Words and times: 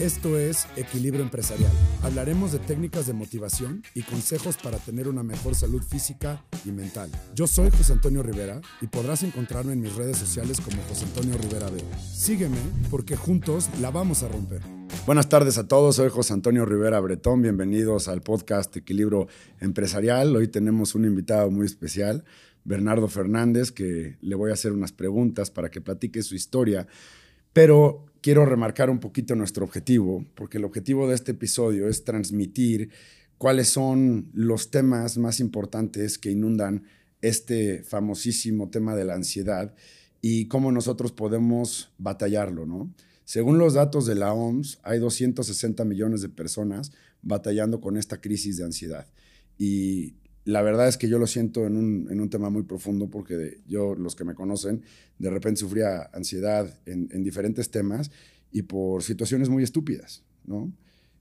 Esto 0.00 0.38
es 0.38 0.66
Equilibrio 0.76 1.22
Empresarial. 1.22 1.72
Hablaremos 2.02 2.52
de 2.52 2.58
técnicas 2.58 3.06
de 3.06 3.14
motivación 3.14 3.82
y 3.94 4.02
consejos 4.02 4.58
para 4.58 4.76
tener 4.76 5.08
una 5.08 5.22
mejor 5.22 5.54
salud 5.54 5.82
física 5.82 6.44
y 6.66 6.70
mental. 6.70 7.10
Yo 7.34 7.46
soy 7.46 7.70
José 7.70 7.94
Antonio 7.94 8.22
Rivera 8.22 8.60
y 8.82 8.88
podrás 8.88 9.22
encontrarme 9.22 9.72
en 9.72 9.80
mis 9.80 9.96
redes 9.96 10.18
sociales 10.18 10.60
como 10.60 10.82
José 10.82 11.06
Antonio 11.06 11.38
Rivera 11.38 11.70
B. 11.70 11.82
Sígueme 12.12 12.58
porque 12.90 13.16
juntos 13.16 13.70
la 13.80 13.90
vamos 13.90 14.22
a 14.22 14.28
romper. 14.28 14.60
Buenas 15.06 15.30
tardes 15.30 15.56
a 15.56 15.66
todos, 15.66 15.96
soy 15.96 16.10
José 16.10 16.34
Antonio 16.34 16.66
Rivera 16.66 17.00
Bretón, 17.00 17.40
bienvenidos 17.40 18.08
al 18.08 18.20
podcast 18.20 18.76
Equilibrio 18.76 19.28
Empresarial. 19.60 20.36
Hoy 20.36 20.48
tenemos 20.48 20.94
un 20.94 21.06
invitado 21.06 21.50
muy 21.50 21.64
especial, 21.64 22.22
Bernardo 22.64 23.08
Fernández, 23.08 23.72
que 23.72 24.18
le 24.20 24.34
voy 24.34 24.50
a 24.50 24.54
hacer 24.54 24.72
unas 24.72 24.92
preguntas 24.92 25.50
para 25.50 25.70
que 25.70 25.80
platique 25.80 26.22
su 26.22 26.34
historia, 26.34 26.86
pero 27.54 28.04
quiero 28.26 28.44
remarcar 28.44 28.90
un 28.90 28.98
poquito 28.98 29.36
nuestro 29.36 29.64
objetivo, 29.64 30.26
porque 30.34 30.58
el 30.58 30.64
objetivo 30.64 31.06
de 31.06 31.14
este 31.14 31.30
episodio 31.30 31.86
es 31.86 32.02
transmitir 32.02 32.90
cuáles 33.38 33.68
son 33.68 34.32
los 34.34 34.72
temas 34.72 35.16
más 35.16 35.38
importantes 35.38 36.18
que 36.18 36.32
inundan 36.32 36.82
este 37.22 37.84
famosísimo 37.84 38.68
tema 38.68 38.96
de 38.96 39.04
la 39.04 39.14
ansiedad 39.14 39.76
y 40.20 40.48
cómo 40.48 40.72
nosotros 40.72 41.12
podemos 41.12 41.92
batallarlo, 41.98 42.66
¿no? 42.66 42.92
Según 43.24 43.58
los 43.58 43.74
datos 43.74 44.06
de 44.06 44.16
la 44.16 44.32
OMS, 44.32 44.80
hay 44.82 44.98
260 44.98 45.84
millones 45.84 46.20
de 46.20 46.28
personas 46.28 46.90
batallando 47.22 47.80
con 47.80 47.96
esta 47.96 48.20
crisis 48.20 48.56
de 48.56 48.64
ansiedad. 48.64 49.06
Y 49.56 50.14
la 50.46 50.62
verdad 50.62 50.86
es 50.86 50.96
que 50.96 51.08
yo 51.08 51.18
lo 51.18 51.26
siento 51.26 51.66
en 51.66 51.76
un, 51.76 52.30
tema 52.30 52.50
muy 52.50 52.62
profundo 52.62 53.10
porque 53.10 53.58
yo, 53.66 53.96
los 53.96 54.14
que 54.14 54.24
me 54.24 54.36
conocen, 54.36 54.82
de 55.18 55.28
repente 55.28 55.58
sufría 55.58 56.04
ansiedad 56.12 56.72
en, 56.86 57.24
diferentes 57.24 57.68
temas 57.72 58.12
y 58.52 58.62
por 58.62 59.02
situaciones 59.02 59.48
muy 59.48 59.64
estúpidas, 59.64 60.22
¿no? 60.44 60.72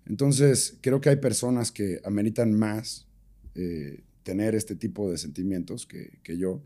Entonces, 0.06 0.78
creo 0.80 1.02
que 1.02 1.10
hay 1.10 1.16
personas 1.16 1.72
que 1.72 2.00
ameritan 2.06 2.54
más 2.54 3.08
eh, 3.56 4.04
tener 4.22 4.54
este 4.54 4.76
tipo 4.76 5.10
de 5.10 5.18
sentimientos 5.18 5.88
que, 5.88 6.38
yo. 6.38 6.62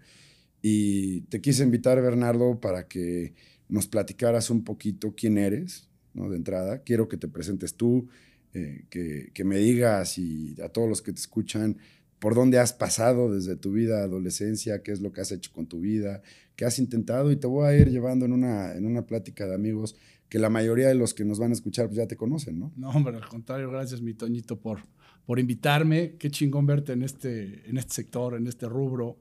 Y 0.62 1.22
te 1.22 1.40
quise 1.40 1.64
invitar, 1.64 2.02
Bernardo, 2.02 2.60
para 2.60 2.90
que 2.90 3.36
nos 3.70 3.88
platicaras 3.88 4.50
un 4.50 4.66
poquito 4.66 5.16
quién 5.16 5.38
eres, 5.38 5.88
¿no? 6.14 6.30
De 6.30 6.36
entrada. 6.36 6.84
Quiero 6.84 7.08
que 7.08 7.16
te 7.16 7.30
presentes 7.30 7.76
tú, 7.76 8.10
eh, 8.54 8.84
que, 8.90 9.32
que, 9.34 9.46
me 9.46 9.60
digas 9.60 10.18
y 10.18 10.56
a 10.62 10.68
todos 10.68 10.90
los 10.90 11.02
que 11.02 11.14
te 11.14 11.22
escuchan 11.22 11.78
por 12.20 12.36
dónde 12.36 12.60
has 12.60 12.74
pasado 12.74 13.34
desde 13.34 13.56
tu 13.56 13.72
vida 13.72 14.04
adolescencia, 14.04 14.84
qué 14.84 14.92
es 14.92 15.02
lo 15.02 15.12
que 15.12 15.22
has 15.22 15.32
hecho 15.32 15.52
con 15.54 15.68
tu 15.68 15.80
vida, 15.80 16.22
qué 16.56 16.66
has 16.66 16.78
intentado 16.80 17.32
y 17.32 17.38
te 17.38 17.48
voy 17.48 17.68
a 17.68 17.78
ir 17.78 17.90
llevando 17.90 18.26
en 18.26 18.34
una, 18.34 18.76
en 18.76 18.86
una 18.86 19.06
plática 19.06 19.48
de 19.48 19.56
amigos 19.56 19.96
que 20.28 20.38
la 20.38 20.50
mayoría 20.50 20.88
de 20.88 20.96
los 20.96 21.14
que 21.14 21.26
nos 21.26 21.40
van 21.40 21.52
a 21.52 21.54
escuchar 21.54 21.88
pues 21.88 21.98
ya 21.98 22.08
te 22.08 22.16
conocen, 22.16 22.60
¿no? 22.60 22.72
No, 22.76 22.90
hombre, 22.90 23.16
al 23.16 23.28
contrario, 23.28 23.72
gracias 23.72 24.02
mi 24.02 24.14
Toñito 24.14 24.60
por, 24.60 24.80
por 25.26 25.40
invitarme. 25.40 26.16
Qué 26.20 26.30
chingón 26.30 26.68
verte 26.68 26.94
en 26.94 27.02
este, 27.02 27.68
en 27.68 27.78
este 27.78 27.96
sector, 27.96 28.36
en 28.36 28.46
este 28.46 28.68
rubro. 28.68 29.18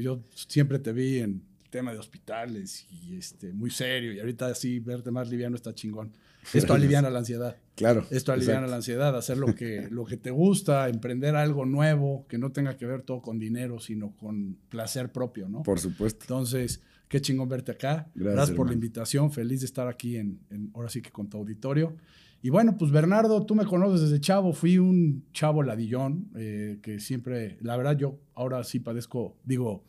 yo 0.00 0.22
siempre 0.34 0.78
te 0.78 0.92
vi 0.92 1.18
en 1.18 1.42
tema 1.70 1.92
de 1.92 1.98
hospitales 1.98 2.86
y 2.90 3.16
este, 3.16 3.52
muy 3.52 3.70
serio 3.70 4.12
y 4.12 4.20
ahorita 4.20 4.54
sí 4.54 4.78
verte 4.78 5.10
más 5.10 5.28
liviano 5.28 5.56
está 5.56 5.74
chingón. 5.74 6.12
Esto 6.54 6.74
aliviana 6.74 7.10
la 7.10 7.20
ansiedad. 7.20 7.56
Claro. 7.74 8.06
Esto 8.10 8.32
aliviana 8.32 8.66
la 8.66 8.76
ansiedad, 8.76 9.16
hacer 9.16 9.38
lo 9.38 9.54
que, 9.54 9.88
lo 9.90 10.04
que 10.04 10.16
te 10.16 10.30
gusta, 10.30 10.88
emprender 10.88 11.36
algo 11.36 11.64
nuevo 11.64 12.26
que 12.28 12.38
no 12.38 12.50
tenga 12.50 12.76
que 12.76 12.86
ver 12.86 13.02
todo 13.02 13.22
con 13.22 13.38
dinero, 13.38 13.78
sino 13.78 14.16
con 14.16 14.56
placer 14.68 15.12
propio, 15.12 15.48
¿no? 15.48 15.62
Por 15.62 15.78
supuesto. 15.78 16.24
Entonces, 16.24 16.82
qué 17.08 17.20
chingón 17.20 17.48
verte 17.48 17.72
acá. 17.72 18.10
Gracias, 18.14 18.56
por 18.56 18.68
la 18.68 18.74
invitación. 18.74 19.30
Feliz 19.30 19.60
de 19.60 19.66
estar 19.66 19.88
aquí 19.88 20.16
en, 20.16 20.40
ahora 20.74 20.88
sí 20.88 21.02
que 21.02 21.10
con 21.10 21.28
tu 21.28 21.38
auditorio. 21.38 21.96
Y 22.40 22.50
bueno, 22.50 22.76
pues 22.78 22.92
Bernardo, 22.92 23.44
tú 23.44 23.54
me 23.54 23.64
conoces 23.64 24.02
desde 24.02 24.20
chavo. 24.20 24.52
Fui 24.52 24.78
un 24.78 25.24
chavo 25.32 25.62
ladillón 25.62 26.28
eh, 26.36 26.78
que 26.82 27.00
siempre, 27.00 27.58
la 27.60 27.76
verdad, 27.76 27.96
yo 27.96 28.20
ahora 28.34 28.62
sí 28.62 28.78
padezco, 28.78 29.36
digo, 29.44 29.84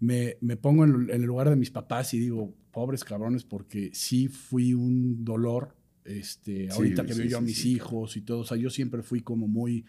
me, 0.00 0.36
me 0.40 0.56
pongo 0.56 0.84
en, 0.84 1.10
en, 1.10 1.22
el 1.22 1.26
lugar 1.26 1.48
de 1.48 1.56
mis 1.56 1.70
papás 1.70 2.12
y 2.14 2.18
digo, 2.18 2.52
pobres 2.72 3.04
cabrones, 3.04 3.44
porque 3.44 3.90
sí 3.94 4.28
fui 4.28 4.74
un 4.74 5.24
dolor 5.24 5.75
este, 6.06 6.70
ahorita 6.70 7.04
que 7.04 7.14
veo 7.14 7.26
yo 7.26 7.38
a 7.38 7.40
mis 7.40 7.64
hijos 7.64 8.16
y 8.16 8.22
todo, 8.22 8.40
o 8.40 8.44
sea, 8.44 8.56
yo 8.56 8.70
siempre 8.70 9.02
fui 9.02 9.20
como 9.20 9.48
muy 9.48 9.84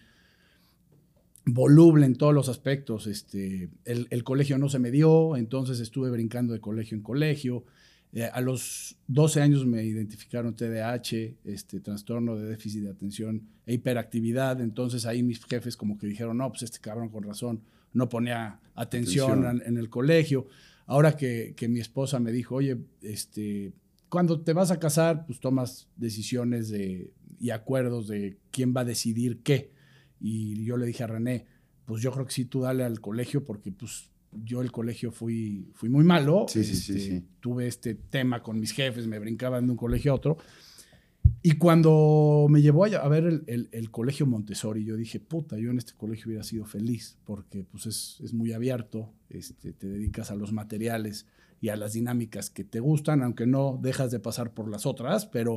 voluble 1.45 2.05
en 2.05 2.15
todos 2.15 2.33
los 2.33 2.49
aspectos. 2.49 3.07
Este, 3.07 3.69
el, 3.85 4.23
colegio 4.23 4.57
no 4.57 4.69
se 4.69 4.79
me 4.79 4.91
dio, 4.91 5.35
entonces 5.35 5.79
estuve 5.79 6.09
brincando 6.09 6.53
de 6.53 6.59
colegio 6.59 6.95
en 6.95 7.03
colegio. 7.03 7.63
Eh, 8.13 8.29
a 8.31 8.41
los 8.41 8.97
12 9.07 9.41
años 9.41 9.65
me 9.65 9.83
identificaron 9.83 10.55
TDAH, 10.55 11.35
este, 11.45 11.79
trastorno 11.79 12.37
de 12.37 12.49
déficit 12.49 12.83
de 12.83 12.89
atención 12.89 13.43
e 13.65 13.73
hiperactividad. 13.73 14.61
Entonces 14.61 15.05
ahí 15.05 15.23
mis 15.23 15.43
jefes 15.45 15.77
como 15.77 15.97
que 15.97 16.07
dijeron, 16.07 16.37
no, 16.37 16.49
pues 16.49 16.63
este 16.63 16.79
cabrón 16.79 17.09
con 17.09 17.23
razón 17.23 17.61
no 17.93 18.09
ponía 18.09 18.59
atención, 18.75 19.61
En, 19.65 19.77
el 19.77 19.89
colegio. 19.89 20.47
Ahora 20.85 21.15
que, 21.17 21.53
que, 21.55 21.67
mi 21.67 21.79
esposa 21.79 22.19
me 22.19 22.31
dijo, 22.31 22.55
oye, 22.55 22.77
este, 23.01 23.73
cuando 24.09 24.41
te 24.41 24.53
vas 24.53 24.71
a 24.71 24.79
casar, 24.79 25.25
pues 25.25 25.39
tomas 25.39 25.87
decisiones 25.95 26.69
de, 26.69 27.11
y 27.39 27.49
acuerdos 27.49 28.07
de 28.07 28.37
quién 28.51 28.73
va 28.75 28.81
a 28.81 28.85
decidir 28.85 29.41
qué. 29.43 29.71
Y 30.19 30.63
yo 30.63 30.77
le 30.77 30.85
dije 30.85 31.03
a 31.03 31.07
René, 31.07 31.45
pues 31.85 32.01
yo 32.01 32.11
creo 32.11 32.25
que 32.25 32.33
sí, 32.33 32.45
tú 32.45 32.61
dale 32.61 32.83
al 32.83 33.01
colegio 33.01 33.43
porque 33.43 33.71
pues 33.71 34.09
yo 34.31 34.61
el 34.61 34.71
colegio 34.71 35.11
fui, 35.11 35.71
fui 35.73 35.89
muy 35.89 36.03
malo. 36.03 36.45
Sí, 36.47 36.63
sí, 36.63 36.75
sí, 36.75 36.97
este, 36.97 37.23
Tuve 37.39 37.67
este 37.67 37.95
tema 37.95 38.41
con 38.41 38.59
mis 38.59 38.71
jefes, 38.71 39.07
me 39.07 39.19
brincaban 39.19 39.65
de 39.65 39.71
un 39.71 39.77
colegio 39.77 40.11
a 40.11 40.15
otro. 40.15 40.37
Y 41.43 41.53
cuando 41.53 42.47
me 42.49 42.61
llevó 42.61 42.85
a, 42.85 43.07
ver 43.07 43.43
el, 43.47 43.91
colegio 43.91 44.25
Montessori, 44.25 44.83
yo 44.83 44.95
dije, 44.95 45.19
puta, 45.19 45.57
yo 45.57 45.69
en 45.71 45.77
este 45.77 45.93
colegio 45.93 46.27
hubiera 46.27 46.43
sido 46.43 46.65
feliz 46.65 47.17
porque 47.25 47.63
pues 47.63 47.85
es, 47.85 48.17
es 48.23 48.33
muy 48.33 48.53
abierto, 48.53 49.13
este, 49.29 49.71
te 49.73 49.87
dedicas 49.87 50.31
a 50.31 50.35
los 50.35 50.51
materiales 50.51 51.27
y 51.59 51.69
a 51.69 51.75
las 51.75 51.93
dinámicas 51.93 52.49
que 52.49 52.63
te 52.63 52.79
gustan, 52.79 53.23
aunque 53.23 53.47
no 53.47 53.79
dejas 53.81 54.11
de 54.11 54.19
pasar 54.19 54.53
por 54.53 54.69
las 54.69 54.85
otras, 54.85 55.25
pero 55.25 55.55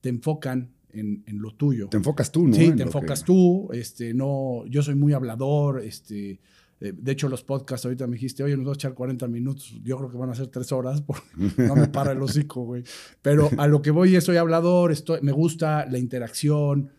te 0.00 0.08
enfocan 0.08 0.70
en, 0.90 1.22
lo 1.26 1.54
tuyo. 1.54 1.88
Te 1.88 1.98
enfocas 1.98 2.32
tú, 2.32 2.46
¿no? 2.46 2.54
Sí, 2.54 2.72
te 2.72 2.82
enfocas 2.82 3.24
tú. 3.24 3.68
Este, 3.72 4.14
no, 4.14 4.64
yo 4.66 4.82
soy 4.82 4.94
muy 4.94 5.12
hablador. 5.12 5.82
Este, 5.82 6.40
eh, 6.80 6.92
de 6.96 7.12
hecho, 7.12 7.28
los 7.28 7.42
podcasts 7.42 7.84
ahorita 7.84 8.06
me 8.06 8.14
dijiste, 8.14 8.42
oye, 8.42 8.56
nos 8.56 8.66
vas 8.66 8.76
a 8.76 8.78
echar 8.78 8.94
40 8.94 9.28
minutos. 9.28 9.78
Yo 9.82 9.96
creo 9.98 10.10
que 10.10 10.16
van 10.16 10.30
a 10.30 10.34
ser 10.34 10.48
tres 10.48 10.72
horas 10.72 11.02
porque 11.02 11.26
no 11.58 11.76
me 11.76 11.88
para 11.88 12.12
el 12.12 12.22
hocico, 12.22 12.62
güey. 12.62 12.84
Pero 13.22 13.50
a 13.58 13.66
lo 13.66 13.82
que 13.82 13.90
voy 13.90 14.20
soy 14.20 14.36
hablador, 14.36 14.90
estoy, 14.92 15.20
me 15.22 15.32
gusta 15.32 15.86
la 15.86 15.98
interacción, 15.98 16.90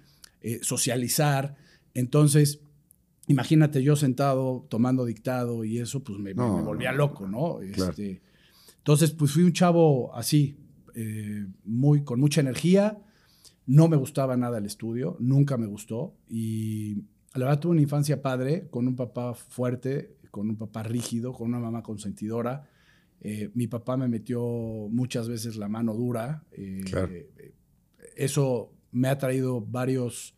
eh, 0.42 0.60
socializar. 0.62 1.56
Entonces, 1.94 2.60
imagínate 3.28 3.84
yo 3.84 3.96
sentado 3.96 4.66
tomando 4.70 5.06
dictado 5.06 5.64
y 5.64 5.80
eso, 5.80 6.04
pues 6.04 6.20
me, 6.20 6.34
volvía 6.34 6.92
loco, 6.92 7.28
¿no? 7.28 7.62
Este, 7.62 8.22
entonces, 8.88 9.12
pues 9.12 9.34
fui 9.34 9.44
un 9.44 9.52
chavo 9.52 10.16
así, 10.16 10.56
eh, 10.96 11.46
muy, 11.66 12.06
con 12.06 12.22
mucha 12.22 12.40
energía. 12.40 12.98
No 13.66 13.90
me 13.90 13.98
gustaba 13.98 14.38
nada 14.38 14.60
el 14.60 14.66
estudio, 14.66 15.18
nunca 15.20 15.58
me 15.58 15.68
gustó. 15.68 16.16
Y 16.30 17.04
la 17.34 17.48
verdad 17.48 17.60
tuve 17.60 17.74
una 17.74 17.82
infancia 17.82 18.22
padre, 18.22 18.70
con 18.70 18.88
un 18.88 18.96
papá 18.96 19.34
fuerte, 19.34 20.16
con 20.32 20.50
un 20.50 20.56
papá 20.56 20.84
rígido, 20.84 21.34
con 21.34 21.50
una 21.50 21.60
mamá 21.60 21.84
consentidora. 21.84 22.70
Eh, 23.20 23.52
mi 23.56 23.68
papá 23.68 23.98
me 23.98 24.08
metió 24.08 24.42
muchas 24.90 25.28
veces 25.28 25.58
la 25.58 25.68
mano 25.68 25.94
dura. 25.94 26.46
Eh, 26.54 27.30
eso 28.16 28.72
me 28.94 29.10
ha 29.10 29.18
traído 29.18 29.60
varios 29.60 30.37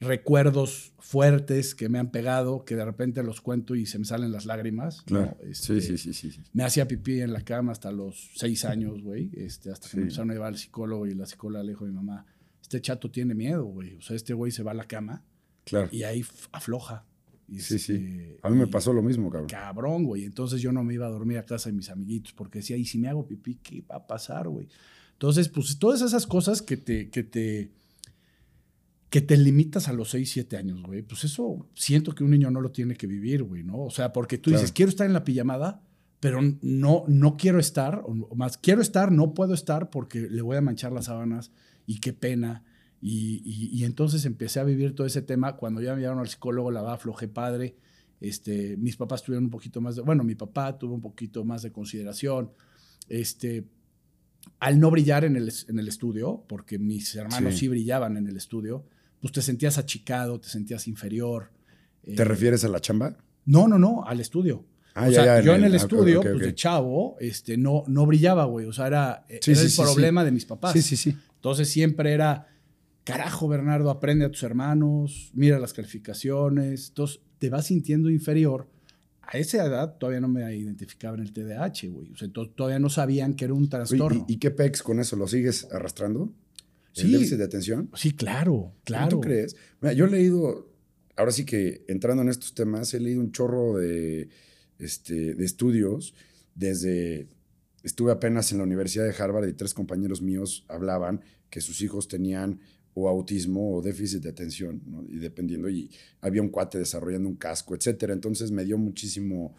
recuerdos 0.00 0.94
fuertes 0.98 1.74
que 1.74 1.88
me 1.88 1.98
han 1.98 2.10
pegado, 2.10 2.64
que 2.64 2.74
de 2.74 2.84
repente 2.84 3.22
los 3.22 3.40
cuento 3.40 3.74
y 3.74 3.84
se 3.84 3.98
me 3.98 4.06
salen 4.06 4.32
las 4.32 4.46
lágrimas. 4.46 5.02
Claro. 5.02 5.36
Este, 5.42 5.80
sí, 5.80 5.98
sí, 5.98 6.12
sí, 6.14 6.30
sí, 6.32 6.40
Me 6.52 6.64
hacía 6.64 6.88
pipí 6.88 7.20
en 7.20 7.32
la 7.32 7.42
cama 7.42 7.72
hasta 7.72 7.92
los 7.92 8.30
seis 8.34 8.64
años, 8.64 9.02
güey. 9.02 9.30
Este, 9.34 9.70
hasta 9.70 9.88
que 9.88 9.98
me 9.98 10.02
empezaron 10.04 10.30
a 10.30 10.34
llevar 10.34 10.48
al 10.48 10.58
psicólogo 10.58 11.06
y 11.06 11.14
la 11.14 11.26
psicóloga 11.26 11.62
le 11.62 11.70
dijo 11.72 11.84
a 11.84 11.88
mi 11.88 11.94
mamá, 11.94 12.26
este 12.62 12.80
chato 12.80 13.10
tiene 13.10 13.34
miedo, 13.34 13.64
güey. 13.64 13.96
O 13.96 14.00
sea, 14.00 14.16
este 14.16 14.32
güey 14.32 14.50
se 14.52 14.62
va 14.62 14.70
a 14.70 14.74
la 14.74 14.84
cama 14.84 15.22
claro. 15.64 15.88
y 15.92 16.04
ahí 16.04 16.24
afloja. 16.52 17.04
sí, 17.50 17.78
sí. 17.78 17.92
Este, 17.92 18.38
a 18.42 18.48
mí 18.48 18.56
me 18.56 18.68
pasó 18.68 18.94
lo 18.94 19.02
mismo, 19.02 19.28
cabrón. 19.28 19.48
Cabrón, 19.50 20.04
güey. 20.04 20.24
Entonces 20.24 20.62
yo 20.62 20.72
no 20.72 20.82
me 20.82 20.94
iba 20.94 21.06
a 21.06 21.10
dormir 21.10 21.36
a 21.36 21.44
casa 21.44 21.68
de 21.68 21.76
mis 21.76 21.90
amiguitos 21.90 22.32
porque 22.32 22.60
decía, 22.60 22.78
¿y 22.78 22.86
si 22.86 22.98
me 22.98 23.08
hago 23.08 23.26
pipí, 23.26 23.56
qué 23.56 23.82
va 23.82 23.96
a 23.96 24.06
pasar, 24.06 24.48
güey? 24.48 24.68
Entonces, 25.12 25.50
pues 25.50 25.78
todas 25.78 26.00
esas 26.00 26.26
cosas 26.26 26.62
que 26.62 26.78
te, 26.78 27.10
que 27.10 27.22
te, 27.22 27.70
que 29.10 29.20
te 29.20 29.36
limitas 29.36 29.88
a 29.88 29.92
los 29.92 30.10
6, 30.10 30.30
7 30.30 30.56
años, 30.56 30.82
güey, 30.82 31.02
pues 31.02 31.24
eso 31.24 31.68
siento 31.74 32.14
que 32.14 32.22
un 32.22 32.30
niño 32.30 32.50
no 32.50 32.60
lo 32.60 32.70
tiene 32.70 32.94
que 32.94 33.08
vivir, 33.08 33.42
güey, 33.42 33.64
¿no? 33.64 33.82
O 33.82 33.90
sea, 33.90 34.12
porque 34.12 34.38
tú 34.38 34.50
dices, 34.50 34.70
quiero 34.70 34.88
estar 34.88 35.06
en 35.06 35.12
la 35.12 35.24
pijamada, 35.24 35.82
pero 36.20 36.40
no, 36.62 37.04
no 37.08 37.36
quiero 37.36 37.58
estar, 37.58 38.02
o 38.04 38.34
más, 38.36 38.56
quiero 38.56 38.80
estar, 38.80 39.10
no 39.10 39.34
puedo 39.34 39.52
estar 39.52 39.90
porque 39.90 40.28
le 40.30 40.42
voy 40.42 40.56
a 40.56 40.60
manchar 40.60 40.92
las 40.92 41.06
sábanas 41.06 41.50
y 41.86 41.98
qué 41.98 42.12
pena. 42.12 42.64
Y, 43.02 43.42
y, 43.44 43.84
entonces 43.84 44.26
empecé 44.26 44.60
a 44.60 44.64
vivir 44.64 44.94
todo 44.94 45.06
ese 45.06 45.22
tema. 45.22 45.56
Cuando 45.56 45.80
ya 45.80 45.94
me 45.94 46.02
llevaron 46.02 46.20
al 46.20 46.28
psicólogo, 46.28 46.70
la 46.70 46.82
va 46.82 46.92
aflojé 46.92 47.28
padre. 47.28 47.74
Este, 48.20 48.76
mis 48.76 48.96
papás 48.96 49.22
tuvieron 49.22 49.44
un 49.44 49.50
poquito 49.50 49.80
más 49.80 49.96
de, 49.96 50.02
bueno, 50.02 50.22
mi 50.22 50.34
papá 50.34 50.78
tuvo 50.78 50.94
un 50.94 51.00
poquito 51.00 51.42
más 51.42 51.62
de 51.62 51.72
consideración. 51.72 52.52
Este, 53.08 53.64
al 54.58 54.78
no 54.78 54.90
brillar 54.90 55.24
en 55.24 55.36
el, 55.36 55.50
en 55.68 55.78
el 55.78 55.88
estudio, 55.88 56.44
porque 56.46 56.78
mis 56.78 57.14
hermanos 57.14 57.56
sí. 57.56 57.68
brillaban 57.68 58.18
en 58.18 58.28
el 58.28 58.36
estudio, 58.36 58.84
pues 59.20 59.32
te 59.32 59.42
sentías 59.42 59.78
achicado, 59.78 60.40
te 60.40 60.48
sentías 60.48 60.86
inferior. 60.88 61.50
¿Te 62.02 62.24
refieres 62.24 62.64
a 62.64 62.68
la 62.68 62.80
chamba? 62.80 63.16
No, 63.44 63.68
no, 63.68 63.78
no, 63.78 64.04
al 64.06 64.20
estudio. 64.20 64.64
Ah, 64.94 65.06
o 65.08 65.12
sea, 65.12 65.40
yo 65.40 65.54
en 65.54 65.64
el, 65.64 65.72
ah, 65.72 65.76
estudio, 65.76 66.20
pues 66.20 66.38
de 66.40 66.54
chavo, 66.54 67.16
este, 67.20 67.56
no, 67.56 67.84
no 67.86 68.06
brillaba, 68.06 68.44
güey. 68.44 68.66
O 68.66 68.72
sea, 68.72 68.86
era, 68.86 69.26
el 69.28 69.72
problema 69.76 70.24
de 70.24 70.32
mis 70.32 70.44
papás. 70.44 70.72
Sí, 70.72 70.82
sí, 70.82 70.96
sí. 70.96 71.16
Entonces 71.36 71.68
siempre 71.68 72.12
era, 72.12 72.48
carajo, 73.04 73.48
Bernardo, 73.48 73.90
aprende 73.90 74.24
a 74.24 74.30
tus 74.30 74.42
hermanos, 74.42 75.30
mira 75.34 75.58
las 75.58 75.72
calificaciones. 75.72 76.88
Entonces 76.88 77.20
te 77.38 77.50
vas 77.50 77.66
sintiendo 77.66 78.10
inferior. 78.10 78.68
A 79.22 79.38
esa 79.38 79.64
edad 79.64 79.96
todavía 79.96 80.20
no 80.20 80.28
me 80.28 80.54
identificaba 80.56 81.16
en 81.16 81.22
el 81.22 81.32
TDAH, 81.32 81.88
güey. 81.88 82.10
O 82.12 82.16
sea, 82.16 82.28
todavía 82.28 82.80
no 82.80 82.90
sabían 82.90 83.34
que 83.34 83.44
era 83.44 83.54
un 83.54 83.68
trastorno. 83.68 84.24
¿Y, 84.28 84.38
qué 84.38 84.50
pex 84.50 84.82
con 84.82 84.98
eso? 84.98 85.14
¿Lo 85.14 85.28
sigues 85.28 85.68
arrastrando? 85.72 86.32
¿El 86.96 87.12
déficit 87.12 87.38
de 87.38 87.44
atención? 87.44 87.90
Sí, 87.94 88.12
claro, 88.12 88.74
claro. 88.84 89.08
¿Tú 89.08 89.20
crees? 89.20 89.56
Mira, 89.80 89.92
yo 89.92 90.06
he 90.06 90.10
leído, 90.10 90.68
ahora 91.16 91.30
sí 91.30 91.44
que 91.44 91.84
entrando 91.88 92.22
en 92.22 92.28
estos 92.28 92.54
temas, 92.54 92.92
he 92.94 93.00
leído 93.00 93.20
un 93.20 93.32
chorro 93.32 93.78
de 93.78 94.28
este, 94.78 95.34
de 95.34 95.44
estudios 95.44 96.14
desde... 96.54 97.28
Estuve 97.82 98.12
apenas 98.12 98.52
en 98.52 98.58
la 98.58 98.64
Universidad 98.64 99.04
de 99.04 99.14
Harvard 99.22 99.48
y 99.48 99.54
tres 99.54 99.72
compañeros 99.72 100.20
míos 100.20 100.66
hablaban 100.68 101.22
que 101.48 101.62
sus 101.62 101.80
hijos 101.80 102.08
tenían 102.08 102.60
o 102.92 103.08
autismo 103.08 103.76
o 103.76 103.82
déficit 103.82 104.22
de 104.22 104.28
atención, 104.28 104.82
y 105.08 105.16
dependiendo, 105.16 105.70
y 105.70 105.90
había 106.20 106.42
un 106.42 106.48
cuate 106.48 106.78
desarrollando 106.78 107.28
un 107.28 107.36
casco, 107.36 107.74
etcétera. 107.74 108.12
Entonces 108.12 108.50
me 108.50 108.64
dio 108.64 108.76
muchísimo 108.76 109.54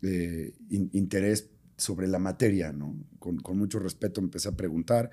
eh, 0.00 0.54
interés 0.70 1.50
sobre 1.76 2.06
la 2.08 2.18
materia, 2.18 2.72
¿no? 2.72 2.96
Con, 3.18 3.38
con, 3.38 3.58
mucho 3.58 3.78
respeto 3.78 4.20
empecé 4.20 4.48
a 4.48 4.56
preguntar. 4.56 5.10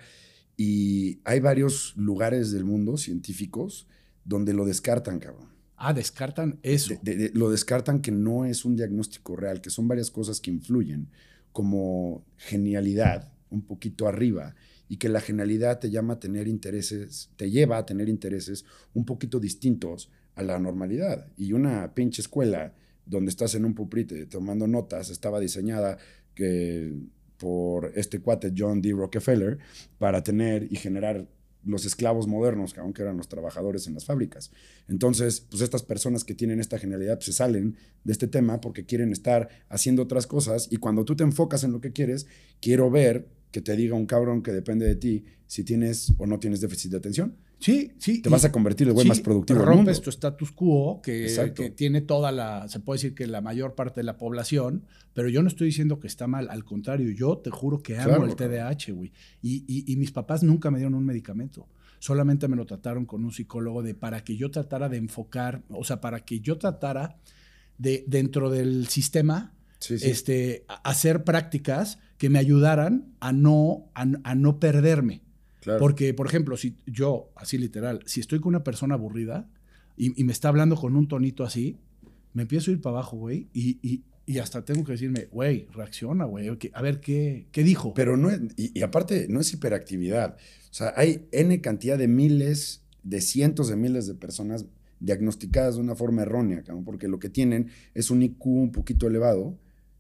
Y 0.58 1.20
hay 1.24 1.40
varios 1.40 1.94
lugares 1.98 2.52
del 2.52 2.64
mundo 2.64 2.98
científicos 2.98 3.88
donde 4.24 4.54
lo 4.54 4.66
descartan, 4.66 5.20
cabrón. 5.20 5.50
Ah, 5.78 5.94
descartan 5.94 6.60
eso. 6.64 6.94
lo 7.34 7.50
descartan 7.50 8.02
que 8.02 8.12
no 8.12 8.46
es 8.46 8.64
un 8.66 8.76
diagnóstico 8.76 9.36
real, 9.36 9.62
que 9.62 9.70
son 9.70 9.88
varias 9.88 10.10
cosas 10.10 10.40
que 10.40 10.52
influyen, 10.52 11.10
como 11.52 12.26
genialidad, 12.38 13.34
un 13.50 13.62
poquito 13.62 14.08
arriba, 14.08 14.56
y 14.88 14.98
que 14.98 15.10
la 15.10 15.20
genialidad 15.20 15.80
te 15.80 15.90
llama 15.90 16.14
a 16.14 16.20
tener 16.20 16.48
intereses, 16.48 17.30
te 17.36 17.50
lleva 17.50 17.78
a 17.78 17.86
tener 17.86 18.08
intereses 18.08 18.66
un 18.94 19.06
poquito 19.06 19.40
distintos 19.40 20.10
a 20.36 20.44
la 20.44 20.60
normalidad. 20.60 21.28
Y 21.38 21.54
una 21.54 21.94
pinche 21.94 22.22
escuela 22.22 22.74
donde 23.06 23.30
estás 23.30 23.56
en 23.56 23.66
un 23.66 23.74
puprite 23.74 24.26
tomando 24.26 24.68
notas 24.68 25.10
estaba 25.10 25.40
diseñada 25.40 25.98
que 26.34 26.94
por 27.38 27.92
este 27.96 28.20
cuate 28.20 28.54
John 28.56 28.82
D. 28.82 28.92
Rockefeller 28.92 29.58
para 29.98 30.24
tener 30.24 30.72
y 30.72 30.76
generar 30.76 31.28
los 31.66 31.86
esclavos 31.86 32.28
modernos, 32.28 32.78
aunque 32.78 33.02
eran 33.02 33.18
los 33.18 33.28
trabajadores 33.28 33.88
en 33.88 33.96
las 33.96 34.06
fábricas. 34.06 34.52
Entonces, 34.88 35.42
pues 35.42 35.62
estas 35.62 35.84
personas 35.84 36.24
que 36.24 36.36
tienen 36.36 36.60
esta 36.60 36.78
genialidad 36.78 37.16
pues, 37.16 37.26
se 37.26 37.34
salen 37.34 37.76
de 38.04 38.12
este 38.12 38.28
tema 38.28 38.62
porque 38.62 38.86
quieren 38.86 39.12
estar 39.12 39.50
haciendo 39.68 40.04
otras 40.04 40.28
cosas 40.28 40.68
y 40.70 40.78
cuando 40.78 41.06
tú 41.06 41.16
te 41.16 41.24
enfocas 41.24 41.64
en 41.64 41.72
lo 41.72 41.82
que 41.82 41.92
quieres, 41.92 42.28
quiero 42.62 42.92
ver 42.92 43.28
que 43.52 43.62
te 43.62 43.76
diga 43.76 43.96
un 43.96 44.06
cabrón 44.06 44.44
que 44.44 44.52
depende 44.52 44.86
de 44.86 44.96
ti 44.96 45.26
si 45.48 45.64
tienes 45.64 46.14
o 46.18 46.28
no 46.28 46.40
tienes 46.40 46.62
déficit 46.62 46.92
de 46.92 46.98
atención. 46.98 47.36
Sí, 47.66 47.94
sí. 47.98 48.22
Te 48.22 48.30
vas 48.30 48.46
a 48.46 48.52
convertir 48.52 48.86
en 48.86 48.90
el 48.90 48.94
güey 48.94 49.08
más 49.08 49.22
productivo 49.22 49.58
del 49.58 49.68
rompes 49.68 50.00
tu 50.00 50.12
status 50.12 50.52
quo, 50.52 51.02
que, 51.02 51.52
que, 51.56 51.72
tiene 51.72 52.02
toda 52.02 52.32
la, 52.32 52.68
se 52.68 52.80
puede 52.80 52.98
decir 52.98 53.16
que 53.16 53.26
la 53.26 53.42
mayor 53.42 53.74
parte 53.74 54.02
de 54.02 54.04
la 54.04 54.20
población, 54.20 54.86
pero 55.16 55.30
yo 55.30 55.42
no 55.42 55.48
estoy 55.48 55.68
diciendo 55.68 56.00
que 56.00 56.06
está 56.06 56.28
mal, 56.28 56.48
al 56.52 56.64
contrario, 56.64 57.10
yo 57.10 57.40
te 57.40 57.50
juro 57.50 57.82
que 57.82 57.98
amo 57.98 58.26
el 58.26 58.36
TDAH, 58.36 58.92
güey. 58.94 59.12
Y, 59.42 59.64
y, 59.66 59.92
y 59.92 59.96
mis 59.96 60.12
papás 60.12 60.44
nunca 60.44 60.70
me 60.70 60.78
dieron 60.78 60.94
un 60.94 61.06
medicamento 61.06 61.68
solamente 61.98 62.48
me 62.48 62.56
lo 62.56 62.68
trataron 62.68 63.08
con 63.08 63.26
un 63.26 63.32
psicólogo 63.32 63.82
de 63.82 63.96
para 63.96 64.24
que 64.24 64.38
yo 64.38 64.52
tratara 64.52 64.90
de 64.90 64.98
enfocar, 64.98 65.64
o 65.70 65.84
sea, 65.84 66.02
para 66.02 66.20
que 66.20 66.40
yo 66.40 66.60
tratara 66.60 67.18
de 67.80 68.04
dentro 68.06 68.52
del 68.52 68.88
sistema 68.90 69.54
Este, 69.90 70.66
hacer 70.84 71.24
prácticas 71.24 71.98
que 72.20 72.30
me 72.30 72.38
ayudaran 72.38 73.14
a 73.20 73.34
no, 73.34 73.90
a, 73.96 74.36
no 74.36 74.60
perderme. 74.60 75.22
Porque, 75.80 76.14
por 76.14 76.28
ejemplo, 76.28 76.58
si 76.58 76.78
yo, 76.86 77.32
así 77.36 77.58
literal, 77.58 78.02
si 78.06 78.20
estoy 78.20 78.40
con 78.40 78.50
una 78.50 78.64
persona 78.64 78.96
aburrida 78.96 79.50
y, 79.98 80.24
me 80.24 80.32
está 80.32 80.50
hablando 80.50 80.76
con 80.76 80.96
un 80.96 81.08
tonito 81.08 81.44
así, 81.44 81.78
me 82.34 82.44
empiezo 82.44 82.70
a 82.70 82.74
ir 82.74 82.82
para 82.82 82.98
abajo, 82.98 83.18
güey, 83.18 83.48
y, 83.54 84.04
y, 84.28 84.38
hasta 84.40 84.66
tengo 84.66 84.84
que 84.84 84.94
decirme, 84.94 85.28
güey, 85.32 85.68
reacciona, 85.74 86.26
güey, 86.26 86.50
a 86.74 86.82
ver 86.82 87.00
qué, 87.00 87.48
qué 87.52 87.64
dijo. 87.64 87.94
Pero 87.94 88.18
no 88.18 88.30
es, 88.30 88.42
y, 88.58 88.82
aparte, 88.82 89.28
no 89.30 89.40
es 89.40 89.54
hiperactividad. 89.54 90.36
O 90.70 90.74
sea, 90.74 90.94
hay 90.96 91.28
N 91.32 91.62
cantidad 91.62 91.98
de 91.98 92.08
miles, 92.08 92.84
de 93.04 93.22
cientos 93.22 93.70
de 93.70 93.76
miles 93.76 94.08
de 94.08 94.16
personas 94.16 94.66
diagnosticadas 95.00 95.76
de 95.76 95.82
una 95.82 95.96
forma 95.96 96.24
errónea, 96.24 96.64
porque 96.84 97.08
lo 97.08 97.20
que 97.20 97.30
tienen 97.30 97.70
es 97.94 98.12
un 98.12 98.24
IQ 98.24 98.46
un 98.46 98.72
poquito 98.72 99.08
elevado, 99.08 99.58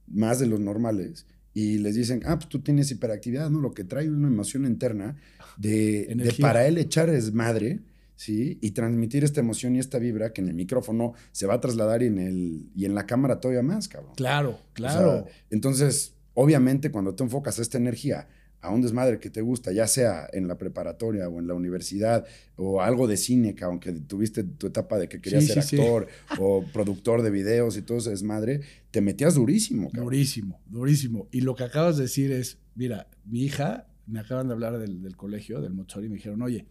más 0.08 0.40
de 0.40 0.48
los 0.48 0.60
normales, 0.60 1.26
y 1.56 1.78
les 1.78 1.96
dicen, 1.96 2.22
ah, 2.26 2.36
pues 2.36 2.50
tú 2.50 2.60
tienes 2.60 2.92
hiperactividad, 2.92 3.50
¿no? 3.50 3.62
Lo 3.62 3.72
que 3.74 3.86
trae 3.86 4.10
una 4.10 4.28
emoción 4.28 4.66
interna 4.66 5.16
de, 5.56 6.14
de 6.14 6.34
para 6.34 6.68
él 6.68 6.78
echar 6.78 7.10
es 7.10 7.34
madre, 7.34 7.80
¿sí? 8.18 8.60
Y 8.62 8.72
transmitir 8.72 9.24
esta 9.24 9.40
emoción 9.40 9.74
y 9.78 9.80
esta 9.80 9.98
vibra 9.98 10.34
que 10.34 10.42
en 10.42 10.50
el 10.50 10.54
micrófono 10.54 11.14
se 11.32 11.48
va 11.48 11.54
a 11.54 11.62
trasladar 11.62 12.04
y 12.04 12.08
en, 12.08 12.20
el, 12.20 12.70
y 12.76 12.84
en 12.84 12.94
la 12.94 13.06
cámara 13.06 13.40
todavía 13.40 13.64
más, 13.64 13.88
cabrón. 13.88 14.12
Claro, 14.18 14.60
claro. 14.74 15.28
entonces, 15.50 16.16
obviamente, 16.34 16.92
cuando 16.92 17.16
tú 17.16 17.24
enfocas 17.24 17.58
esta 17.58 17.78
energía 17.78 18.28
a 18.66 18.72
un 18.72 18.82
desmadre 18.82 19.20
que 19.20 19.30
te 19.30 19.42
gusta, 19.42 19.72
ya 19.72 19.88
sea 19.88 20.28
en 20.34 20.48
la 20.48 20.58
preparatoria 20.58 21.30
o 21.30 21.40
en 21.40 21.48
la 21.48 21.54
universidad 21.54 22.26
o 22.56 22.82
algo 22.82 23.08
de 23.08 23.18
cine, 23.18 23.56
aunque 23.62 23.92
tuviste 23.94 24.44
tu 24.44 24.68
etapa 24.68 24.98
de 24.98 25.08
que 25.08 25.22
querías 25.22 25.46
ser 25.46 25.60
actor 25.60 26.08
o 26.40 26.64
productor 26.74 27.22
de 27.22 27.30
videos 27.30 27.78
y 27.78 27.82
todo 27.82 28.00
ese 28.00 28.10
desmadre, 28.10 28.62
te 28.92 29.02
metías 29.02 29.36
durísimo. 29.36 29.90
Durísimo, 29.94 30.62
durísimo. 30.66 31.28
Y 31.32 31.42
lo 31.42 31.56
que 31.56 31.64
acabas 31.64 31.98
de 31.98 32.04
decir 32.04 32.32
es, 32.32 32.58
mira, 32.76 33.08
mi 33.26 33.44
hija, 33.44 33.88
me 34.08 34.20
acaban 34.20 34.48
de 34.48 34.54
hablar 34.54 34.78
del, 34.80 35.16
colegio, 35.16 35.62
del 35.62 35.74
Mozzori, 35.74 36.08
y 36.08 36.10
me 36.10 36.16
dijeron, 36.16 36.42
oye, 36.42 36.66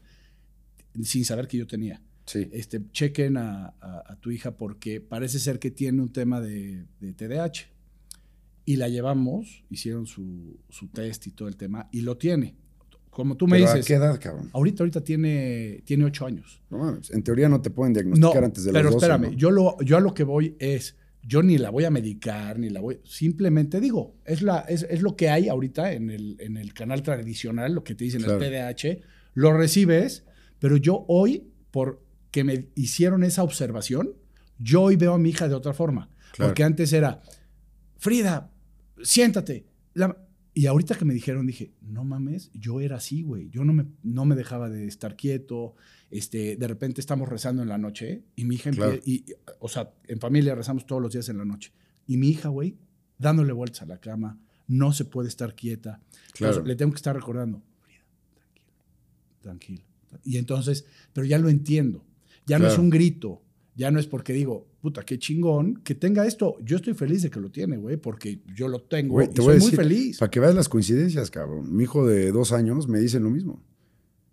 sin 1.03 1.25
saber 1.25 1.47
que 1.47 1.59
yo 1.59 1.67
tenía. 1.67 2.03
Este, 2.33 2.81
chequen 2.91 3.37
a, 3.37 3.75
tu 4.21 4.31
hija 4.31 4.57
porque 4.57 5.01
parece 5.01 5.39
ser 5.39 5.59
que 5.59 5.71
tiene 5.71 6.01
un 6.01 6.11
tema 6.11 6.41
de, 6.41 6.87
de 6.99 7.13
TDAH 7.13 7.74
y 8.65 8.77
la 8.77 8.89
llevamos, 8.89 9.65
hicieron 9.71 10.07
su, 10.07 10.59
su, 10.69 10.89
test 10.89 11.27
y 11.27 11.33
todo 11.33 11.49
el 11.49 11.57
tema, 11.57 11.89
y 11.93 12.01
lo 12.01 12.17
tiene. 12.17 12.57
Como 13.11 13.37
tú 13.37 13.47
me 13.47 13.59
dices. 13.59 13.85
¿A 13.85 13.87
qué 13.87 13.95
edad, 13.95 14.19
cabrón? 14.21 14.51
Ahorita, 14.53 14.83
ahorita 14.83 15.03
tiene, 15.03 15.83
tiene 15.85 16.05
ocho 16.05 16.27
años. 16.27 16.63
No 16.69 16.99
en 17.11 17.23
teoría 17.23 17.49
no 17.49 17.61
te 17.61 17.71
pueden 17.71 17.93
diagnosticar 17.93 18.45
antes 18.45 18.65
de 18.65 18.73
los 18.73 18.83
pero 18.83 18.97
espérame, 18.97 19.37
yo, 19.37 19.51
lo, 19.51 19.81
yo 19.83 19.97
a 19.97 20.01
lo 20.01 20.15
que 20.15 20.25
voy 20.25 20.57
es, 20.59 20.97
yo 21.23 21.43
ni 21.43 21.59
la 21.59 21.71
voy 21.71 21.85
a 21.85 21.91
medicar, 21.91 22.59
ni 22.59 22.71
la 22.71 22.81
voy, 22.81 23.01
simplemente 23.05 23.81
digo, 23.81 24.17
es, 24.25 24.43
la, 24.43 24.61
es, 24.61 24.85
es 24.91 25.03
lo 25.03 25.15
que 25.15 25.29
hay 25.29 25.49
ahorita 25.49 25.93
en 25.93 26.11
el, 26.11 26.37
en 26.41 26.57
el 26.57 26.75
canal 26.75 27.03
tradicional, 27.03 27.73
lo 27.73 27.85
que 27.85 27.95
te 27.95 28.05
dicen 28.05 28.25
el 28.25 28.39
TDAH, 28.39 28.99
lo 29.35 29.53
recibes, 29.53 30.25
pero 30.59 30.77
yo 30.77 31.05
hoy, 31.07 31.53
por 31.71 32.03
que 32.33 32.43
me 32.43 32.69
hicieron 32.75 33.23
esa 33.23 33.45
observación, 33.45 34.15
yo 34.59 34.83
hoy 34.83 34.97
veo 34.97 35.15
a 35.15 35.19
mi 35.19 35.29
hija 35.29 35.47
de 35.47 35.55
otra 35.55 35.73
forma. 35.73 36.11
Porque 36.37 36.65
antes 36.65 36.93
era, 36.93 37.21
Frida, 37.97 38.51
siéntate. 39.03 39.67
y 40.55 40.67
ahorita 40.67 40.95
que 40.97 41.05
me 41.05 41.15
dijeron, 41.15 41.47
dije, 41.47 41.73
no 41.81 42.05
mames, 42.05 42.51
yo 42.53 42.81
era 42.81 42.97
así, 42.97 43.23
güey. 43.23 43.51
Yo 43.51 43.65
no 43.65 43.73
me, 43.73 43.87
no 44.03 44.25
me 44.25 44.35
dejaba 44.35 44.69
de 44.69 44.87
estar 44.87 45.17
quieto. 45.17 45.75
Este, 46.11 46.57
de 46.57 46.69
repente 46.69 47.01
estamos 47.01 47.29
rezando 47.29 47.63
en 47.63 47.69
la 47.69 47.79
noche 47.79 48.25
y 48.37 48.45
mi 48.45 48.57
hija, 48.57 48.71
y, 49.05 49.25
o 49.59 49.69
sea, 49.69 49.93
en 50.07 50.21
familia 50.21 50.55
rezamos 50.55 50.87
todos 50.87 51.03
los 51.03 51.13
días 51.13 51.29
en 51.29 51.39
la 51.39 51.45
noche. 51.45 51.73
Y 52.07 52.17
mi 52.17 52.29
hija, 52.29 52.49
güey, 52.49 52.77
dándole 53.19 53.53
vueltas 53.53 53.83
a 53.83 53.87
la 53.87 53.99
cama, 53.99 54.39
no 54.67 54.93
se 54.93 55.05
puede 55.05 55.29
estar 55.29 55.55
quieta. 55.55 56.01
Claro. 56.33 56.65
le 56.65 56.77
tengo 56.77 56.93
que 56.93 56.97
estar 56.97 57.15
recordando, 57.15 57.63
Frida, 57.81 58.05
tranquilo, 58.35 58.73
tranquilo. 59.41 59.85
Y 60.23 60.39
entonces, 60.39 60.87
pero 61.13 61.27
ya 61.27 61.39
lo 61.39 61.49
entiendo. 61.49 62.05
Ya 62.47 62.59
no 62.59 62.69
es 62.69 62.77
un 62.77 62.91
grito, 62.91 63.43
ya 63.75 63.91
no 63.91 63.99
es 63.99 64.07
porque 64.07 64.35
digo, 64.35 64.69
puta, 64.85 65.03
qué 65.03 65.19
chingón 65.19 65.77
que 65.83 65.95
tenga 65.95 66.27
esto. 66.27 66.59
Yo 66.63 66.77
estoy 66.77 66.93
feliz 66.93 67.23
de 67.23 67.31
que 67.31 67.41
lo 67.41 67.51
tiene, 67.51 67.79
güey, 67.79 67.97
porque 67.97 68.43
yo 68.55 68.69
lo 68.69 68.83
tengo 68.83 69.23
y 69.23 69.31
soy 69.35 69.59
muy 69.59 69.71
feliz. 69.71 70.19
Para 70.19 70.31
que 70.31 70.41
veas 70.41 70.55
las 70.55 70.69
coincidencias, 70.69 71.31
cabrón. 71.31 71.75
Mi 71.75 71.85
hijo 71.85 72.07
de 72.07 72.31
dos 72.33 72.53
años 72.53 72.87
me 72.87 72.99
dice 72.99 73.19
lo 73.19 73.31
mismo. 73.31 73.63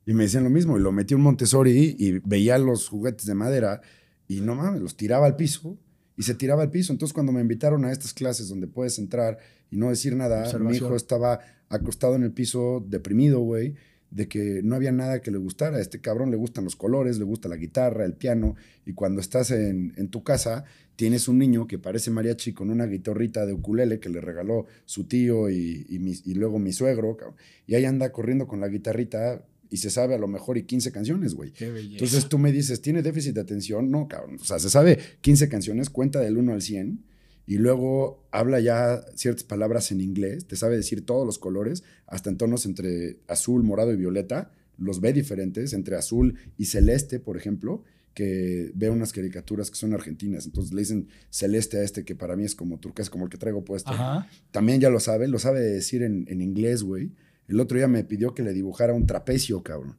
Y 0.06 0.14
me 0.14 0.24
decían 0.24 0.44
lo 0.44 0.50
mismo. 0.50 0.78
Y 0.78 0.82
lo 0.82 0.92
metí 0.92 1.14
en 1.14 1.22
Montessori 1.22 1.96
y 1.98 2.20
veía 2.28 2.58
los 2.58 2.90
juguetes 2.90 3.26
de 3.26 3.34
madera 3.34 3.80
y 4.28 4.42
no 4.42 4.56
mames, 4.56 4.82
los 4.82 4.98
tiraba 4.98 5.26
al 5.26 5.38
piso 5.38 5.78
y 6.18 6.24
se 6.24 6.36
tiraba 6.36 6.64
al 6.64 6.70
piso. 6.70 6.92
Entonces, 6.92 7.14
cuando 7.14 7.32
me 7.32 7.40
invitaron 7.40 7.86
a 7.86 7.94
estas 7.94 8.14
clases 8.14 8.50
donde 8.50 8.68
puedes 8.68 9.00
entrar 9.00 9.38
y 9.70 9.78
no 9.78 9.88
decir 9.88 10.18
nada, 10.18 10.52
mi 10.60 10.76
hijo 10.76 10.98
estaba 10.98 11.40
acostado 11.70 12.16
en 12.16 12.24
el 12.24 12.34
piso, 12.34 12.86
deprimido, 12.86 13.40
güey 13.40 13.76
de 14.12 14.28
que 14.28 14.62
no 14.64 14.76
había 14.76 14.92
nada 14.92 15.22
que 15.22 15.32
le 15.32 15.38
gustara. 15.38 15.78
A 15.78 15.82
este 15.82 16.00
cabrón 16.02 16.30
le 16.32 16.38
gustan 16.38 16.64
los 16.66 16.76
colores, 16.76 17.18
le 17.18 17.24
gusta 17.24 17.48
la 17.50 17.56
guitarra, 17.56 18.06
el 18.06 18.14
piano, 18.14 18.56
y 18.86 18.94
cuando 18.94 19.22
estás 19.22 19.52
en, 19.52 19.94
en 19.98 20.10
tu 20.10 20.24
casa 20.24 20.66
tienes 20.98 21.28
un 21.28 21.40
niño 21.40 21.66
que 21.66 21.80
parece 21.80 22.12
mariachi 22.12 22.54
con 22.54 22.70
una 22.70 22.86
guitarrita 22.86 23.46
de 23.46 23.54
ukulele 23.54 24.00
que 24.00 24.10
le 24.10 24.22
regaló 24.22 24.68
su 24.86 25.06
tío 25.06 25.50
y, 25.50 25.86
y, 25.90 25.98
mi- 26.00 26.20
y 26.26 26.34
luego 26.36 26.60
mi 26.60 26.74
suegro, 26.74 27.18
cabrón, 27.18 27.36
y 27.66 27.74
ahí 27.76 27.86
anda 27.86 28.12
corriendo 28.12 28.46
con 28.48 28.60
la 28.60 28.68
guitarrita 28.68 29.44
y 29.70 29.78
se 29.78 29.90
sabe 29.90 30.14
a 30.16 30.18
lo 30.18 30.28
mejor 30.28 30.58
y 30.58 30.64
15 30.64 30.92
canciones, 30.92 31.34
güey. 31.34 31.54
Entonces 31.94 32.28
tú 32.28 32.38
me 32.38 32.52
dices, 32.52 32.82
¿tiene 32.82 33.02
déficit 33.02 33.34
de 33.36 33.42
atención? 33.42 33.90
No, 33.90 34.08
cabrón. 34.10 34.36
O 34.42 34.44
sea, 34.44 34.60
se 34.60 34.70
sabe 34.70 35.00
15 35.22 35.48
canciones, 35.48 35.90
cuenta 35.90 36.20
del 36.20 36.38
1 36.38 36.52
al 36.52 36.62
100 36.62 37.00
y 37.46 37.58
luego 37.58 38.28
habla 38.32 38.60
ya 38.60 39.04
ciertas 39.16 39.44
palabras 39.44 39.92
en 39.92 40.02
inglés, 40.02 40.46
te 40.46 40.56
sabe 40.56 40.78
decir 40.78 41.06
todos 41.06 41.26
los 41.26 41.40
colores, 41.40 41.84
hasta 42.08 42.30
en 42.30 42.38
tonos 42.38 42.66
entre 42.66 43.18
azul, 43.28 43.64
morado 43.64 43.92
y 43.92 43.98
violeta, 43.98 44.52
los 44.78 45.02
ve 45.02 45.14
diferentes, 45.14 45.74
entre 45.74 45.96
azul 45.96 46.38
y 46.58 46.66
celeste, 46.66 47.20
por 47.20 47.38
ejemplo, 47.38 47.84
que 48.14 48.72
ve 48.76 48.90
unas 48.90 49.14
caricaturas 49.14 49.70
que 49.70 49.78
son 49.78 49.94
argentinas, 49.94 50.46
entonces 50.46 50.74
le 50.74 50.82
dicen 50.82 51.08
celeste 51.30 51.78
a 51.78 51.84
este 51.84 52.04
que 52.04 52.16
para 52.16 52.36
mí 52.36 52.44
es 52.44 52.56
como 52.56 52.80
turquesa, 52.80 53.10
como 53.10 53.26
el 53.26 53.30
que 53.30 53.38
traigo 53.38 53.64
puesto. 53.64 53.92
Ajá. 53.92 54.28
También 54.52 54.82
ya 54.82 54.90
lo 54.90 55.00
sabe, 55.00 55.28
lo 55.28 55.40
sabe 55.40 55.62
decir 55.62 56.04
en, 56.04 56.26
en 56.28 56.42
inglés, 56.42 56.84
güey. 56.84 57.12
El 57.48 57.60
otro 57.60 57.78
día 57.78 57.88
me 57.88 58.04
pidió 58.04 58.34
que 58.34 58.44
le 58.44 58.54
dibujara 58.54 58.94
un 58.94 59.06
trapecio, 59.06 59.64
cabrón, 59.64 59.98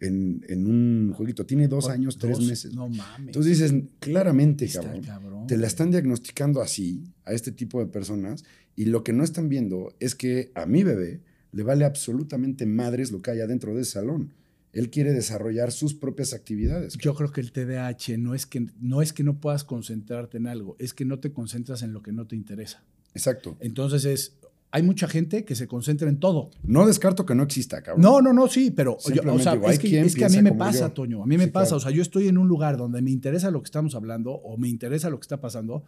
en, 0.00 0.44
en 0.48 0.66
un 0.66 1.12
jueguito. 1.14 1.44
Tiene 1.46 1.68
dos 1.68 1.88
años, 1.88 2.18
tres 2.18 2.38
Dos- 2.38 2.46
meses. 2.48 2.74
No 2.74 2.88
mames. 2.88 3.28
Entonces 3.28 3.58
dices, 3.58 3.74
claramente, 4.00 4.68
cabrón, 4.68 5.02
cabrón, 5.02 5.46
te 5.46 5.56
la 5.56 5.66
están 5.66 5.90
diagnosticando 5.90 6.60
así 6.62 7.04
a 7.24 7.32
este 7.32 7.52
tipo 7.52 7.80
de 7.80 7.86
personas 7.86 8.44
y 8.76 8.86
lo 8.86 9.02
que 9.04 9.12
no 9.12 9.24
están 9.24 9.48
viendo 9.48 9.94
es 10.00 10.14
que 10.14 10.50
a 10.54 10.66
mi 10.66 10.82
bebé 10.84 11.20
le 11.52 11.62
vale 11.62 11.84
absolutamente 11.84 12.66
madres 12.66 13.10
lo 13.10 13.22
que 13.22 13.30
hay 13.32 13.40
adentro 13.40 13.74
del 13.74 13.84
salón. 13.86 14.32
Él 14.72 14.90
quiere 14.90 15.12
desarrollar 15.14 15.72
sus 15.72 15.94
propias 15.94 16.34
actividades. 16.34 16.94
Yo 16.98 17.14
creo 17.14 17.32
que 17.32 17.40
el 17.40 17.52
TDAH 17.52 18.18
no 18.18 18.34
es 18.34 18.44
que 18.46 18.66
no 18.80 19.00
es 19.02 19.12
que 19.14 19.24
no 19.24 19.40
puedas 19.40 19.64
concentrarte 19.64 20.36
en 20.36 20.46
algo, 20.46 20.76
es 20.78 20.92
que 20.92 21.04
no 21.06 21.18
te 21.20 21.32
concentras 21.32 21.82
en 21.82 21.92
lo 21.94 22.02
que 22.02 22.12
no 22.12 22.26
te 22.26 22.36
interesa. 22.36 22.84
Exacto. 23.14 23.56
Entonces 23.60 24.04
es 24.04 24.34
hay 24.70 24.82
mucha 24.82 25.08
gente 25.08 25.44
que 25.44 25.54
se 25.54 25.66
concentra 25.66 26.08
en 26.08 26.18
todo. 26.20 26.50
No 26.62 26.86
descarto 26.86 27.24
que 27.24 27.34
no 27.34 27.42
exista, 27.42 27.82
cabrón. 27.82 28.02
No, 28.02 28.20
no, 28.20 28.32
no, 28.32 28.48
sí, 28.48 28.70
pero 28.70 28.92
yo- 28.92 28.96
o 28.96 29.00
Simplemente 29.00 29.42
sea, 29.44 29.52
digo, 29.54 29.66
hay 29.68 29.72
es, 29.74 29.78
que, 29.78 29.88
quien 29.88 30.04
es 30.04 30.14
que 30.14 30.24
a 30.24 30.28
mí 30.28 30.42
me 30.42 30.52
pasa, 30.52 30.88
yo. 30.88 30.92
Toño, 30.92 31.22
a 31.22 31.26
mí 31.26 31.38
me 31.38 31.44
Sí, 31.44 31.50
pasa, 31.50 31.66
claro. 31.70 31.76
o 31.76 31.80
sea, 31.80 31.90
yo 31.90 32.02
estoy 32.02 32.28
en 32.28 32.36
un 32.38 32.48
lugar 32.48 32.76
donde 32.76 33.00
me 33.02 33.10
interesa 33.10 33.50
lo 33.50 33.60
que 33.62 33.66
estamos 33.66 33.94
hablando 33.94 34.32
o 34.32 34.56
me 34.58 34.68
interesa 34.68 35.08
lo 35.10 35.18
que 35.18 35.24
está 35.24 35.40
pasando 35.40 35.84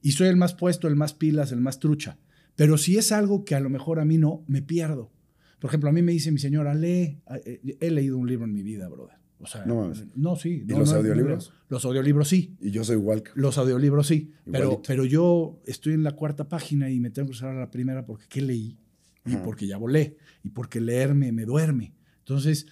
y 0.00 0.12
soy 0.12 0.28
el 0.28 0.36
más 0.36 0.54
puesto, 0.54 0.88
el 0.88 0.96
más 0.96 1.12
pilas, 1.14 1.52
el 1.52 1.60
más 1.60 1.78
trucha. 1.78 2.18
Pero 2.56 2.76
si 2.78 2.96
es 2.98 3.12
algo 3.12 3.44
que 3.44 3.54
a 3.54 3.60
lo 3.60 3.70
mejor 3.70 4.00
a 4.00 4.04
mí 4.04 4.18
no, 4.18 4.44
me 4.46 4.62
pierdo. 4.62 5.10
Por 5.58 5.68
ejemplo, 5.70 5.88
a 5.90 5.92
mí 5.92 6.02
me 6.02 6.12
dice 6.12 6.32
mi 6.32 6.38
señora, 6.38 6.74
lee, 6.74 7.20
eh, 7.44 7.76
he 7.80 7.90
leído 7.90 8.18
un 8.18 8.26
libro 8.28 8.46
en 8.46 8.52
mi 8.52 8.62
vida, 8.62 8.88
brother. 8.88 9.16
O 9.42 9.46
sea, 9.46 9.66
No 9.66 9.74
mames. 9.82 10.04
no, 10.14 10.36
sí. 10.36 10.62
¿Y 10.64 10.70
los 10.70 10.90
no, 10.92 10.98
audiolibros? 10.98 11.52
los 11.68 11.84
audiolibros 11.84 12.28
sí. 12.28 12.56
Y 12.60 12.70
yo 12.70 12.84
soy 12.84 12.96
igual. 12.96 13.22
cabrón. 13.24 13.42
Los 13.42 13.58
audiolibros 13.58 14.06
sí, 14.06 14.30
pero, 14.44 14.58
Igualito. 14.64 14.82
pero 14.86 15.04
yo 15.04 15.60
estoy 15.66 15.94
en 15.94 16.04
la 16.04 16.12
cuarta 16.12 16.48
página 16.48 16.88
y 16.90 17.00
me 17.00 17.10
tengo 17.10 17.26
que 17.26 17.32
usar 17.32 17.50
a 17.50 17.58
la 17.58 17.70
primera 17.70 18.06
porque 18.06 18.26
¿qué 18.28 18.40
leí? 18.40 18.78
Y 19.26 19.34
Ajá. 19.34 19.42
porque 19.42 19.66
ya 19.66 19.76
volé, 19.78 20.16
y 20.44 20.48
porque 20.50 20.80
leerme 20.80 21.32
me 21.32 21.44
duerme. 21.44 21.92
Entonces, 22.20 22.66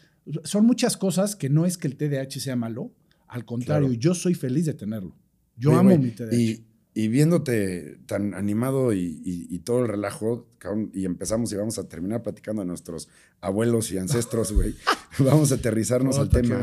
son 0.44 0.64
muchas 0.66 0.96
cosas 0.96 1.34
que 1.36 1.48
no 1.48 1.66
es 1.66 1.76
que 1.76 1.88
el 1.88 1.96
TDAH 1.96 2.38
sea 2.40 2.54
malo, 2.56 2.92
al 3.26 3.44
contrario, 3.44 3.88
Claro. 3.88 4.00
yo 4.00 4.14
soy 4.14 4.34
feliz 4.34 4.66
de 4.66 4.74
tenerlo. 4.74 5.16
Yo 5.56 5.70
Oye, 5.70 5.78
amo 5.80 5.98
mi 5.98 6.10
TDAH. 6.10 6.36
Y, 6.36 6.64
y 6.92 7.08
viéndote 7.08 7.98
tan 8.06 8.34
animado 8.34 8.92
y, 8.92 9.20
y- 9.24 9.46
y 9.48 9.58
todo 9.60 9.82
el 9.82 9.88
relajo, 9.88 10.48
y 10.92 11.04
empezamos 11.04 11.52
y 11.52 11.56
vamos 11.56 11.78
a 11.78 11.88
terminar 11.88 12.22
platicando 12.22 12.62
de 12.62 12.66
nuestros 12.66 13.08
abuelos 13.40 13.92
y 13.92 13.98
ancestros, 13.98 14.52
güey. 14.54 14.74
vamos 15.18 15.52
a 15.52 15.56
aterrizarnos 15.56 16.18
al 16.18 16.28
tema 16.30 16.56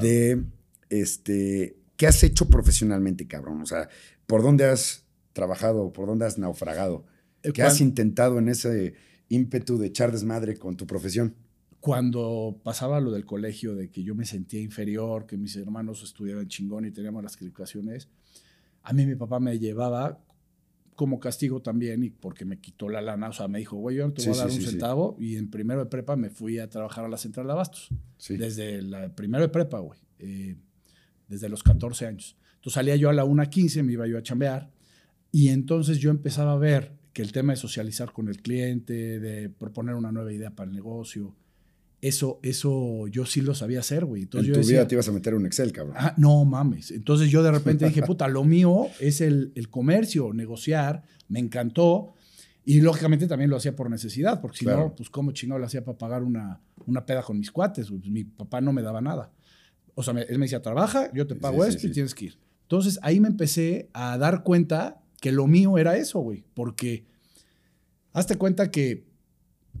de, 0.00 0.42
este, 0.90 1.76
¿qué 1.96 2.06
has 2.06 2.22
hecho 2.24 2.48
profesionalmente, 2.48 3.26
cabrón? 3.26 3.60
O 3.62 3.66
sea, 3.66 3.88
¿por 4.26 4.42
dónde 4.42 4.64
has 4.64 5.04
trabajado? 5.32 5.92
¿Por 5.92 6.06
dónde 6.06 6.24
has 6.26 6.38
naufragado? 6.38 7.04
Eh, 7.42 7.52
¿Qué 7.52 7.62
has 7.62 7.80
intentado 7.80 8.38
en 8.38 8.48
ese 8.48 8.94
ímpetu 9.28 9.78
de 9.78 9.88
echar 9.88 10.12
desmadre 10.12 10.56
con 10.56 10.76
tu 10.76 10.86
profesión? 10.86 11.34
Cuando 11.80 12.58
pasaba 12.64 13.00
lo 13.00 13.12
del 13.12 13.24
colegio, 13.24 13.76
de 13.76 13.90
que 13.90 14.02
yo 14.02 14.14
me 14.16 14.24
sentía 14.24 14.60
inferior, 14.60 15.26
que 15.26 15.36
mis 15.36 15.54
hermanos 15.56 16.02
estudiaban 16.02 16.48
chingón 16.48 16.84
y 16.86 16.90
teníamos 16.90 17.22
las 17.22 17.36
calificaciones, 17.36 18.08
a 18.88 18.92
mí 18.94 19.04
mi 19.04 19.14
papá 19.16 19.38
me 19.38 19.58
llevaba 19.58 20.18
como 20.94 21.20
castigo 21.20 21.60
también 21.62 22.02
y 22.02 22.10
porque 22.10 22.44
me 22.44 22.58
quitó 22.58 22.88
la 22.88 23.00
lana, 23.02 23.28
o 23.28 23.32
sea, 23.32 23.46
me 23.48 23.58
dijo, 23.58 23.76
güey, 23.76 23.96
yo 23.96 24.06
no 24.06 24.12
te 24.14 24.22
Sí, 24.22 24.30
voy 24.30 24.38
a 24.38 24.40
dar 24.42 24.50
sí, 24.50 24.56
un 24.56 24.62
sí, 24.64 24.70
centavo 24.70 25.16
y 25.20 25.36
en 25.36 25.50
primero 25.50 25.80
de 25.84 25.90
prepa 25.90 26.16
me 26.16 26.30
fui 26.30 26.58
a 26.58 26.68
trabajar 26.68 27.04
a 27.04 27.08
la 27.08 27.18
central 27.18 27.46
de 27.46 27.52
abastos. 27.52 27.88
Sí. 28.16 28.36
Desde 28.36 28.76
el 28.76 29.12
primero 29.14 29.42
de 29.42 29.48
prepa, 29.50 29.78
güey. 29.78 30.00
eh, 30.18 30.56
desde 31.28 31.48
los 31.50 31.62
14 31.62 32.06
años. 32.06 32.36
Entonces 32.54 32.72
salía 32.72 32.96
yo 32.96 33.10
a 33.10 33.12
la 33.12 33.24
1.15, 33.26 33.82
me 33.84 33.92
iba 33.92 34.06
yo 34.06 34.16
a 34.16 34.22
chambear. 34.22 34.70
Y 35.30 35.48
entonces 35.48 35.98
yo 35.98 36.10
empezaba 36.10 36.52
a 36.52 36.56
ver 36.56 36.92
que 37.12 37.20
el 37.20 37.32
tema 37.32 37.52
de 37.52 37.56
socializar 37.58 38.12
con 38.12 38.28
el 38.28 38.40
cliente, 38.40 39.20
de 39.20 39.50
proponer 39.50 39.94
una 39.94 40.10
nueva 40.10 40.32
idea 40.32 40.50
para 40.50 40.70
el 40.70 40.74
negocio, 40.74 41.34
eso, 42.00 42.38
eso 42.42 43.06
yo 43.08 43.26
sí 43.26 43.40
lo 43.40 43.54
sabía 43.54 43.80
hacer, 43.80 44.04
güey. 44.04 44.22
Entonces 44.22 44.48
en 44.48 44.54
yo 44.54 44.54
tu 44.54 44.60
decía, 44.66 44.78
vida 44.80 44.88
te 44.88 44.94
ibas 44.94 45.08
a 45.08 45.12
meter 45.12 45.34
un 45.34 45.46
Excel, 45.46 45.72
cabrón. 45.72 45.96
"Ah, 45.98 46.14
no 46.16 46.44
mames. 46.44 46.90
Entonces 46.92 47.30
yo 47.30 47.42
de 47.42 47.50
repente 47.50 47.86
dije, 47.86 48.02
puta, 48.06 48.28
lo 48.28 48.44
mío 48.44 48.86
es 49.00 49.20
el, 49.20 49.52
el 49.56 49.68
comercio, 49.68 50.32
negociar, 50.32 51.02
me 51.28 51.40
encantó. 51.40 52.14
Y 52.64 52.80
lógicamente 52.82 53.26
también 53.26 53.48
lo 53.50 53.56
hacía 53.56 53.74
por 53.74 53.88
necesidad, 53.90 54.40
porque 54.42 54.58
si 54.58 54.64
Claro. 54.66 54.80
no, 54.88 54.94
pues 54.94 55.08
cómo 55.10 55.32
chingado 55.32 55.58
lo 55.58 55.64
hacía 55.66 55.84
para 55.84 55.96
pagar 55.96 56.22
una, 56.22 56.60
una 56.86 57.04
peda 57.06 57.22
con 57.22 57.38
mis 57.38 57.50
cuates. 57.50 57.88
Pues, 57.88 58.04
mi 58.06 58.24
papá 58.24 58.60
no 58.60 58.72
me 58.72 58.82
daba 58.82 59.00
nada. 59.00 59.32
O 59.94 60.02
sea, 60.02 60.12
me- 60.12 60.22
él 60.22 60.38
me 60.38 60.44
decía, 60.44 60.60
trabaja, 60.62 61.10
yo 61.14 61.26
te 61.26 61.34
pago 61.34 61.62
sí, 61.64 61.70
esto 61.70 61.80
sí. 61.82 61.86
y 61.88 61.92
tienes 61.92 62.14
que 62.14 62.26
ir. 62.26 62.38
Entonces 62.62 62.98
ahí 63.02 63.18
me 63.20 63.28
empecé 63.28 63.88
a 63.94 64.18
dar 64.18 64.42
cuenta 64.44 65.00
que 65.20 65.32
lo 65.32 65.46
mío 65.46 65.78
era 65.78 65.96
eso, 65.96 66.20
güey. 66.20 66.44
Porque 66.54 67.06
hazte 68.12 68.36
cuenta 68.36 68.70
que 68.70 69.07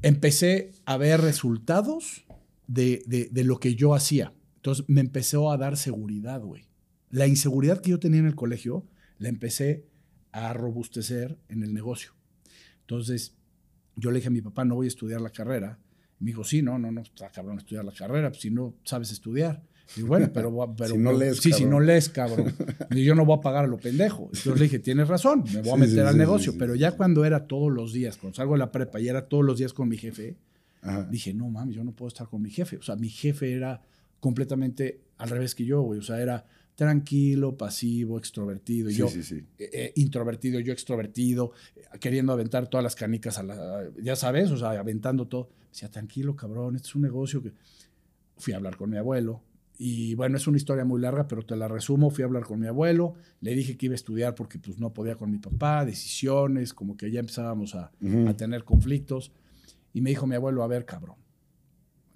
empecé 0.02 0.72
a 0.84 0.96
ver 0.96 1.20
resultados 1.20 2.24
de, 2.66 3.02
de- 3.06 3.28
de 3.30 3.44
lo 3.44 3.58
que 3.58 3.74
yo 3.74 3.94
hacía. 3.94 4.32
Entonces 4.56 4.84
me 4.88 5.00
empezó 5.00 5.50
a 5.50 5.56
dar 5.56 5.76
seguridad, 5.76 6.40
güey. 6.42 6.68
La 7.10 7.26
inseguridad 7.26 7.80
que 7.80 7.90
yo 7.90 7.98
tenía 7.98 8.20
en 8.20 8.26
el 8.26 8.34
colegio 8.34 8.86
la 9.18 9.28
empecé 9.28 9.86
a 10.32 10.52
robustecer 10.52 11.38
en 11.48 11.62
el 11.62 11.72
negocio. 11.72 12.12
Entonces 12.80 13.34
yo 13.96 14.10
le 14.10 14.18
dije 14.18 14.28
a 14.28 14.32
mi 14.32 14.42
papá, 14.42 14.64
no 14.64 14.74
voy 14.74 14.86
a 14.86 14.88
estudiar 14.88 15.20
la 15.20 15.30
carrera. 15.30 15.78
Me 16.20 16.26
dijo, 16.28 16.44
sí, 16.44 16.62
no, 16.62 16.78
no, 16.78 16.90
no, 16.92 17.00
está 17.00 17.30
cabrón 17.30 17.58
estudiar 17.58 17.84
la 17.84 17.92
carrera, 17.92 18.30
pues 18.30 18.42
si 18.42 18.50
no 18.50 18.74
sabes 18.84 19.10
estudiar. 19.12 19.62
Y 19.96 20.02
bueno, 20.02 20.30
pero, 20.34 20.74
pero 20.76 20.90
Si 20.90 20.98
no 20.98 21.12
lees, 21.12 21.38
sí, 21.38 21.52
si 21.52 21.64
no 21.64 21.80
lees, 21.80 22.08
cabrón. 22.08 22.54
Yo 22.90 23.14
no 23.14 23.24
voy 23.24 23.38
a 23.38 23.40
pagar 23.40 23.64
a 23.64 23.68
lo 23.68 23.78
pendejo. 23.78 24.24
Entonces 24.24 24.56
le 24.56 24.64
dije, 24.64 24.78
tienes 24.78 25.08
razón, 25.08 25.44
me 25.52 25.62
voy 25.62 25.72
a 25.72 25.76
meter 25.76 25.94
sí, 25.94 26.00
al 26.00 26.12
sí, 26.12 26.18
negocio. 26.18 26.54
pero 26.58 26.74
ya 26.74 26.92
cuando 26.92 27.24
era 27.24 27.46
todos 27.46 27.72
los 27.72 27.92
días, 27.92 28.16
cuando 28.16 28.36
salgo 28.36 28.54
de 28.54 28.58
la 28.58 28.72
prepa 28.72 29.00
y 29.00 29.08
era 29.08 29.28
todos 29.28 29.44
los 29.44 29.58
días 29.58 29.72
con 29.72 29.88
mi 29.88 29.96
jefe, 29.96 30.36
Ajá. 30.82 31.04
dije, 31.10 31.34
no 31.34 31.48
mames, 31.48 31.74
yo 31.74 31.84
no 31.84 31.92
puedo 31.92 32.08
estar 32.08 32.28
con 32.28 32.42
mi 32.42 32.50
jefe. 32.50 32.76
O 32.76 32.82
sea, 32.82 32.96
mi 32.96 33.08
jefe 33.08 33.52
era 33.52 33.82
completamente 34.20 35.00
al 35.16 35.30
revés 35.30 35.54
que 35.54 35.64
yo, 35.64 35.80
güey. 35.82 36.00
O 36.00 36.02
sea, 36.02 36.20
era 36.20 36.44
tranquilo, 36.74 37.56
pasivo, 37.56 38.18
extrovertido. 38.18 38.88
yo, 38.90 39.08
sí, 39.08 39.22
sí. 39.24 39.44
eh, 39.58 39.70
eh, 39.72 39.92
introvertido, 39.96 40.60
yo 40.60 40.72
extrovertido, 40.72 41.52
eh, 41.74 41.82
queriendo 41.98 42.32
aventar 42.32 42.68
todas 42.68 42.84
las 42.84 42.94
canicas 42.94 43.36
a 43.38 43.42
la, 43.42 43.88
ya 44.00 44.14
sabes, 44.14 44.50
o 44.50 44.56
sea, 44.56 44.70
aventando 44.70 45.26
todo. 45.26 45.50
Decía, 45.72 45.90
tranquilo, 45.90 46.36
cabrón, 46.36 46.76
este 46.76 46.88
es 46.88 46.94
un 46.94 47.02
negocio 47.02 47.42
que... 47.42 47.52
Fui 48.40 48.52
a 48.52 48.56
hablar 48.56 48.76
con 48.76 48.88
mi 48.88 48.96
abuelo 48.96 49.42
y 49.80 50.16
bueno, 50.16 50.36
es 50.36 50.48
una 50.48 50.56
historia 50.56 50.84
muy 50.84 51.00
larga, 51.00 51.28
pero 51.28 51.46
te 51.46 51.54
la 51.54 51.68
resumo. 51.68 52.10
Fui 52.10 52.22
a 52.22 52.26
hablar 52.26 52.42
con 52.42 52.58
mi 52.58 52.66
abuelo, 52.66 53.14
le 53.40 53.54
dije 53.54 53.76
que 53.76 53.86
iba 53.86 53.92
a 53.92 53.94
estudiar 53.94 54.34
porque 54.34 54.58
pues 54.58 54.80
no 54.80 54.92
podía 54.92 55.14
con 55.14 55.30
mi 55.30 55.38
papá, 55.38 55.84
decisiones, 55.84 56.74
como 56.74 56.96
que 56.96 57.12
ya 57.12 57.20
empezábamos 57.20 57.76
a, 57.76 57.92
a 58.26 58.34
tener 58.36 58.64
conflictos. 58.64 59.32
Y 59.92 60.00
me 60.00 60.10
dijo 60.10 60.26
mi 60.26 60.34
abuelo, 60.34 60.64
a 60.64 60.66
ver, 60.66 60.84
cabrón. 60.84 61.16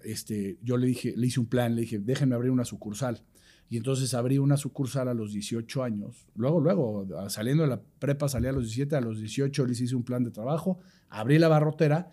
Este, 0.01 0.57
yo 0.61 0.75
le 0.75 0.87
dije, 0.87 1.13
le 1.15 1.27
hice 1.27 1.39
un 1.39 1.45
plan, 1.45 1.73
le 1.73 1.81
dije, 1.81 1.99
déjenme 1.99 2.35
abrir 2.35 2.51
una 2.51 2.65
sucursal. 2.65 3.23
Y 3.69 3.77
entonces 3.77 4.13
abrí 4.13 4.39
una 4.39 4.57
sucursal 4.57 5.07
a 5.07 5.13
los 5.13 5.31
18 5.31 5.83
años. 5.83 6.27
Luego, 6.35 6.59
luego, 6.59 7.07
saliendo 7.29 7.63
de 7.63 7.69
la 7.69 7.81
prepa, 7.99 8.27
salí 8.27 8.47
a 8.47 8.51
los 8.51 8.65
17, 8.65 8.97
a 8.97 9.01
los 9.01 9.19
18 9.19 9.65
les 9.65 9.79
hice 9.79 9.95
un 9.95 10.03
plan 10.03 10.25
de 10.25 10.31
trabajo, 10.31 10.79
abrí 11.09 11.39
la 11.39 11.47
barrotera, 11.47 12.11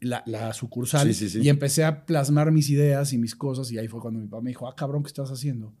la, 0.00 0.22
la 0.26 0.52
sucursal, 0.52 1.06
Sí, 1.08 1.14
sí, 1.14 1.28
sí. 1.28 1.40
y 1.42 1.48
empecé 1.48 1.84
a 1.84 2.04
plasmar 2.06 2.52
mis 2.52 2.70
ideas 2.70 3.12
y 3.12 3.18
mis 3.18 3.34
cosas. 3.34 3.70
Y 3.72 3.78
ahí 3.78 3.88
fue 3.88 4.00
cuando 4.00 4.20
mi 4.20 4.26
papá 4.26 4.42
me 4.42 4.50
dijo, 4.50 4.68
ah, 4.68 4.74
cabrón, 4.76 5.02
¿qué 5.02 5.08
estás 5.08 5.30
haciendo? 5.30 5.72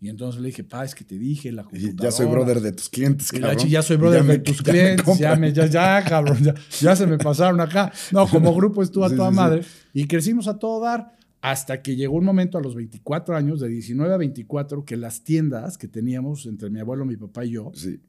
Y 0.00 0.08
entonces 0.10 0.40
le 0.42 0.48
dije, 0.48 0.62
pa, 0.62 0.84
es 0.84 0.94
que 0.94 1.04
te 1.04 1.18
dije, 1.18 1.50
la 1.52 1.64
computadora. 1.64 2.04
ya 2.04 2.10
soy 2.10 2.26
brother 2.26 2.60
de 2.60 2.72
tus 2.72 2.88
clientes, 2.90 3.32
cabrón. 3.32 3.66
ya 3.68 3.82
soy 3.82 3.96
brother 3.96 4.24
me- 4.24 4.34
de 4.34 4.38
tus 4.40 4.58
ya 4.62 4.62
me 4.64 4.70
clientes, 4.72 4.96
ya, 4.98 5.04
compran. 5.04 5.40
me, 5.40 5.52
ya, 5.54 5.66
ya, 5.66 6.04
cabrón, 6.04 6.38
ya, 6.42 6.54
ya 6.80 6.94
se 6.96 7.06
me 7.06 7.16
pasaron 7.18 7.60
acá. 7.60 7.90
No, 8.12 8.26
como 8.28 8.54
grupo 8.54 8.82
estuvo 8.82 9.04
a 9.06 9.10
toda 9.14 9.30
madre. 9.30 9.62
Y 9.94 10.06
crecimos 10.06 10.48
a 10.48 10.58
todo 10.58 10.80
dar 10.80 11.16
hasta 11.40 11.80
que 11.80 11.96
llegó 11.96 12.16
un 12.16 12.24
momento 12.24 12.58
a 12.58 12.60
los 12.60 12.74
24 12.74 13.36
años, 13.36 13.60
de 13.60 13.68
19 13.68 14.12
a 14.12 14.16
24, 14.18 14.84
que 14.84 14.96
las 14.96 15.22
tiendas 15.24 15.78
que 15.78 15.88
teníamos 15.88 16.44
entre 16.46 16.68
mi 16.70 16.80
abuelo, 16.80 17.04
mi 17.06 17.16
papá 17.16 17.44
y 17.46 17.50
yo, 17.52 17.72
Sí, 17.74 18.00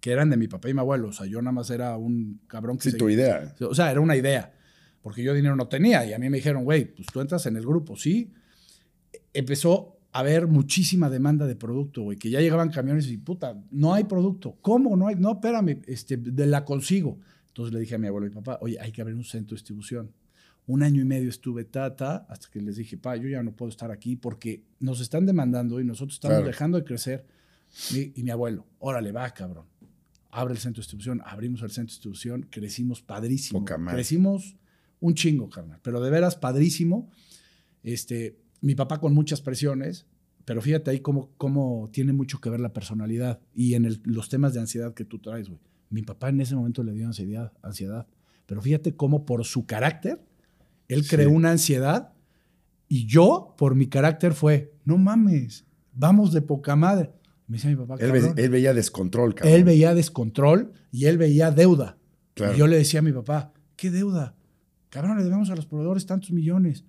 que 0.00 0.10
eran 0.12 0.28
de 0.30 0.36
mi 0.36 0.48
papá 0.48 0.68
y 0.68 0.74
mi 0.74 0.80
abuelo, 0.80 1.08
o 1.08 1.12
sea, 1.12 1.26
yo 1.26 1.40
nada 1.40 1.52
más 1.52 1.70
era 1.70 1.96
un 1.96 2.40
cabrón 2.48 2.76
que 2.76 2.84
sí 2.84 2.90
se- 2.92 2.96
tu 2.98 3.08
idea. 3.08 3.54
o 3.60 3.74
sea, 3.74 3.90
era 3.90 4.00
una 4.00 4.16
idea. 4.16 4.52
Porque 5.02 5.22
yo 5.22 5.34
dinero 5.34 5.56
no 5.56 5.68
tenía. 5.68 6.04
Y 6.06 6.12
a 6.12 6.18
mí 6.18 6.28
me 6.30 6.38
dijeron, 6.38 6.64
güey, 6.64 6.84
pues 6.94 7.08
tú 7.12 7.20
entras 7.20 7.46
en 7.46 7.56
el 7.56 7.62
grupo, 7.66 7.96
¿sí? 7.96 8.32
Empezó 9.32 9.96
a 10.12 10.20
haber 10.20 10.46
muchísima 10.48 11.08
demanda 11.08 11.46
de 11.46 11.54
producto, 11.56 12.02
güey, 12.02 12.18
que 12.18 12.30
ya 12.30 12.40
llegaban 12.40 12.70
camiones 12.70 13.06
y, 13.08 13.16
puta, 13.16 13.62
no 13.70 13.94
hay 13.94 14.04
producto. 14.04 14.56
¿Cómo? 14.60 14.96
No 14.96 15.06
hay, 15.06 15.14
no, 15.16 15.32
espérame, 15.32 15.82
este, 15.86 16.16
de 16.16 16.46
la 16.46 16.64
consigo. 16.64 17.18
Entonces 17.48 17.72
le 17.72 17.80
dije 17.80 17.94
a 17.94 17.98
mi 17.98 18.08
abuelo 18.08 18.26
y 18.26 18.30
papá, 18.30 18.58
oye, 18.60 18.78
hay 18.80 18.90
que 18.92 19.00
abrir 19.02 19.16
un 19.16 19.24
centro 19.24 19.50
de 19.54 19.60
distribución. 19.60 20.12
Un 20.66 20.82
año 20.82 21.00
y 21.00 21.04
medio 21.04 21.28
estuve 21.28 21.64
tata 21.64 22.26
hasta 22.28 22.48
que 22.50 22.60
les 22.60 22.76
dije, 22.76 22.96
pa, 22.96 23.16
yo 23.16 23.28
ya 23.28 23.42
no 23.42 23.52
puedo 23.52 23.70
estar 23.70 23.90
aquí 23.90 24.16
porque 24.16 24.62
nos 24.78 25.00
están 25.00 25.26
demandando 25.26 25.80
y 25.80 25.84
nosotros 25.84 26.14
estamos 26.14 26.36
Claro. 26.36 26.46
dejando 26.46 26.78
de 26.78 26.84
crecer. 26.84 27.26
Y, 27.94 28.18
y 28.18 28.22
mi 28.24 28.30
abuelo, 28.30 28.66
órale, 28.80 29.12
va, 29.12 29.30
cabrón. 29.30 29.66
Abre 30.32 30.54
el 30.54 30.60
centro 30.60 30.80
de 30.80 30.84
distribución, 30.84 31.22
abrimos 31.24 31.62
el 31.62 31.70
centro 31.70 31.90
de 31.90 31.94
distribución, 31.94 32.46
crecimos 32.50 33.00
padrísimo. 33.02 33.60
Poca 33.60 33.78
madre. 33.78 33.96
Crecimos 33.96 34.56
un 35.00 35.14
chingo, 35.14 35.48
carnal, 35.48 35.80
pero 35.82 36.00
de 36.00 36.10
veras 36.10 36.36
padrísimo. 36.36 37.10
Este, 37.82 38.36
mi 38.60 38.74
papá 38.74 39.00
con 39.00 39.14
muchas 39.14 39.40
presiones, 39.40 40.06
pero 40.44 40.60
fíjate 40.60 40.90
ahí 40.90 41.00
cómo, 41.00 41.30
cómo 41.38 41.88
tiene 41.92 42.12
mucho 42.12 42.40
que 42.40 42.50
ver 42.50 42.60
la 42.60 42.72
personalidad 42.72 43.40
y 43.54 43.74
en 43.74 43.84
el- 43.84 44.00
los 44.04 44.28
temas 44.28 44.52
de 44.54 44.60
ansiedad 44.60 44.94
que 44.94 45.04
tú 45.04 45.18
traes, 45.18 45.48
güey. 45.48 45.60
Mi 45.90 46.02
papá 46.02 46.28
en 46.28 46.40
ese 46.40 46.54
momento 46.54 46.82
le 46.82 46.92
dio 46.92 47.06
ansiedad, 47.06 47.52
ansiedad. 47.62 48.06
Pero 48.46 48.60
fíjate 48.62 48.94
cómo 48.94 49.24
por 49.26 49.44
su 49.44 49.66
carácter, 49.66 50.20
él 50.88 51.02
Sí. 51.04 51.10
creó 51.10 51.30
una 51.30 51.50
ansiedad 51.50 52.12
y 52.88 53.06
yo, 53.06 53.54
por 53.56 53.74
mi 53.74 53.86
carácter, 53.86 54.34
fue, 54.34 54.72
no 54.84 54.98
mames, 54.98 55.64
vamos 55.94 56.32
de 56.32 56.42
poca 56.42 56.76
madre. 56.76 57.10
Me 57.46 57.56
decía 57.56 57.70
mi 57.70 57.76
papá, 57.76 57.96
Él, 57.98 58.12
él 58.36 58.50
veía 58.50 58.72
descontrol, 58.74 59.34
cabrón. 59.34 59.54
Él 59.54 59.64
veía 59.64 59.94
descontrol 59.94 60.72
y 60.92 61.06
él 61.06 61.18
veía 61.18 61.50
deuda. 61.50 61.96
Claro. 62.34 62.54
Y 62.54 62.58
yo 62.58 62.66
le 62.68 62.76
decía 62.76 63.00
a 63.00 63.02
mi 63.02 63.12
papá, 63.12 63.52
¿qué 63.76 63.90
deuda? 63.90 64.36
Cabrón, 64.90 65.16
le 65.18 65.24
debemos 65.24 65.48
a 65.50 65.56
los 65.56 65.66
proveedores 65.66 66.04
tantos 66.06 66.30
millones. 66.32 66.84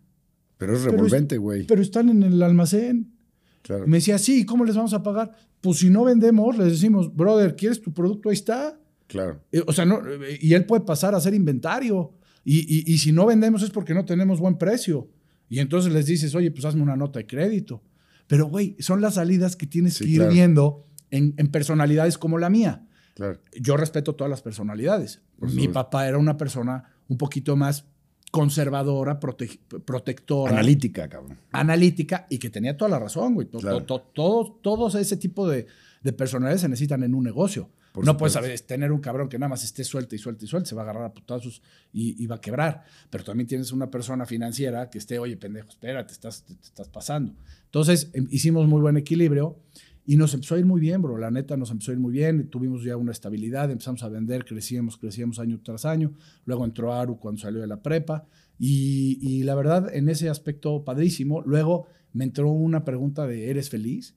Pero 0.57 0.75
es 0.75 0.83
revolvente, 0.83 1.37
güey. 1.37 1.65
Pero 1.65 1.81
están 1.81 2.09
en 2.09 2.23
el 2.23 2.41
almacén. 2.43 3.13
Claro. 3.61 3.87
Me 3.87 3.97
decía, 3.97 4.17
sí, 4.17 4.45
¿cómo 4.45 4.65
les 4.65 4.75
vamos 4.75 4.93
a 4.93 5.01
pagar? 5.03 5.35
Pues 5.61 5.77
si 5.79 5.89
no 5.89 6.03
vendemos, 6.03 6.57
les 6.57 6.71
decimos, 6.71 7.15
brother, 7.15 7.55
¿quieres 7.55 7.81
tu 7.81 7.93
producto? 7.93 8.29
Ahí 8.29 8.33
está. 8.33 8.79
Claro. 9.07 9.43
Eh, 9.51 9.61
O 9.67 9.73
sea, 9.73 9.85
no, 9.85 9.99
eh, 10.07 10.37
y 10.41 10.53
él 10.53 10.65
puede 10.65 10.83
pasar 10.83 11.13
a 11.13 11.17
hacer 11.17 11.33
inventario. 11.33 12.13
Y, 12.43 12.59
y- 12.59 12.91
y 12.91 12.97
si 12.97 13.11
no 13.11 13.25
vendemos 13.27 13.61
es 13.61 13.69
porque 13.69 13.93
no 13.93 14.03
tenemos 14.05 14.39
buen 14.39 14.57
precio. 14.57 15.09
Y 15.49 15.59
entonces 15.59 15.91
les 15.93 16.05
dices, 16.07 16.33
oye, 16.33 16.49
pues 16.49 16.65
hazme 16.65 16.81
una 16.81 16.95
nota 16.95 17.19
de 17.19 17.27
crédito. 17.27 17.83
Pero, 18.27 18.45
güey, 18.47 18.75
son 18.79 19.01
las 19.01 19.15
salidas 19.15 19.55
que 19.55 19.67
tienes 19.67 19.95
Sí, 19.95 20.05
que 20.05 20.09
ir 20.11 20.17
claro. 20.17 20.31
viendo 20.33 20.87
en, 21.11 21.33
en 21.37 21.47
personalidades 21.49 22.17
como 22.17 22.37
la 22.39 22.49
mía. 22.49 22.87
Claro. 23.15 23.39
Yo 23.59 23.77
respeto 23.77 24.15
todas 24.15 24.29
las 24.31 24.41
personalidades. 24.41 25.21
Por 25.37 25.49
Mi 25.49 25.53
supuesto. 25.55 25.73
papá 25.73 26.07
era 26.07 26.17
una 26.17 26.37
persona 26.37 26.85
un 27.09 27.17
poquito 27.17 27.55
más 27.57 27.85
conservadora, 28.31 29.19
prote- 29.19 29.59
protectora 29.85 30.53
Analítica, 30.53 31.07
cabrón. 31.09 31.37
analítica 31.51 32.25
y 32.29 32.39
que 32.39 32.49
tenía 32.49 32.75
toda 32.77 32.89
la 32.89 32.99
razón, 32.99 33.35
güey. 33.35 33.47
To- 33.47 33.59
Claro. 33.59 33.83
to- 33.83 34.01
to- 34.13 34.59
todos, 34.63 34.95
ese 34.95 35.17
tipo 35.17 35.47
de, 35.47 35.67
de 36.01 36.13
personalidades 36.13 36.61
se 36.61 36.69
necesitan 36.69 37.03
en 37.03 37.13
un 37.13 37.23
negocio. 37.23 37.69
Por 37.91 38.05
no 38.05 38.15
puedes 38.15 38.31
supuesto. 38.31 38.55
saber, 38.57 38.67
tener 38.67 38.91
un 38.93 39.01
cabrón 39.01 39.27
que 39.27 39.37
nada 39.37 39.49
más 39.49 39.65
esté 39.65 39.83
suelta 39.83 40.15
y 40.15 40.17
suelta 40.17 40.45
y 40.45 40.47
suelta, 40.47 40.69
se 40.69 40.75
va 40.75 40.81
a 40.81 40.85
agarrar 40.85 41.03
a 41.03 41.13
putazos 41.13 41.61
y, 41.91 42.23
y 42.23 42.25
va 42.25 42.37
a 42.37 42.41
quebrar. 42.41 42.85
Pero 43.09 43.25
también 43.25 43.47
tienes 43.47 43.73
una 43.73 43.91
persona 43.91 44.25
financiera 44.25 44.89
que 44.89 44.97
esté, 44.97 45.19
oye, 45.19 45.35
pendejo, 45.35 45.67
espérate, 45.67 46.13
estás, 46.13 46.43
te, 46.45 46.55
te 46.55 46.63
estás 46.67 46.87
pasando. 46.87 47.33
Entonces 47.65 48.09
em, 48.13 48.27
hicimos 48.31 48.65
muy 48.65 48.79
buen 48.79 48.95
equilibrio 48.95 49.57
y 50.05 50.17
nos 50.17 50.33
empezó 50.33 50.55
a 50.55 50.59
ir 50.59 50.65
muy 50.65 50.81
bien, 50.81 51.01
bro. 51.01 51.17
La 51.17 51.29
neta 51.31 51.55
nos 51.57 51.71
empezó 51.71 51.91
a 51.91 51.93
ir 51.93 51.99
muy 51.99 52.11
bien. 52.11 52.49
Tuvimos 52.49 52.83
ya 52.83 52.97
una 52.97 53.11
estabilidad, 53.11 53.69
empezamos 53.71 54.01
a 54.03 54.09
vender, 54.09 54.45
crecíamos, 54.45 54.97
crecíamos 54.97 55.39
año 55.39 55.59
tras 55.63 55.85
año. 55.85 56.13
Luego 56.45 56.65
entró 56.65 56.93
Aru 56.93 57.19
cuando 57.19 57.39
salió 57.41 57.61
de 57.61 57.67
la 57.67 57.81
prepa. 57.81 58.25
Y, 58.57 59.17
y 59.21 59.43
la 59.43 59.55
verdad, 59.55 59.93
en 59.93 60.09
ese 60.09 60.29
aspecto, 60.29 60.83
padrísimo. 60.83 61.41
Luego 61.41 61.87
me 62.13 62.23
entró 62.23 62.49
una 62.51 62.83
pregunta 62.83 63.25
de, 63.27 63.49
¿eres 63.49 63.69
feliz? 63.69 64.15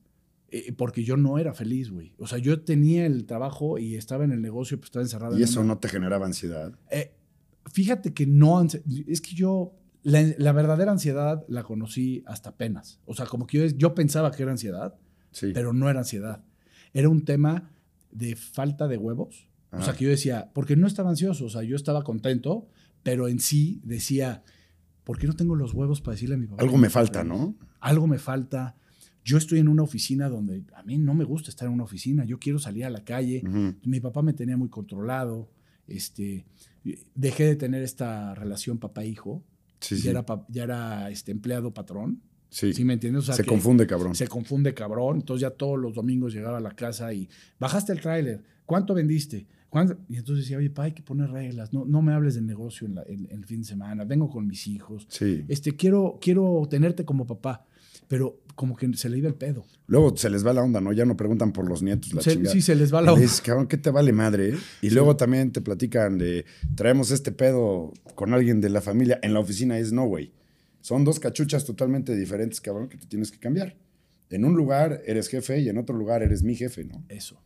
Eh, 0.50 0.72
porque 0.72 1.02
yo 1.04 1.16
no 1.16 1.38
era 1.38 1.52
feliz, 1.52 1.90
güey. 1.90 2.14
O 2.18 2.26
sea, 2.26 2.38
yo 2.38 2.60
tenía 2.62 3.06
el 3.06 3.24
trabajo 3.26 3.78
y 3.78 3.96
estaba 3.96 4.24
en 4.24 4.32
el 4.32 4.40
negocio, 4.42 4.78
pues 4.78 4.86
estaba 4.88 5.02
encerrado. 5.04 5.34
¿Y 5.34 5.38
en 5.38 5.44
eso 5.44 5.60
una- 5.60 5.74
no 5.74 5.78
te 5.78 5.88
generaba 5.88 6.26
ansiedad? 6.26 6.72
Eh, 6.90 7.12
fíjate 7.72 8.12
que 8.14 8.26
no, 8.26 8.62
es 8.62 9.20
que 9.20 9.34
yo, 9.34 9.74
la, 10.02 10.22
la 10.38 10.52
verdadera 10.52 10.92
ansiedad 10.92 11.44
la 11.48 11.62
conocí 11.62 12.22
hasta 12.26 12.50
apenas. 12.50 13.00
O 13.06 13.14
sea, 13.14 13.26
como 13.26 13.46
que 13.46 13.58
yo, 13.70 13.76
yo 13.76 13.94
pensaba 13.94 14.30
que 14.30 14.42
era 14.42 14.52
ansiedad, 14.52 14.94
Sí. 15.34 15.50
pero 15.52 15.72
no 15.74 15.90
era 15.90 15.98
ansiedad. 16.00 16.42
Era 16.94 17.08
un 17.10 17.24
tema 17.24 17.70
de 18.10 18.34
falta 18.36 18.88
de 18.88 18.96
huevos. 18.96 19.46
O 19.72 19.82
sea, 19.82 19.92
Ah. 19.92 19.96
que 19.96 20.04
yo 20.04 20.10
decía, 20.10 20.50
porque 20.54 20.76
no 20.76 20.86
estaba 20.86 21.10
ansioso, 21.10 21.44
o 21.46 21.50
sea, 21.50 21.62
yo 21.64 21.74
estaba 21.76 22.02
contento, 22.04 22.68
pero 23.02 23.26
en 23.28 23.40
sí 23.40 23.80
decía, 23.84 24.42
¿por 25.02 25.18
qué 25.18 25.26
no 25.26 25.34
tengo 25.34 25.56
los 25.56 25.74
huevos 25.74 26.00
para 26.00 26.14
decirle 26.14 26.36
a 26.36 26.38
mi 26.38 26.46
papá? 26.46 26.62
Algo 26.62 26.78
me 26.78 26.88
falta? 26.90 27.24
¿no? 27.24 27.56
Algo 27.80 28.06
me 28.06 28.18
falta. 28.18 28.76
Yo 29.24 29.36
estoy 29.36 29.58
en 29.58 29.68
una 29.68 29.82
oficina 29.82 30.28
donde 30.28 30.62
a 30.76 30.82
mí 30.84 30.98
no 30.98 31.12
me 31.14 31.24
gusta 31.24 31.50
estar 31.50 31.66
en 31.66 31.74
una 31.74 31.84
oficina, 31.84 32.24
yo 32.24 32.38
quiero 32.38 32.58
salir 32.60 32.84
a 32.84 32.90
la 32.90 33.02
calle. 33.04 33.42
Mi 33.82 33.98
papá 34.00 34.22
me 34.22 34.32
tenía 34.34 34.56
muy 34.56 34.68
controlado. 34.68 35.50
Este, 35.88 36.46
dejé 37.14 37.44
de 37.44 37.56
tener 37.56 37.82
esta 37.82 38.34
relación 38.34 38.78
papá-hijo. 38.78 39.42
Sí, 39.80 39.96
sí. 39.96 40.02
Ya 40.04 40.10
era, 40.12 40.24
ya 40.48 40.62
era 40.62 41.10
este, 41.10 41.32
empleado-patrón. 41.32 42.22
Sí. 42.54 42.72
¿Sí 42.72 42.84
me 42.84 42.92
entiendes? 42.92 43.24
O 43.24 43.26
sea, 43.26 43.34
se 43.34 43.44
confunde, 43.44 43.84
cabrón. 43.84 44.14
Se 44.14 44.28
confunde 44.28 44.72
cabrón. 44.74 45.16
Entonces 45.16 45.42
ya 45.42 45.50
todos 45.50 45.76
los 45.76 45.92
domingos 45.94 46.32
llegaba 46.32 46.58
a 46.58 46.60
la 46.60 46.70
casa 46.70 47.12
y 47.12 47.28
bajaste 47.58 47.92
el 47.92 48.00
tráiler. 48.00 48.44
¿Cuánto 48.64 48.94
vendiste? 48.94 49.46
¿Cuánto? 49.68 49.96
Y 50.08 50.16
entonces 50.18 50.44
decía, 50.44 50.58
oye, 50.58 50.70
pa, 50.70 50.84
hay 50.84 50.92
que 50.92 51.02
poner 51.02 51.30
reglas. 51.30 51.72
No, 51.72 51.84
no 51.84 52.00
me 52.00 52.12
hables 52.12 52.36
del 52.36 52.46
negocio 52.46 52.86
en, 52.86 52.94
la- 52.94 53.02
en- 53.08 53.26
en 53.28 53.38
el 53.38 53.44
fin 53.44 53.62
de 53.62 53.64
semana. 53.66 54.04
Vengo 54.04 54.30
con 54.30 54.46
mis 54.46 54.68
hijos. 54.68 55.04
Sí. 55.08 55.44
Este, 55.48 55.74
quiero, 55.74 56.16
quiero 56.22 56.62
tenerte 56.70 57.04
como 57.04 57.26
papá. 57.26 57.66
Pero 58.06 58.38
como 58.54 58.76
que 58.76 58.92
se 58.94 59.08
le 59.08 59.18
iba 59.18 59.26
el 59.28 59.34
pedo. 59.34 59.64
Luego 59.88 60.16
se 60.16 60.30
les 60.30 60.46
va 60.46 60.52
la 60.52 60.62
onda, 60.62 60.80
¿no? 60.80 60.92
Ya 60.92 61.04
no 61.06 61.16
preguntan 61.16 61.52
por 61.52 61.66
los 61.68 61.82
nietos, 61.82 62.14
la 62.14 62.22
Se- 62.22 62.46
sí, 62.46 62.60
se 62.62 62.76
les 62.76 62.94
va 62.94 63.02
la 63.02 63.12
onda. 63.14 63.22
dices, 63.22 63.40
cabrón, 63.40 63.66
¿qué 63.66 63.78
te 63.78 63.90
vale 63.90 64.12
madre? 64.12 64.54
Y 64.80 64.90
luego 64.90 65.16
también 65.16 65.50
te 65.50 65.60
platican 65.60 66.18
de, 66.18 66.44
traemos 66.76 67.10
este 67.10 67.32
pedo 67.32 67.92
con 68.14 68.32
alguien 68.32 68.60
de 68.60 68.68
la 68.68 68.80
familia 68.80 69.18
en 69.22 69.34
la 69.34 69.40
oficina. 69.40 69.76
Es, 69.78 69.90
no, 69.92 70.04
güey. 70.06 70.32
Son 70.84 71.02
dos 71.02 71.18
cachuchas 71.18 71.64
totalmente 71.64 72.14
diferentes, 72.14 72.60
cabrón, 72.60 72.90
que 72.90 72.98
te 72.98 73.06
tienes 73.06 73.30
que 73.32 73.38
cambiar. 73.38 73.74
En 74.28 74.44
un 74.44 74.54
lugar 74.54 75.00
eres 75.06 75.28
jefe 75.28 75.58
y 75.60 75.70
en 75.70 75.78
otro 75.78 75.96
lugar 75.96 76.22
eres 76.22 76.42
mi 76.42 76.54
jefe, 76.54 76.84
¿no? 76.84 77.02
Eso. 77.08 77.40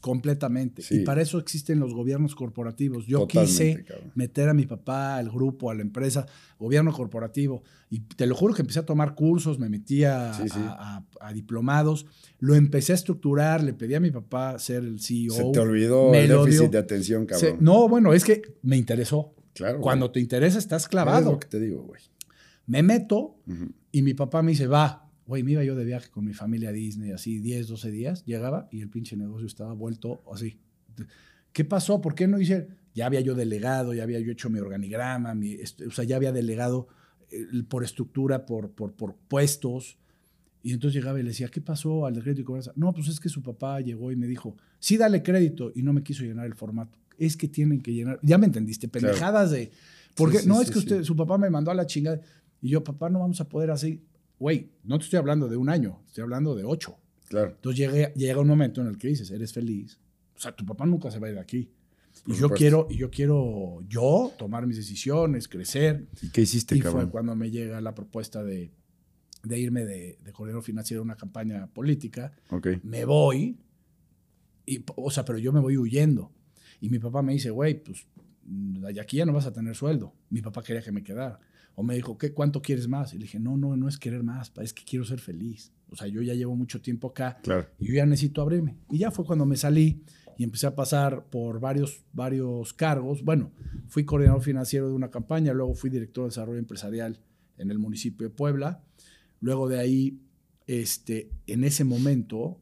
Completamente. 0.00 0.82
Sí. 0.82 0.96
Y 0.96 1.04
para 1.04 1.22
eso 1.22 1.38
existen 1.38 1.78
los 1.78 1.94
gobiernos 1.94 2.34
corporativos. 2.34 3.06
Yo 3.06 3.20
Totalmente, 3.20 3.52
quise 3.52 3.84
cabrón. 3.84 4.12
meter 4.16 4.48
a 4.48 4.54
mi 4.54 4.66
papá, 4.66 5.16
al 5.18 5.30
grupo, 5.30 5.70
a 5.70 5.74
la 5.74 5.82
empresa, 5.82 6.26
gobierno 6.58 6.92
corporativo. 6.92 7.62
Y 7.90 8.00
te 8.00 8.26
lo 8.26 8.34
juro 8.34 8.54
que 8.54 8.62
empecé 8.62 8.80
a 8.80 8.86
tomar 8.86 9.14
cursos, 9.14 9.58
me 9.60 9.68
metí 9.68 10.02
a, 10.04 10.32
Sí, 10.34 10.48
sí. 10.48 10.58
a- 10.58 10.96
a- 11.20 11.28
a 11.28 11.32
diplomados, 11.32 12.06
lo 12.40 12.54
empecé 12.56 12.90
a 12.92 12.94
estructurar, 12.96 13.62
le 13.62 13.72
pedí 13.74 13.94
a 13.94 14.00
mi 14.00 14.10
papá 14.10 14.58
ser 14.58 14.82
el 14.82 15.00
CEO. 15.00 15.32
Se 15.34 15.44
te 15.52 15.60
olvidó 15.60 16.10
me 16.10 16.22
el 16.22 16.28
déficit 16.28 16.60
dio. 16.60 16.68
de 16.70 16.78
atención, 16.78 17.22
Se- 17.22 17.26
cabrón. 17.50 17.58
no, 17.60 17.88
bueno, 17.88 18.12
es 18.14 18.24
que 18.24 18.42
me 18.62 18.76
interesó. 18.78 19.34
claro. 19.54 19.74
güey. 19.74 19.82
Cuando 19.82 20.10
te 20.10 20.18
interesa, 20.20 20.58
estás 20.58 20.82
Es 20.84 20.88
clavado. 20.88 21.32
lo 21.32 21.38
que 21.38 21.46
te 21.48 21.60
digo, 21.60 21.82
güey. 21.82 22.00
Me 22.70 22.82
meto 22.84 23.36
y 23.90 24.02
mi 24.02 24.14
papá 24.14 24.42
me 24.42 24.52
dice, 24.52 24.66
va. 24.66 25.06
Güey, 25.26 25.42
me 25.44 25.52
iba 25.52 25.62
yo 25.64 25.74
de 25.76 25.84
viaje 25.84 26.08
con 26.10 26.24
mi 26.24 26.32
familia 26.34 26.70
a 26.70 26.72
Disney, 26.72 27.12
así 27.12 27.38
10, 27.40 27.68
12 27.68 27.90
días. 27.90 28.24
Llegaba 28.24 28.68
y 28.72 28.80
el 28.80 28.88
pinche 28.88 29.16
negocio 29.16 29.46
estaba 29.46 29.72
vuelto 29.74 30.22
así. 30.32 30.58
¿Qué 31.52 31.64
pasó? 31.64 32.00
¿Por 32.00 32.14
qué 32.14 32.26
no 32.28 32.40
hice? 32.40 32.68
Ya 32.94 33.06
había 33.06 33.20
yo 33.20 33.34
delegado, 33.34 33.92
ya 33.94 34.02
había 34.04 34.20
yo 34.20 34.30
hecho 34.32 34.50
mi 34.50 34.58
organigrama, 34.58 35.34
mi, 35.34 35.52
est- 35.52 35.80
o 35.82 35.90
sea, 35.90 36.04
ya 36.04 36.16
había 36.16 36.32
delegado 36.32 36.88
eh, 37.30 37.44
por 37.68 37.84
estructura, 37.84 38.46
por, 38.46 38.70
por, 38.70 38.92
por 38.94 39.16
puestos. 39.16 39.98
Y 40.62 40.72
entonces 40.72 40.94
llegaba 41.00 41.18
y 41.18 41.22
le 41.22 41.30
decía, 41.30 41.48
¿qué 41.48 41.60
pasó 41.60 42.06
al 42.06 42.14
de 42.14 42.20
crédito 42.22 42.42
y 42.42 42.44
cobranza? 42.44 42.72
No, 42.76 42.92
pues 42.92 43.08
es 43.08 43.18
que 43.18 43.28
su 43.28 43.42
papá 43.42 43.80
llegó 43.80 44.12
y 44.12 44.16
me 44.16 44.26
dijo, 44.26 44.56
sí, 44.78 44.96
dale 44.96 45.22
crédito. 45.22 45.72
Y 45.74 45.82
no 45.82 45.92
me 45.92 46.02
quiso 46.02 46.22
llenar 46.24 46.46
el 46.46 46.54
formato. 46.54 46.98
Es 47.18 47.36
que 47.36 47.48
tienen 47.48 47.80
que 47.80 47.92
llenar. 47.92 48.18
Ya 48.22 48.36
me 48.38 48.46
entendiste, 48.46 48.88
Claro. 48.88 49.06
pendejadas 49.08 49.50
de. 49.52 49.70
Porque 50.16 50.38
Sí, 50.38 50.42
sí, 50.42 50.48
no 50.48 50.56
sí, 50.56 50.62
es 50.64 50.70
que 50.72 50.78
usted, 50.80 51.02
su 51.04 51.14
papá 51.16 51.38
me 51.38 51.48
mandó 51.50 51.70
a 51.70 51.74
la 51.74 51.86
chingada. 51.86 52.20
Y 52.60 52.68
yo, 52.70 52.84
papá, 52.84 53.08
no 53.10 53.20
vamos 53.20 53.40
a 53.40 53.48
poder 53.48 53.70
así. 53.70 54.02
Güey, 54.38 54.70
no 54.84 54.98
te 54.98 55.04
estoy 55.04 55.18
hablando 55.18 55.48
de 55.48 55.56
un 55.56 55.68
año, 55.68 56.02
estoy 56.06 56.22
hablando 56.22 56.54
de 56.54 56.64
ocho. 56.64 56.96
Claro. 57.28 57.50
Entonces 57.50 57.78
llega, 57.78 58.12
llega 58.14 58.40
un 58.40 58.48
momento 58.48 58.80
en 58.80 58.88
el 58.88 58.98
que 58.98 59.08
dices, 59.08 59.30
eres 59.30 59.52
feliz. 59.52 59.98
O 60.34 60.40
sea, 60.40 60.52
tu 60.56 60.64
papá 60.64 60.86
nunca 60.86 61.10
se 61.10 61.18
va 61.18 61.26
a 61.26 61.30
ir 61.30 61.36
de 61.36 61.40
aquí. 61.42 61.70
Por 62.24 62.34
Y 62.34 62.38
yo 62.38 62.48
quiero, 62.50 62.86
y 62.90 62.96
yo 62.96 63.10
quiero 63.10 63.80
yo 63.86 64.32
tomar 64.38 64.66
mis 64.66 64.76
decisiones, 64.76 65.46
crecer. 65.46 66.06
¿Y 66.22 66.30
qué 66.30 66.40
hiciste, 66.42 66.76
Y 66.76 66.80
cabrón? 66.80 67.02
fue 67.02 67.10
cuando 67.10 67.36
me 67.36 67.50
llega 67.50 67.80
la 67.80 67.94
propuesta 67.94 68.42
de, 68.42 68.72
de 69.44 69.58
irme 69.58 69.84
de, 69.84 70.18
de 70.24 70.32
coordinador 70.32 70.64
financiero 70.64 71.02
a 71.02 71.04
una 71.04 71.16
campaña 71.16 71.66
política. 71.68 72.32
Ok. 72.50 72.68
Me 72.82 73.04
voy, 73.04 73.58
y, 74.66 74.84
o 74.96 75.10
sea, 75.10 75.24
pero 75.24 75.38
yo 75.38 75.52
me 75.52 75.60
voy 75.60 75.76
huyendo. 75.76 76.32
Y 76.80 76.88
mi 76.88 76.98
papá 76.98 77.22
me 77.22 77.32
dice, 77.34 77.50
güey, 77.50 77.82
pues 77.82 78.06
de 78.42 79.00
aquí 79.00 79.18
ya 79.18 79.26
no 79.26 79.32
vas 79.32 79.46
a 79.46 79.52
tener 79.52 79.76
sueldo. 79.76 80.14
Mi 80.30 80.40
papá 80.42 80.62
quería 80.62 80.82
que 80.82 80.90
me 80.92 81.04
quedara. 81.04 81.38
O 81.74 81.82
me 81.82 81.94
dijo, 81.94 82.18
¿qué, 82.18 82.32
¿cuánto 82.32 82.60
quieres 82.62 82.88
más? 82.88 83.14
Y 83.14 83.18
le 83.18 83.22
dije, 83.24 83.38
no, 83.40 83.56
no, 83.56 83.76
no 83.76 83.88
es 83.88 83.96
querer 83.98 84.22
más, 84.22 84.52
es 84.60 84.72
que 84.74 84.84
quiero 84.84 85.04
ser 85.04 85.18
feliz. 85.20 85.72
O 85.90 85.96
sea, 85.96 86.06
yo 86.08 86.20
ya 86.22 86.34
llevo 86.34 86.54
mucho 86.54 86.80
tiempo 86.80 87.08
acá 87.08 87.38
Claro. 87.42 87.66
y 87.78 87.86
yo 87.88 87.94
ya 87.94 88.06
necesito 88.06 88.42
abrirme. 88.42 88.76
Y 88.90 88.98
ya 88.98 89.10
fue 89.10 89.24
cuando 89.24 89.46
me 89.46 89.56
salí 89.56 90.02
y 90.36 90.44
empecé 90.44 90.66
a 90.66 90.74
pasar 90.74 91.26
por 91.30 91.60
varios, 91.60 92.02
varios 92.12 92.72
cargos. 92.74 93.22
Bueno, 93.24 93.50
fui 93.88 94.04
coordinador 94.04 94.42
financiero 94.42 94.88
de 94.88 94.94
una 94.94 95.10
campaña, 95.10 95.52
luego 95.52 95.74
fui 95.74 95.90
director 95.90 96.24
de 96.24 96.28
desarrollo 96.28 96.58
empresarial 96.58 97.18
en 97.58 97.70
el 97.70 97.78
municipio 97.78 98.28
de 98.28 98.34
Puebla. 98.34 98.82
Luego 99.40 99.68
de 99.68 99.78
ahí, 99.80 100.20
este, 100.66 101.30
en 101.46 101.64
ese 101.64 101.84
momento 101.84 102.60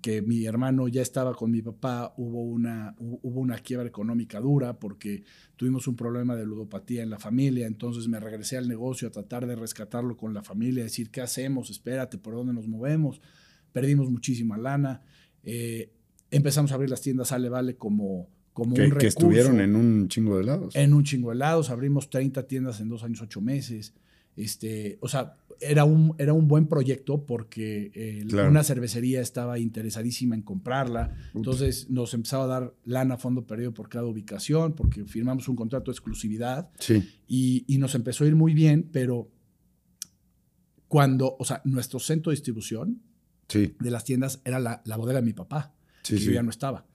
que 0.00 0.22
mi 0.22 0.44
hermano 0.46 0.86
ya 0.88 1.02
estaba 1.02 1.34
con 1.34 1.50
mi 1.50 1.60
papá, 1.62 2.14
hubo 2.16 2.42
una, 2.44 2.94
hu- 2.98 3.18
hubo 3.22 3.40
una 3.40 3.58
quiebra 3.58 3.86
económica 3.88 4.40
dura 4.40 4.78
porque 4.78 5.24
tuvimos 5.56 5.88
un 5.88 5.96
problema 5.96 6.36
de 6.36 6.44
ludopatía 6.46 7.02
en 7.02 7.10
la 7.10 7.18
familia, 7.18 7.66
entonces 7.66 8.06
me 8.08 8.20
regresé 8.20 8.56
al 8.56 8.68
negocio 8.68 9.08
a 9.08 9.10
tratar 9.10 9.46
de 9.46 9.56
rescatarlo 9.56 10.16
con 10.16 10.34
la 10.34 10.42
familia, 10.42 10.84
decir, 10.84 11.10
¿qué 11.10 11.20
hacemos? 11.20 11.70
Espérate, 11.70 12.16
¿por 12.18 12.34
dónde 12.34 12.52
nos 12.52 12.68
movemos? 12.68 13.20
Perdimos 13.72 14.10
muchísima 14.10 14.56
lana. 14.56 15.02
Eh, 15.42 15.92
empezamos 16.30 16.70
a 16.72 16.74
abrir 16.76 16.90
las 16.90 17.00
tiendas 17.00 17.32
Ale 17.32 17.48
Vale 17.48 17.76
como, 17.76 18.28
como 18.52 18.74
Que, 18.74 18.82
un 18.82 18.88
que 18.90 18.94
recurso. 18.94 19.08
estuvieron 19.08 19.60
en 19.60 19.74
un 19.76 20.08
chingo 20.08 20.36
de 20.38 20.44
lados. 20.44 20.76
En 20.76 20.94
un 20.94 21.02
chingo 21.04 21.30
de 21.30 21.34
helados, 21.36 21.70
abrimos 21.70 22.08
30 22.10 22.46
tiendas 22.46 22.80
en 22.80 22.88
dos 22.88 23.02
años, 23.02 23.20
ocho 23.22 23.40
meses. 23.40 23.94
Este, 24.38 24.98
o 25.00 25.08
sea, 25.08 25.36
era 25.60 25.84
un, 25.84 26.14
era 26.18 26.32
un 26.32 26.46
buen 26.46 26.68
proyecto 26.68 27.26
porque 27.26 27.90
eh, 27.94 28.24
Claro. 28.28 28.48
una 28.50 28.62
cervecería 28.62 29.20
estaba 29.20 29.58
interesadísima 29.58 30.36
en 30.36 30.42
comprarla. 30.42 31.16
Entonces 31.34 31.90
nos 31.90 32.14
empezaba 32.14 32.44
a 32.44 32.46
dar 32.46 32.74
lana 32.84 33.14
a 33.14 33.18
fondo 33.18 33.44
perdido 33.46 33.74
por 33.74 33.88
cada 33.88 34.06
ubicación 34.06 34.74
porque 34.74 35.04
firmamos 35.04 35.48
un 35.48 35.56
contrato 35.56 35.90
de 35.90 35.94
exclusividad 35.96 36.70
Sí, 36.78 37.02
y, 37.26 37.64
y 37.66 37.78
nos 37.78 37.94
empezó 37.96 38.22
a 38.22 38.28
ir 38.28 38.36
muy 38.36 38.54
bien, 38.54 38.88
pero 38.92 39.28
cuando, 40.86 41.36
o 41.38 41.44
sea, 41.44 41.60
nuestro 41.64 41.98
centro 41.98 42.30
de 42.30 42.36
distribución 42.36 43.02
sí, 43.48 43.74
de 43.78 43.90
las 43.90 44.04
tiendas 44.04 44.40
era 44.44 44.58
la, 44.58 44.82
la 44.84 44.96
bodega 44.96 45.20
de 45.20 45.26
mi 45.26 45.32
papá 45.32 45.74
sí, 46.02 46.14
que 46.14 46.20
sí. 46.20 46.26
yo 46.26 46.32
ya 46.32 46.42
no 46.42 46.50
estaba. 46.50 46.86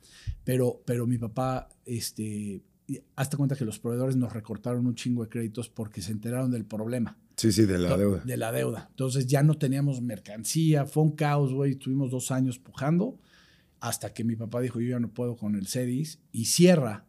Pero, 0.43 0.81
pero 0.85 1.05
mi 1.05 1.17
papá, 1.17 1.69
este, 1.85 2.63
hazte 3.15 3.37
cuenta 3.37 3.55
que 3.55 3.65
los 3.65 3.79
proveedores 3.79 4.15
nos 4.15 4.33
recortaron 4.33 4.85
un 4.87 4.95
chingo 4.95 5.23
de 5.23 5.29
créditos 5.29 5.69
porque 5.69 6.01
se 6.01 6.11
enteraron 6.11 6.49
del 6.51 6.65
problema. 6.65 7.17
Sí, 7.35 7.51
sí, 7.51 7.65
de 7.65 7.79
la 7.79 7.97
deuda. 7.97 8.21
De 8.23 8.37
la 8.37 8.51
deuda. 8.51 8.87
Entonces 8.91 9.27
ya 9.27 9.43
no 9.43 9.55
teníamos 9.55 10.01
mercancía, 10.01 10.85
fue 10.85 11.03
un 11.03 11.11
caos, 11.11 11.53
güey. 11.53 11.71
Estuvimos 11.71 12.11
dos 12.11 12.31
años 12.31 12.59
pujando 12.59 13.19
hasta 13.79 14.13
que 14.13 14.23
mi 14.23 14.37
papá 14.37 14.61
dijo, 14.61 14.79
yo 14.79 14.91
ya 14.91 14.99
no 14.99 15.09
puedo 15.09 15.35
con 15.35 15.55
el 15.55 15.67
CEDIS 15.67 16.19
y 16.31 16.45
cierra. 16.45 17.05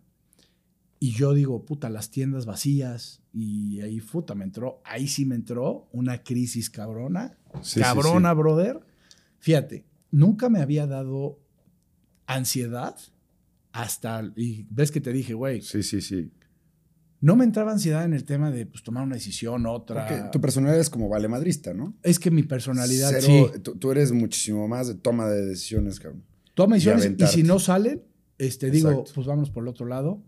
Y 0.99 1.13
yo 1.13 1.35
digo, 1.35 1.65
puta, 1.65 1.89
las 1.89 2.11
tiendas 2.11 2.47
vacías. 2.47 3.23
Y 3.33 3.81
ahí, 3.81 4.01
puta, 4.01 4.35
me 4.35 4.45
entró, 4.45 4.81
ahí 4.85 5.07
sí 5.07 5.25
me 5.25 5.35
entró 5.35 5.89
una 5.93 6.23
crisis 6.23 6.71
cabrona. 6.71 7.39
Sí, 7.63 7.75
sí, 7.75 7.81
cabrona, 7.81 8.31
sí. 8.31 8.37
brother. 8.37 8.81
Fíjate, 9.39 9.85
nunca 10.11 10.49
me 10.49 10.61
había 10.61 10.87
dado 10.87 11.39
ansiedad 12.27 12.97
hasta, 13.71 14.33
y 14.35 14.67
ves 14.71 14.91
que 14.91 15.01
te 15.01 15.13
dije, 15.13 15.35
güey, 15.35 15.61
Sí, 15.61 15.83
sí, 15.83 16.01
sí. 16.01 16.33
No 17.25 17.37
me 17.37 17.45
entraba 17.45 17.73
ansiedad 17.73 18.05
en 18.05 18.13
el 18.13 18.25
tema 18.25 18.51
de 18.51 18.67
pues, 18.67 18.83
tomar 18.83 19.03
una 19.03 19.15
decisión, 19.15 19.65
otra. 19.65 20.07
Porque 20.07 20.23
tu 20.31 20.43
personalidad 20.43 20.79
es 20.79 20.91
como 20.91 21.09
vale 21.09 21.27
madrista, 21.27 21.73
¿no? 21.73 21.97
Es 22.03 22.19
que 22.19 22.31
mi 22.31 22.43
personalidad, 22.43 23.11
Cero- 23.19 23.51
sí. 23.55 23.61
tú, 23.61 23.77
tú 23.77 23.91
eres 23.91 24.13
muchísimo 24.13 24.69
más 24.69 24.89
de 24.89 24.95
toma 24.95 25.27
de 25.31 25.47
decisiones, 25.47 25.99
cabrón. 25.99 26.23
Toma 26.53 26.75
decisiones 26.75 27.15
y, 27.19 27.27
si 27.29 27.43
no 27.43 27.59
salen, 27.59 28.03
este, 28.37 28.71
digo, 28.71 29.05
pues 29.15 29.27
vámonos 29.27 29.49
por 29.49 29.65
el 29.65 29.69
otro 29.69 29.87
lado. 29.87 30.23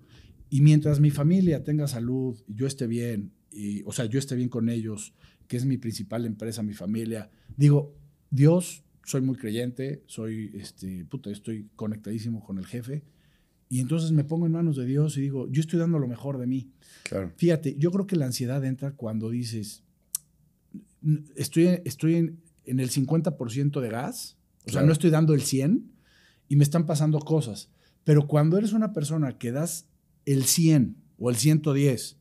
Y 0.49 0.63
mientras 0.63 0.99
mi 0.99 1.11
familia 1.11 1.63
tenga 1.65 1.87
salud, 1.87 2.43
yo 2.49 2.67
esté 2.67 2.87
bien, 2.87 3.35
y, 3.51 3.83
o 3.83 3.93
sea, 3.93 4.07
yo 4.07 4.19
esté 4.19 4.35
bien 4.35 4.49
con 4.49 4.71
ellos, 4.71 5.13
que 5.49 5.59
es 5.59 5.67
mi 5.67 5.77
principal 5.77 6.25
empresa, 6.25 6.63
mi 6.63 6.73
familia, 6.73 7.31
digo, 7.59 7.95
Dios, 8.31 8.85
soy 9.05 9.21
muy 9.21 9.37
creyente, 9.37 10.03
soy, 10.07 10.51
este, 10.55 11.05
puta, 11.05 11.29
estoy 11.29 11.69
conectadísimo 11.77 12.43
con 12.43 12.57
el 12.57 12.65
jefe. 12.65 13.05
Y 13.69 13.81
entonces 13.81 14.13
me 14.13 14.23
pongo 14.25 14.47
en 14.47 14.53
manos 14.53 14.77
de 14.77 14.85
Dios 14.87 15.17
y 15.17 15.21
digo, 15.23 15.49
yo 15.51 15.61
estoy 15.61 15.79
dando 15.79 15.99
lo 15.99 16.07
mejor 16.07 16.39
de 16.39 16.47
mí. 16.47 16.71
Claro. 17.03 17.33
Fíjate, 17.37 17.75
yo 17.79 17.91
creo 17.91 18.07
que 18.07 18.17
la 18.17 18.27
ansiedad 18.27 18.65
entra 18.65 18.93
cuando 18.93 19.29
dices, 19.31 19.83
"N- 21.03 21.23
estoy, 21.35 21.81
estoy 21.85 22.15
en, 22.17 22.41
en 22.65 22.81
el 22.81 22.91
50% 22.91 23.81
de 23.81 23.89
gas, 23.89 24.37
o 24.67 24.71
sea, 24.71 24.83
no 24.83 24.93
estoy 24.93 25.11
dando 25.11 25.35
el 25.35 25.43
100 25.43 25.91
y 26.49 26.57
me 26.57 26.65
están 26.65 26.87
pasando 26.87 27.19
cosas. 27.19 27.69
Pero 28.05 28.27
cuando 28.29 28.57
eres 28.59 28.73
una 28.73 28.93
persona 28.93 29.37
que 29.39 29.51
das 29.53 29.87
el 30.27 30.45
100 30.45 30.97
o 31.19 31.31
el 31.31 31.37
110 31.37 32.17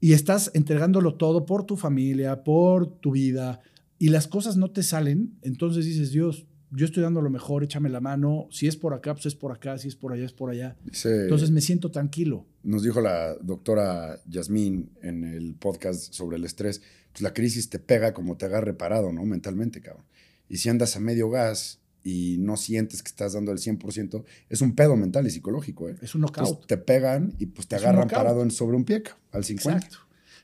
y 0.00 0.12
estás 0.12 0.50
entregándolo 0.54 1.14
todo 1.14 1.44
por 1.44 1.64
tu 1.64 1.76
familia, 1.76 2.44
por 2.44 2.86
tu 3.00 3.12
vida, 3.12 3.60
y 3.98 4.08
las 4.10 4.28
cosas 4.28 4.56
no 4.56 4.70
te 4.70 4.82
salen, 4.82 5.34
entonces 5.42 5.84
dices, 5.84 6.12
Dios, 6.12 6.46
yo 6.70 6.84
estoy 6.84 7.02
dando 7.02 7.20
lo 7.22 7.30
mejor, 7.30 7.64
échame 7.64 7.88
la 7.88 8.00
mano, 8.00 8.46
si 8.50 8.66
es 8.66 8.76
por 8.76 8.94
acá, 8.94 9.14
pues 9.14 9.26
es 9.26 9.34
por 9.34 9.52
acá, 9.52 9.78
si 9.78 9.88
es 9.88 9.96
por 9.96 10.12
allá, 10.12 10.24
es 10.24 10.32
por 10.32 10.50
allá. 10.50 10.76
Dice, 10.84 11.22
Entonces 11.22 11.50
me 11.50 11.60
siento 11.60 11.90
tranquilo. 11.90 12.46
nos 12.62 12.82
dijo 12.82 13.00
la 13.00 13.34
doctora 13.36 14.20
Yasmín 14.26 14.90
en 15.02 15.24
el 15.24 15.54
podcast 15.54 16.12
sobre 16.12 16.36
el 16.36 16.44
estrés, 16.44 16.82
pues 17.12 17.22
la 17.22 17.32
crisis 17.32 17.70
te 17.70 17.78
pega 17.78 18.12
como 18.12 18.36
te 18.36 18.46
agarre 18.46 18.74
parado, 18.74 19.12
¿no? 19.12 19.24
Mentalmente, 19.24 19.80
cabrón. 19.80 20.04
Y 20.48 20.58
si 20.58 20.68
andas 20.68 20.96
a 20.96 21.00
medio 21.00 21.30
gas 21.30 21.80
y 22.04 22.36
no 22.38 22.56
sientes 22.56 23.02
que 23.02 23.08
estás 23.08 23.32
dando 23.32 23.52
el 23.52 23.58
100%, 23.58 24.24
es 24.48 24.60
un 24.60 24.74
pedo 24.74 24.96
mental 24.96 25.26
y 25.26 25.30
psicológico, 25.30 25.88
¿eh? 25.88 25.96
Es 26.00 26.14
un 26.14 26.22
knockout. 26.22 26.66
Te 26.66 26.76
pegan 26.78 27.34
y 27.38 27.46
pues 27.46 27.66
te 27.68 27.76
Es 27.76 27.82
agarran 27.82 28.08
parado 28.08 28.42
en 28.42 28.50
sobre 28.50 28.76
un 28.76 28.84
pie, 28.84 29.02
al 29.32 29.44
50. 29.44 29.76
Exacto. 29.78 29.98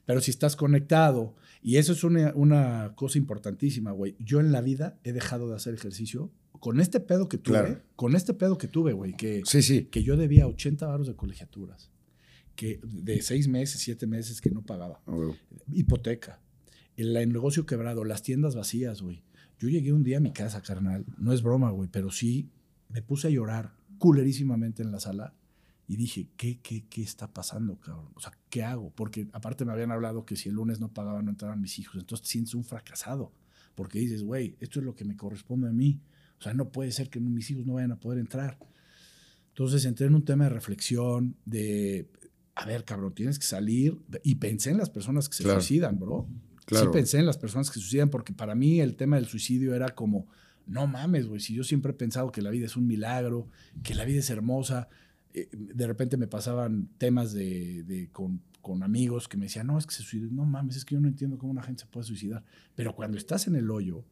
Pero 0.07 0.21
si 0.21 0.31
estás 0.31 0.57
conectado, 0.57 1.35
y 1.65 1.79
eso 1.79 1.93
es 1.93 2.05
una, 2.05 2.33
una 2.37 2.93
cosa 2.95 3.19
importantísima, 3.19 3.91
güey. 3.91 4.15
Yo 4.21 4.39
en 4.39 4.53
la 4.53 4.61
vida 4.61 5.01
he 5.03 5.13
dejado 5.13 5.49
de 5.49 5.57
hacer 5.57 5.75
ejercicio 5.75 6.31
con 6.61 6.79
este 6.81 7.01
pedo 7.01 7.29
que 7.29 7.39
tuve, 7.39 7.59
Claro. 7.59 7.83
con 7.97 8.15
este 8.15 8.35
pedo 8.35 8.57
que 8.59 8.69
tuve, 8.69 8.93
güey, 8.93 9.15
que, 9.17 9.43
Sí, 9.47 9.63
sí. 9.63 9.87
que 9.87 10.03
yo 10.05 10.17
debía 10.17 10.47
80 10.47 10.87
baros 10.87 11.07
de 11.09 11.17
colegiaturas, 11.17 11.91
que 12.55 12.81
de 12.85 13.21
seis 13.23 13.49
meses, 13.49 13.81
siete 13.81 14.07
meses 14.07 14.41
que 14.41 14.51
no 14.51 14.63
pagaba. 14.63 15.03
huevo. 15.07 15.35
Hipoteca, 15.73 16.41
el, 16.97 17.17
el 17.17 17.33
negocio 17.33 17.67
quebrado, 17.67 18.05
las 18.05 18.23
tiendas 18.23 18.55
vacías, 18.55 19.03
güey. 19.03 19.25
Yo 19.59 19.69
llegué 19.69 19.93
un 19.93 20.05
día 20.05 20.19
a 20.19 20.21
mi 20.21 20.33
casa, 20.33 20.61
carnal. 20.63 21.05
No 21.19 21.33
es 21.33 21.43
broma, 21.43 21.71
güey, 21.71 21.89
pero 21.91 22.11
sí 22.11 22.51
me 22.91 23.03
puse 23.03 23.29
a 23.29 23.31
llorar 23.31 23.75
culerísimamente 23.99 24.83
en 24.83 24.93
la 24.93 25.01
sala 25.01 25.35
y 25.87 25.97
dije, 25.97 26.29
¿qué, 26.37 26.61
qué, 26.61 26.85
qué 26.89 27.03
está 27.03 27.33
pasando, 27.33 27.79
cabrón? 27.79 28.09
O 28.15 28.21
sea, 28.21 28.33
¿qué 28.49 28.63
hago? 28.63 28.91
Porque 28.95 29.27
aparte 29.33 29.65
me 29.65 29.73
habían 29.73 29.91
hablado 29.93 30.25
que 30.25 30.37
si 30.37 30.49
el 30.49 30.55
lunes 30.55 30.81
no 30.81 30.89
pagaba 30.93 31.21
no 31.23 31.31
entraban 31.31 31.61
mis 31.61 31.79
hijos. 31.79 31.97
Entonces 32.01 32.25
te 32.27 32.31
sientes 32.33 32.55
un 32.55 32.65
fracasado 32.65 33.33
porque 33.75 33.99
dices, 33.99 34.23
güey, 34.23 34.57
esto 34.61 34.79
es 34.79 34.85
lo 34.87 34.95
que 34.95 35.05
me 35.05 35.17
corresponde 35.17 35.69
a 35.69 35.73
mí. 35.73 36.01
O 36.39 36.43
sea, 36.43 36.55
no 36.55 36.71
puede 36.71 36.91
ser 36.93 37.11
que 37.11 37.21
mis 37.21 37.51
hijos 37.51 37.67
no 37.67 37.75
vayan 37.75 37.93
a 37.93 37.97
poder 38.01 38.19
entrar. 38.19 38.59
Entonces 39.49 39.85
entré 39.85 40.07
en 40.07 40.15
un 40.15 40.25
tema 40.25 40.45
de 40.45 40.51
reflexión, 40.51 41.37
de, 41.45 42.09
a 42.55 42.67
ver, 42.67 42.85
cabrón, 42.85 43.15
tienes 43.15 43.39
que 43.39 43.47
salir. 43.47 43.99
Y 44.23 44.37
pensé 44.37 44.71
en 44.71 44.79
las 44.79 44.91
personas 44.91 45.29
que 45.29 45.37
se 45.37 45.45
Claro. 45.45 45.61
suicidan, 45.61 45.99
bro. 45.99 46.27
Claro. 46.67 46.87
Sí 46.87 46.93
pensé 46.93 47.19
en 47.19 47.27
las 47.27 47.37
personas 47.39 47.69
que 47.69 47.75
se 47.75 47.81
suicidan 47.81 48.09
porque 48.11 48.33
para 48.33 48.55
mí 48.55 48.81
el 48.81 48.97
tema 48.97 49.17
del 49.17 49.27
suicidio 49.27 49.75
era 49.75 49.91
como, 49.95 50.27
no 50.67 50.87
mames, 50.87 51.27
güey, 51.27 51.41
si 51.41 51.53
yo 51.55 51.63
siempre 51.63 51.93
he 51.93 51.95
pensado 51.95 52.33
que 52.33 52.41
la 52.43 52.51
vida 52.51 52.67
es 52.67 52.77
un 52.77 52.87
milagro, 52.87 53.49
que 53.83 53.95
la 53.95 54.05
vida 54.05 54.21
es 54.21 54.31
hermosa. 54.31 54.89
Eh, 55.35 55.49
de 55.53 55.87
repente 55.87 56.17
me 56.17 56.27
pasaban 56.29 56.89
temas 56.97 57.33
de, 57.33 57.83
de- 57.85 58.09
con, 58.11 58.41
con 58.61 58.83
amigos 58.83 59.29
que 59.29 59.37
me 59.37 59.47
decían, 59.47 59.67
no, 59.67 59.77
es 59.79 59.87
que 59.87 59.95
se 59.95 60.03
suicidó. 60.03 60.31
No 60.33 60.45
mames, 60.47 60.77
es 60.77 60.85
que 60.85 60.95
yo 60.95 61.01
no 61.01 61.09
entiendo 61.09 61.37
cómo 61.39 61.51
una 61.53 61.63
gente 61.63 61.83
se 61.83 61.89
puede 61.89 62.07
suicidar. 62.07 62.45
Pero 62.75 62.95
cuando 62.95 63.19
estás 63.19 63.47
en 63.49 63.57
el 63.57 63.71
hoyo, 63.71 64.05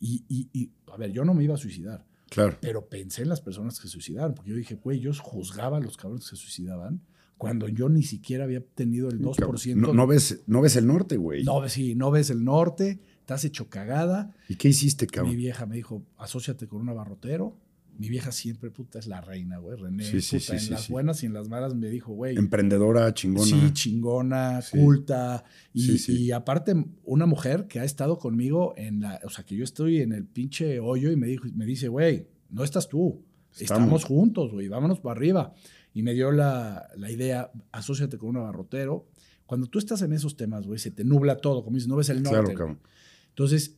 y, 0.00 0.24
y- 0.28 0.48
y, 0.52 0.70
a 0.92 0.96
ver, 0.96 1.12
yo 1.12 1.24
no 1.24 1.32
me 1.32 1.44
iba 1.44 1.54
a 1.54 1.58
suicidar, 1.58 2.04
Claro. 2.28 2.58
pero 2.60 2.88
pensé 2.88 3.22
en 3.22 3.28
las 3.28 3.40
personas 3.40 3.78
que 3.78 3.86
se 3.86 3.92
suicidaron, 3.92 4.34
porque 4.34 4.50
yo 4.50 4.56
dije, 4.56 4.74
güey, 4.74 4.98
yo 5.00 5.12
juzgaba 5.14 5.76
a 5.76 5.80
los 5.80 5.96
cabrones 5.96 6.28
que 6.28 6.36
se 6.36 6.42
suicidaban 6.42 7.00
cuando 7.38 7.68
yo 7.68 7.88
ni 7.88 8.02
siquiera 8.02 8.44
había 8.44 8.64
tenido 8.64 9.08
el 9.08 9.20
2%. 9.20 9.76
No, 9.76 9.92
no 9.94 10.06
ves, 10.06 10.42
no 10.46 10.60
ves 10.60 10.76
el 10.76 10.86
norte, 10.86 11.16
güey. 11.16 11.44
No, 11.44 11.66
sí, 11.68 11.94
no 11.94 12.10
ves 12.10 12.30
el 12.30 12.44
norte, 12.44 13.00
estás 13.20 13.44
hecho 13.44 13.68
cagada. 13.68 14.34
¿Y 14.48 14.56
qué 14.56 14.68
hiciste, 14.68 15.06
Mi 15.06 15.10
cabrón? 15.10 15.36
vieja 15.36 15.66
me 15.66 15.76
dijo, 15.76 16.04
asóciate 16.16 16.66
con 16.68 16.80
un 16.80 16.88
abarrotero. 16.88 17.56
Mi 17.96 18.08
vieja 18.08 18.32
siempre, 18.32 18.70
puta, 18.70 18.98
es 18.98 19.06
la 19.06 19.20
reina, 19.20 19.58
güey. 19.58 19.76
René, 19.76 20.04
Sí, 20.04 20.20
sí, 20.20 20.38
puta, 20.38 20.58
sí, 20.58 20.66
en 20.66 20.72
las 20.72 20.88
buenas 20.88 21.22
y 21.22 21.26
en 21.26 21.32
las 21.32 21.48
malas 21.48 21.74
me 21.74 21.88
dijo, 21.88 22.12
güey. 22.12 22.36
Emprendedora, 22.36 23.12
chingona. 23.14 23.46
Sí, 23.46 23.72
chingona, 23.72 24.60
culta. 24.70 25.44
Y, 25.72 25.82
Sí, 25.82 25.98
sí. 25.98 26.22
y 26.24 26.32
aparte, 26.32 26.74
una 27.04 27.26
mujer 27.26 27.66
que 27.68 27.80
ha 27.80 27.84
estado 27.84 28.18
conmigo 28.18 28.74
en 28.76 29.00
la. 29.00 29.20
O 29.24 29.30
sea, 29.30 29.44
que 29.44 29.56
yo 29.56 29.64
estoy 29.64 30.00
en 30.00 30.12
el 30.12 30.26
pinche 30.26 30.80
hoyo 30.80 31.10
y 31.12 31.16
me, 31.16 31.26
dijo, 31.26 31.46
me 31.54 31.66
dice, 31.66 31.88
güey, 31.88 32.26
no 32.50 32.64
estás 32.64 32.88
tú. 32.88 33.22
Estamos. 33.52 33.84
Estamos, 33.84 34.04
juntos, 34.04 34.52
güey, 34.52 34.68
vámonos 34.68 35.00
para 35.00 35.16
arriba. 35.16 35.54
Y 35.92 36.02
me 36.02 36.12
dio 36.12 36.32
la, 36.32 36.88
la 36.96 37.10
idea, 37.10 37.52
asóciate 37.70 38.18
con 38.18 38.30
un 38.30 38.38
abarrotero. 38.38 39.06
Cuando 39.46 39.68
tú 39.68 39.78
estás 39.78 40.02
en 40.02 40.12
esos 40.12 40.36
temas, 40.36 40.66
güey, 40.66 40.78
se 40.80 40.90
te 40.90 41.04
nubla 41.04 41.36
todo, 41.36 41.62
como 41.62 41.76
dices, 41.76 41.88
no 41.88 41.96
ves 41.96 42.08
el 42.08 42.22
norte. 42.22 42.40
Claro, 42.40 42.58
cabrón. 42.58 42.80
Entonces, 43.28 43.76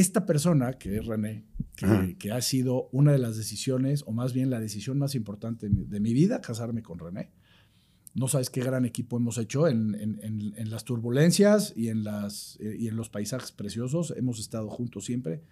esta 0.00 0.26
persona, 0.26 0.74
que 0.74 0.96
es 0.98 1.06
René, 1.06 1.44
que, 1.76 2.16
que 2.18 2.32
ha 2.32 2.40
sido 2.40 2.88
una 2.92 3.12
de 3.12 3.18
las 3.18 3.36
decisiones, 3.36 4.02
o 4.06 4.12
más 4.12 4.32
bien 4.32 4.50
la 4.50 4.60
decisión 4.60 4.98
más 4.98 5.14
importante 5.14 5.68
de 5.68 5.74
mi, 5.74 5.84
de 5.84 6.00
mi 6.00 6.12
vida, 6.14 6.40
casarme 6.40 6.82
con 6.82 6.98
René, 6.98 7.30
No 8.14 8.28
sabes 8.28 8.48
qué 8.48 8.62
gran 8.62 8.86
equipo 8.86 9.18
hemos 9.18 9.36
hecho 9.36 9.68
en, 9.68 9.94
en- 9.94 10.18
en- 10.22 10.54
en 10.56 10.70
las 10.70 10.84
turbulencias 10.84 11.74
y 11.76 11.88
en, 11.88 12.02
las, 12.02 12.56
eh, 12.60 12.74
y 12.78 12.88
en 12.88 12.96
los 12.96 13.10
paisajes 13.10 13.52
preciosos. 13.52 14.14
Hemos 14.16 14.38
estado 14.40 14.70
juntos 14.70 15.04
siempre. 15.04 15.42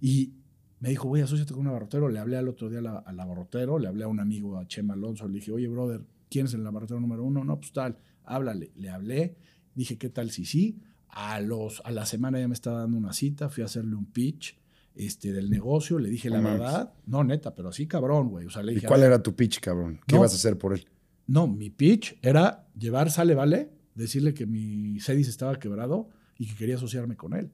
Y 0.00 0.32
me 0.80 0.88
dijo, 0.88 1.06
güey, 1.06 1.22
asóciate 1.22 1.52
con 1.52 1.60
un 1.60 1.68
abarrotero. 1.68 2.08
Le 2.08 2.18
hablé 2.18 2.36
al 2.36 2.48
otro 2.48 2.68
día 2.68 2.80
la- 2.80 2.98
al 2.98 3.20
abarrotero, 3.20 3.78
le 3.78 3.86
hablé 3.86 4.02
a 4.02 4.08
un 4.08 4.18
amigo, 4.18 4.58
a 4.58 4.66
Chema 4.66 4.94
Alonso. 4.94 5.28
Le 5.28 5.34
dije, 5.34 5.52
oye, 5.52 5.68
brother, 5.68 6.00
¿quién 6.28 6.46
es 6.46 6.54
el 6.54 6.66
abarrotero 6.66 6.98
número 7.00 7.22
uno? 7.22 7.44
No, 7.44 7.60
pues 7.60 7.72
tal, 7.72 7.96
háblale. 8.24 8.72
Le 8.74 8.88
hablé, 8.90 9.36
dije, 9.76 9.96
¿qué 9.96 10.08
tal 10.10 10.32
si 10.32 10.44
sí? 10.44 10.80
A, 11.12 11.40
los, 11.40 11.82
a 11.84 11.90
la 11.90 12.06
semana 12.06 12.38
ya 12.38 12.46
me 12.48 12.54
estaba 12.54 12.80
dando 12.80 12.96
una 12.96 13.12
cita, 13.12 13.48
fui 13.48 13.62
a 13.62 13.66
hacerle 13.66 13.94
un 13.96 14.06
pitch 14.06 14.56
este, 14.94 15.32
del 15.32 15.50
negocio, 15.50 15.98
le 15.98 16.08
dije 16.08 16.30
la 16.30 16.40
verdad. 16.40 16.92
No, 17.06 17.24
neta, 17.24 17.54
pero 17.54 17.68
así 17.70 17.86
cabrón, 17.86 18.28
güey. 18.28 18.46
O 18.46 18.50
sea, 18.50 18.62
le 18.62 18.72
¿Y 18.72 18.74
dije, 18.76 18.86
cuál 18.86 19.00
a 19.00 19.04
ver, 19.04 19.12
era 19.14 19.22
tu 19.22 19.34
pitch, 19.34 19.60
cabrón? 19.60 20.00
¿Qué 20.06 20.14
No. 20.14 20.20
ibas 20.20 20.32
a 20.32 20.36
hacer 20.36 20.56
por 20.58 20.72
él? 20.74 20.86
no, 21.26 21.46
mi 21.46 21.70
pitch 21.70 22.16
era 22.22 22.66
llevar 22.76 23.10
Sale 23.10 23.34
Vale, 23.34 23.70
decirle 23.94 24.34
que 24.34 24.46
mi 24.46 24.98
Cedis 25.00 25.28
estaba 25.28 25.58
quebrado 25.58 26.08
y 26.38 26.46
que 26.46 26.54
quería 26.56 26.74
asociarme 26.76 27.16
con 27.16 27.34
él. 27.34 27.50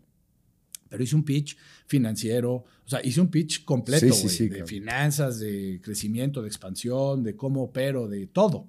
Pero 0.89 1.03
hice 1.03 1.17
un 1.17 1.25
pitch 1.25 1.57
financiero, 1.87 2.53
o 2.55 2.65
sea, 2.89 3.05
hice 3.05 3.21
un 3.21 3.29
pitch 3.29 3.65
completo, 3.65 4.13
Sí, 4.15 4.29
sí, 4.29 4.49
de 4.49 4.65
finanzas, 4.65 5.39
de 5.41 5.81
crecimiento, 5.83 6.41
de 6.43 6.49
expansión, 6.49 7.23
de 7.25 7.35
cómo 7.37 7.65
opero, 7.65 8.07
de 8.09 8.27
todo. 8.29 8.69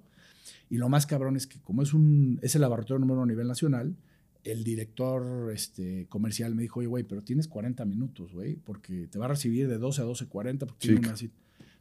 Y 0.70 0.78
lo 0.78 0.90
más 0.90 1.06
cabrón 1.06 1.38
es 1.38 1.46
que 1.48 1.60
como 1.62 1.84
es 1.84 1.94
un 1.94 2.40
es 2.42 2.56
el 2.56 2.62
laboratorio 2.62 3.00
número 3.00 3.16
uno 3.22 3.24
a 3.24 3.28
nivel 3.28 3.48
nacional, 3.48 3.96
el 4.52 4.64
director 4.64 5.52
este, 5.54 6.08
comercial 6.08 6.56
me 6.56 6.62
dijo, 6.64 6.80
oye, 6.80 6.88
güey, 6.88 7.04
pero 7.04 7.24
tienes 7.24 7.48
40 7.48 7.86
minutos, 7.86 8.34
güey, 8.34 8.56
porque 8.56 9.08
te 9.08 9.20
va 9.20 9.26
a 9.26 9.30
recibir 9.30 9.68
de 9.68 9.78
12 9.78 10.02
a 10.02 10.06
12.40 10.06 10.60
porque 10.60 10.88
Sí, 10.88 10.94
tiene 10.94 11.08
una 11.08 11.18
cita. 11.18 11.36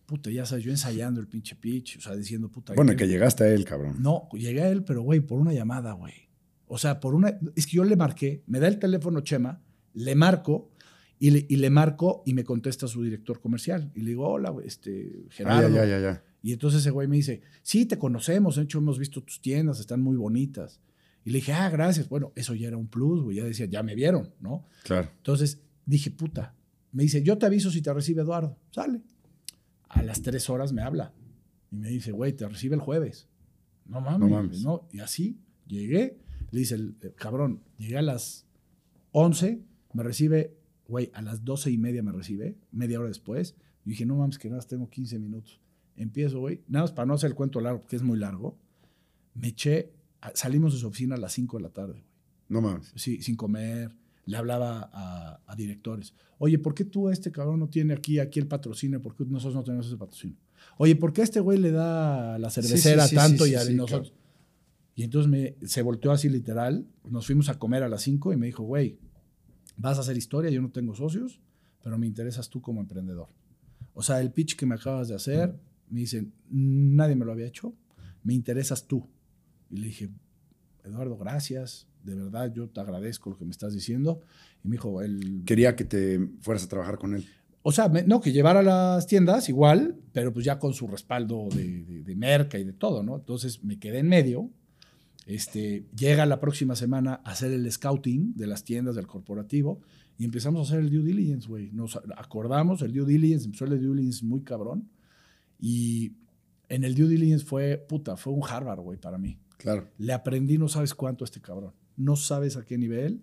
Puta, 0.06 0.30
ya 0.30 0.46
sabes, 0.46 0.64
yo 0.64 0.70
ensayando 0.70 1.20
el 1.20 1.26
pinche 1.26 1.56
pitch, 1.56 1.96
o 1.98 2.00
sea, 2.00 2.14
diciendo, 2.14 2.48
puta. 2.48 2.74
Bueno, 2.74 2.92
¿qué- 2.92 2.98
que 2.98 3.08
llegaste 3.08 3.44
a 3.44 3.48
él, 3.48 3.64
cabrón. 3.64 3.96
no, 4.00 4.28
llegué 4.32 4.62
a 4.62 4.68
él, 4.70 4.84
pero 4.84 5.02
güey, 5.02 5.20
por 5.20 5.40
una 5.40 5.52
llamada, 5.52 5.92
güey. 5.92 6.14
O 6.68 6.78
sea, 6.78 7.00
por 7.00 7.14
una. 7.14 7.38
Es 7.56 7.66
que 7.66 7.76
yo 7.76 7.84
le 7.84 7.96
marqué, 7.96 8.42
me 8.46 8.60
da 8.60 8.68
el 8.68 8.78
teléfono 8.78 9.20
Chema, 9.20 9.60
le 9.94 10.14
marco 10.14 10.70
y 11.18 11.30
le, 11.30 11.46
y 11.48 11.56
le 11.56 11.70
marco 11.70 12.22
y 12.26 12.34
me 12.34 12.44
contesta 12.44 12.86
su 12.86 13.02
director 13.02 13.40
comercial. 13.40 13.90
Y 13.96 14.00
le 14.02 14.10
digo, 14.10 14.28
hola, 14.28 14.50
güey, 14.50 14.66
este, 14.68 15.24
Ah, 15.24 15.28
Gerardo. 15.30 15.68
ya, 15.70 15.84
ya, 15.84 15.86
ya, 15.86 16.00
ya. 16.00 16.24
Y 16.42 16.52
entonces 16.52 16.80
ese 16.82 16.90
güey 16.90 17.08
me 17.08 17.16
dice, 17.16 17.40
sí, 17.62 17.86
te 17.86 17.98
conocemos, 17.98 18.54
de 18.56 18.62
hecho 18.62 18.78
hemos 18.78 18.98
visto 19.00 19.20
tus 19.22 19.40
tiendas, 19.40 19.80
están 19.80 20.00
muy 20.02 20.16
bonitas. 20.16 20.80
Y 21.26 21.30
le 21.30 21.38
dije, 21.38 21.52
ah, 21.52 21.68
gracias. 21.68 22.08
Bueno, 22.08 22.32
eso 22.36 22.54
ya 22.54 22.68
era 22.68 22.76
un 22.76 22.86
plus, 22.86 23.24
güey, 23.24 23.38
ya 23.38 23.44
decía, 23.44 23.66
ya 23.66 23.82
me 23.82 23.96
vieron, 23.96 24.32
¿no? 24.38 24.68
Claro. 24.84 25.10
Entonces 25.16 25.60
dije, 25.84 26.12
puta. 26.12 26.54
Me 26.92 27.02
dice, 27.02 27.20
yo 27.24 27.36
te 27.36 27.46
aviso 27.46 27.68
si 27.72 27.82
te 27.82 27.92
recibe 27.92 28.22
Eduardo. 28.22 28.56
Sale. 28.70 29.02
A 29.88 30.04
las 30.04 30.22
tres 30.22 30.48
horas 30.48 30.72
me 30.72 30.82
habla. 30.82 31.12
Y 31.72 31.76
me 31.78 31.88
dice, 31.88 32.12
güey, 32.12 32.32
te 32.32 32.46
recibe 32.46 32.76
el 32.76 32.80
jueves. 32.80 33.28
No 33.86 34.00
mames. 34.00 34.20
No 34.20 34.28
mames. 34.28 34.62
¿no? 34.62 34.88
Y 34.92 35.00
así 35.00 35.40
llegué. 35.66 36.16
Le 36.52 36.60
dice, 36.60 36.76
el, 36.76 36.94
el 37.00 37.14
cabrón, 37.14 37.60
llegué 37.76 37.98
a 37.98 38.02
las 38.02 38.46
11, 39.10 39.64
me 39.94 40.04
recibe, 40.04 40.56
güey, 40.86 41.10
a 41.12 41.22
las 41.22 41.44
doce 41.44 41.72
y 41.72 41.76
media 41.76 42.04
me 42.04 42.12
recibe, 42.12 42.56
media 42.70 43.00
hora 43.00 43.08
después. 43.08 43.56
Y 43.84 43.90
dije, 43.90 44.06
no 44.06 44.14
mames, 44.14 44.38
que 44.38 44.46
nada 44.46 44.58
más 44.58 44.68
tengo 44.68 44.88
15 44.88 45.18
minutos. 45.18 45.60
Empiezo, 45.96 46.38
güey, 46.38 46.62
nada 46.68 46.84
más 46.84 46.92
para 46.92 47.06
no 47.06 47.14
hacer 47.14 47.30
el 47.30 47.34
cuento 47.34 47.60
largo, 47.60 47.80
porque 47.80 47.96
es 47.96 48.02
muy 48.04 48.16
largo. 48.16 48.56
Me 49.34 49.48
eché, 49.48 49.92
salimos 50.34 50.72
de 50.74 50.80
su 50.80 50.86
oficina 50.86 51.14
a 51.14 51.18
las 51.18 51.32
5 51.32 51.56
de 51.58 51.62
la 51.62 51.70
tarde, 51.70 51.92
güey 51.92 52.04
No 52.48 52.60
mames. 52.60 52.92
sí, 52.94 53.22
sin 53.22 53.36
comer. 53.36 53.92
Le 54.24 54.36
hablaba 54.36 54.90
a, 54.92 55.40
a 55.46 55.54
directores. 55.54 56.12
Oye, 56.38 56.58
¿por 56.58 56.74
qué 56.74 56.84
tú 56.84 57.10
este 57.10 57.30
cabrón 57.30 57.60
no 57.60 57.68
tiene 57.68 57.94
aquí, 57.94 58.18
aquí 58.18 58.40
el 58.40 58.48
patrocinio? 58.48 59.00
¿Por 59.00 59.14
qué 59.14 59.24
nosotros 59.24 59.54
no 59.54 59.62
tenemos 59.62 59.86
ese 59.86 59.96
patrocinio? 59.96 60.36
Oye, 60.78 60.96
¿por 60.96 61.12
qué 61.12 61.22
este 61.22 61.38
güey 61.38 61.58
le 61.58 61.70
da 61.70 62.34
a 62.34 62.38
la 62.38 62.50
cervecera 62.50 63.04
sí, 63.04 63.10
sí, 63.10 63.14
tanto 63.14 63.46
y 63.46 63.54
a 63.54 63.64
nosotros? 63.70 64.12
Y 64.96 65.04
entonces 65.04 65.30
me, 65.30 65.54
se 65.66 65.80
volteó 65.82 66.10
así 66.10 66.28
literal. 66.28 66.88
Nos 67.08 67.26
fuimos 67.26 67.48
a 67.50 67.58
comer 67.58 67.84
a 67.84 67.88
las 67.88 68.02
5 68.02 68.32
y 68.32 68.36
me 68.36 68.46
dijo, 68.46 68.64
güey, 68.64 68.98
vas 69.76 69.98
a 69.98 70.00
hacer 70.00 70.16
historia, 70.16 70.50
yo 70.50 70.60
no 70.60 70.70
tengo 70.70 70.94
socios, 70.96 71.40
pero 71.84 71.96
me 71.96 72.06
interesas 72.06 72.50
tú 72.50 72.60
como 72.60 72.80
emprendedor. 72.80 73.28
O 73.94 74.02
sea, 74.02 74.20
el 74.20 74.32
pitch 74.32 74.56
que 74.56 74.66
me 74.66 74.74
acabas 74.74 75.06
de 75.06 75.14
hacer, 75.14 75.54
me 75.88 76.00
dicen, 76.00 76.32
nadie 76.50 77.14
me 77.14 77.24
lo 77.24 77.30
había 77.32 77.46
hecho, 77.46 77.74
me 78.24 78.34
interesas 78.34 78.86
tú. 78.88 79.08
Y 79.70 79.76
le 79.78 79.86
dije, 79.88 80.08
Eduardo, 80.84 81.16
gracias, 81.16 81.86
de 82.04 82.14
verdad, 82.14 82.52
yo 82.54 82.68
te 82.68 82.80
agradezco 82.80 83.30
lo 83.30 83.36
que 83.38 83.44
me 83.44 83.50
estás 83.50 83.72
diciendo. 83.74 84.20
Y 84.64 84.68
me 84.68 84.72
dijo, 84.72 85.02
el... 85.02 85.42
Quería 85.44 85.74
que 85.76 85.84
te 85.84 86.20
fueras 86.40 86.64
a 86.64 86.68
trabajar 86.68 86.98
con 86.98 87.14
él. 87.14 87.24
O 87.62 87.72
sea, 87.72 87.88
me- 87.88 88.04
no, 88.04 88.20
que 88.20 88.30
llevara 88.32 88.62
las 88.62 89.06
tiendas 89.08 89.48
igual, 89.48 89.96
pero 90.12 90.32
pues 90.32 90.44
ya 90.44 90.58
con 90.60 90.72
su 90.72 90.86
respaldo 90.86 91.48
de, 91.52 91.82
de, 91.84 92.02
de 92.04 92.14
merca 92.16 92.58
y 92.58 92.64
de 92.64 92.72
todo, 92.72 93.02
¿no? 93.02 93.16
Entonces 93.16 93.64
me 93.64 93.78
quedé 93.80 93.98
en 93.98 94.08
medio. 94.08 94.50
Este, 95.26 95.84
llega 95.98 96.24
la 96.26 96.38
próxima 96.38 96.76
semana 96.76 97.20
a 97.24 97.32
hacer 97.32 97.50
el 97.52 97.70
scouting 97.72 98.34
de 98.36 98.46
las 98.46 98.62
tiendas 98.62 98.94
del 98.94 99.08
corporativo 99.08 99.80
y 100.16 100.24
empezamos 100.24 100.60
a 100.60 100.62
hacer 100.74 100.84
el 100.84 100.90
due 100.90 101.02
diligence, 101.02 101.48
güey. 101.48 101.72
Nos 101.72 101.96
acordamos, 102.16 102.80
el 102.82 102.92
due 102.92 103.04
diligence, 103.04 103.46
empezó 103.46 103.64
el 103.64 103.70
due 103.80 103.96
diligence 103.96 104.24
muy 104.24 104.42
cabrón. 104.42 104.88
Y 105.58 106.12
en 106.68 106.84
el 106.84 106.94
due 106.94 107.08
diligence 107.08 107.44
fue, 107.44 107.76
puta, 107.88 108.16
fue 108.16 108.32
un 108.32 108.42
Harvard, 108.48 108.78
güey, 108.80 109.00
para 109.00 109.18
mí. 109.18 109.36
Claro. 109.56 109.88
Le 109.98 110.12
aprendí 110.12 110.58
no 110.58 110.68
sabes 110.68 110.94
cuánto 110.94 111.24
a 111.24 111.26
este 111.26 111.40
cabrón. 111.40 111.72
No 111.96 112.16
sabes 112.16 112.56
a 112.56 112.64
qué 112.64 112.76
nivel. 112.78 113.22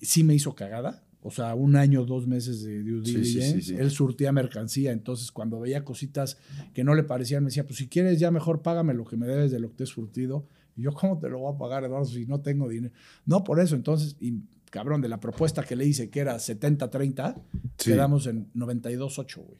Sí 0.00 0.22
me 0.24 0.34
hizo 0.34 0.54
cagada. 0.54 1.02
O 1.22 1.30
sea, 1.32 1.54
un 1.56 1.74
año, 1.74 2.04
dos 2.04 2.26
meses 2.28 2.62
de 2.62 2.82
due 2.84 3.04
sí, 3.04 3.12
diligence. 3.16 3.60
sí, 3.60 3.62
sí. 3.62 3.76
Él 3.76 3.90
surtía 3.90 4.30
mercancía. 4.30 4.92
Entonces, 4.92 5.32
cuando 5.32 5.58
veía 5.58 5.84
cositas 5.84 6.38
que 6.72 6.84
no 6.84 6.94
le 6.94 7.02
parecían, 7.02 7.42
me 7.42 7.48
decía, 7.48 7.66
pues 7.66 7.78
si 7.78 7.88
quieres 7.88 8.20
ya 8.20 8.30
mejor 8.30 8.62
págame 8.62 8.94
lo 8.94 9.04
que 9.04 9.16
me 9.16 9.26
debes 9.26 9.50
de 9.50 9.58
lo 9.58 9.70
que 9.70 9.76
te 9.78 9.84
he 9.84 9.86
surtido. 9.88 10.46
Y 10.76 10.82
yo, 10.82 10.92
¿cómo 10.92 11.18
te 11.18 11.28
lo 11.28 11.40
voy 11.40 11.52
a 11.54 11.58
pagar, 11.58 11.82
Eduardo, 11.84 12.04
si 12.06 12.26
no 12.26 12.40
tengo 12.42 12.68
dinero? 12.68 12.94
No, 13.24 13.42
por 13.42 13.58
eso. 13.58 13.74
Entonces, 13.74 14.16
y 14.20 14.34
cabrón, 14.70 15.00
de 15.00 15.08
la 15.08 15.18
propuesta 15.18 15.64
que 15.64 15.74
le 15.74 15.84
hice, 15.86 16.10
que 16.10 16.20
era 16.20 16.36
70-30, 16.38 17.34
Sí. 17.78 17.90
quedamos 17.90 18.26
en 18.28 18.52
92-8, 18.54 19.36
güey. 19.44 19.58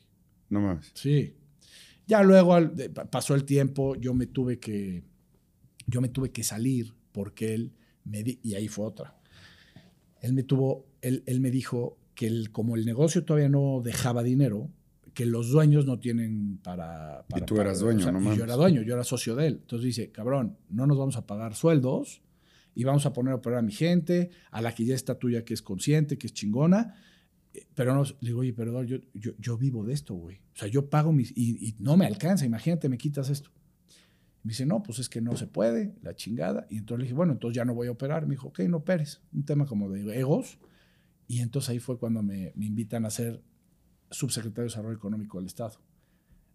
No 0.51 0.61
mames. 0.61 0.93
Sí. 0.95 1.35
Ya 2.07 2.23
luego 2.23 2.57
pasó 3.11 3.35
el 3.35 3.43
tiempo, 3.45 3.97
yo 3.97 4.15
me 4.15 4.27
tuve 4.27 4.61
que 4.61 5.03
yo 5.87 6.01
me 6.01 6.09
tuve 6.09 6.31
que 6.31 6.43
salir 6.43 6.95
porque 7.13 7.55
él 7.55 7.73
me 8.05 8.23
di- 8.23 8.39
y 8.43 8.55
ahí 8.55 8.69
fue 8.69 8.87
otra. 8.87 9.15
Él 10.21 10.33
me 10.33 10.43
tuvo 10.43 10.87
él, 11.03 11.23
él 11.27 11.41
me 11.41 11.51
dijo 11.51 11.99
que 12.15 12.27
el- 12.27 12.51
como 12.51 12.77
el 12.77 12.85
negocio 12.87 13.25
todavía 13.25 13.49
no 13.49 13.81
dejaba 13.85 14.23
dinero, 14.23 14.71
que 15.15 15.25
los 15.27 15.51
dueños 15.51 15.87
no 15.87 15.99
tienen 15.99 16.59
para, 16.63 17.25
para 17.29 17.47
tú 17.47 17.55
eras 17.61 17.81
dueño, 17.81 18.13
no 18.13 18.21
y 18.21 18.37
yo 18.39 18.45
era 18.45 18.55
dueño, 18.57 18.83
yo 18.83 18.95
era 18.95 19.05
socio 19.05 19.35
de 19.37 19.47
él. 19.49 19.59
Entonces 19.63 19.85
dice, 19.85 20.11
"Cabrón, 20.11 20.57
no 20.69 20.87
nos 20.87 20.99
vamos 20.99 21.17
a 21.17 21.27
pagar 21.27 21.55
sueldos 21.55 22.23
y 22.75 22.85
vamos 22.85 23.07
a 23.07 23.13
poner 23.13 23.33
a 23.33 23.37
operar 23.37 23.61
a 23.61 23.63
mi 23.63 23.73
gente, 23.73 24.31
a 24.51 24.61
la 24.61 24.75
que 24.75 24.85
ya 24.85 24.95
está 24.95 25.19
tuya 25.19 25.45
que 25.45 25.55
es 25.55 25.63
consciente, 25.63 26.19
que 26.19 26.27
es 26.27 26.33
chingona." 26.35 26.95
Eh, 27.55 27.67
Pero 27.75 27.95
no, 27.95 28.03
le 28.05 28.13
digo, 28.21 28.41
oye, 28.41 28.53
perdón, 28.53 28.87
yo, 28.87 28.99
yo, 29.15 29.33
yo 29.39 29.57
vivo 29.57 29.85
de 29.85 29.95
esto, 29.95 30.15
güey. 30.15 30.37
O 30.55 30.59
sea, 30.59 30.69
yo 30.69 30.91
pago 30.91 31.13
mis. 31.13 31.33
Y, 31.37 31.67
y 31.69 31.75
no 31.79 31.97
me 31.97 32.05
alcanza, 32.07 32.45
imagínate, 32.45 32.89
me 32.91 32.99
quitas 32.99 33.31
esto. 33.31 33.51
Me 34.47 34.51
dice, 34.51 34.65
no, 34.65 34.81
pues 34.81 35.01
es 35.01 35.09
que 35.09 35.21
no 35.21 35.37
se 35.37 35.49
puede, 35.49 35.97
la 36.03 36.15
chingada. 36.15 36.69
Y 36.71 36.79
entonces 36.79 37.01
le 37.01 37.05
dije, 37.07 37.15
bueno, 37.17 37.33
entonces 37.33 37.57
ya 37.57 37.65
no 37.65 37.75
voy 37.75 37.89
a 37.89 37.91
operar. 37.91 38.29
Me 38.29 38.37
dijo, 38.37 38.47
ok, 38.47 38.61
no 38.61 38.77
operes. 38.77 39.21
Un 39.33 39.45
tema 39.45 39.67
como 39.67 39.91
de 39.91 40.17
egos. 40.17 40.61
Y 41.27 41.41
entonces 41.41 41.71
ahí 41.71 41.81
fue 41.81 41.99
cuando 41.99 42.23
me, 42.23 42.53
me 42.55 42.65
invitan 42.65 43.05
a 43.07 43.11
ser 43.11 43.43
subsecretario 44.09 44.63
de 44.63 44.69
Desarrollo 44.69 44.97
Económico 44.97 45.39
del 45.39 45.49
Estado. 45.49 45.81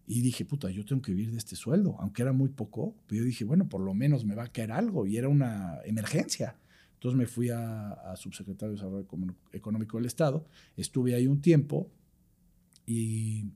Y 0.06 0.22
dije, 0.22 0.46
puta, 0.46 0.70
yo 0.70 0.86
tengo 0.86 1.02
que 1.02 1.12
vivir 1.12 1.32
de 1.32 1.36
este 1.36 1.54
sueldo, 1.54 1.96
aunque 1.98 2.22
era 2.22 2.32
muy 2.32 2.48
poco. 2.48 2.96
Pero 3.06 3.18
yo 3.18 3.26
dije, 3.26 3.44
bueno, 3.44 3.68
por 3.68 3.82
lo 3.82 3.92
menos 3.92 4.24
me 4.24 4.34
va 4.34 4.44
a 4.44 4.48
caer 4.50 4.72
algo. 4.72 5.06
Y 5.06 5.18
era 5.18 5.28
una 5.28 5.78
emergencia. 5.84 6.56
Entonces 6.94 7.18
me 7.18 7.26
fui 7.26 7.50
a, 7.50 8.14
subsecretario 8.16 8.70
de 8.70 8.76
Desarrollo 8.76 9.36
Económico 9.52 9.98
del 9.98 10.06
Estado. 10.06 10.46
Estuve 10.78 11.14
ahí 11.14 11.26
un 11.26 11.42
tiempo 11.42 11.90
y, 12.86 13.52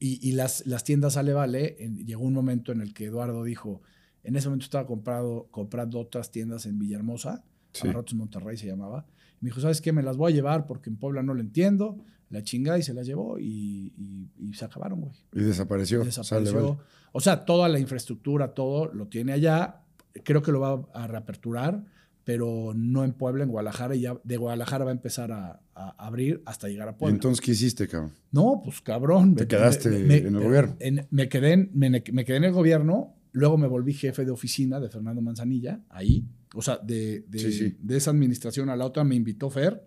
y, 0.00 0.18
y 0.28 0.32
las, 0.32 0.66
las 0.66 0.82
tiendas 0.82 1.16
Ale 1.16 1.32
Vale, 1.34 1.76
en- 1.78 2.04
llegó 2.06 2.24
un 2.24 2.32
momento 2.32 2.72
en 2.72 2.80
el 2.80 2.92
que 2.94 3.04
Eduardo 3.04 3.44
dijo, 3.44 3.82
en 4.24 4.34
ese 4.34 4.48
momento 4.48 4.64
estaba 4.64 4.86
comprado, 4.86 5.46
comprando 5.52 6.00
otras 6.00 6.30
tiendas 6.32 6.66
en 6.66 6.78
Villahermosa, 6.78 7.44
Sí. 7.72 7.86
Monterrey 8.16 8.56
se 8.56 8.66
llamaba. 8.66 9.06
Me 9.40 9.48
dijo, 9.50 9.60
¿sabes 9.60 9.80
qué? 9.80 9.92
Me 9.92 10.02
las 10.02 10.16
voy 10.16 10.32
a 10.32 10.34
llevar 10.34 10.66
porque 10.66 10.90
en 10.90 10.96
Puebla 10.96 11.22
no 11.22 11.34
lo 11.34 11.40
entiendo. 11.40 11.98
La 12.28 12.42
chingada 12.42 12.78
y 12.78 12.82
se 12.82 12.94
las 12.94 13.06
llevó 13.06 13.38
y, 13.38 13.92
y- 13.96 14.28
y 14.38 14.54
se 14.54 14.64
acabaron, 14.64 15.00
güey. 15.02 15.12
Y 15.34 15.40
desapareció. 15.42 16.02
Desapareció. 16.04 16.52
Sale, 16.52 16.66
vale. 16.68 16.78
O 17.12 17.20
sea, 17.20 17.44
toda 17.44 17.68
la 17.68 17.78
infraestructura, 17.78 18.54
todo 18.54 18.86
lo 18.92 19.06
tiene 19.06 19.32
allá. 19.32 19.82
Creo 20.24 20.42
que 20.42 20.50
lo 20.52 20.60
va 20.60 20.82
a 20.94 21.06
reaperturar, 21.06 21.84
pero 22.32 22.72
no 22.76 23.02
en 23.02 23.12
Puebla, 23.12 23.42
en 23.42 23.50
Guadalajara. 23.50 23.96
Y 23.96 24.02
ya 24.02 24.16
de 24.22 24.36
Guadalajara 24.36 24.84
va 24.84 24.92
a 24.92 24.94
empezar 24.94 25.32
a, 25.32 25.60
a 25.74 25.88
abrir 26.06 26.40
hasta 26.46 26.68
llegar 26.68 26.86
a 26.86 26.92
¿Y 26.92 26.94
Puebla. 26.94 27.14
entonces 27.16 27.40
qué 27.44 27.50
hiciste, 27.50 27.88
cabrón? 27.88 28.12
no, 28.30 28.60
pues 28.64 28.80
cabrón. 28.82 29.34
Te 29.34 29.42
me- 29.42 29.48
quedaste 29.48 29.88
me- 29.90 30.18
en 30.18 30.36
el 30.36 30.42
gobierno. 30.44 30.76
en- 30.78 31.08
me, 31.10 31.28
quedé 31.28 31.54
en, 31.54 31.70
me, 31.74 31.90
me 31.90 32.24
quedé 32.24 32.36
en 32.36 32.44
el 32.44 32.52
gobierno, 32.52 33.16
luego 33.32 33.58
me 33.58 33.66
volví 33.66 33.94
jefe 33.94 34.24
de 34.24 34.30
oficina 34.30 34.78
de 34.78 34.88
Fernando 34.88 35.20
Manzanilla, 35.20 35.80
ahí. 35.88 36.24
O 36.54 36.62
sea, 36.62 36.78
de, 36.78 37.24
de- 37.28 37.38
Sí, 37.40 37.52
sí. 37.52 37.76
de 37.80 37.96
esa 37.96 38.12
administración 38.12 38.70
a 38.70 38.76
la 38.76 38.86
otra 38.86 39.02
me 39.02 39.16
invitó 39.16 39.50
Fer. 39.50 39.84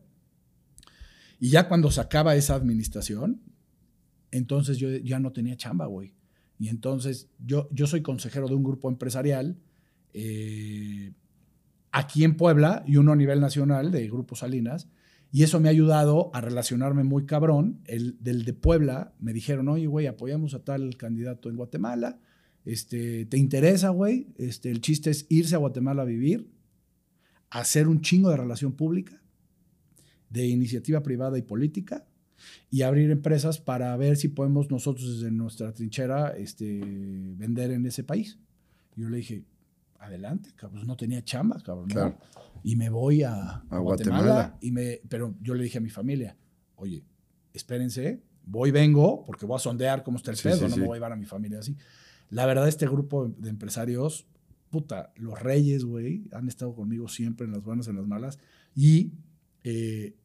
Y 1.40 1.50
ya 1.50 1.70
cuando 1.70 1.92
se 1.92 2.02
acaba 2.02 2.36
esa 2.36 2.56
administración, 2.56 3.42
entonces 4.32 4.78
yo 4.80 4.90
ya 4.98 5.18
no 5.20 5.32
tenía 5.32 5.56
chamba, 5.56 5.86
güey. 5.86 6.14
Y 6.60 6.68
entonces 6.68 7.30
yo, 7.40 7.70
yo 7.72 7.88
soy 7.88 8.02
consejero 8.02 8.50
de 8.50 8.56
un 8.56 8.64
grupo 8.66 8.90
empresarial 8.90 9.58
eh, 10.14 11.14
aquí 11.94 12.24
en 12.24 12.36
Puebla 12.36 12.84
y 12.86 12.98
uno 12.98 13.14
a 13.14 13.16
nivel 13.16 13.40
nacional 13.40 13.92
de 13.92 14.08
Grupo 14.08 14.36
Salinas. 14.36 14.90
Y 15.32 15.44
eso 15.44 15.60
me 15.60 15.70
ha 15.70 15.72
ayudado 15.72 16.32
a 16.34 16.42
relacionarme 16.42 17.04
muy 17.04 17.26
cabrón. 17.26 17.82
El 17.86 18.18
del 18.20 18.44
de 18.46 18.54
Puebla 18.54 19.14
me 19.20 19.32
dijeron, 19.32 19.70
oye, 19.70 19.88
güey, 19.88 20.08
apoyamos 20.08 20.54
a 20.54 20.64
tal 20.64 20.98
candidato 20.98 21.50
en 21.50 21.56
Guatemala. 21.56 22.20
Este, 22.66 23.26
¿Te 23.26 23.38
interesa, 23.38 23.90
güey? 23.90 24.28
Este, 24.38 24.70
el 24.70 24.82
chiste 24.82 25.12
es 25.12 25.26
irse 25.30 25.56
a 25.56 25.60
Guatemala 25.60 26.02
a 26.02 26.06
vivir, 26.06 26.50
hacer 27.50 27.88
un 27.88 28.02
chingo 28.02 28.30
de 28.30 28.38
relación 28.38 28.74
pública, 28.74 29.22
de 30.30 30.48
iniciativa 30.48 31.04
privada 31.04 31.38
y 31.38 31.44
política, 31.44 32.08
y 32.70 32.82
abrir 32.82 33.12
empresas 33.12 33.60
para 33.60 33.96
ver 33.98 34.18
si 34.18 34.30
podemos 34.30 34.72
nosotros 34.72 35.20
desde 35.20 35.32
nuestra 35.32 35.74
trinchera 35.74 36.30
este, 36.30 36.82
vender 37.38 37.72
en 37.72 37.86
ese 37.86 38.04
país. 38.04 38.40
Yo 38.96 39.10
le 39.10 39.18
dije, 39.18 39.46
adelante, 40.04 40.52
cabrón, 40.56 40.86
no 40.86 40.96
tenía 40.96 41.24
chamba, 41.24 41.62
cabrón. 41.64 41.90
¿no? 41.94 42.18
Y 42.64 42.76
me 42.76 42.90
voy 42.90 43.24
a, 43.24 43.64
Guatemala, 43.70 44.58
Y 44.62 44.72
me, 44.72 45.02
pero 45.10 45.36
yo 45.42 45.54
le 45.54 45.64
dije 45.64 45.78
a 45.78 45.82
mi 45.82 45.90
familia, 45.90 46.36
oye, 46.76 47.04
espérense, 47.54 48.22
voy, 48.46 48.72
vengo, 48.72 49.24
porque 49.26 49.46
voy 49.46 49.56
a 49.56 49.60
sondear 49.60 50.04
cómo 50.04 50.18
está 50.18 50.32
el 50.32 50.38
pedo, 50.38 50.68
no 50.68 50.76
me 50.76 50.86
voy 50.86 50.96
a 50.96 50.98
llevar 50.98 51.14
a 51.14 51.16
mi 51.16 51.26
familia 51.26 51.60
así. 51.60 51.76
La 52.30 52.46
verdad, 52.46 52.68
este 52.68 52.86
grupo 52.88 53.28
de 53.28 53.50
empresarios, 53.50 54.28
puta, 54.70 55.14
los 55.16 55.40
reyes, 55.40 55.86
güey, 55.86 56.28
han 56.32 56.48
estado 56.48 56.74
conmigo 56.76 57.08
siempre 57.08 57.46
en 57.46 57.54
las 57.54 57.64
buenas, 57.64 57.88
en 57.88 57.96
las 57.96 58.08
malas, 58.08 58.40
y, 58.76 59.14
eh, 59.64 60.16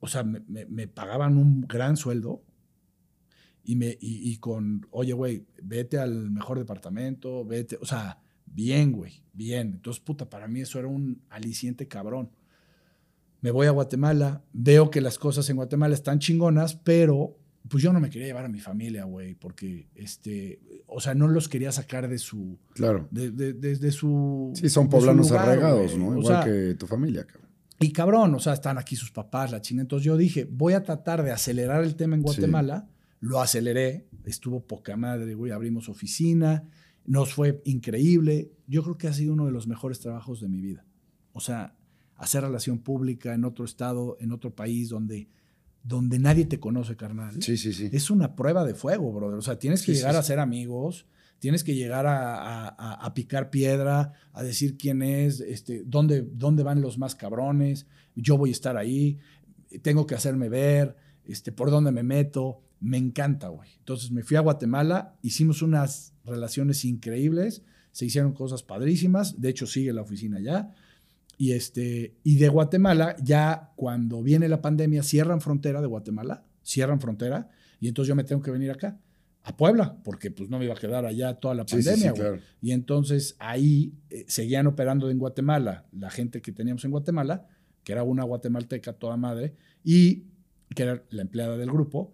o 0.00 0.08
sea, 0.08 0.22
me, 0.22 0.40
me, 0.46 0.86
pagaban 0.86 1.36
un 1.36 1.62
gran 1.62 1.96
sueldo, 1.96 2.42
y, 3.64 3.74
me, 3.76 3.88
y, 4.00 4.30
y 4.30 4.36
con, 4.36 4.86
oye, 4.90 5.12
güey, 5.12 5.44
vete 5.62 5.98
al 5.98 6.30
mejor 6.30 6.58
departamento, 6.58 7.44
vete, 7.44 7.78
o 7.80 7.84
sea, 7.84 8.20
Bien, 8.56 8.90
güey, 8.90 9.22
bien. 9.34 9.74
Entonces, 9.74 10.02
puta, 10.02 10.30
para 10.30 10.48
mí 10.48 10.62
eso 10.62 10.78
era 10.78 10.88
un 10.88 11.20
aliciente 11.28 11.86
cabrón. 11.88 12.30
Me 13.42 13.50
voy 13.50 13.66
a 13.66 13.70
Guatemala, 13.70 14.42
veo 14.54 14.90
que 14.90 15.02
las 15.02 15.18
cosas 15.18 15.48
en 15.50 15.56
Guatemala 15.56 15.94
están 15.94 16.20
chingonas, 16.20 16.74
pero 16.74 17.36
pues 17.68 17.82
yo 17.82 17.92
no 17.92 18.00
me 18.00 18.08
quería 18.08 18.28
llevar 18.28 18.46
a 18.46 18.48
mi 18.48 18.60
familia, 18.60 19.04
güey, 19.04 19.34
porque, 19.34 19.90
este, 19.94 20.58
o 20.86 21.00
sea, 21.00 21.14
no 21.14 21.28
los 21.28 21.50
quería 21.50 21.70
sacar 21.70 22.08
de 22.08 22.16
su... 22.16 22.58
Claro. 22.72 23.06
De, 23.10 23.30
de, 23.30 23.92
su... 23.92 24.52
Sí, 24.54 24.70
son 24.70 24.88
poblanos 24.88 25.32
arraigados, 25.32 25.98
¿no? 25.98 26.16
Igual 26.16 26.44
que 26.44 26.74
tu 26.76 26.86
familia, 26.86 27.26
cabrón. 27.26 27.50
Y 27.78 27.92
cabrón, 27.92 28.34
o 28.34 28.38
sea, 28.38 28.54
están 28.54 28.78
aquí 28.78 28.96
sus 28.96 29.10
papás, 29.10 29.50
la 29.52 29.60
china. 29.60 29.82
Entonces 29.82 30.06
yo 30.06 30.16
dije, 30.16 30.48
voy 30.50 30.72
a 30.72 30.82
tratar 30.82 31.22
de 31.22 31.30
acelerar 31.30 31.84
el 31.84 31.94
tema 31.94 32.16
en 32.16 32.22
Guatemala. 32.22 32.88
Lo 33.20 33.38
aceleré, 33.38 34.06
estuvo 34.24 34.66
poca 34.66 34.96
madre, 34.96 35.34
güey, 35.34 35.52
abrimos 35.52 35.90
oficina, 35.90 36.64
nos 37.06 37.32
fue 37.32 37.62
increíble. 37.64 38.52
Yo 38.66 38.82
creo 38.82 38.98
que 38.98 39.08
ha 39.08 39.12
sido 39.12 39.32
uno 39.32 39.46
de 39.46 39.52
los 39.52 39.66
mejores 39.66 40.00
trabajos 40.00 40.40
de 40.40 40.48
mi 40.48 40.60
vida. 40.60 40.84
O 41.32 41.40
sea, 41.40 41.76
hacer 42.16 42.42
relación 42.42 42.78
pública 42.78 43.34
en 43.34 43.44
otro 43.44 43.64
estado, 43.64 44.16
en 44.20 44.32
otro 44.32 44.54
país 44.54 44.88
donde, 44.88 45.28
donde 45.82 46.18
nadie 46.18 46.46
te 46.46 46.58
conoce, 46.58 46.96
carnal. 46.96 47.42
Sí, 47.42 47.56
sí, 47.56 47.72
sí. 47.72 47.88
Es 47.92 48.10
una 48.10 48.34
prueba 48.34 48.64
de 48.64 48.74
fuego, 48.74 49.12
brother. 49.12 49.38
O 49.38 49.42
sea, 49.42 49.58
tienes 49.58 49.84
que 49.84 49.94
llegar 49.94 50.16
a 50.16 50.22
ser 50.22 50.38
amigos, 50.38 51.06
tienes 51.38 51.62
que 51.62 51.74
llegar 51.74 52.06
a, 52.08 53.12
picar 53.14 53.50
piedra, 53.50 54.12
a 54.32 54.42
decir 54.42 54.76
quién 54.76 55.02
es, 55.02 55.40
este, 55.40 55.84
dónde, 55.86 56.22
dónde 56.22 56.62
van 56.62 56.80
los 56.80 56.98
más 56.98 57.14
cabrones, 57.14 57.86
yo 58.14 58.38
voy 58.38 58.50
a 58.50 58.52
estar 58.52 58.76
ahí, 58.76 59.18
tengo 59.82 60.06
que 60.06 60.14
hacerme 60.14 60.48
ver, 60.48 60.96
este, 61.24 61.52
por 61.52 61.70
dónde 61.70 61.92
me 61.92 62.02
meto. 62.02 62.62
Me 62.78 62.98
encanta, 62.98 63.48
güey. 63.48 63.70
Entonces 63.78 64.10
me 64.10 64.22
fui 64.22 64.36
a 64.36 64.40
Guatemala, 64.40 65.16
hicimos 65.22 65.62
unas 65.62 66.12
relaciones 66.26 66.84
increíbles, 66.84 67.62
se 67.92 68.06
hicieron 68.06 68.32
cosas 68.32 68.62
padrísimas, 68.62 69.40
de 69.40 69.48
hecho 69.48 69.66
sigue 69.66 69.92
la 69.92 70.02
oficina 70.02 70.40
ya. 70.40 70.74
Y, 71.38 71.52
este, 71.52 72.14
y 72.24 72.36
de 72.36 72.48
Guatemala, 72.48 73.16
ya 73.22 73.72
cuando 73.76 74.22
viene 74.22 74.48
la 74.48 74.60
pandemia, 74.60 75.02
cierran 75.02 75.40
frontera 75.40 75.80
de 75.80 75.86
Guatemala, 75.86 76.44
cierran 76.62 77.00
frontera, 77.00 77.50
y 77.80 77.88
entonces 77.88 78.08
yo 78.08 78.16
me 78.16 78.24
tengo 78.24 78.42
que 78.42 78.50
venir 78.50 78.70
acá, 78.70 78.98
a 79.42 79.56
Puebla, 79.56 79.96
porque 80.02 80.32
pues 80.32 80.50
no 80.50 80.58
me 80.58 80.64
iba 80.64 80.74
a 80.74 80.78
quedar 80.78 81.06
allá 81.06 81.34
toda 81.34 81.54
la 81.54 81.64
pandemia. 81.64 82.12
Y 82.60 82.72
entonces 82.72 83.36
ahí 83.38 83.94
eh, 84.10 84.24
seguían 84.26 84.66
operando 84.66 85.08
en 85.08 85.18
Guatemala 85.18 85.86
la 85.92 86.10
gente 86.10 86.42
que 86.42 86.50
teníamos 86.50 86.84
en 86.84 86.90
Guatemala, 86.90 87.46
que 87.84 87.92
era 87.92 88.02
una 88.02 88.24
guatemalteca 88.24 88.94
toda 88.94 89.16
madre, 89.16 89.54
y 89.84 90.24
que 90.74 90.82
era 90.82 91.04
la 91.10 91.22
empleada 91.22 91.56
del 91.56 91.70
grupo, 91.70 92.12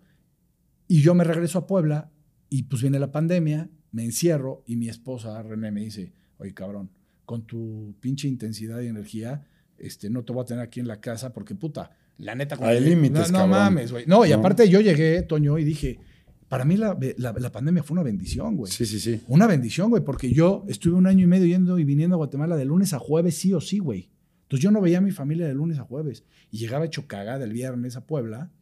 y 0.86 1.00
yo 1.00 1.14
me 1.14 1.24
regreso 1.24 1.58
a 1.58 1.66
Puebla, 1.66 2.10
y 2.50 2.64
pues 2.64 2.82
viene 2.82 2.98
la 2.98 3.10
pandemia, 3.10 3.70
me 3.92 4.04
encierro 4.04 4.64
y 4.66 4.76
mi 4.76 4.88
esposa 4.88 5.42
René 5.42 5.70
me 5.70 5.82
dice, 5.82 6.12
oye 6.38 6.52
cabrón, 6.52 6.90
con 7.24 7.46
tu 7.46 7.94
pinche 8.00 8.26
intensidad 8.26 8.80
y 8.80 8.88
energía, 8.88 9.46
este, 9.78 10.10
no 10.10 10.24
te 10.24 10.32
voy 10.32 10.42
a 10.42 10.46
tener 10.46 10.62
aquí 10.62 10.80
en 10.80 10.88
la 10.88 11.00
casa 11.00 11.32
porque 11.32 11.54
puta, 11.54 11.96
la 12.18 12.34
neta... 12.34 12.56
Hay 12.60 12.80
límites, 12.80 13.30
No, 13.30 13.40
no 13.40 13.46
mames, 13.48 13.92
güey. 13.92 14.04
No, 14.06 14.26
y 14.26 14.32
aparte 14.32 14.68
yo 14.68 14.80
llegué, 14.80 15.22
Toño, 15.22 15.58
y 15.58 15.64
dije, 15.64 15.98
para 16.48 16.64
mí 16.64 16.76
la, 16.76 16.98
la, 17.16 17.52
pandemia 17.52 17.82
fue 17.82 17.94
una 17.94 18.02
bendición, 18.02 18.56
güey. 18.56 18.70
Sí, 18.70 18.84
sí, 18.84 19.00
sí. 19.00 19.22
Una 19.28 19.46
bendición, 19.46 19.88
güey, 19.90 20.04
porque 20.04 20.32
yo 20.32 20.64
estuve 20.68 20.94
un 20.94 21.06
año 21.06 21.24
y 21.24 21.26
medio 21.26 21.46
yendo 21.46 21.78
y 21.78 21.84
viniendo 21.84 22.16
a 22.16 22.18
Guatemala 22.18 22.56
de 22.56 22.64
lunes 22.64 22.92
a 22.92 22.98
jueves, 22.98 23.38
sí 23.38 23.54
o 23.54 23.60
sí, 23.60 23.78
güey. 23.78 24.10
Entonces 24.42 24.62
yo 24.62 24.70
no 24.70 24.82
veía 24.82 24.98
a 24.98 25.00
mi 25.00 25.12
familia 25.12 25.46
de 25.46 25.54
lunes 25.54 25.78
a 25.78 25.84
jueves. 25.84 26.24
Y 26.50 26.58
llegaba 26.58 26.84
hecho 26.84 27.06
cagada 27.06 27.42
el 27.44 27.54
viernes 27.54 27.96
a 27.96 28.06
Puebla 28.06 28.52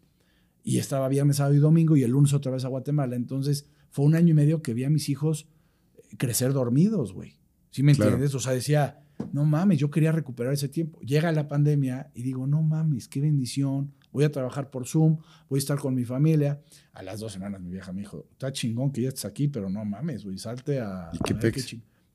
y 0.62 0.78
estaba 0.78 1.08
viernes, 1.08 1.38
sábado 1.38 1.56
y 1.56 1.58
domingo 1.58 1.96
y 1.96 2.04
el 2.04 2.12
lunes 2.12 2.32
otra 2.32 2.52
vez 2.52 2.64
a 2.64 2.68
Guatemala. 2.68 3.16
Entonces 3.16 3.68
fue 3.90 4.04
un 4.04 4.14
año 4.14 4.30
y 4.30 4.34
medio 4.34 4.62
que 4.62 4.74
vi 4.74 4.84
a 4.84 4.90
mis 4.90 5.08
hijos 5.08 5.46
eh, 5.94 6.16
crecer 6.16 6.52
dormidos, 6.52 7.12
güey. 7.12 7.38
¿Sí 7.70 7.82
me 7.82 7.92
entiendes? 7.92 8.34
O 8.34 8.40
sea, 8.40 8.52
decía, 8.52 9.00
no 9.32 9.44
mames, 9.44 9.78
yo 9.78 9.90
quería 9.90 10.12
recuperar 10.12 10.52
ese 10.52 10.68
tiempo. 10.68 11.00
Llega 11.00 11.30
la 11.32 11.48
pandemia 11.48 12.10
y 12.14 12.22
digo, 12.22 12.46
no 12.46 12.62
mames, 12.62 13.08
qué 13.08 13.20
bendición. 13.20 13.92
Voy 14.12 14.24
a 14.24 14.32
trabajar 14.32 14.70
por 14.70 14.86
Zoom, 14.86 15.18
voy 15.48 15.58
a 15.58 15.60
estar 15.60 15.78
con 15.78 15.94
mi 15.94 16.04
familia. 16.04 16.60
A 16.92 17.02
las 17.02 17.20
dos 17.20 17.32
semanas 17.32 17.60
mi 17.60 17.70
vieja 17.70 17.92
me 17.92 18.00
dijo, 18.00 18.26
está 18.32 18.52
chingón 18.52 18.90
que 18.90 19.02
ya 19.02 19.08
estés 19.08 19.24
aquí, 19.24 19.46
pero 19.46 19.70
no 19.70 19.84
mames, 19.84 20.24
güey, 20.24 20.36
salte 20.38 20.80
a... 20.80 21.10
¿Y 21.12 21.18
qué, 21.18 21.34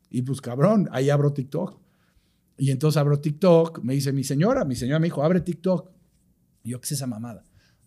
Y 0.09 0.21
pues 0.23 0.41
cabrón, 0.41 0.89
ahí 0.91 1.09
abro 1.09 1.31
TikTok. 1.31 1.79
Y 2.57 2.71
entonces 2.71 2.97
abro 2.97 3.19
TikTok, 3.19 3.81
me 3.83 3.93
dice 3.93 4.11
mi 4.11 4.23
señora, 4.23 4.65
mi 4.65 4.75
señora 4.75 4.99
me 4.99 5.07
dijo, 5.07 5.23
abre 5.23 5.41
TikTok. 5.41 5.89
Y 6.63 6.71
yo, 6.71 6.81
¿qué 6.81 6.85
es 6.85 6.91
esa 6.93 7.07
mamada? 7.07 7.45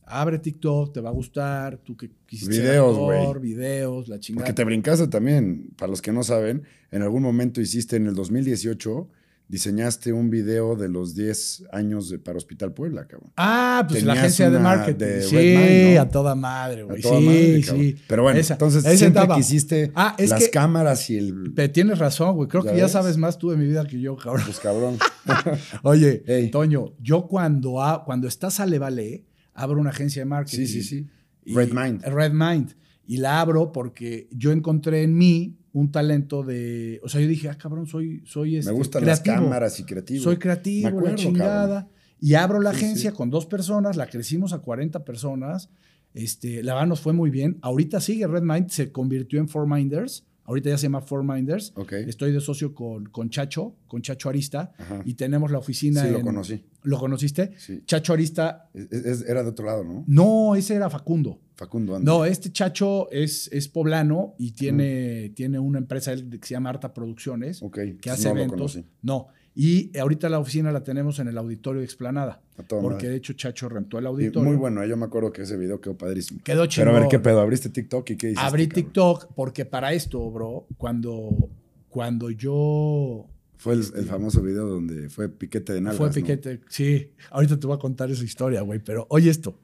Abre 0.09 0.39
TikTok, 0.39 0.93
te 0.93 1.01
va 1.01 1.11
a 1.11 1.13
gustar, 1.13 1.79
tú 1.79 1.97
que 1.97 2.11
quisiste 2.27 2.61
videos, 2.61 2.97
güey. 2.97 3.39
videos, 3.41 4.09
la 4.09 4.19
chingada. 4.19 4.45
Porque 4.45 4.55
te 4.55 4.65
brincaste 4.65 5.09
también, 5.09 5.71
para 5.77 5.91
los 5.91 6.03
que 6.03 6.13
no 6.13 6.23
saben, 6.23 6.63
en 6.91 7.03
algún 7.03 7.23
momento 7.23 7.61
hiciste 7.61 7.97
en 7.97 8.07
el 8.07 8.15
2018 8.15 9.09
diseñaste 9.49 10.13
un 10.13 10.29
video 10.29 10.77
de 10.77 10.89
los 10.89 11.15
10 11.15 11.65
años 11.73 12.11
de, 12.11 12.19
para 12.19 12.37
Hospital 12.37 12.73
Puebla, 12.75 13.07
cabrón. 13.07 13.33
Ah, 13.37 13.85
pues 13.89 14.05
la 14.05 14.13
agencia 14.13 14.51
de 14.51 14.59
marketing. 14.59 15.23
sí, 15.23 15.97
a 15.97 16.09
toda 16.09 16.35
madre, 16.35 16.83
güey. 16.85 17.03
Sí, 17.03 17.63
sí. 17.63 17.97
Pero 18.07 18.23
bueno, 18.23 18.39
entonces 18.39 18.99
siempre 18.99 19.27
que 19.27 19.41
hiciste 19.41 19.91
ah, 19.95 20.15
las 20.19 20.49
cámaras 20.49 21.09
y 21.11 21.17
el... 21.17 21.55
tienes 21.73 21.99
razón, 21.99 22.37
güey. 22.37 22.49
Creo 22.49 22.63
que 22.63 22.77
ya 22.77 22.89
sabes 22.89 23.17
más 23.17 23.39
tú 23.39 23.51
de 23.51 23.57
mi 23.57 23.67
vida 23.67 23.87
que 23.87 23.99
yo, 23.99 24.17
cabrón. 24.17 24.45
Pues 24.45 24.61
cabrón. 24.61 24.99
Oye, 25.83 26.49
Toño, 26.53 26.93
yo 27.01 27.27
cuando, 27.27 28.03
cuando 28.05 28.29
estás 28.29 28.61
a 28.61 28.67
Levale, 28.67 29.25
abro 29.59 29.81
una 29.81 29.91
agencia 29.91 30.23
de 30.23 30.27
marketing. 30.27 30.67
Sí, 30.67 30.67
sí, 30.67 30.83
sí. 30.83 31.07
Red 31.55 31.73
Mind. 31.73 32.03
Red 32.05 32.33
Mind. 32.33 32.75
Y 33.07 33.19
la 33.19 33.41
abro 33.41 33.73
porque 33.73 34.29
yo 34.33 34.53
encontré 34.53 35.03
en 35.03 35.17
mí 35.17 35.59
un 35.73 35.91
talento 35.91 36.43
de. 36.43 37.01
O 37.03 37.09
sea, 37.09 37.21
yo 37.21 37.29
dije, 37.29 37.49
ah, 37.49 37.57
cabrón, 37.57 37.87
soy. 37.87 38.23
soy 38.27 38.57
este, 38.57 38.71
Me 38.71 38.77
gustan 38.77 39.07
las 39.07 39.21
cámaras 39.21 39.81
y 39.81 39.85
creativo. 39.85 40.23
Soy 40.23 40.37
creativo, 40.37 41.01
la 41.01 41.15
chingada. 41.15 41.89
Y 42.21 42.35
abro 42.35 42.61
la 42.61 42.71
agencia 42.71 43.13
con 43.13 43.31
dos 43.31 43.47
personas, 43.47 43.97
la 43.97 44.09
crecimos 44.09 44.53
a 44.53 44.59
40 44.59 45.05
personas. 45.05 45.71
Este, 46.15 46.63
la 46.63 46.75
verdad 46.75 46.89
nos 46.89 47.01
fue 47.01 47.13
muy 47.13 47.31
bien. 47.31 47.59
Ahorita 47.63 48.01
sigue 48.01 48.27
Red 48.27 48.43
Mind, 48.43 48.71
se 48.71 48.91
convirtió 48.91 49.39
en 49.39 49.49
Four 49.49 49.69
Minders. 49.69 50.27
Ahorita 50.49 50.71
ya 50.71 50.79
se 50.79 50.85
llama 50.85 51.03
Four 51.03 51.25
Minders. 51.25 51.75
Estoy 52.07 52.33
de 52.33 52.41
socio 52.41 52.75
con, 52.75 53.05
con 53.11 53.29
Chacho, 53.29 53.77
con 53.87 54.01
Chacho 54.01 54.31
Arista. 54.31 54.73
Y 55.05 55.13
tenemos 55.13 55.51
la 55.51 55.59
oficina. 55.59 56.03
Sí, 56.03 56.11
lo 56.11 56.23
conocí. 56.23 56.65
¿Lo 56.85 56.99
conociste? 56.99 57.53
Sí. 57.59 57.83
Chacho 57.85 58.15
Arista. 58.15 58.71
era 58.75 59.43
de 59.43 59.51
otro 59.51 59.67
lado, 59.67 59.85
¿no? 59.85 60.05
No, 60.07 60.57
ese 60.57 60.75
era 60.75 60.89
Facundo. 60.89 61.39
Facundo, 61.55 61.97
anda. 61.97 62.11
No, 62.11 62.25
este 62.25 62.51
Chacho 62.51 63.11
es, 63.11 63.51
es 63.53 63.69
poblano 63.69 64.37
y 64.39 64.53
tiene, 64.53 65.31
tiene 65.37 65.59
una 65.59 65.79
empresa 65.79 66.15
que 66.17 66.39
se 66.41 66.55
llama 66.55 66.71
Arta 66.71 66.95
Producciones. 66.95 67.61
Que 68.01 68.11
hace 68.11 68.33
no 68.33 68.37
eventos. 68.41 68.81
no, 69.03 69.29
y 69.61 69.99
ahorita 69.99 70.29
la 70.29 70.39
oficina 70.39 70.71
la 70.71 70.85
tenemos 70.85 71.19
en 71.19 71.27
el 71.27 71.37
auditorio 71.37 71.81
de 71.81 71.85
Explanada. 71.85 72.41
porque 72.69 73.09
de 73.09 73.17
hecho 73.17 73.33
Chacho 73.33 73.69
rentó 73.69 73.99
el 73.99 74.07
auditorio. 74.07 74.49
muy 74.49 74.57
bueno, 74.57 74.87
yo 74.87 74.97
me 74.97 75.07
acuerdo 75.07 75.33
que 75.33 75.43
ese 75.43 75.57
video 75.57 75.81
quedó 75.81 75.99
padrísimo. 75.99 76.41
Quedó 76.45 76.67
chido. 76.67 76.85
Pero 76.85 76.97
a 76.97 77.01
ver 77.01 77.09
qué 77.09 77.19
pedo, 77.19 77.41
abriste 77.41 77.69
TikTok 77.69 78.09
y 78.11 78.17
qué 78.17 78.27
hiciste. 78.29 78.47
Abrí 78.47 78.69
TikTok 78.69 79.35
porque 79.35 79.65
para 79.65 79.93
esto, 79.93 80.31
bro, 80.31 80.69
cuando, 80.77 81.51
cuando 81.89 82.31
yo 82.31 83.27
fue 83.57 83.75
el, 83.75 83.83
famoso 83.83 84.43
video 84.43 84.65
donde 84.69 85.09
fue 85.09 85.29
piquete 85.29 85.73
de 85.73 85.81
nalgas. 85.81 85.99
Fue 85.99 86.11
piquete, 86.13 86.61
sí. 86.69 87.11
Ahorita 87.33 87.59
te 87.59 87.67
voy 87.67 87.75
a 87.75 87.81
contar 87.81 88.09
esa 88.13 88.23
historia, 88.23 88.61
güey. 88.61 88.79
Pero 88.79 89.09
oye 89.11 89.29
esto. 89.29 89.59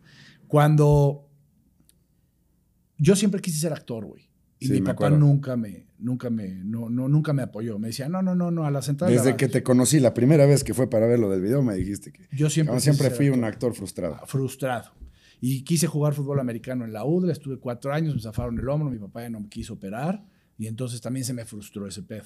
Cuando. 0.48 1.28
Yo 2.98 3.14
siempre 3.14 3.40
quise 3.40 3.60
ser 3.60 3.72
actor, 3.72 4.04
güey. 4.04 4.28
Y 4.58 4.66
Sí, 4.66 4.72
mi 4.72 4.80
me 4.80 4.86
papá 4.86 5.06
acuerdo. 5.08 5.18
nunca 5.18 5.56
me, 5.56 5.86
nunca 5.98 6.30
me, 6.30 6.48
no, 6.64 6.88
no, 6.88 7.08
nunca 7.08 7.32
me 7.32 7.42
apoyó. 7.42 7.78
Me 7.78 7.88
decía, 7.88 8.08
no, 8.08 8.22
no, 8.22 8.34
no, 8.34 8.50
no, 8.50 8.64
a 8.66 8.70
la 8.70 8.82
central. 8.82 9.10
de 9.10 9.16
Desde 9.16 9.30
abastos". 9.30 9.46
que 9.48 9.52
te 9.52 9.62
conocí, 9.62 10.00
la 10.00 10.14
primera 10.14 10.46
vez 10.46 10.62
que 10.64 10.74
fue 10.74 10.88
para 10.88 11.06
ver 11.06 11.18
lo 11.18 11.28
del 11.30 11.40
video, 11.42 11.62
me 11.62 11.74
dijiste 11.74 12.12
que 12.12 12.28
Yo 12.32 12.48
siempre, 12.50 12.78
siempre 12.80 13.10
fui 13.10 13.26
actor. 13.26 13.38
un 13.38 13.44
actor 13.44 13.74
frustrado. 13.74 14.18
frustrado. 14.26 14.90
Y 15.40 15.62
quise 15.64 15.86
jugar 15.86 16.14
fútbol 16.14 16.40
americano 16.40 16.84
en 16.84 16.92
la 16.92 17.04
UDLA, 17.04 17.32
estuve 17.32 17.58
cuatro 17.58 17.92
años, 17.92 18.14
me 18.14 18.20
zafaron 18.22 18.58
el 18.58 18.68
hombro, 18.68 18.88
mi 18.90 18.98
papá 18.98 19.22
ya 19.22 19.30
no 19.30 19.40
me 19.40 19.48
quiso 19.48 19.74
operar 19.74 20.24
y 20.56 20.66
entonces 20.68 21.00
también 21.00 21.24
se 21.24 21.34
me 21.34 21.44
frustró 21.44 21.86
ese 21.86 22.02
pedo 22.02 22.24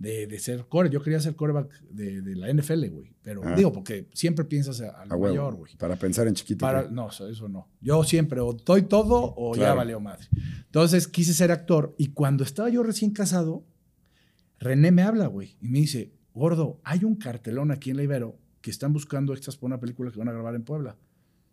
de, 0.00 0.26
de 0.26 0.38
ser 0.40 0.66
core. 0.66 0.90
Yo 0.90 1.00
quería 1.02 1.20
ser 1.20 1.36
coreback 1.36 1.80
de, 1.90 2.22
de 2.22 2.34
la 2.34 2.52
NFL, 2.52 2.88
güey, 2.88 3.14
pero 3.22 3.42
Ah. 3.44 3.54
digo, 3.54 3.70
porque 3.72 4.08
siempre 4.14 4.44
piensas 4.44 4.80
a, 4.80 5.02
a 5.02 5.04
lo 5.06 5.18
mayor, 5.18 5.54
güey. 5.54 5.76
Para 5.76 5.94
pensar 5.96 6.26
en 6.26 6.34
chiquito. 6.34 6.58
Para, 6.60 6.88
no, 6.90 7.08
eso 7.10 7.48
no. 7.48 7.68
Yo 7.80 8.02
siempre 8.02 8.40
o 8.40 8.52
doy 8.54 8.82
todo 8.82 9.34
o 9.36 9.54
ya 9.54 9.74
valió 9.74 10.00
madre. 10.00 10.26
Entonces 10.66 11.06
quise 11.06 11.32
ser 11.34 11.52
actor 11.52 11.94
y 11.98 12.08
cuando 12.08 12.42
estaba 12.42 12.68
yo 12.70 12.82
recién 12.82 13.12
casado, 13.12 13.64
René 14.58 14.90
me 14.90 15.02
habla, 15.02 15.26
güey, 15.26 15.56
y 15.60 15.68
me 15.68 15.78
dice, 15.78 16.12
gordo, 16.34 16.80
hay 16.84 17.04
un 17.04 17.16
cartelón 17.16 17.70
aquí 17.70 17.90
en 17.90 17.96
la 17.96 18.02
Ibero 18.02 18.38
que 18.60 18.70
están 18.70 18.92
buscando 18.92 19.32
extras 19.32 19.56
para 19.56 19.66
una 19.68 19.80
película 19.80 20.10
que 20.10 20.18
van 20.18 20.28
a 20.28 20.32
grabar 20.32 20.54
en 20.54 20.64
Puebla. 20.64 20.96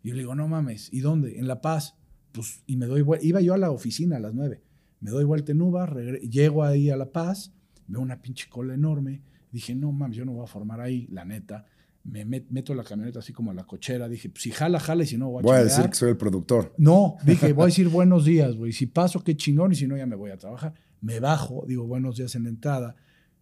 Y 0.02 0.08
yo 0.08 0.14
le 0.14 0.20
digo, 0.20 0.34
no 0.34 0.46
mames, 0.48 0.92
¿y 0.92 1.00
dónde? 1.00 1.38
En 1.38 1.48
La 1.48 1.60
Paz. 1.60 1.94
Pues, 2.32 2.62
y 2.66 2.76
me 2.76 2.86
doy 2.86 3.00
vuelta, 3.02 3.24
iba 3.26 3.40
yo 3.40 3.54
a 3.54 3.58
la 3.58 3.70
oficina 3.70 4.16
a 4.16 4.20
las 4.20 4.34
nueve, 4.34 4.62
me 5.00 5.10
doy 5.10 5.24
vuelta 5.24 5.52
en 5.52 5.62
Uber, 5.62 6.20
llego 6.20 6.62
ahí 6.62 6.90
a 6.90 6.96
La 6.98 7.10
Paz, 7.10 7.54
veo 7.88 8.00
una 8.00 8.22
pinche 8.22 8.48
cola 8.48 8.74
enorme, 8.74 9.22
dije, 9.50 9.74
no 9.74 9.90
mames, 9.90 10.16
yo 10.16 10.24
no 10.24 10.32
voy 10.32 10.44
a 10.44 10.46
formar 10.46 10.80
ahí, 10.80 11.06
la 11.10 11.24
neta. 11.24 11.66
Me 12.04 12.24
met- 12.26 12.46
meto 12.48 12.74
la 12.74 12.84
camioneta 12.84 13.18
así 13.18 13.32
como 13.32 13.50
a 13.50 13.54
la 13.54 13.64
cochera, 13.64 14.08
dije, 14.08 14.30
pues 14.30 14.42
si 14.44 14.50
jala, 14.50 14.78
jala, 14.80 15.02
y 15.02 15.06
si 15.06 15.18
no, 15.18 15.28
voy 15.30 15.40
a 15.40 15.42
Voy 15.42 15.56
a 15.56 15.64
decir 15.64 15.84
que 15.86 15.94
soy 15.94 16.10
el 16.10 16.16
productor. 16.16 16.72
No, 16.78 17.16
dije, 17.24 17.52
voy 17.54 17.64
a 17.64 17.66
decir 17.66 17.88
buenos 17.88 18.24
días, 18.24 18.54
güey. 18.54 18.72
Si 18.72 18.86
paso, 18.86 19.22
qué 19.24 19.36
chingón, 19.36 19.72
y 19.72 19.74
si 19.74 19.86
no, 19.86 19.96
ya 19.96 20.06
me 20.06 20.16
voy 20.16 20.30
a 20.30 20.36
trabajar. 20.38 20.74
Me 21.00 21.20
bajo, 21.20 21.64
digo 21.66 21.86
buenos 21.86 22.16
días 22.16 22.34
en 22.34 22.44
la 22.44 22.48
entrada. 22.50 22.94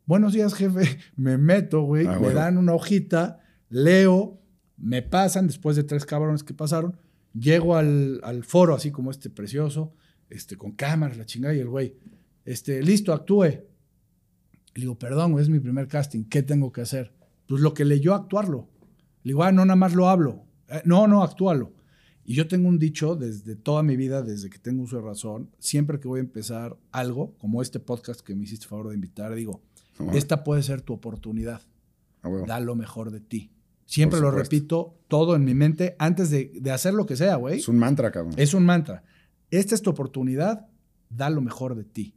Buenos 0.07 0.33
días, 0.33 0.55
jefe. 0.55 0.99
Me 1.17 1.37
meto, 1.39 1.83
güey. 1.83 2.07
Ah, 2.07 2.13
me 2.13 2.19
bueno. 2.19 2.35
dan 2.41 2.59
una 2.59 2.75
hojita, 2.75 3.41
leo, 3.69 4.41
me 4.77 5.03
pasan, 5.03 5.47
después 5.47 5.75
de 5.77 5.83
tres 5.85 6.05
cabrones 6.07 6.43
que 6.45 6.55
pasaron, 6.55 6.97
llego 7.35 7.77
al, 7.77 8.21
al 8.23 8.45
foro, 8.45 8.75
así 8.75 8.91
como 8.91 9.11
este 9.11 9.31
precioso, 9.31 9.95
este, 10.31 10.57
con 10.57 10.73
cámaras, 10.73 11.17
la 11.17 11.25
chingada, 11.27 11.55
y 11.55 11.59
el 11.61 11.69
güey, 11.69 11.95
este, 12.45 12.83
listo, 12.83 13.13
actúe. 13.13 13.47
Le 14.77 14.83
digo, 14.83 14.99
perdón, 14.99 15.39
es 15.41 15.49
mi 15.49 15.59
primer 15.59 15.89
casting, 15.89 16.25
¿qué 16.25 16.43
tengo 16.43 16.71
que 16.73 16.83
hacer? 16.83 17.13
Pues 17.49 17.61
lo 17.63 17.75
que 17.75 17.85
leyó, 17.85 18.15
actuarlo. 18.15 18.69
Le 19.23 19.31
digo, 19.31 19.43
ah, 19.43 19.51
no, 19.53 19.65
nada 19.65 19.77
más 19.77 19.95
lo 19.95 20.09
hablo. 20.09 20.45
"Eh, 20.69 20.83
no, 20.85 21.07
no, 21.09 21.23
actúalo. 21.23 21.73
Y 22.25 22.35
yo 22.35 22.49
tengo 22.49 22.69
un 22.69 22.79
dicho 22.79 23.15
desde 23.17 23.55
toda 23.57 23.83
mi 23.83 23.97
vida, 23.97 24.23
desde 24.23 24.51
que 24.51 24.59
tengo 24.59 24.83
uso 24.83 24.97
de 24.97 25.03
razón, 25.03 25.51
siempre 25.59 25.99
que 26.01 26.09
voy 26.09 26.19
a 26.19 26.23
empezar 26.25 26.77
algo, 26.93 27.35
como 27.39 27.63
este 27.63 27.79
podcast 27.81 28.21
que 28.21 28.35
me 28.35 28.45
hiciste 28.45 28.67
favor 28.67 28.89
de 28.89 28.95
invitar, 28.97 29.35
digo, 29.35 29.63
No, 29.99 30.13
esta 30.13 30.45
puede 30.45 30.63
ser 30.63 30.83
tu 30.83 30.93
oportunidad, 30.93 31.63
a 32.23 32.29
huevo. 32.29 32.47
da 32.47 32.61
lo 32.61 32.75
mejor 32.75 33.11
de 33.11 33.21
ti. 33.21 33.53
Siempre 33.87 34.19
lo 34.21 34.31
repito 34.33 34.99
todo 35.09 35.37
en 35.37 35.45
mi 35.45 35.55
mente 35.55 35.95
antes 36.01 36.29
de, 36.31 36.51
de 36.61 36.71
hacer 36.73 36.93
lo 36.93 37.07
que 37.07 37.15
sea, 37.17 37.37
güey. 37.37 37.61
Es 37.61 37.69
un 37.69 37.79
mantra, 37.79 38.11
cabrón. 38.11 38.35
Es 38.37 38.53
un 38.53 38.65
mantra. 38.67 39.05
Esta 39.51 39.75
es 39.77 39.81
tu 39.83 39.91
oportunidad, 39.91 40.67
da 41.09 41.31
lo 41.31 41.41
mejor 41.41 41.77
de 41.77 41.85
ti. 41.85 42.17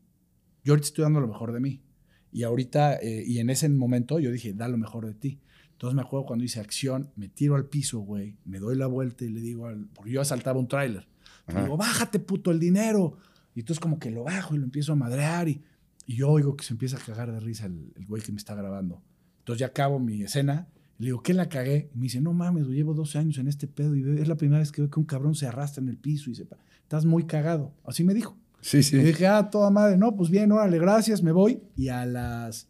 Yo 0.64 0.74
ahorita 0.74 0.88
estoy 0.88 1.04
dando 1.04 1.22
lo 1.22 1.28
mejor 1.28 1.54
de 1.54 1.60
mí. 1.60 1.84
Y 2.32 2.44
ahorita, 2.44 2.96
eh, 2.98 3.24
y 3.26 3.40
en 3.40 3.50
ese 3.50 3.70
momento 3.70 4.20
yo 4.20 4.32
dije, 4.32 4.54
da 4.54 4.68
lo 4.68 4.78
mejor 4.78 5.06
de 5.06 5.14
ti. 5.14 5.40
Entonces 5.72 5.96
me 5.96 6.02
acuerdo 6.02 6.26
cuando 6.26 6.44
hice 6.44 6.60
acción, 6.60 7.10
me 7.16 7.30
tiro 7.30 7.56
al 7.56 7.66
piso, 7.66 8.00
güey, 8.00 8.36
me 8.46 8.60
doy 8.60 8.76
la 8.76 8.88
vuelta 8.88 9.24
y 9.24 9.30
le 9.30 9.40
digo, 9.40 9.68
al, 9.68 9.88
porque 9.94 10.12
yo 10.12 10.22
asaltaba 10.22 10.60
un 10.60 10.68
tráiler. 10.68 11.08
Le 11.48 11.62
digo, 11.62 11.78
bájate, 11.78 12.20
puto, 12.20 12.52
el 12.52 12.60
dinero. 12.60 13.18
Y 13.56 13.62
entonces 13.62 13.80
como 13.80 13.98
que 13.98 14.12
lo 14.12 14.24
bajo 14.24 14.56
y 14.56 14.58
lo 14.58 14.66
empiezo 14.66 14.92
a 14.94 14.96
madrear 14.96 15.48
y, 15.48 15.64
y 16.06 16.16
yo 16.16 16.30
oigo 16.30 16.56
que 16.56 16.64
se 16.64 16.74
empieza 16.74 16.98
a 16.98 17.00
cagar 17.00 17.32
de 17.32 17.40
risa 17.40 17.66
el, 17.66 17.94
el 17.96 18.06
güey 18.06 18.22
que 18.22 18.32
me 18.32 18.38
está 18.38 18.56
grabando. 18.56 19.02
Entonces 19.40 19.62
ya 19.62 19.68
acabo 19.68 20.00
mi 20.00 20.22
escena. 20.22 20.68
Le 20.98 21.08
digo, 21.08 21.24
¿qué 21.24 21.34
la 21.34 21.48
cagué? 21.48 21.90
Y 21.96 21.98
me 21.98 22.04
dice, 22.04 22.20
no 22.20 22.34
mames, 22.34 22.66
güey, 22.66 22.76
llevo 22.76 22.94
12 22.94 23.18
años 23.18 23.38
en 23.38 23.48
este 23.48 23.68
pedo 23.68 23.96
y 23.96 24.20
es 24.20 24.28
la 24.28 24.36
primera 24.36 24.60
vez 24.60 24.72
que 24.72 24.82
veo 24.82 24.92
que 24.92 25.00
un 25.00 25.06
cabrón 25.06 25.34
se 25.34 25.48
arrastra 25.48 25.82
en 25.82 25.90
el 25.90 25.98
piso 25.98 26.30
y 26.30 26.36
se... 26.36 26.46
Estás 26.84 27.06
muy 27.06 27.26
cagado. 27.26 27.74
Así 27.86 28.04
me 28.04 28.14
dijo. 28.14 28.38
Sí, 28.62 28.84
sí. 28.84 28.98
Y 28.98 29.04
dije, 29.04 29.26
ah, 29.28 29.50
toda 29.50 29.70
madre, 29.70 29.98
no, 29.98 30.16
pues 30.16 30.30
bien, 30.30 30.52
órale, 30.52 30.78
gracias, 30.80 31.24
me 31.24 31.32
voy. 31.32 31.62
Y 31.76 31.88
a, 31.90 32.06
las, 32.06 32.68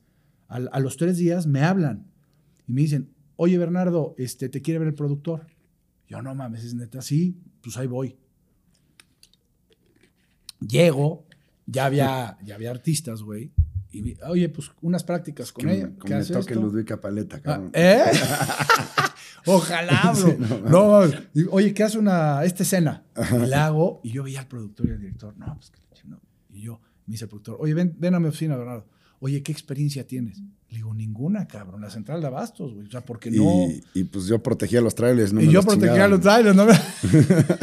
a, 0.48 0.56
a 0.58 0.80
los 0.80 0.98
tres 0.98 1.18
días 1.18 1.48
me 1.48 1.62
hablan 1.64 2.06
y 2.68 2.74
me 2.74 2.82
dicen, 2.82 3.10
oye, 3.38 3.58
Bernardo, 3.58 4.14
este, 4.18 4.50
te 4.50 4.62
quiere 4.62 4.80
ver 4.80 4.90
el 4.90 4.94
productor. 4.96 5.48
Yo, 6.08 6.22
no 6.22 6.36
mames, 6.36 6.64
es 6.64 6.74
neta, 6.76 7.02
sí, 7.02 7.38
pues 7.62 7.78
ahí 7.78 7.88
voy. 7.88 8.18
Llego, 10.60 11.26
ya 11.66 11.86
había, 11.86 12.38
ya 12.44 12.56
había 12.56 12.72
artistas, 12.72 13.22
güey. 13.22 13.52
Y 13.92 14.02
vi- 14.02 14.18
oye, 14.28 14.50
pues 14.50 14.72
unas 14.82 15.04
prácticas 15.04 15.52
con 15.52 15.66
que 15.66 15.74
ella. 15.74 15.88
me, 15.88 15.94
¿Qué 15.94 16.08
que 16.08 16.16
me 16.16 16.26
toque 16.26 16.54
esto? 16.54 16.62
Ludwika 16.62 17.00
Paleta, 17.02 17.38
Ah, 17.38 17.42
cabrón. 17.42 17.72
¿Eh? 17.74 18.04
Ojalá, 19.46 20.14
bro. 20.18 20.38
No, 20.70 21.08
no. 21.08 21.14
Y, 21.34 21.46
Oye, 21.52 21.74
¿qué 21.74 21.84
hace 21.84 21.98
una, 21.98 22.44
esta 22.44 22.64
escena? 22.64 23.04
Y 23.44 23.48
la 23.48 23.66
hago, 23.68 24.02
y 24.04 24.12
yo 24.12 24.24
veía 24.24 24.42
al 24.42 24.48
productor 24.48 24.88
y 24.88 24.92
al 24.92 25.00
director. 25.00 25.36
No, 25.38 25.56
pues 25.56 25.72
que 25.72 25.80
chingada. 25.94 26.22
Y 26.50 26.62
yo, 26.62 26.80
me 27.06 27.14
dice 27.14 27.26
el 27.26 27.30
productor, 27.30 27.58
oye, 27.60 27.74
ven, 27.74 27.96
ven 27.98 28.16
a 28.16 28.20
mi 28.20 28.28
oficina, 28.28 28.56
Bernardo. 28.58 28.86
Oye, 29.22 29.44
¿qué 29.44 29.52
experiencia 29.52 30.08
tienes? 30.08 30.40
Le 30.70 30.78
digo, 30.78 30.94
ninguna, 30.94 31.46
cabrón. 31.48 31.82
La 31.82 31.90
central 31.90 32.22
de 32.22 32.28
abastos, 32.28 32.74
güey. 32.74 32.88
O 32.88 32.92
sea, 32.92 33.02
porque 33.02 33.30
no. 33.32 33.68
Y, 33.94 34.04
pues 34.06 34.28
yo 34.28 34.42
protegía 34.42 34.80
los 34.82 34.96
trailers. 34.96 35.34
No 35.34 35.42
y 35.42 35.48
me 35.48 35.52
yo 35.52 35.58
los 35.60 35.66
protegía 35.66 36.06
a 36.06 36.10
chingaban. 36.10 36.12
los 36.12 36.22
trailers, 36.22 36.56
¿no? 36.56 36.68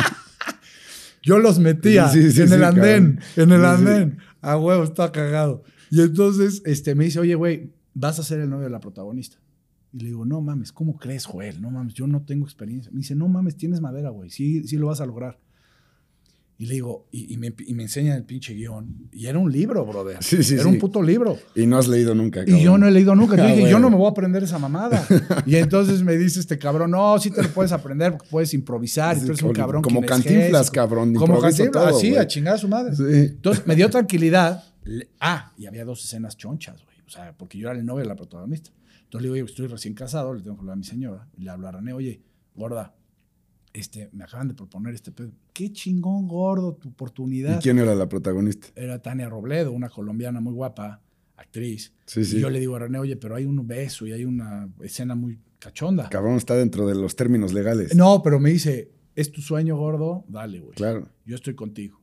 yo 1.22 1.38
los 1.38 1.58
metía 1.58 2.08
Sí, 2.08 2.30
sí, 2.30 2.42
en 2.42 2.48
sí, 2.48 2.54
el 2.54 2.64
andén, 2.64 3.20
en 3.36 3.52
el 3.52 3.60
Sí, 3.60 3.66
sí. 3.66 3.72
andén. 3.88 4.18
A 4.42 4.56
huevo, 4.58 4.84
está 4.84 5.10
cagado. 5.12 5.64
Y 5.90 6.02
entonces 6.02 6.62
este, 6.66 6.94
me 6.94 7.04
dice, 7.04 7.20
oye, 7.20 7.34
güey, 7.34 7.72
vas 7.94 8.18
a 8.18 8.22
ser 8.22 8.40
el 8.40 8.50
novio 8.50 8.64
de 8.64 8.70
la 8.70 8.80
protagonista. 8.80 9.38
Y 9.97 10.01
le 10.01 10.07
digo, 10.09 10.26
no 10.26 10.42
mames, 10.42 10.72
¿cómo 10.72 10.99
crees, 10.99 11.24
Joel? 11.24 11.62
No 11.62 11.70
mames, 11.70 11.94
yo 11.94 12.07
no 12.07 12.20
tengo 12.20 12.44
experiencia. 12.44 12.92
Me 12.92 12.99
dice, 12.99 13.14
no 13.14 13.28
mames, 13.28 13.57
tienes 13.57 13.80
madera, 13.80 14.11
güey. 14.11 14.28
Sí, 14.28 14.62
sí 14.68 14.76
lo 14.76 14.88
vas 14.88 15.01
a 15.01 15.07
lograr. 15.07 15.38
Y 16.59 16.66
le 16.66 16.74
digo, 16.74 17.07
y, 17.11 17.32
y 17.32 17.36
me, 17.38 17.55
y 17.66 17.72
me 17.72 17.84
enseñan 17.84 18.16
el 18.18 18.24
pinche 18.24 18.53
guion. 18.53 19.09
Y 19.11 19.24
era 19.26 19.38
un 19.38 19.51
libro, 19.51 19.86
brother. 19.86 20.18
Sí, 20.22 20.42
sí, 20.42 20.55
era 20.55 20.64
sí. 20.64 20.68
un 20.68 20.78
puto 20.78 21.03
libro. 21.03 21.38
Y 21.55 21.66
no 21.66 21.78
has 21.78 21.88
leído 21.88 22.14
nunca, 22.14 22.44
Y 22.47 22.62
yo 22.62 22.76
no 22.76 22.86
he 22.86 22.90
leído 22.90 23.14
nunca. 23.14 23.36
Yo 23.38 23.44
Ah, 23.44 23.47
dije, 23.55 23.70
yo 23.70 23.78
no 23.78 23.88
me 23.88 23.97
voy 23.97 24.07
a 24.07 24.11
aprender 24.11 24.42
esa 24.42 24.59
mamada. 24.59 25.07
Y 25.47 25.57
entonces 25.57 26.03
me 26.03 26.16
dice 26.18 26.40
este 26.40 26.59
cabrón, 26.59 26.90
no, 26.90 27.18
sí 27.18 27.30
te 27.30 27.42
lo 27.42 27.49
puedes 27.51 27.72
aprender 27.72 28.12
porque 28.12 28.28
puedes 28.30 28.53
improvisar 28.55 29.16
y 29.16 29.20
tú 29.20 29.26
eres 29.26 29.42
un 29.42 29.53
cabrón 29.53 29.80
Como 29.82 30.01
kinestésico". 30.01 30.28
cantinflas, 30.34 30.70
cabrón. 30.70 31.14
Como 31.14 31.40
cantinflas, 31.40 31.94
así, 31.94 32.16
a 32.16 32.26
chingar 32.26 32.55
a 32.55 32.59
su 32.59 32.68
madre. 32.68 32.94
Sí. 32.97 33.03
Entonces 33.32 33.66
me 33.66 33.76
dio 33.76 33.88
tranquilidad. 33.90 34.62
Ah, 35.20 35.53
y 35.59 35.66
había 35.66 35.84
dos 35.84 36.05
escenas 36.05 36.36
chonchas, 36.36 36.82
güey. 36.84 36.97
O 37.07 37.11
sea, 37.11 37.34
porque 37.36 37.57
yo 37.59 37.68
era 37.70 37.78
el 37.78 37.84
novio 37.84 38.03
de 38.03 38.09
la 38.09 38.16
protagonista. 38.16 38.70
Entonces 39.07 39.22
le 39.22 39.26
digo, 39.28 39.34
oye, 39.34 39.44
estoy 39.52 39.66
recién 39.68 39.94
casado, 39.94 40.34
le 40.34 40.42
tengo 40.42 40.57
que 40.57 40.61
hablar 40.61 40.74
a 40.74 40.76
mi 40.76 40.84
señora. 40.84 41.28
Y 41.36 41.42
le 41.42 41.50
hablo 41.50 41.68
a 41.68 41.72
René, 41.72 41.92
oye, 41.92 42.22
gorda, 42.54 42.94
este, 43.72 44.09
me 44.12 44.24
acaban 44.24 44.48
de 44.48 44.54
proponer 44.54 44.94
este 44.94 45.12
pedo. 45.12 45.32
Qué 45.52 45.72
chingón, 45.72 46.26
gordo, 46.28 46.74
tu 46.74 46.88
¿Y 46.88 46.92
oportunidad. 46.92 47.61
quién 47.62 47.78
era 47.78 47.94
la 47.94 48.09
protagonista? 48.09 48.68
Era 48.74 49.00
Tania 49.00 49.28
Robledo, 49.28 49.72
una 49.72 49.88
colombiana 49.88 50.40
muy 50.40 50.52
guapa, 50.52 51.02
actriz. 51.36 51.92
Sí, 52.07 52.24
sí. 52.24 52.38
Y 52.38 52.40
yo 52.40 52.50
le 52.50 52.59
digo 52.61 52.76
a 52.76 52.80
René, 52.80 52.98
oye, 52.98 53.16
pero 53.16 53.34
hay 53.36 53.44
un 53.44 53.66
beso 53.66 54.07
y 54.07 54.12
hay 54.12 54.24
una 54.24 54.68
escena 54.80 55.14
muy 55.14 55.38
cachonda. 55.59 56.09
Cabrón 56.09 56.36
está 56.36 56.54
dentro 56.57 56.86
de 56.86 56.94
los 56.94 57.14
términos 57.16 57.52
legales. 57.52 57.94
No, 57.94 58.22
pero 58.22 58.40
me 58.40 58.50
dice, 58.50 58.92
¿es 59.14 59.30
tu 59.30 59.40
sueño 59.42 59.76
gordo? 59.76 60.24
Dale, 60.28 60.61
güey. 60.61 60.74
Claro. 60.74 61.09
Yo 61.24 61.36
estoy 61.36 61.54
contigo. 61.54 62.00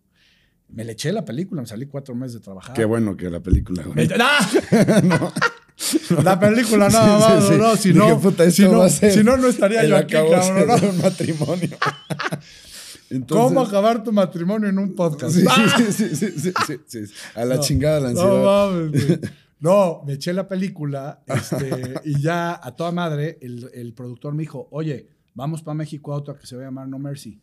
Me 0.70 0.84
le 0.86 0.94
eché 0.94 1.12
la 1.12 1.26
película, 1.26 1.62
me 1.62 1.68
salí 1.68 1.86
cuatro 1.86 2.16
meses 2.16 2.36
de 2.36 2.40
trabajar. 2.40 2.76
Qué 2.76 2.86
bueno 2.86 3.16
que 3.18 3.30
la 3.30 3.42
película, 3.42 3.84
güey. 3.84 4.08
Me- 4.08 4.16
¡Ah! 4.20 4.40
La 6.24 6.40
película 6.40 6.90
nada 6.90 7.30
Sí, 7.32 7.34
más, 7.34 7.44
sí, 7.48 7.54
sí. 7.54 7.58
no, 7.60 7.76
si 7.76 7.90
Dije, 7.94 8.00
no, 8.00 8.20
puta, 8.20 8.52
si 8.52 8.62
no, 8.64 8.90
si 8.90 9.24
no, 9.24 9.38
no 9.38 9.48
estaría 9.48 9.86
yo 9.86 9.98
aquí, 9.98 10.14
cabrón. 10.14 10.68
¿no? 10.68 10.90
un 10.90 11.02
matrimonio. 11.02 11.70
Entonces, 13.10 13.48
¿Cómo 13.48 13.62
acabar 13.62 14.04
tu 14.04 14.12
matrimonio 14.12 14.70
en 14.70 14.80
un 14.80 14.96
podcast? 14.96 15.36
Sí, 15.36 15.46
¡Ah! 15.48 15.76
sí, 15.78 15.92
sí, 15.92 16.16
sí, 16.16 16.32
sí, 16.38 16.54
sí, 16.88 17.06
sí. 17.08 17.14
A 17.36 17.46
la 17.46 17.56
No, 17.56 17.62
chingada 17.62 18.00
la 18.00 18.10
ansiedad. 18.10 19.20
No, 19.60 20.02
me 20.06 20.14
eché 20.14 20.34
la 20.34 20.46
película 20.46 21.24
este, 21.26 21.94
y 22.04 22.20
ya 22.22 22.60
a 22.62 22.76
toda 22.76 22.92
madre 22.92 23.38
el, 23.42 23.70
el 23.74 23.94
productor 23.94 24.34
me 24.34 24.42
dijo, 24.42 24.68
oye, 24.72 25.08
vamos 25.36 25.62
para 25.62 25.74
México 25.76 26.12
a 26.12 26.18
otra 26.18 26.38
que 26.38 26.46
se 26.46 26.58
va 26.58 26.64
a 26.64 26.66
llamar 26.66 26.90
No 26.90 27.00
Mercy. 27.00 27.40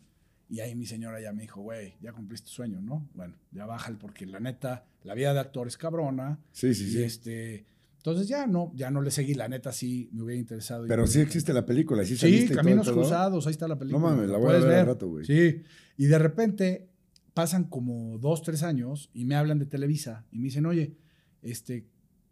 Y 0.47 0.59
ahí 0.59 0.75
mi 0.75 0.85
señora 0.85 1.19
ya 1.19 1.33
me 1.33 1.41
dijo, 1.41 1.61
güey, 1.61 1.95
ya 1.99 2.11
cumpliste 2.13 2.45
tu 2.49 2.53
sueño, 2.53 2.79
¿no? 2.79 3.09
Bueno, 3.15 3.33
ya 3.51 3.65
bájale 3.65 3.97
porque 3.99 4.27
la 4.27 4.39
neta, 4.39 4.85
la 5.03 5.15
vida 5.15 5.33
de 5.33 5.39
actor 5.39 5.65
es 5.67 5.77
cabrona. 5.77 6.37
Sí, 6.51 6.75
sí, 6.75 6.83
Y 6.83 6.91
sí. 6.91 7.03
este, 7.03 7.65
entonces 8.01 8.27
ya 8.27 8.47
no, 8.47 8.71
ya 8.73 8.89
no 8.89 8.99
le 9.03 9.11
seguí. 9.11 9.35
La 9.35 9.47
neta 9.47 9.71
sí 9.71 10.09
me 10.11 10.23
hubiera 10.23 10.39
interesado. 10.39 10.87
Pero 10.87 11.05
sí 11.05 11.19
existe 11.19 11.53
la 11.53 11.67
película, 11.67 12.03
sí 12.03 12.17
Sí, 12.17 12.47
todo 12.47 12.57
Caminos. 12.57 12.89
Cruzados, 12.89 13.45
ahí 13.45 13.51
está 13.51 13.67
la 13.67 13.77
película. 13.77 14.09
mames, 14.09 14.27
la 14.27 14.39
voy 14.39 14.55
a 14.55 14.57
ver 14.57 14.79
al 14.79 14.87
rato, 14.87 15.07
güey. 15.07 15.23
Sí, 15.23 15.61
y 15.97 16.05
de 16.07 16.17
repente 16.17 16.89
pasan 17.35 17.65
como 17.65 18.17
dos, 18.17 18.41
tres 18.41 18.63
años 18.63 19.11
y 19.13 19.25
me 19.25 19.35
hablan 19.35 19.59
de 19.59 19.67
Televisa 19.67 20.25
y 20.31 20.39
me 20.39 20.45
dicen, 20.45 20.65
oye, 20.65 20.97
este, 21.43 21.85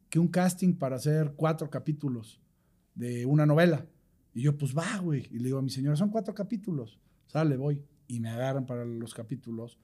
que 0.09 0.17
un 0.17 0.30
casting 0.30 0.74
para 0.74 0.95
hacer 0.95 1.34
cuatro 1.36 1.70
capítulos 1.70 2.41
de 2.95 3.28
una 3.28 3.45
novela. 3.45 3.86
Y 4.34 4.41
yo, 4.41 4.57
pues 4.57 4.76
va, 4.76 4.97
güey. 4.97 5.28
Y 5.30 5.38
le 5.38 5.45
digo 5.45 5.59
a 5.59 5.61
mi 5.61 5.70
señora, 5.70 5.95
son 5.95 6.09
cuatro 6.09 6.34
capítulos. 6.34 6.99
Sale, 7.28 7.57
voy. 7.57 7.84
Y 8.07 8.20
me 8.20 8.30
agarran 8.30 8.65
para 8.65 8.86
los 8.86 9.13
capítulos. 9.13 9.78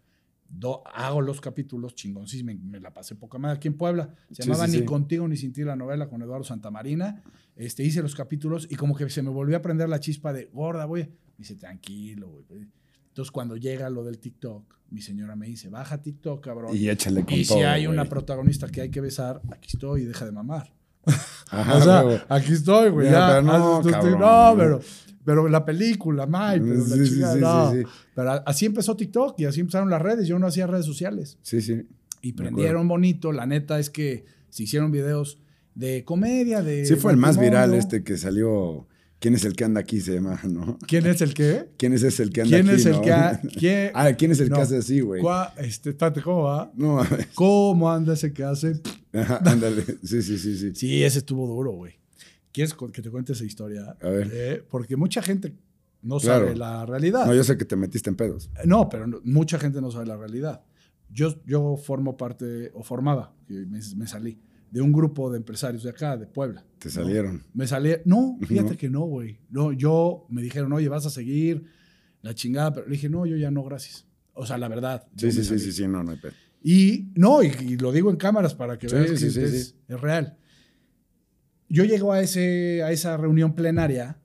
Do- 0.49 0.83
hago 0.87 1.21
los 1.21 1.41
capítulos, 1.41 1.95
chingón, 1.95 2.27
sí, 2.27 2.43
me, 2.43 2.55
me 2.55 2.79
la 2.79 2.93
pasé 2.93 3.15
poca 3.15 3.37
madre 3.37 3.57
aquí 3.57 3.67
en 3.67 3.75
Puebla. 3.77 4.13
Se 4.31 4.43
Sí, 4.43 4.49
llamaba 4.49 4.65
sí, 4.67 4.73
Ni 4.73 4.79
sí. 4.79 4.85
contigo 4.85 5.27
ni 5.27 5.37
sin 5.37 5.53
ti 5.53 5.63
la 5.63 5.75
novela 5.75 6.07
con 6.09 6.21
Eduardo 6.21 6.43
Santamarina. 6.43 7.23
Este, 7.55 7.83
hice 7.83 8.01
los 8.01 8.15
capítulos 8.15 8.67
y 8.69 8.75
como 8.75 8.95
que 8.95 9.09
se 9.09 9.21
me 9.21 9.29
volvió 9.29 9.57
a 9.57 9.61
prender 9.61 9.87
la 9.89 9.99
chispa 9.99 10.33
de, 10.33 10.45
gorda, 10.53 10.85
güey. 10.85 11.03
Me 11.03 11.11
dice, 11.39 11.55
tranquilo, 11.55 12.43
güey. 12.49 12.67
Entonces 13.07 13.31
cuando 13.31 13.55
llega 13.55 13.89
lo 13.89 14.03
del 14.03 14.19
TikTok, 14.19 14.75
mi 14.89 15.01
señora 15.01 15.35
me 15.35 15.47
dice, 15.47 15.69
baja 15.69 16.01
TikTok, 16.01 16.43
cabrón. 16.43 16.75
Y 16.75 16.89
échale 16.89 17.23
con 17.23 17.33
Y 17.33 17.45
todo, 17.45 17.57
si 17.59 17.63
hay 17.63 17.87
una 17.87 18.05
protagonista 18.05 18.67
que 18.67 18.81
hay 18.81 18.89
que 18.89 18.99
besar, 19.01 19.41
aquí 19.51 19.69
estoy 19.73 20.01
y 20.01 20.05
deja 20.05 20.25
de 20.25 20.31
mamar. 20.33 20.73
Ajá, 21.49 21.77
o 21.77 21.81
sea, 21.81 22.25
aquí 22.29 22.53
estoy, 22.53 22.89
güey. 22.89 23.07
Ya, 23.07 23.35
ya, 23.35 23.41
no, 23.41 23.81
cabrón, 23.83 24.19
no, 24.19 24.53
pero, 24.57 24.81
pero 25.23 25.47
la 25.47 25.63
película, 25.63 26.25
May, 26.25 26.59
pero 26.59 26.75
la 26.75 26.95
Sí, 26.95 27.05
sí, 27.05 27.11
chingada, 27.13 27.33
sí, 27.35 27.39
no. 27.41 27.71
sí. 27.71 27.83
Pero 28.15 28.31
a- 28.31 28.43
así 28.45 28.65
empezó 28.65 28.95
TikTok 28.95 29.39
y 29.39 29.45
así 29.45 29.59
empezaron 29.61 29.89
las 29.89 30.01
redes. 30.01 30.27
Yo 30.27 30.39
no 30.39 30.47
hacía 30.47 30.67
redes 30.67 30.85
sociales. 30.85 31.37
Sí, 31.41 31.61
sí. 31.61 31.83
Y 32.21 32.33
prendieron 32.33 32.87
bonito. 32.87 33.31
La 33.31 33.45
neta 33.45 33.79
es 33.79 33.89
que 33.89 34.25
se 34.49 34.63
hicieron 34.63 34.91
videos 34.91 35.39
de 35.75 36.03
comedia, 36.03 36.61
de. 36.63 36.85
Sí 36.85 36.95
fue 36.95 37.11
el 37.11 37.17
más 37.17 37.37
viral 37.39 37.73
este 37.73 38.03
que 38.03 38.17
salió. 38.17 38.87
¿Quién 39.19 39.33
es 39.33 39.45
el 39.45 39.55
que 39.55 39.63
anda 39.63 39.79
aquí? 39.79 40.01
Se 40.01 40.13
llama, 40.15 40.39
¿no? 40.43 40.77
¿Quién 40.87 41.05
es 41.07 41.21
el 41.21 41.33
qué? 41.33 41.69
¿Quién 41.77 41.93
es 41.93 42.03
ese 42.03 42.21
el 42.21 42.31
que 42.31 42.41
anda 42.41 42.57
¿Quién 42.57 42.67
aquí? 42.69 42.75
es 42.79 42.85
el 42.85 42.91
no? 42.93 43.01
que 43.01 43.11
ha- 43.13 43.41
quién- 43.59 43.91
Ah, 43.93 44.11
¿quién 44.13 44.31
es 44.31 44.39
el 44.41 44.49
No. 44.49 44.57
que 44.57 44.61
hace 44.61 44.77
así, 44.77 44.99
güey? 44.99 45.23
Este, 45.57 45.91
espérate, 45.91 46.21
¿cómo 46.21 46.43
va? 46.43 46.71
No, 46.75 46.95
mames. 46.95 47.27
¿Cómo 47.33 47.89
anda 47.91 48.13
ese 48.13 48.33
que 48.33 48.43
hace? 48.43 48.73
Ajá, 49.15 49.39
ándale. 49.45 49.83
Sí, 50.03 50.21
sí, 50.21 50.37
sí, 50.37 50.57
sí. 50.57 50.75
Sí, 50.75 51.03
ese 51.03 51.19
estuvo 51.19 51.47
duro, 51.47 51.71
güey. 51.71 51.93
¿Quieres 52.51 52.73
que 52.73 53.01
te 53.01 53.09
cuente 53.09 53.33
esa 53.33 53.43
historia? 53.43 53.95
A 54.01 54.09
ver. 54.09 54.29
Eh, 54.33 54.63
porque 54.69 54.95
mucha 54.95 55.21
gente 55.21 55.53
no 56.01 56.19
Claro. 56.19 56.45
sabe 56.45 56.55
la 56.57 56.85
realidad. 56.85 57.25
No, 57.25 57.33
yo 57.33 57.43
sé 57.43 57.57
que 57.57 57.65
te 57.65 57.75
metiste 57.75 58.09
en 58.09 58.15
pedos. 58.15 58.49
No, 58.65 58.87
pero 58.89 59.07
no- 59.07 59.19
mucha 59.23 59.59
gente 59.59 59.81
no 59.81 59.91
sabe 59.91 60.05
la 60.05 60.15
realidad. 60.17 60.63
Yo, 61.09 61.35
yo 61.45 61.77
formo 61.77 62.15
parte, 62.17 62.71
o 62.73 62.83
formaba, 62.83 63.33
me, 63.47 63.79
me 63.95 64.07
salí, 64.07 64.39
de 64.71 64.81
un 64.81 64.91
grupo 64.91 65.29
de 65.31 65.37
empresarios 65.37 65.83
de 65.83 65.89
acá, 65.89 66.15
de 66.17 66.27
Puebla. 66.27 66.65
Te 66.79 66.87
¿no? 66.89 66.93
salieron. 66.93 67.43
Me 67.53 67.67
salí. 67.67 67.91
No, 68.05 68.37
fíjate 68.47 68.71
No. 68.71 68.77
que 68.77 68.89
no, 68.89 69.01
güey. 69.01 69.39
No, 69.49 69.71
yo 69.73 70.25
me 70.29 70.41
dijeron, 70.41 70.71
oye, 70.73 70.87
vas 70.89 71.05
a 71.05 71.09
seguir 71.09 71.63
la 72.21 72.33
chingada, 72.33 72.73
pero 72.73 72.87
le 72.87 72.93
dije, 72.93 73.09
no, 73.09 73.25
yo 73.25 73.35
ya 73.37 73.51
no, 73.51 73.63
gracias. 73.63 74.05
O 74.33 74.45
sea, 74.45 74.57
la 74.57 74.67
verdad. 74.67 75.05
Sí, 75.15 75.31
sí, 75.31 75.43
sí, 75.43 75.59
sí, 75.59 75.71
sí, 75.71 75.87
no, 75.87 76.03
no 76.03 76.11
hay 76.11 76.17
pedo. 76.17 76.33
Y 76.67 77.11
no, 77.13 77.43
y, 77.43 77.53
y 77.61 77.77
lo 77.77 77.91
digo 77.91 78.09
en 78.09 78.15
cámaras 78.15 78.55
para 78.55 78.79
que 78.79 78.89
Sí, 78.89 78.95
veas 78.95 79.11
que 79.11 79.17
sí, 79.17 79.39
es, 79.39 79.75
real. 80.01 80.35
Yo 81.69 81.83
llego 81.83 82.11
a, 82.11 82.21
ese, 82.21 82.81
a 82.81 82.91
esa 82.91 83.17
reunión 83.17 83.53
plenaria 83.53 84.17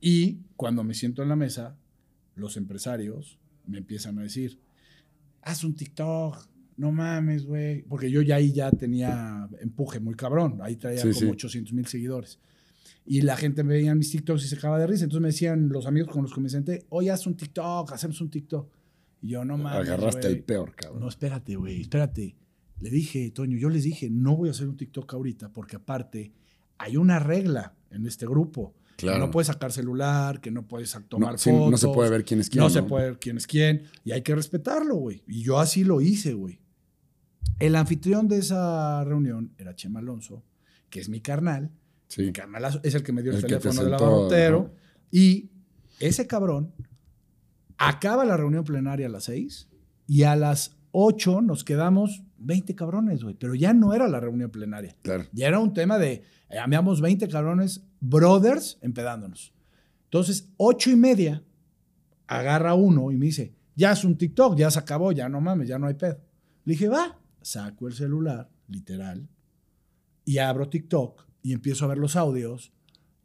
y 0.00 0.38
cuando 0.56 0.82
me 0.82 0.94
siento 0.94 1.22
en 1.22 1.28
la 1.28 1.36
mesa, 1.36 1.76
los 2.36 2.56
empresarios 2.56 3.38
me 3.66 3.76
empiezan 3.76 4.18
a 4.18 4.22
decir, 4.22 4.60
haz 5.42 5.62
un 5.62 5.76
TikTok, 5.76 6.48
no 6.78 6.90
mames, 6.90 7.44
güey. 7.44 7.82
Porque 7.82 8.10
yo 8.10 8.22
ya 8.22 8.36
ahí 8.36 8.54
ya 8.54 8.70
tenía 8.70 9.46
empuje 9.60 10.00
muy 10.00 10.14
cabrón. 10.14 10.58
Ahí 10.62 10.76
traía 10.76 11.02
como 11.02 11.12
sí. 11.12 11.26
800 11.26 11.74
mil 11.74 11.86
seguidores. 11.86 12.38
Y 13.04 13.20
la 13.20 13.36
gente 13.36 13.62
me 13.62 13.74
veía 13.74 13.94
mis 13.94 14.10
TikToks 14.10 14.42
y 14.46 14.48
se 14.48 14.56
acaba 14.56 14.78
de 14.78 14.86
risa. 14.86 15.04
Entonces 15.04 15.20
me 15.20 15.28
decían 15.28 15.68
los 15.68 15.84
amigos 15.84 16.10
con 16.10 16.22
los 16.22 16.32
que 16.32 16.40
me 16.40 16.48
senté, 16.48 16.86
oye, 16.88 17.10
haz 17.10 17.26
un 17.26 17.36
TikTok, 17.36 17.92
hacemos 17.92 18.18
un 18.22 18.30
TikTok. 18.30 18.72
Y 19.22 19.28
yo, 19.28 19.44
no 19.44 19.56
mames, 19.56 19.88
Agarraste 19.88 20.22
güey". 20.22 20.32
el 20.32 20.42
peor, 20.42 20.74
cabrón. 20.74 21.00
No, 21.00 21.08
espérate, 21.08 21.54
güey, 21.56 21.80
espérate. 21.80 22.36
Le 22.80 22.90
dije, 22.90 23.30
Toño, 23.30 23.56
yo 23.56 23.68
les 23.70 23.84
dije, 23.84 24.10
no 24.10 24.36
voy 24.36 24.48
a 24.48 24.50
hacer 24.50 24.68
un 24.68 24.76
TikTok 24.76 25.14
ahorita 25.14 25.52
porque 25.52 25.76
aparte 25.76 26.32
hay 26.78 26.96
una 26.96 27.20
regla 27.20 27.76
en 27.90 28.06
este 28.06 28.26
grupo. 28.26 28.74
Claro. 28.96 29.18
Que 29.18 29.26
no 29.26 29.30
puedes 29.30 29.46
sacar 29.46 29.72
celular, 29.72 30.40
que 30.40 30.50
no 30.50 30.66
puedes 30.66 30.96
tomar 31.08 31.32
no, 31.32 31.38
sí, 31.38 31.50
fotos. 31.50 31.70
no 31.70 31.76
se 31.76 31.88
puede 31.88 32.10
ver 32.10 32.24
quién 32.24 32.40
es 32.40 32.50
quién. 32.50 32.62
No, 32.62 32.70
se 32.70 32.82
puede 32.82 33.10
ver 33.10 33.18
quién 33.18 33.36
es 33.36 33.46
quién. 33.46 33.84
Y 34.04 34.10
hay 34.10 34.22
que 34.22 34.34
respetarlo, 34.34 34.96
güey. 34.96 35.22
Y 35.28 35.42
yo 35.42 35.60
así 35.60 35.84
lo 35.84 36.00
hice, 36.00 36.34
güey. 36.34 36.60
El 37.60 37.76
anfitrión 37.76 38.26
de 38.26 38.38
esa 38.38 39.04
reunión 39.04 39.54
era 39.56 39.76
Chema 39.76 40.00
Alonso, 40.00 40.42
que 40.90 40.98
es 40.98 41.08
mi 41.08 41.20
carnal. 41.20 41.70
Sí. 42.08 42.22
Mi 42.22 42.32
carnalazo 42.32 42.80
es 42.82 42.94
el 42.96 43.04
que 43.04 43.12
me 43.12 43.22
dio 43.22 43.32
el, 43.32 43.40
teléfono 43.40 43.84
del 43.84 43.94
ajá. 43.94 44.70
Y 45.10 45.50
ese 46.00 46.26
cabrón 46.26 46.74
acaba 47.88 48.24
la 48.24 48.36
reunión 48.36 48.64
plenaria 48.64 49.06
a 49.06 49.10
las 49.10 49.24
6 49.24 49.68
y 50.06 50.22
a 50.22 50.36
las 50.36 50.76
8 50.92 51.42
nos 51.42 51.64
quedamos 51.64 52.22
20 52.38 52.74
cabrones, 52.74 53.22
güey. 53.22 53.34
Pero 53.34 53.54
ya 53.54 53.74
no 53.74 53.92
era 53.94 54.08
la 54.08 54.20
reunión 54.20 54.50
plenaria. 54.50 54.96
Claro. 55.02 55.24
Ya 55.32 55.48
era 55.48 55.58
un 55.58 55.72
tema 55.72 55.98
de, 55.98 56.22
eh, 56.48 56.58
habíamos 56.58 57.00
20 57.00 57.28
cabrones, 57.28 57.84
brothers, 58.00 58.78
empedándonos. 58.82 59.52
Entonces, 60.04 60.48
ocho 60.56 60.90
y 60.90 60.96
media, 60.96 61.42
agarra 62.26 62.74
uno 62.74 63.10
y 63.10 63.16
me 63.16 63.26
dice, 63.26 63.54
ya 63.74 63.92
es 63.92 64.04
un 64.04 64.16
TikTok, 64.16 64.56
ya 64.56 64.70
se 64.70 64.78
acabó, 64.78 65.12
ya 65.12 65.28
no 65.28 65.40
mames, 65.40 65.68
ya 65.68 65.78
no 65.78 65.86
hay 65.86 65.94
pedo. 65.94 66.20
Le 66.64 66.74
dije, 66.74 66.88
va, 66.88 67.18
saco 67.40 67.88
el 67.88 67.94
celular, 67.94 68.50
literal, 68.68 69.28
y 70.24 70.38
abro 70.38 70.68
TikTok 70.68 71.24
y 71.42 71.52
empiezo 71.52 71.84
a 71.84 71.88
ver 71.88 71.98
los 71.98 72.14
audios 72.14 72.72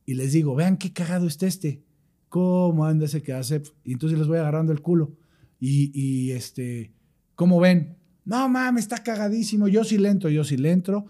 y 0.06 0.16
les 0.16 0.32
digo, 0.32 0.56
vean 0.56 0.78
qué 0.78 0.94
cagado 0.94 1.28
está 1.28 1.46
este, 1.46 1.84
cómo 2.30 2.86
anda 2.86 3.06
ese 3.06 3.22
que 3.22 3.34
hace, 3.34 3.62
y 3.84 3.94
entonces 3.94 4.18
les 4.18 4.28
voy 4.28 4.38
agarrando 4.38 4.72
el 4.72 4.82
culo. 4.82 5.14
Y, 5.60 6.32
este, 6.32 6.94
¿cómo 7.36 7.60
ven? 7.60 7.98
No 8.26 8.48
mames, 8.50 8.84
está 8.84 9.02
cagadísimo, 9.04 9.68
yo 9.68 9.84
sí 9.84 9.98
le 9.98 10.10
entro, 10.10 10.30
yo 10.30 10.44
sí 10.44 10.58
le 10.58 10.72
entro. 10.72 11.08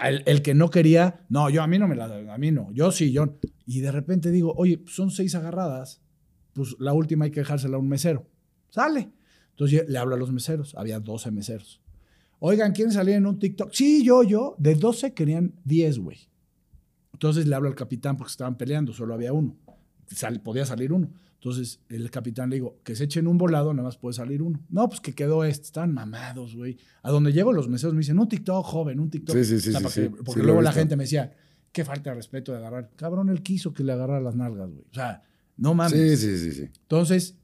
El, 0.00 0.42
que 0.42 0.54
no 0.54 0.68
quería, 0.68 1.24
no, 1.28 1.48
yo 1.48 1.62
a 1.62 1.66
mí 1.66 1.78
no 1.78 1.88
me 1.88 1.96
la, 1.96 2.04
a 2.04 2.38
mí 2.38 2.50
no, 2.50 2.70
yo 2.72 2.92
sí, 2.92 3.12
yo. 3.12 3.38
Y 3.66 3.80
de 3.80 3.90
repente 3.90 4.30
digo, 4.30 4.52
oye, 4.56 4.78
pues 4.78 4.94
son 4.94 5.10
seis 5.10 5.34
agarradas, 5.34 6.02
pues 6.52 6.76
la 6.78 6.92
última 6.92 7.24
hay 7.24 7.30
que 7.30 7.40
dejársela 7.40 7.76
a 7.76 7.80
un 7.80 7.88
mesero. 7.88 8.26
Sale. 8.68 9.10
Entonces 9.50 9.88
le 9.88 9.98
hablo 9.98 10.14
a 10.14 10.18
los 10.18 10.32
meseros, 10.32 10.74
había 10.74 11.00
12 11.00 11.30
meseros. 11.30 11.80
Oigan, 12.38 12.72
¿quieren 12.72 12.92
salir 12.92 13.16
en 13.16 13.26
un 13.26 13.38
TikTok? 13.38 13.72
Sí, 13.72 14.02
yo, 14.02 14.22
yo. 14.22 14.54
De 14.58 14.74
12 14.74 15.12
querían 15.12 15.54
10, 15.64 15.98
güey. 15.98 16.18
Entonces 17.12 17.46
le 17.46 17.54
hablo 17.54 17.68
al 17.68 17.74
capitán 17.74 18.16
porque 18.16 18.30
estaban 18.30 18.56
peleando, 18.56 18.94
solo 18.94 19.12
había 19.12 19.32
uno. 19.34 19.56
Sal- 20.14 20.40
podía 20.40 20.64
salir 20.66 20.92
uno. 20.92 21.08
Entonces 21.34 21.80
el 21.88 22.10
capitán 22.10 22.50
le 22.50 22.56
digo, 22.56 22.78
que 22.84 22.94
se 22.96 23.04
echen 23.04 23.26
un 23.26 23.38
volado, 23.38 23.72
nada 23.72 23.88
más 23.88 23.96
puede 23.96 24.14
salir 24.14 24.42
uno. 24.42 24.60
No, 24.68 24.88
pues 24.88 25.00
que 25.00 25.14
quedó 25.14 25.44
este, 25.44 25.66
están 25.66 25.94
mamados, 25.94 26.54
güey. 26.54 26.76
A 27.02 27.10
donde 27.10 27.32
llego 27.32 27.52
los 27.52 27.68
meseros 27.68 27.94
me 27.94 28.00
dicen, 28.00 28.18
un 28.18 28.28
TikTok, 28.28 28.64
joven, 28.66 29.00
un 29.00 29.08
TikTok. 29.10 29.36
Sí, 29.36 29.44
sí, 29.44 29.60
sí, 29.60 29.68
O 29.70 29.72
sea, 29.80 29.80
sí, 29.88 30.00
que- 30.02 30.08
sí. 30.08 30.14
Porque 30.24 30.40
Sí, 30.40 30.46
luego 30.46 30.60
la 30.62 30.72
gente 30.72 30.96
me 30.96 31.04
decía, 31.04 31.32
qué 31.72 31.84
falta 31.84 32.10
de 32.10 32.16
respeto 32.16 32.52
de 32.52 32.58
agarrar. 32.58 32.90
Cabrón, 32.96 33.28
él 33.30 33.42
quiso 33.42 33.72
que 33.72 33.84
le 33.84 33.92
agarrara 33.92 34.20
las 34.20 34.34
nalgas, 34.36 34.70
güey. 34.70 34.84
O 34.90 34.94
sea, 34.94 35.22
no 35.56 35.74
mames. 35.74 35.98
Sí, 35.98 36.16
sí, 36.16 36.38
sí, 36.38 36.52
sí. 36.52 36.62
Entonces, 36.82 37.36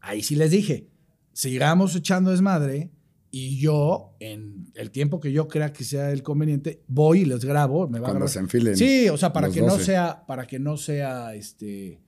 ahí 0.00 0.22
sí 0.22 0.34
les 0.36 0.50
dije, 0.50 0.88
sigamos 1.32 1.94
echando 1.96 2.30
desmadre 2.32 2.90
y 3.34 3.58
yo, 3.58 4.14
en 4.20 4.66
el 4.74 4.90
tiempo 4.90 5.18
que 5.18 5.32
yo 5.32 5.48
crea 5.48 5.72
que 5.72 5.84
sea 5.84 6.12
el 6.12 6.22
conveniente, 6.22 6.82
voy 6.86 7.20
y 7.20 7.24
les 7.24 7.42
grabo. 7.46 7.88
Me 7.88 7.98
va 7.98 8.08
a 8.08 8.10
Cuando 8.10 8.26
grabar. 8.26 8.28
se 8.28 8.38
enfilen. 8.40 8.76
Sí, 8.76 9.08
o 9.08 9.16
sea, 9.16 9.32
para 9.32 9.50
que 9.50 9.62
no 9.62 9.68
12. 9.72 9.84
sea, 9.84 10.26
para 10.26 10.46
que 10.46 10.58
no 10.58 10.76
sea 10.76 11.34
este 11.34 11.98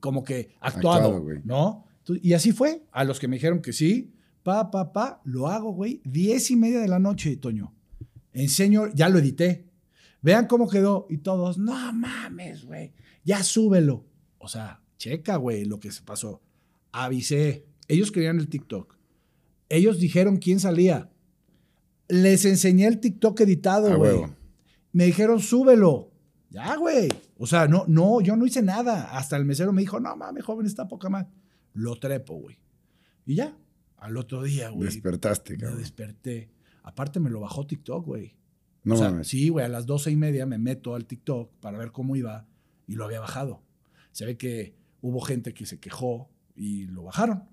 como 0.00 0.24
que 0.24 0.50
actuado. 0.58 1.24
¿no? 1.44 1.84
Entonces, 1.98 2.24
y 2.24 2.32
así 2.32 2.50
fue. 2.50 2.82
A 2.90 3.04
los 3.04 3.20
que 3.20 3.28
me 3.28 3.36
dijeron 3.36 3.62
que 3.62 3.72
sí, 3.72 4.14
pa, 4.42 4.72
pa, 4.72 4.92
pa, 4.92 5.22
lo 5.24 5.46
hago, 5.46 5.72
güey. 5.72 6.02
Diez 6.04 6.50
y 6.50 6.56
media 6.56 6.80
de 6.80 6.88
la 6.88 6.98
noche, 6.98 7.36
Toño. 7.36 7.72
Enseño, 8.32 8.88
ya 8.92 9.08
lo 9.08 9.20
edité. 9.20 9.68
Vean 10.22 10.48
cómo 10.48 10.68
quedó. 10.68 11.06
Y 11.08 11.18
todos, 11.18 11.56
no 11.56 11.92
mames, 11.92 12.64
güey. 12.64 12.92
Ya 13.22 13.44
súbelo. 13.44 14.04
O 14.38 14.48
sea, 14.48 14.82
checa, 14.98 15.36
güey, 15.36 15.66
lo 15.66 15.78
que 15.78 15.92
se 15.92 16.02
pasó. 16.02 16.42
Avisé. 16.90 17.64
Ellos 17.86 18.10
querían 18.10 18.40
el 18.40 18.48
TikTok. 18.48 18.93
Ellos 19.68 19.98
dijeron 19.98 20.36
quién 20.36 20.60
salía. 20.60 21.10
Les 22.08 22.44
enseñé 22.44 22.86
el 22.86 23.00
TikTok 23.00 23.40
editado, 23.40 23.96
güey. 23.96 24.24
Me 24.92 25.06
dijeron, 25.06 25.40
súbelo. 25.40 26.12
Ya, 26.50 26.76
güey. 26.76 27.08
O 27.36 27.46
sea, 27.46 27.66
no, 27.66 27.84
no, 27.88 28.20
yo 28.20 28.36
no 28.36 28.46
hice 28.46 28.62
nada. 28.62 29.16
Hasta 29.16 29.36
el 29.36 29.44
mesero 29.44 29.72
me 29.72 29.82
dijo, 29.82 29.98
no 29.98 30.14
mames, 30.14 30.44
joven, 30.44 30.66
está 30.66 30.86
poca 30.86 31.08
más. 31.08 31.26
Lo 31.72 31.96
trepo, 31.98 32.34
güey. 32.34 32.58
Y 33.26 33.34
ya. 33.36 33.56
Al 33.96 34.16
otro 34.16 34.42
día, 34.42 34.68
güey. 34.68 34.84
Despertaste, 34.84 35.54
Me 35.54 35.58
cabrón. 35.60 35.78
desperté. 35.78 36.50
Aparte, 36.82 37.18
me 37.18 37.30
lo 37.30 37.40
bajó 37.40 37.66
TikTok, 37.66 38.04
güey. 38.04 38.36
No 38.84 38.94
o 38.94 38.98
sea, 38.98 39.10
mames. 39.10 39.28
sí, 39.28 39.48
güey, 39.48 39.64
a 39.64 39.68
las 39.68 39.86
doce 39.86 40.10
y 40.10 40.16
media 40.16 40.44
me 40.44 40.58
meto 40.58 40.94
al 40.94 41.06
TikTok 41.06 41.50
para 41.60 41.78
ver 41.78 41.90
cómo 41.90 42.14
iba 42.16 42.46
y 42.86 42.94
lo 42.96 43.06
había 43.06 43.18
bajado. 43.20 43.62
Se 44.12 44.26
ve 44.26 44.36
que 44.36 44.76
hubo 45.00 45.20
gente 45.22 45.54
que 45.54 45.64
se 45.64 45.80
quejó 45.80 46.28
y 46.54 46.84
lo 46.86 47.04
bajaron. 47.04 47.44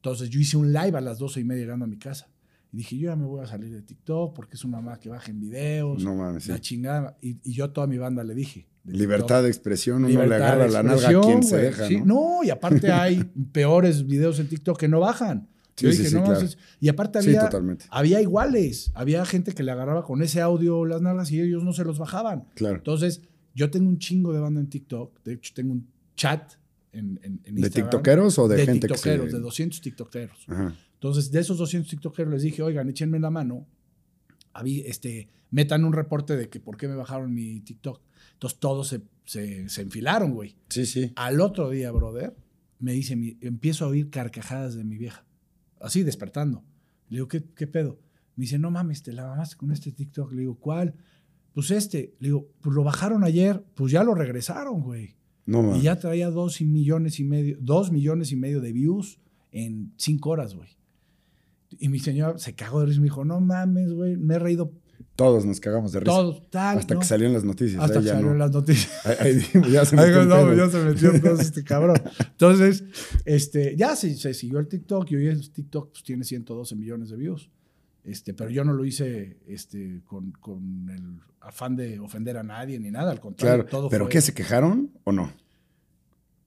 Entonces 0.00 0.30
yo 0.30 0.40
hice 0.40 0.56
un 0.56 0.72
live 0.72 0.96
a 0.96 1.00
las 1.00 1.18
doce 1.18 1.40
y 1.40 1.44
media 1.44 1.62
llegando 1.64 1.84
a 1.84 1.88
mi 1.88 1.98
casa. 1.98 2.28
Y 2.72 2.78
dije, 2.78 2.96
yo 2.96 3.10
ya 3.10 3.16
me 3.16 3.26
voy 3.26 3.42
a 3.42 3.46
salir 3.46 3.70
de 3.70 3.82
TikTok 3.82 4.34
porque 4.34 4.54
es 4.56 4.64
una 4.64 4.80
mamá 4.80 4.98
que 4.98 5.08
baja 5.08 5.30
en 5.30 5.40
videos. 5.40 6.02
No 6.02 6.14
mames, 6.14 6.44
sí. 6.44 6.50
La 6.50 6.60
chingada. 6.60 7.16
Y, 7.20 7.36
y 7.42 7.52
yo 7.52 7.64
a 7.64 7.72
toda 7.72 7.86
mi 7.86 7.98
banda 7.98 8.22
le 8.24 8.34
dije. 8.34 8.66
de 8.84 8.92
Libertad 8.96 9.26
TikTok, 9.26 9.42
de 9.42 9.48
expresión, 9.48 9.96
uno 9.98 10.08
libertad 10.08 10.28
le 10.38 10.44
agarra 10.44 10.68
la 10.68 10.82
nalga 10.82 11.08
a 11.08 11.20
quien 11.20 11.42
se 11.42 11.56
deja, 11.58 11.86
Sí, 11.86 11.98
¿no? 11.98 12.04
no, 12.38 12.44
y 12.44 12.50
aparte 12.50 12.90
hay 12.92 13.24
peores 13.52 14.06
videos 14.06 14.38
en 14.38 14.48
TikTok 14.48 14.78
que 14.78 14.88
no 14.88 15.00
bajan. 15.00 15.48
Sí, 15.76 15.86
Yo 15.86 15.92
sí, 15.92 16.02
dije, 16.04 16.14
no, 16.16 16.24
claro. 16.24 16.46
Y 16.78 16.88
aparte 16.88 17.18
había, 17.18 17.50
había 17.90 18.20
iguales. 18.22 18.90
Había 18.94 19.24
gente 19.26 19.52
que 19.52 19.62
le 19.62 19.72
agarraba 19.72 20.04
con 20.04 20.22
ese 20.22 20.40
audio 20.40 20.84
las 20.86 21.02
nalgas 21.02 21.30
y 21.32 21.40
ellos 21.40 21.62
no 21.64 21.72
se 21.72 21.84
los 21.84 21.98
bajaban. 21.98 22.44
Claro. 22.54 22.76
Entonces, 22.76 23.22
yo 23.54 23.70
tengo 23.70 23.88
un 23.88 23.98
chingo 23.98 24.32
de 24.32 24.40
banda 24.40 24.60
en 24.60 24.68
TikTok. 24.68 25.22
De 25.24 25.34
hecho, 25.34 25.52
tengo 25.54 25.72
un 25.72 25.86
chat 26.16 26.52
en, 26.92 27.20
en, 27.22 27.40
en 27.44 27.54
¿De 27.56 27.70
tiktokeros 27.70 28.38
o 28.38 28.48
de, 28.48 28.56
de 28.56 28.66
gente 28.66 28.88
tiktokeros, 28.88 29.24
que 29.26 29.30
se... 29.30 29.36
de 29.36 29.42
200 29.42 29.80
tiktokeros. 29.80 30.44
Ajá. 30.48 30.74
Entonces, 30.94 31.30
de 31.30 31.40
esos 31.40 31.56
200 31.58 31.88
tiktokeros 31.90 32.32
les 32.32 32.42
dije, 32.42 32.62
oigan, 32.62 32.88
échenme 32.88 33.18
la 33.20 33.30
mano, 33.30 33.66
habí- 34.52 34.82
este, 34.86 35.28
metan 35.50 35.84
un 35.84 35.92
reporte 35.92 36.36
de 36.36 36.48
que 36.48 36.60
por 36.60 36.76
qué 36.76 36.88
me 36.88 36.94
bajaron 36.94 37.32
mi 37.32 37.60
TikTok. 37.60 38.00
Entonces, 38.34 38.58
todos 38.58 38.88
se, 38.88 39.02
se, 39.24 39.68
se 39.68 39.82
enfilaron, 39.82 40.32
güey. 40.32 40.56
Sí, 40.68 40.86
sí. 40.86 41.12
Al 41.16 41.40
otro 41.40 41.70
día, 41.70 41.90
brother, 41.92 42.34
me 42.78 42.92
dice, 42.92 43.16
mi- 43.16 43.36
empiezo 43.40 43.84
a 43.84 43.88
oír 43.88 44.10
carcajadas 44.10 44.74
de 44.74 44.84
mi 44.84 44.96
vieja. 44.96 45.24
Así, 45.80 46.02
despertando. 46.02 46.64
Le 47.08 47.16
digo, 47.16 47.28
¿qué, 47.28 47.44
qué 47.54 47.66
pedo? 47.66 47.98
Me 48.36 48.42
dice, 48.42 48.58
no 48.58 48.70
mames, 48.70 49.02
te 49.02 49.12
la 49.12 49.26
mamaste 49.26 49.56
con 49.56 49.70
este 49.72 49.92
TikTok. 49.92 50.32
Le 50.32 50.40
digo, 50.42 50.58
¿cuál? 50.58 50.94
Pues 51.52 51.70
este. 51.70 52.14
Le 52.20 52.28
digo, 52.28 52.48
pues 52.60 52.74
lo 52.74 52.84
bajaron 52.84 53.24
ayer. 53.24 53.62
Pues 53.74 53.92
ya 53.92 54.04
lo 54.04 54.14
regresaron, 54.14 54.82
güey. 54.82 55.16
No, 55.50 55.62
man. 55.62 55.76
Y 55.78 55.82
ya 55.82 55.98
traía 55.98 56.30
dos 56.30 56.60
millones 56.60 57.18
y 57.20 57.24
medio, 57.24 57.56
dos 57.60 57.90
millones 57.90 58.30
y 58.32 58.36
medio 58.36 58.60
de 58.60 58.72
views 58.72 59.18
en 59.52 59.92
cinco 59.96 60.30
horas, 60.30 60.54
güey. 60.54 60.68
Y 61.78 61.88
mi 61.88 61.98
señora 61.98 62.38
se 62.38 62.54
cagó 62.54 62.80
de 62.80 62.86
risa 62.86 62.98
y 62.98 63.00
me 63.00 63.06
dijo, 63.06 63.24
no 63.24 63.40
mames, 63.40 63.92
güey, 63.92 64.16
me 64.16 64.34
he 64.34 64.38
reído 64.38 64.72
Todos 65.16 65.44
nos 65.46 65.60
cagamos 65.60 65.92
de 65.92 66.00
risa. 66.00 66.12
todo, 66.12 66.42
tal. 66.50 66.78
Hasta 66.78 66.94
¿no? 66.94 67.00
que 67.00 67.06
salieron 67.06 67.32
las 67.34 67.44
noticias. 67.44 67.82
Hasta 67.82 67.98
ahí 67.98 68.04
que 68.04 68.06
ya 68.06 68.12
salieron 68.14 68.38
no. 68.38 68.44
las 68.44 68.52
noticias. 68.52 69.06
Ahí- 69.20 69.40
ya 69.72 69.84
se 69.84 69.96
metió 69.96 70.24
no, 70.24 70.54
ya 70.54 70.68
se 70.68 70.84
metió 70.84 71.10
entonces 71.14 71.46
este 71.46 71.64
cabrón. 71.64 71.96
Entonces, 72.30 72.84
este, 73.24 73.76
ya 73.76 73.94
se, 73.96 74.14
se 74.16 74.34
siguió 74.34 74.58
el 74.60 74.68
TikTok 74.68 75.10
y 75.10 75.16
hoy 75.16 75.26
el 75.26 75.50
TikTok 75.52 75.90
pues, 75.90 76.02
tiene 76.04 76.24
112 76.24 76.74
millones 76.76 77.10
de 77.10 77.16
views. 77.16 77.50
Este, 78.02 78.32
pero 78.34 78.50
yo 78.50 78.64
no 78.64 78.72
lo 78.72 78.84
hice 78.84 79.38
este, 79.46 80.00
con, 80.06 80.32
con 80.32 80.88
el 80.88 81.20
afán 81.40 81.76
de 81.76 81.98
ofender 82.00 82.36
a 82.38 82.42
nadie 82.42 82.80
ni 82.80 82.90
nada, 82.90 83.10
al 83.12 83.20
contrario. 83.20 83.64
Claro. 83.64 83.70
todo 83.70 83.88
¿Pero 83.90 84.04
fue- 84.06 84.12
qué? 84.12 84.20
¿Se 84.22 84.32
quejaron 84.34 84.90
o 85.04 85.12
no? 85.12 85.30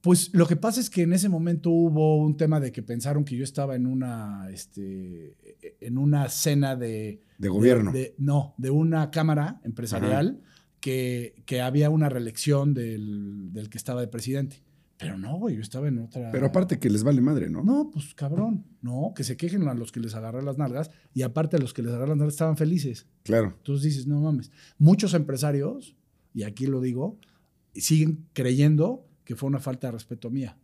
Pues 0.03 0.31
lo 0.33 0.45
que 0.47 0.57
pasa 0.57 0.81
es 0.81 0.89
que 0.89 1.03
en 1.03 1.13
ese 1.13 1.29
momento 1.29 1.69
hubo 1.69 2.17
un 2.17 2.35
tema 2.35 2.59
de 2.59 2.73
que 2.73 2.83
pensaron 2.83 3.23
que 3.23 3.37
yo 3.37 3.43
estaba 3.45 3.73
en 3.77 3.87
una, 3.87 4.49
este, 4.51 5.37
en 5.79 5.97
una 5.97 6.27
cena 6.27 6.75
de... 6.75 7.21
De 7.37 7.47
gobierno. 7.47 7.93
de- 7.93 8.13
no, 8.17 8.53
de 8.57 8.69
una 8.69 9.11
cámara 9.11 9.61
empresarial 9.63 10.41
que, 10.81 11.41
que 11.45 11.61
había 11.61 11.89
una 11.89 12.09
reelección 12.09 12.73
del, 12.73 13.53
del 13.53 13.69
que 13.69 13.77
estaba 13.77 14.01
de 14.01 14.09
presidente. 14.09 14.61
Pero 14.97 15.17
no, 15.17 15.37
güey, 15.37 15.55
yo 15.55 15.61
estaba 15.61 15.87
en 15.87 15.99
otra... 15.99 16.31
Pero 16.33 16.47
aparte 16.47 16.79
que 16.79 16.89
les 16.89 17.05
vale 17.05 17.21
madre, 17.21 17.49
¿no? 17.49 17.63
No, 17.63 17.89
pues 17.89 18.13
cabrón. 18.13 18.65
No, 18.81 19.13
que 19.15 19.23
se 19.23 19.37
quejen 19.37 19.69
a 19.69 19.73
los 19.73 19.93
que 19.93 20.01
les 20.01 20.15
agarré 20.15 20.43
las 20.43 20.57
nalgas 20.57 20.91
y 21.13 21.21
aparte 21.21 21.55
a 21.55 21.59
los 21.59 21.73
que 21.73 21.81
les 21.81 21.91
agarré 21.93 22.09
las 22.09 22.17
nalgas 22.17 22.33
estaban 22.33 22.57
felices. 22.57 23.07
Claro. 23.23 23.53
Entonces 23.57 23.85
dices, 23.85 24.05
no 24.07 24.19
mames. 24.19 24.51
Muchos 24.77 25.13
empresarios, 25.13 25.95
y 26.33 26.43
aquí 26.43 26.65
lo 26.67 26.81
digo, 26.81 27.17
siguen 27.73 28.25
creyendo 28.33 29.07
que 29.23 29.35
fue 29.35 29.47
una 29.47 29.59
falta 29.59 29.87
de 29.87 29.91
respeto 29.93 30.29
mía. 30.29 30.57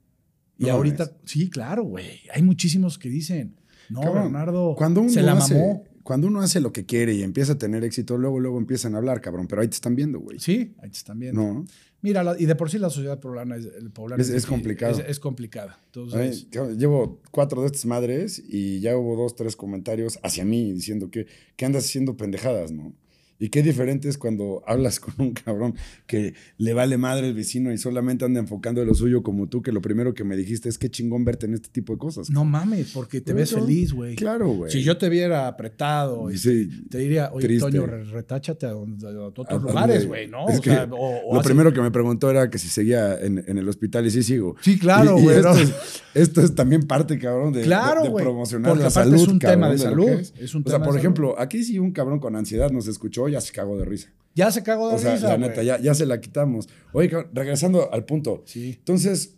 Y 0.57 0.66
No 0.66 0.74
ahorita, 0.74 1.12
sí, 1.26 1.49
claro, 1.49 1.84
güey. 1.84 2.20
Hay 2.34 2.41
muchísimos 2.43 2.97
que 2.99 3.10
dicen, 3.10 3.55
no, 3.89 4.01
Cabrón, 4.01 4.24
Bernardo, 4.26 4.76
Cuando 4.78 5.01
uno 5.01 5.10
se 5.10 5.22
la 5.22 5.34
hace, 5.34 5.55
mamó. 5.55 5.84
Cuando 6.03 6.28
uno 6.28 6.41
hace 6.41 6.60
lo 6.60 6.72
que 6.74 6.86
quiere 6.86 7.14
y 7.14 7.22
empieza 7.24 7.53
a 7.53 7.57
tener 7.57 7.84
éxito, 7.84 8.18
luego, 8.18 8.39
luego 8.39 8.57
empiezan 8.57 8.95
a 8.95 8.97
hablar, 8.97 9.22
cabrón. 9.22 9.47
Pero 9.47 9.62
ahí 9.62 9.68
te 9.68 9.76
están 9.76 9.95
viendo, 9.95 10.20
güey. 10.20 10.39
Sí, 10.39 10.74
ahí 10.82 10.89
te 10.89 10.97
están 10.97 11.20
viendo. 11.20 11.39
No. 11.41 11.66
Mira, 12.01 12.24
la- 12.24 12.39
y 12.39 12.45
de 12.45 12.55
por 12.55 12.70
sí 12.72 12.78
la 12.80 12.89
sociedad 12.89 13.20
poblana 13.20 13.57
es, 13.57 13.66
el 13.66 13.91
poblano 13.91 14.22
Es- 14.22 14.30
es 14.30 14.45
complicado. 14.45 14.99
Es, 14.99 15.05
es 15.07 15.20
complicada. 15.20 15.78
Entonces, 15.86 16.47
llevo 16.78 17.22
cuatro 17.32 17.62
de 17.62 17.68
estas 17.68 17.86
madres 17.86 18.41
y 18.47 18.80
ya 18.80 18.97
hubo 18.97 19.16
dos, 19.16 19.36
tres 19.36 19.55
comentarios 19.55 20.18
hacia 20.24 20.45
mí 20.45 20.72
diciendo 20.74 21.12
que, 21.12 21.28
que 21.55 21.66
andas 21.66 21.86
haciendo 21.86 22.18
pendejadas, 22.18 22.72
¿no? 22.72 22.93
Y 23.41 23.49
qué 23.49 23.63
diferente 23.63 24.09
es 24.09 24.17
cuando 24.17 24.61
hablas 24.67 24.99
con 24.99 25.13
un 25.17 25.31
cabrón 25.33 25.75
que 26.07 26.33
le 26.57 26.73
vale 26.73 26.97
madre 26.97 27.27
el 27.29 27.33
vecino 27.33 27.71
y 27.71 27.77
solamente 27.77 28.25
anda 28.25 28.39
enfocando 28.41 28.81
en 28.81 28.87
lo 28.87 28.93
suyo 28.93 29.23
como 29.23 29.47
tú, 29.47 29.61
que 29.61 29.71
lo 29.71 29.81
primero 29.81 30.13
que 30.13 30.25
me 30.25 30.35
dijiste 30.35 30.67
es 30.67 30.77
qué 30.77 30.89
chingón 30.91 31.23
verte 31.23 31.45
en 31.45 31.53
este 31.53 31.69
tipo 31.69 31.93
de 31.93 31.99
cosas. 31.99 32.29
no 32.29 32.43
mames, 32.43 32.91
porque 32.93 33.21
te 33.21 33.31
ves 33.33 33.53
feliz, 33.53 33.93
güey. 33.93 34.15
Claro, 34.17 34.49
güey. 34.49 34.71
Si 34.71 34.83
yo 34.83 34.97
te 34.97 35.07
viera 35.07 35.47
apretado, 35.47 36.29
Y 36.31 36.37
sí, 36.37 36.69
te 36.89 36.97
diría, 36.97 37.29
oye, 37.31 37.47
triste. 37.47 37.71
Toño, 37.71 37.85
re- 37.85 38.03
retáchate 38.05 38.65
a, 38.65 38.75
otros 38.75 39.47
¿A 39.49 39.53
lugares, 39.55 40.05
güey, 40.05 40.27
¿no? 40.27 40.43
O 40.45 40.61
sea, 40.61 40.83
o- 40.91 41.29
o 41.29 41.33
lo 41.35 41.39
hace- 41.39 41.47
primero 41.49 41.71
que 41.71 41.81
me 41.81 41.91
preguntó 41.91 42.29
era 42.29 42.49
que 42.49 42.57
si 42.57 42.67
seguía 42.67 43.17
en, 43.19 43.43
en 43.47 43.57
el 43.57 43.69
hospital 43.69 44.05
y 44.05 44.11
sí 44.11 44.21
sigo. 44.23 44.55
Sí, 44.61 44.77
claro, 44.77 45.17
güey. 45.17 45.37
esto, 45.37 45.51
es, 45.57 45.73
esto 46.13 46.41
es 46.41 46.55
también 46.55 46.83
parte, 46.83 47.17
cabrón, 47.17 47.53
de, 47.53 47.61
Claro, 47.61 48.01
de- 48.01 48.07
de 48.07 48.11
güey. 48.11 48.25
promocionar 48.25 48.71
Porque 48.71 48.83
la 48.83 48.89
salud. 48.89 49.15
es 49.15 49.27
un 49.29 49.39
tema 49.39 49.69
de 49.69 49.77
salud, 49.77 50.05
que 50.07 50.13
es. 50.15 50.33
es 50.37 50.55
un 50.55 50.63
o 50.65 50.69
sea, 50.69 50.73
tema 50.79 50.85
por 50.85 50.97
ejemplo, 50.97 51.39
aquí 51.39 51.63
si 51.63 51.79
un 51.79 51.91
cabrón 51.91 52.19
con 52.19 52.35
ansiedad 52.35 52.69
nos 52.71 52.87
escuchó, 52.89 53.28
ya 53.30 53.41
se 53.41 53.53
cagó 53.53 53.77
de 53.77 53.86
risa. 53.86 54.11
Ya 54.36 54.51
se 54.51 54.63
cagó 54.63 54.89
de 54.89 54.95
O 54.95 54.99
sea, 54.99 55.15
risa, 55.15 55.30
la 55.30 55.38
neta, 55.38 55.63
ya, 55.63 55.80
ya 55.80 55.93
se 55.93 56.05
la 56.05 56.21
quitamos. 56.21 56.69
Oye, 56.93 57.09
regresando 57.34 57.91
al 57.91 58.05
punto. 58.05 58.43
Sí. 58.45 58.75
Entonces, 58.77 59.36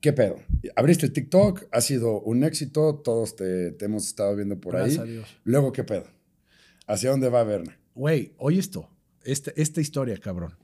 ¿qué 0.00 0.12
pedo? 0.12 0.36
Abriste 0.76 1.06
el 1.06 1.12
TikTok, 1.12 1.66
ha 1.70 1.80
sido 1.80 2.20
un 2.20 2.42
éxito, 2.44 2.96
todos 2.96 3.36
te, 3.36 3.72
te 3.72 3.84
hemos 3.84 4.06
estado 4.06 4.34
viendo 4.34 4.60
por 4.60 4.74
Gracias 4.74 4.98
a 4.98 5.02
ahí. 5.02 5.12
Dios. 5.12 5.28
Luego, 5.44 5.72
¿qué 5.72 5.84
pedo? 5.84 6.06
¿Hacia 6.86 7.10
dónde 7.10 7.28
va 7.28 7.44
Berna? 7.44 7.78
Güey, 7.94 8.32
oye 8.38 8.58
esto, 8.58 8.88
esta, 9.24 9.52
esta 9.56 9.80
historia, 9.80 10.16
cabrón. 10.18 10.54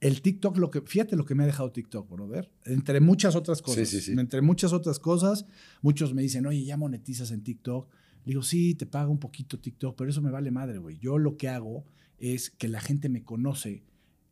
El 0.00 0.22
TikTok, 0.22 0.56
lo 0.56 0.70
que, 0.70 0.80
fíjate 0.80 1.14
lo 1.14 1.26
que 1.26 1.34
me 1.34 1.42
ha 1.42 1.46
dejado 1.46 1.72
TikTok, 1.72 2.08
brother. 2.08 2.50
Entre 2.64 3.00
muchas 3.00 3.36
otras 3.36 3.60
cosas. 3.60 3.86
Sí, 3.86 4.00
sí, 4.00 4.12
sí. 4.14 4.18
Entre 4.18 4.40
muchas 4.40 4.72
otras 4.72 4.98
cosas, 4.98 5.44
muchos 5.82 6.14
me 6.14 6.22
dicen, 6.22 6.46
oye, 6.46 6.64
ya 6.64 6.78
monetizas 6.78 7.30
en 7.32 7.42
TikTok. 7.42 7.86
Le 8.24 8.30
digo, 8.32 8.42
sí, 8.42 8.74
te 8.74 8.86
pago 8.86 9.10
un 9.10 9.18
poquito 9.18 9.58
TikTok, 9.58 9.96
pero 9.96 10.10
eso 10.10 10.20
me 10.22 10.30
vale 10.30 10.50
madre, 10.50 10.78
güey. 10.78 10.98
Yo 10.98 11.18
lo 11.18 11.36
que 11.36 11.48
hago 11.48 11.84
es 12.18 12.50
que 12.50 12.68
la 12.68 12.80
gente 12.80 13.08
me 13.08 13.22
conoce, 13.24 13.82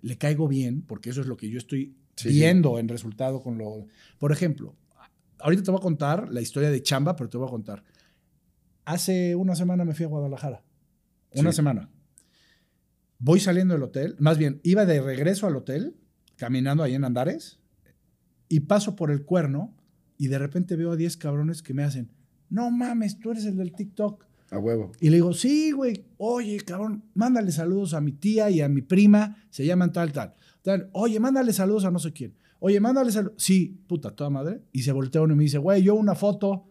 le 0.03 0.19
caigo 0.19 0.47
bien, 0.49 0.83
porque 0.83 1.11
eso 1.11 1.21
es 1.23 1.27
lo 1.27 1.37
que 1.37 1.49
yo 1.51 1.59
estoy 1.59 1.95
Sí, 2.17 2.29
sí. 2.31 2.35
viendo 2.35 2.79
en 2.79 2.89
resultado 2.89 3.41
con 3.41 3.59
lo. 3.59 3.87
Por 4.19 4.33
ejemplo, 4.33 4.75
ahorita 5.39 5.63
te 5.63 5.71
voy 5.71 5.79
a 5.79 5.83
contar 5.83 6.29
la 6.33 6.41
historia 6.41 6.71
de 6.71 6.83
Chamba, 6.83 7.15
pero 7.17 7.31
te 7.31 7.39
voy 7.39 7.47
a 7.47 7.51
contar. 7.51 7.83
Hace 8.85 9.35
una 9.37 9.55
semana 9.55 9.85
me 9.85 9.95
fui 9.95 10.05
a 10.05 10.09
Guadalajara. 10.09 10.63
Una 11.35 11.53
Sí. 11.53 11.57
semana. 11.57 11.91
Voy 13.19 13.41
saliendo 13.41 13.75
del 13.75 13.83
hotel, 13.83 14.17
más 14.19 14.39
bien, 14.39 14.61
iba 14.63 14.85
de 14.87 15.01
regreso 15.01 15.47
al 15.47 15.57
hotel, 15.57 15.97
caminando 16.37 16.83
ahí 16.83 16.95
en 16.95 17.05
Andares, 17.05 17.59
y 18.49 18.61
paso 18.61 18.95
por 18.97 19.11
el 19.11 19.25
cuerno, 19.25 19.75
y 20.17 20.29
de 20.29 20.39
repente 20.39 20.77
veo 20.77 20.93
a 20.93 20.97
10 20.97 21.17
cabrones 21.17 21.63
que 21.63 21.75
me 21.75 21.83
hacen, 21.83 22.11
no 22.51 22.71
mames, 22.71 23.19
tú 23.19 23.31
eres 23.33 23.45
el 23.45 23.57
del 23.57 23.73
TikTok. 23.73 24.25
A 24.51 24.59
huevo. 24.59 24.93
Y 25.01 25.11
le 25.11 25.17
digo, 25.17 25.33
sí, 25.35 25.73
güey, 25.73 26.05
oye, 26.17 26.59
cabrón, 26.61 27.05
mándale 27.15 27.53
saludos 27.53 27.93
a 27.95 28.01
mi 28.01 28.13
tía 28.13 28.49
y 28.51 28.61
a 28.63 28.69
mi 28.69 28.81
prima, 28.81 29.37
se 29.51 29.67
llaman 29.67 29.93
tal, 29.93 30.13
tal. 30.13 30.35
tal. 30.63 30.89
Oye, 30.93 31.21
mándale 31.21 31.53
saludos 31.53 31.85
a 31.85 31.91
no 31.91 31.99
sé 31.99 32.13
quién. 32.15 32.35
Oye, 32.59 32.81
mándale 32.81 33.13
saludos. 33.13 33.35
Sí, 33.37 33.83
puta, 33.87 34.11
toda 34.17 34.31
madre. 34.31 34.63
Y 34.73 34.83
se 34.83 34.93
voltea 34.93 35.21
uno 35.21 35.35
y 35.35 35.37
me 35.37 35.43
dice, 35.45 35.59
güey, 35.59 35.83
yo 35.83 35.95
una 35.95 36.15
foto. 36.15 36.65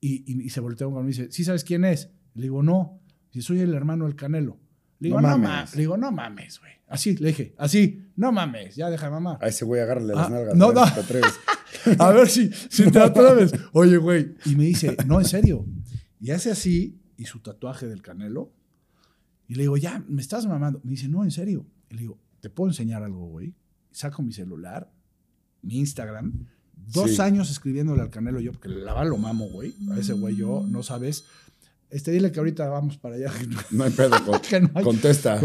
Y, 0.00 0.22
y- 0.30 0.42
y 0.44 0.50
se 0.50 0.60
voltea 0.60 0.86
uno 0.86 1.00
y 1.00 1.02
me 1.04 1.08
dice, 1.08 1.30
¿sí 1.32 1.44
sabes 1.44 1.64
quién 1.64 1.84
es? 1.84 2.10
Le 2.34 2.42
digo, 2.42 2.62
no. 2.62 3.00
Dice, 3.32 3.46
soy 3.46 3.60
el 3.60 3.72
hermano 3.74 4.04
del 4.04 4.14
Canelo. 4.16 4.58
Le 4.98 5.08
digo, 5.08 5.20
No 5.20 5.30
no, 5.30 5.38
mames. 5.38 5.74
Le 5.74 5.80
digo, 5.80 5.96
no 5.96 6.12
mames, 6.12 6.60
güey. 6.60 6.72
Así, 6.88 7.16
le 7.16 7.28
dije, 7.28 7.54
así, 7.56 8.04
no 8.16 8.32
mames, 8.32 8.76
ya 8.76 8.90
deja 8.90 9.06
de 9.06 9.12
mamar. 9.12 9.38
A 9.40 9.48
ese 9.48 9.64
güey 9.64 9.80
agárrale 9.80 10.14
las 10.14 10.26
Ah, 10.26 10.30
nalgas. 10.30 10.54
no, 10.54 10.72
no. 10.72 10.86
si 10.86 10.92
te 10.94 11.00
atreves. 11.00 11.32
A 11.98 12.10
ver 12.12 12.28
si, 12.28 12.50
si 12.68 12.90
te 12.90 12.98
atreves. 12.98 13.52
Oye, 13.72 13.96
güey. 13.96 14.34
Y 14.44 14.56
me 14.56 14.64
dice, 14.64 14.96
no, 15.06 15.20
en 15.20 15.26
serio. 15.26 15.64
Y 16.20 16.30
hace 16.30 16.50
así, 16.50 17.00
y 17.16 17.24
su 17.24 17.40
tatuaje 17.40 17.86
del 17.86 18.02
canelo. 18.02 18.52
Y 19.48 19.54
le 19.54 19.62
digo, 19.62 19.76
ya, 19.76 20.04
me 20.08 20.20
estás 20.22 20.46
mamando. 20.46 20.80
Me 20.84 20.92
dice, 20.92 21.08
no, 21.08 21.24
en 21.24 21.30
serio. 21.30 21.66
Y 21.90 21.94
le 21.94 22.00
digo, 22.02 22.18
¿te 22.40 22.48
puedo 22.50 22.70
enseñar 22.70 23.02
algo, 23.02 23.26
güey? 23.28 23.54
Saco 23.90 24.22
mi 24.22 24.32
celular, 24.32 24.90
mi 25.62 25.78
Instagram. 25.78 26.46
Dos 26.74 27.16
Sí. 27.16 27.22
años 27.22 27.50
escribiéndole 27.50 28.02
al 28.02 28.10
canelo 28.10 28.40
yo, 28.40 28.52
porque 28.52 28.68
la 28.68 28.92
verdad 28.94 29.10
lo 29.10 29.18
mamo, 29.18 29.48
güey. 29.48 29.74
A 29.90 29.98
ese 29.98 30.14
güey 30.14 30.36
yo, 30.36 30.64
no 30.68 30.82
sabes. 30.82 31.24
Este, 31.92 32.10
dile 32.10 32.32
que 32.32 32.38
ahorita 32.40 32.68
vamos 32.70 32.96
para 32.96 33.16
allá. 33.16 33.30
No 33.70 33.84
hay 33.84 33.90
pedo. 33.90 34.12
con- 34.24 34.40
Que 34.40 34.60
no 34.60 34.70
hay- 34.74 34.82
Contesta. 34.84 35.38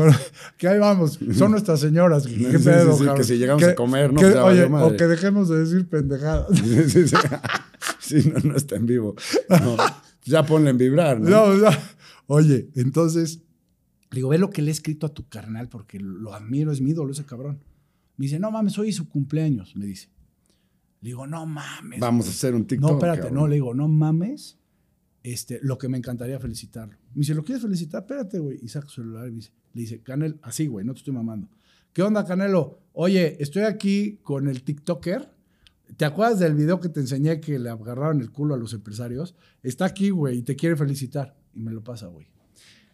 que 0.58 0.68
ahí 0.68 0.80
vamos. 0.80 1.20
Son 1.34 1.52
nuestras 1.52 1.80
señoras. 1.82 2.26
¿Qué 2.26 2.36
Sí, 2.36 2.45
sí, 2.58 2.64
pedo, 2.64 2.98
sí, 2.98 3.06
que 3.18 3.24
si 3.26 3.38
llegamos 3.38 3.64
Que- 3.64 3.72
a 3.72 3.76
comer, 3.76 4.14
no, 4.14 4.20
que- 4.22 4.28
pues 4.28 4.38
oye, 4.38 4.70
madre. 4.70 4.95
o 4.95 4.98
que 4.98 5.08
dejemos 5.08 5.50
de 5.50 5.60
decir 5.60 5.88
pendejadas. 5.89 6.48
Sí, 8.00 8.32
no, 8.34 8.39
no 8.52 8.56
está 8.56 8.76
en 8.78 8.86
vivo. 8.86 9.16
No. 9.50 9.76
Ya 10.26 10.45
ponle 10.45 10.70
en 10.72 10.78
vibrar, 10.78 11.20
¿no? 11.20 11.43
Oye, 12.28 12.70
entonces, 12.76 13.41
digo, 14.12 14.30
ve 14.30 14.38
lo 14.38 14.50
que 14.50 14.62
le 14.62 14.70
he 14.70 14.72
escrito 14.72 15.06
a 15.06 15.14
tu 15.14 15.28
carnal 15.28 15.68
porque 15.70 16.00
lo 16.00 16.34
admiro, 16.34 16.72
es 16.72 16.82
mi 16.82 16.91
ídolo 16.91 17.12
ese 17.12 17.26
cabrón. 17.26 17.60
Me 18.18 18.26
dice, 18.26 18.39
no 18.39 18.50
mames, 18.52 18.78
hoy 18.80 18.89
es 18.89 18.95
su 18.95 19.08
cumpleaños, 19.10 19.76
me 19.76 19.86
dice. 19.86 20.10
Le 21.02 21.10
digo, 21.10 21.28
no 21.28 21.45
mames. 21.45 22.00
Vamos 22.00 22.26
a 22.26 22.30
güey". 22.30 22.36
hacer 22.38 22.56
un 22.56 22.66
TikTok. 22.66 22.89
No, 22.89 22.95
espérate, 22.98 23.20
cabrón. 23.24 23.36
no, 23.36 23.48
le 23.48 23.56
digo, 23.56 23.74
no 23.74 23.88
mames. 23.88 24.58
Este, 25.34 25.59
lo 25.61 25.78
que 25.78 25.89
me 25.89 25.97
encantaría 25.97 26.39
felicitarlo. 26.39 26.97
Me 27.09 27.19
dice, 27.19 27.36
¿lo 27.36 27.43
quieres 27.43 27.61
felicitar? 27.61 28.03
Espérate, 28.03 28.39
güey. 28.39 28.59
Y 28.61 28.69
saca 28.69 28.88
su 28.88 29.01
celular 29.01 29.28
y 29.28 29.41
le 29.41 29.49
dice, 29.73 30.01
Canel, 30.01 30.39
así, 30.41 30.67
güey, 30.67 30.86
no 30.86 30.93
te 30.93 30.99
estoy 30.99 31.13
mamando. 31.13 31.49
¿Qué 31.91 32.01
onda, 32.01 32.25
Canelo? 32.25 32.80
Oye, 32.93 33.36
estoy 33.43 33.63
aquí 33.63 34.21
con 34.23 34.47
el 34.47 34.63
TikToker. 34.63 35.30
¿Te 35.97 36.05
acuerdas 36.05 36.39
del 36.39 36.55
video 36.55 36.80
que 36.80 36.88
te 36.88 37.01
enseñé 37.01 37.41
que 37.41 37.59
le 37.59 37.69
agarraron 37.69 38.21
el 38.21 38.32
culo 38.32 38.55
a 38.55 38.57
los 38.57 38.71
empresarios? 38.71 39.36
Está 39.63 39.84
aquí, 39.84 40.11
güey, 40.11 40.38
y 40.38 40.43
te 40.43 40.55
quiere 40.55 40.78
felicitar. 40.78 41.36
Y 41.53 41.59
me 41.59 41.73
lo 41.73 41.84
pasa, 41.84 42.07
güey. 42.07 42.28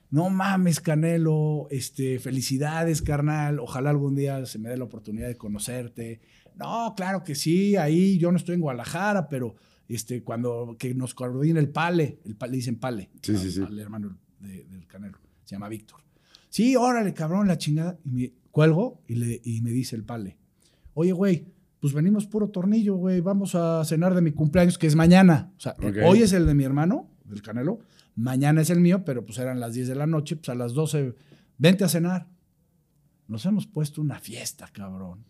No 0.09 0.31
mames, 0.31 0.79
Canelo, 0.79 1.67
este, 1.69 2.17
felicidades, 2.17 3.03
carnal. 3.03 3.59
Ojalá 3.59 3.91
algún 3.91 4.15
día 4.15 4.43
se 4.47 4.57
me 4.57 4.69
dé 4.69 4.77
la 4.77 4.86
oportunidad 4.86 5.27
de 5.27 5.38
conocerte. 5.38 6.19
No, 6.55 6.95
claro 6.97 7.23
que 7.23 7.36
sí, 7.36 7.75
ahí 7.75 8.17
yo 8.17 8.31
no 8.31 8.38
estoy 8.38 8.55
en 8.55 8.61
Guadalajara, 8.61 9.29
pero 9.29 9.55
este, 9.88 10.23
cuando 10.23 10.75
que 10.79 10.93
nos 10.95 11.13
coordina 11.13 11.59
el 11.59 11.69
Pale, 11.69 12.19
el 12.25 12.36
Pale, 12.36 12.51
le 12.51 12.57
dicen 12.57 12.75
Pale, 12.79 13.09
Sí, 13.21 13.36
sí, 13.38 13.51
sí. 13.51 13.61
al 13.61 13.77
hermano 13.79 14.17
de- 14.39 14.65
del 14.65 14.88
Canelo, 14.88 15.17
se 15.43 15.55
llama 15.55 15.69
Víctor. 15.69 15.99
Sí, 16.49 16.75
órale, 16.75 17.13
cabrón, 17.13 17.47
la 17.47 17.57
chingada. 17.57 17.97
Y 18.05 18.09
me 18.11 18.34
cuelgo 18.51 19.01
y, 19.07 19.15
le, 19.15 19.41
y 19.43 19.61
me 19.61 19.71
dice 19.71 19.95
el 19.95 20.03
Pale, 20.03 20.38
oye, 20.93 21.11
güey, 21.11 21.47
pues 21.79 21.93
venimos 21.93 22.27
puro 22.27 22.49
tornillo, 22.49 22.95
güey, 22.95 23.19
vamos 23.21 23.55
a 23.55 23.84
cenar 23.86 24.13
de 24.15 24.21
mi 24.21 24.31
cumpleaños, 24.31 24.77
que 24.77 24.88
es 24.88 24.95
mañana. 24.95 25.51
O 25.57 25.59
sea, 25.59 25.75
hoy 26.05 26.21
es 26.21 26.31
el 26.34 26.45
de 26.45 26.53
mi 26.53 26.63
hermano, 26.63 27.09
del 27.25 27.41
Canelo, 27.41 27.79
mañana 28.15 28.61
es 28.61 28.69
el 28.69 28.79
mío, 28.79 29.03
pero 29.03 29.25
pues 29.25 29.38
eran 29.39 29.59
las 29.59 29.73
10 29.73 29.88
de 29.89 29.95
la 29.95 30.07
noche, 30.07 30.36
pues 30.38 30.47
a 30.49 30.55
las 30.55 30.73
12, 30.73 31.13
vente 31.57 31.84
a 31.84 31.89
cenar. 31.89 32.27
Nos 33.27 33.45
hemos 33.45 33.65
puesto 33.67 34.01
una 34.01 34.19
fiesta, 34.19 34.69
cabrón. 34.71 35.25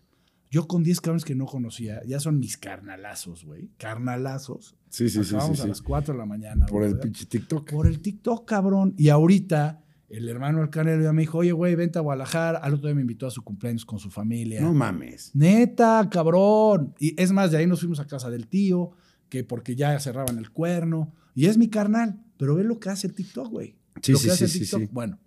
Yo 0.53 0.67
con 0.67 0.83
10 0.83 1.01
cabrones 1.01 1.25
que 1.25 1.33
no 1.33 1.47
conocía, 1.47 2.03
ya 2.05 2.19
son 2.19 2.37
mis 2.37 2.57
carnalazos, 2.57 3.43
güey. 3.43 3.71
Carnalazos. 3.77 4.75
Sí, 4.87 5.09
sí, 5.09 5.23
sí, 5.23 5.23
sí. 5.23 5.35
Acabamos 5.35 5.59
a 5.61 5.63
sí. 5.63 5.69
las 5.69 5.81
4 5.81 6.13
de 6.13 6.19
la 6.19 6.27
mañana. 6.27 6.67
Por 6.67 6.83
el 6.83 6.99
pinche 6.99 7.25
TikTok. 7.25 7.71
Por 7.71 7.87
el 7.87 8.03
TikTok, 8.03 8.47
cabrón. 8.47 8.93
Y 8.95 9.09
ahorita, 9.09 9.83
el 10.09 10.29
hermano 10.29 10.59
del 10.59 10.69
Canelo 10.69 11.01
ya 11.01 11.11
me 11.11 11.23
dijo, 11.23 11.39
oye, 11.39 11.53
güey, 11.53 11.73
vente 11.73 11.97
a 11.97 12.03
Guadalajara. 12.03 12.59
Al 12.59 12.75
otro 12.75 12.85
día 12.85 12.93
me 12.93 13.01
invitó 13.01 13.25
a 13.25 13.31
su 13.31 13.41
cumpleaños 13.41 13.83
con 13.83 13.97
su 13.97 14.11
familia. 14.11 14.61
No 14.61 14.75
mames. 14.75 15.31
Neta, 15.33 16.07
cabrón. 16.11 16.93
Y 16.99 17.19
es 17.19 17.31
más, 17.31 17.49
de 17.49 17.57
ahí 17.57 17.65
nos 17.65 17.79
fuimos 17.79 17.99
a 17.99 18.05
casa 18.05 18.29
del 18.29 18.47
tío, 18.47 18.91
que 19.29 19.43
porque 19.43 19.75
ya 19.75 19.99
cerraban 19.99 20.37
el 20.37 20.51
cuerno. 20.51 21.15
Y 21.33 21.47
es 21.47 21.57
mi 21.57 21.67
carnal. 21.67 22.23
Pero 22.37 22.53
ve 22.53 22.63
lo 22.63 22.79
que 22.79 22.91
hace 22.91 23.07
el 23.07 23.15
TikTok, 23.15 23.49
güey. 23.49 23.75
Sí, 24.03 24.11
lo 24.11 24.19
sí, 24.19 24.25
que 24.27 24.31
hace 24.33 24.37
sí, 24.37 24.43
el 24.43 24.51
sí, 24.51 24.59
TikTok. 24.59 24.81
sí. 24.81 24.89
Bueno, 24.91 25.19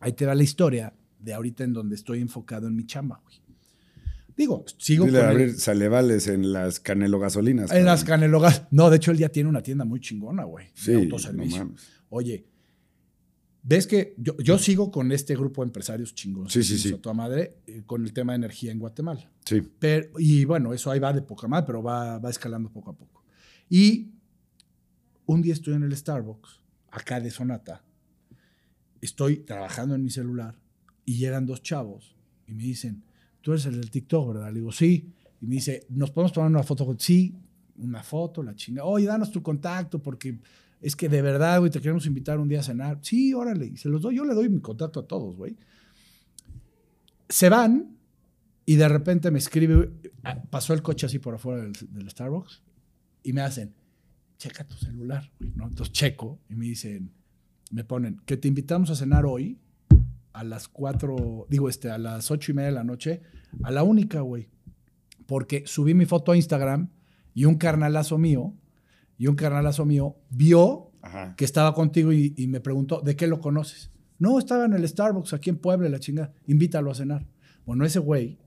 ahí 0.00 0.14
te 0.14 0.26
va 0.26 0.34
la 0.34 0.42
historia 0.42 0.92
de 1.20 1.32
ahorita 1.32 1.62
en 1.62 1.74
donde 1.74 1.94
estoy 1.94 2.20
enfocado 2.20 2.66
en 2.66 2.74
mi 2.74 2.84
chamba, 2.84 3.20
güey. 3.22 3.36
Digo, 4.38 4.64
sigo 4.78 5.04
Dile 5.04 5.18
con 5.18 5.28
abrir 5.28 5.54
salevales 5.58 6.28
en 6.28 6.52
las 6.52 6.78
Canelo 6.80 7.18
Gasolinas. 7.18 7.72
en 7.72 7.84
las 7.84 8.04
cabrón. 8.04 8.20
canelogas. 8.20 8.62
No, 8.70 8.88
de 8.88 8.96
hecho, 8.96 9.10
él 9.10 9.18
ya 9.18 9.28
tiene 9.30 9.48
una 9.50 9.62
tienda 9.62 9.84
muy 9.84 9.98
chingona, 10.00 10.44
güey. 10.44 10.68
Sí, 10.74 10.92
de 10.92 10.96
no 10.98 11.02
autoservicio. 11.02 11.58
mames. 11.64 11.88
Oye, 12.08 12.46
ves 13.64 13.88
que 13.88 14.14
yo, 14.16 14.36
yo 14.38 14.56
sigo 14.58 14.92
con 14.92 15.10
este 15.10 15.34
grupo 15.34 15.62
de 15.62 15.66
empresarios 15.70 16.14
chingones. 16.14 16.52
Sí, 16.52 16.62
sí, 16.62 16.78
sí. 16.78 16.94
A 16.94 16.98
toda 17.02 17.14
madre, 17.14 17.56
eh, 17.66 17.82
con 17.84 18.04
el 18.04 18.12
tema 18.12 18.32
de 18.32 18.36
energía 18.36 18.70
en 18.70 18.78
Guatemala. 18.78 19.28
Sí. 19.44 19.60
Pero, 19.80 20.08
y 20.18 20.44
bueno, 20.44 20.72
eso 20.72 20.90
ahí 20.92 21.00
va 21.00 21.12
de 21.12 21.20
poca 21.22 21.48
madre, 21.48 21.66
pero 21.66 21.82
va, 21.82 22.18
va 22.20 22.30
escalando 22.30 22.70
poco 22.70 22.90
a 22.92 22.96
poco. 22.96 23.24
Y 23.68 24.12
un 25.26 25.42
día 25.42 25.52
estoy 25.52 25.74
en 25.74 25.82
el 25.82 25.96
Starbucks, 25.96 26.60
acá 26.92 27.18
de 27.20 27.30
Sonata. 27.32 27.82
Estoy 29.00 29.38
trabajando 29.38 29.96
en 29.96 30.04
mi 30.04 30.10
celular 30.10 30.58
y 31.04 31.18
llegan 31.18 31.44
dos 31.44 31.60
chavos 31.62 32.14
y 32.46 32.54
me 32.54 32.62
dicen, 32.62 33.02
tú 33.40 33.52
eres 33.52 33.66
el 33.66 33.80
del 33.80 33.90
TikTok, 33.90 34.34
¿verdad? 34.34 34.48
Le 34.48 34.60
digo, 34.60 34.72
sí. 34.72 35.12
Y 35.40 35.46
me 35.46 35.56
dice, 35.56 35.86
¿nos 35.90 36.10
podemos 36.10 36.32
tomar 36.32 36.50
una 36.50 36.62
foto? 36.62 36.84
con-?" 36.84 36.98
Sí, 36.98 37.34
una 37.78 38.02
foto, 38.02 38.42
la 38.42 38.54
chinga. 38.54 38.84
Oye, 38.84 39.06
danos 39.06 39.30
tu 39.30 39.42
contacto 39.42 40.02
porque 40.02 40.38
es 40.80 40.96
que 40.96 41.08
de 41.08 41.22
verdad, 41.22 41.58
güey, 41.58 41.70
te 41.70 41.80
queremos 41.80 42.06
invitar 42.06 42.38
un 42.38 42.48
día 42.48 42.60
a 42.60 42.62
cenar. 42.62 42.98
Sí, 43.02 43.32
órale. 43.34 43.66
Y 43.66 43.76
se 43.76 43.88
los 43.88 44.02
doy, 44.02 44.16
yo 44.16 44.24
le 44.24 44.34
doy 44.34 44.48
mi 44.48 44.60
contacto 44.60 45.00
a 45.00 45.06
todos, 45.06 45.36
güey. 45.36 45.56
Se 47.28 47.48
van 47.48 47.96
y 48.64 48.76
de 48.76 48.88
repente 48.88 49.30
me 49.30 49.38
escribe, 49.38 49.90
pasó 50.50 50.74
el 50.74 50.82
coche 50.82 51.06
así 51.06 51.18
por 51.18 51.34
afuera 51.34 51.62
del, 51.62 51.72
del 51.72 52.10
Starbucks 52.10 52.62
y 53.22 53.32
me 53.32 53.40
hacen, 53.42 53.74
checa 54.38 54.64
tu 54.64 54.74
celular, 54.74 55.30
güey, 55.38 55.52
¿no? 55.54 55.66
Entonces 55.66 55.92
checo 55.92 56.38
y 56.48 56.54
me 56.54 56.66
dicen, 56.66 57.12
me 57.70 57.84
ponen, 57.84 58.20
que 58.24 58.36
te 58.36 58.48
invitamos 58.48 58.90
a 58.90 58.94
cenar 58.94 59.26
hoy 59.26 59.58
a 60.32 60.44
las 60.44 60.68
cuatro, 60.68 61.46
digo, 61.48 61.68
este, 61.68 61.90
a 61.90 61.98
las 61.98 62.30
ocho 62.30 62.52
y 62.52 62.54
media 62.54 62.68
de 62.68 62.74
la 62.74 62.84
noche, 62.84 63.22
a 63.62 63.70
la 63.70 63.82
única, 63.82 64.20
güey. 64.20 64.48
Porque 65.26 65.64
subí 65.66 65.94
mi 65.94 66.06
foto 66.06 66.32
a 66.32 66.36
Instagram 66.36 66.90
y 67.34 67.44
un 67.44 67.56
carnalazo 67.56 68.18
mío, 68.18 68.54
y 69.18 69.26
un 69.26 69.34
carnalazo 69.34 69.84
mío 69.84 70.16
vio 70.30 70.92
Ajá. 71.02 71.34
que 71.36 71.44
estaba 71.44 71.74
contigo 71.74 72.12
y, 72.12 72.34
y 72.36 72.46
me 72.46 72.60
preguntó, 72.60 73.00
¿de 73.00 73.16
qué 73.16 73.26
lo 73.26 73.40
conoces? 73.40 73.90
No, 74.18 74.38
estaba 74.38 74.64
en 74.64 74.72
el 74.72 74.86
Starbucks 74.88 75.32
aquí 75.32 75.50
en 75.50 75.58
Puebla, 75.58 75.88
la 75.88 76.00
chinga, 76.00 76.32
invítalo 76.46 76.90
a 76.90 76.94
cenar. 76.94 77.26
Bueno, 77.64 77.84
ese 77.84 77.98
güey 77.98 78.38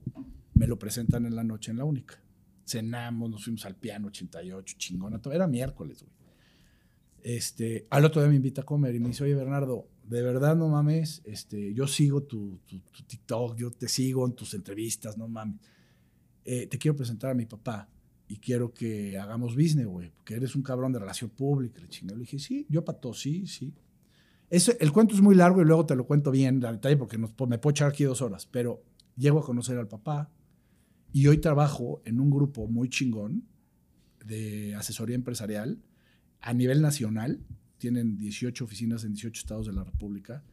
me 0.54 0.66
lo 0.66 0.78
presentan 0.78 1.26
en 1.26 1.36
la 1.36 1.44
noche 1.44 1.70
en 1.70 1.78
la 1.78 1.84
única. 1.84 2.20
Cenamos, 2.66 3.30
nos 3.30 3.44
fuimos 3.44 3.64
al 3.66 3.76
piano 3.76 4.08
88, 4.08 4.76
chingona, 4.78 5.20
todo. 5.20 5.32
era 5.34 5.46
miércoles, 5.46 6.02
güey. 6.02 6.12
Este, 7.22 7.86
al 7.90 8.04
otro 8.04 8.20
día 8.20 8.30
me 8.30 8.36
invita 8.36 8.62
a 8.62 8.64
comer 8.64 8.94
y 8.94 9.00
me 9.00 9.08
dice, 9.08 9.24
oye, 9.24 9.34
Bernardo, 9.34 9.88
de 10.08 10.22
verdad 10.22 10.56
no 10.56 10.68
mames, 10.68 11.22
este, 11.24 11.72
yo 11.74 11.86
sigo 11.86 12.22
tu, 12.22 12.58
tu- 12.66 12.80
tu 12.80 13.02
TikTok, 13.04 13.56
yo 13.56 13.70
te 13.70 13.88
sigo 13.88 14.26
en 14.26 14.32
tus 14.34 14.54
entrevistas, 14.54 15.16
no 15.16 15.28
mames. 15.28 15.56
Eh, 16.44 16.66
te 16.66 16.78
quiero 16.78 16.96
presentar 16.96 17.30
a 17.30 17.34
mi 17.34 17.46
papá 17.46 17.88
y 18.28 18.36
quiero 18.38 18.72
que 18.72 19.16
hagamos 19.18 19.54
business, 19.54 19.86
güey, 19.86 20.10
porque 20.10 20.34
eres 20.34 20.54
un 20.56 20.62
cabrón 20.62 20.92
de 20.92 20.98
relación 20.98 21.30
pública. 21.30 21.80
Le. 21.80 21.88
Le 22.14 22.16
dije, 22.20 22.38
sí, 22.38 22.66
yo 22.68 22.84
pato, 22.84 23.14
sí, 23.14 23.46
sí. 23.46 23.72
Eso, 24.50 24.72
el 24.80 24.92
cuento 24.92 25.14
es 25.14 25.20
muy 25.22 25.34
largo 25.34 25.62
y 25.62 25.64
luego 25.64 25.86
te 25.86 25.96
lo 25.96 26.04
cuento 26.06 26.30
bien, 26.30 26.60
la 26.60 26.72
detalle, 26.72 26.96
porque 26.96 27.16
nos, 27.16 27.30
me 27.48 27.58
puedo 27.58 27.70
echar 27.72 27.88
aquí 27.88 28.04
dos 28.04 28.20
horas, 28.20 28.46
pero 28.50 28.82
llego 29.16 29.38
a 29.38 29.44
conocer 29.44 29.78
al 29.78 29.88
papá 29.88 30.30
y 31.12 31.26
hoy 31.26 31.38
trabajo 31.38 32.02
en 32.04 32.20
un 32.20 32.30
grupo 32.30 32.66
muy 32.66 32.88
chingón 32.90 33.44
de 34.24 34.74
asesoría 34.74 35.14
empresarial 35.16 35.78
a 36.40 36.52
nivel 36.54 36.82
nacional. 36.82 37.40
Tienen 37.82 38.16
18 38.16 38.62
oficinas 38.62 39.02
en 39.02 39.12
18 39.14 39.40
estados 39.40 39.66
de 39.66 39.72
la 39.72 39.82
República. 39.82 40.44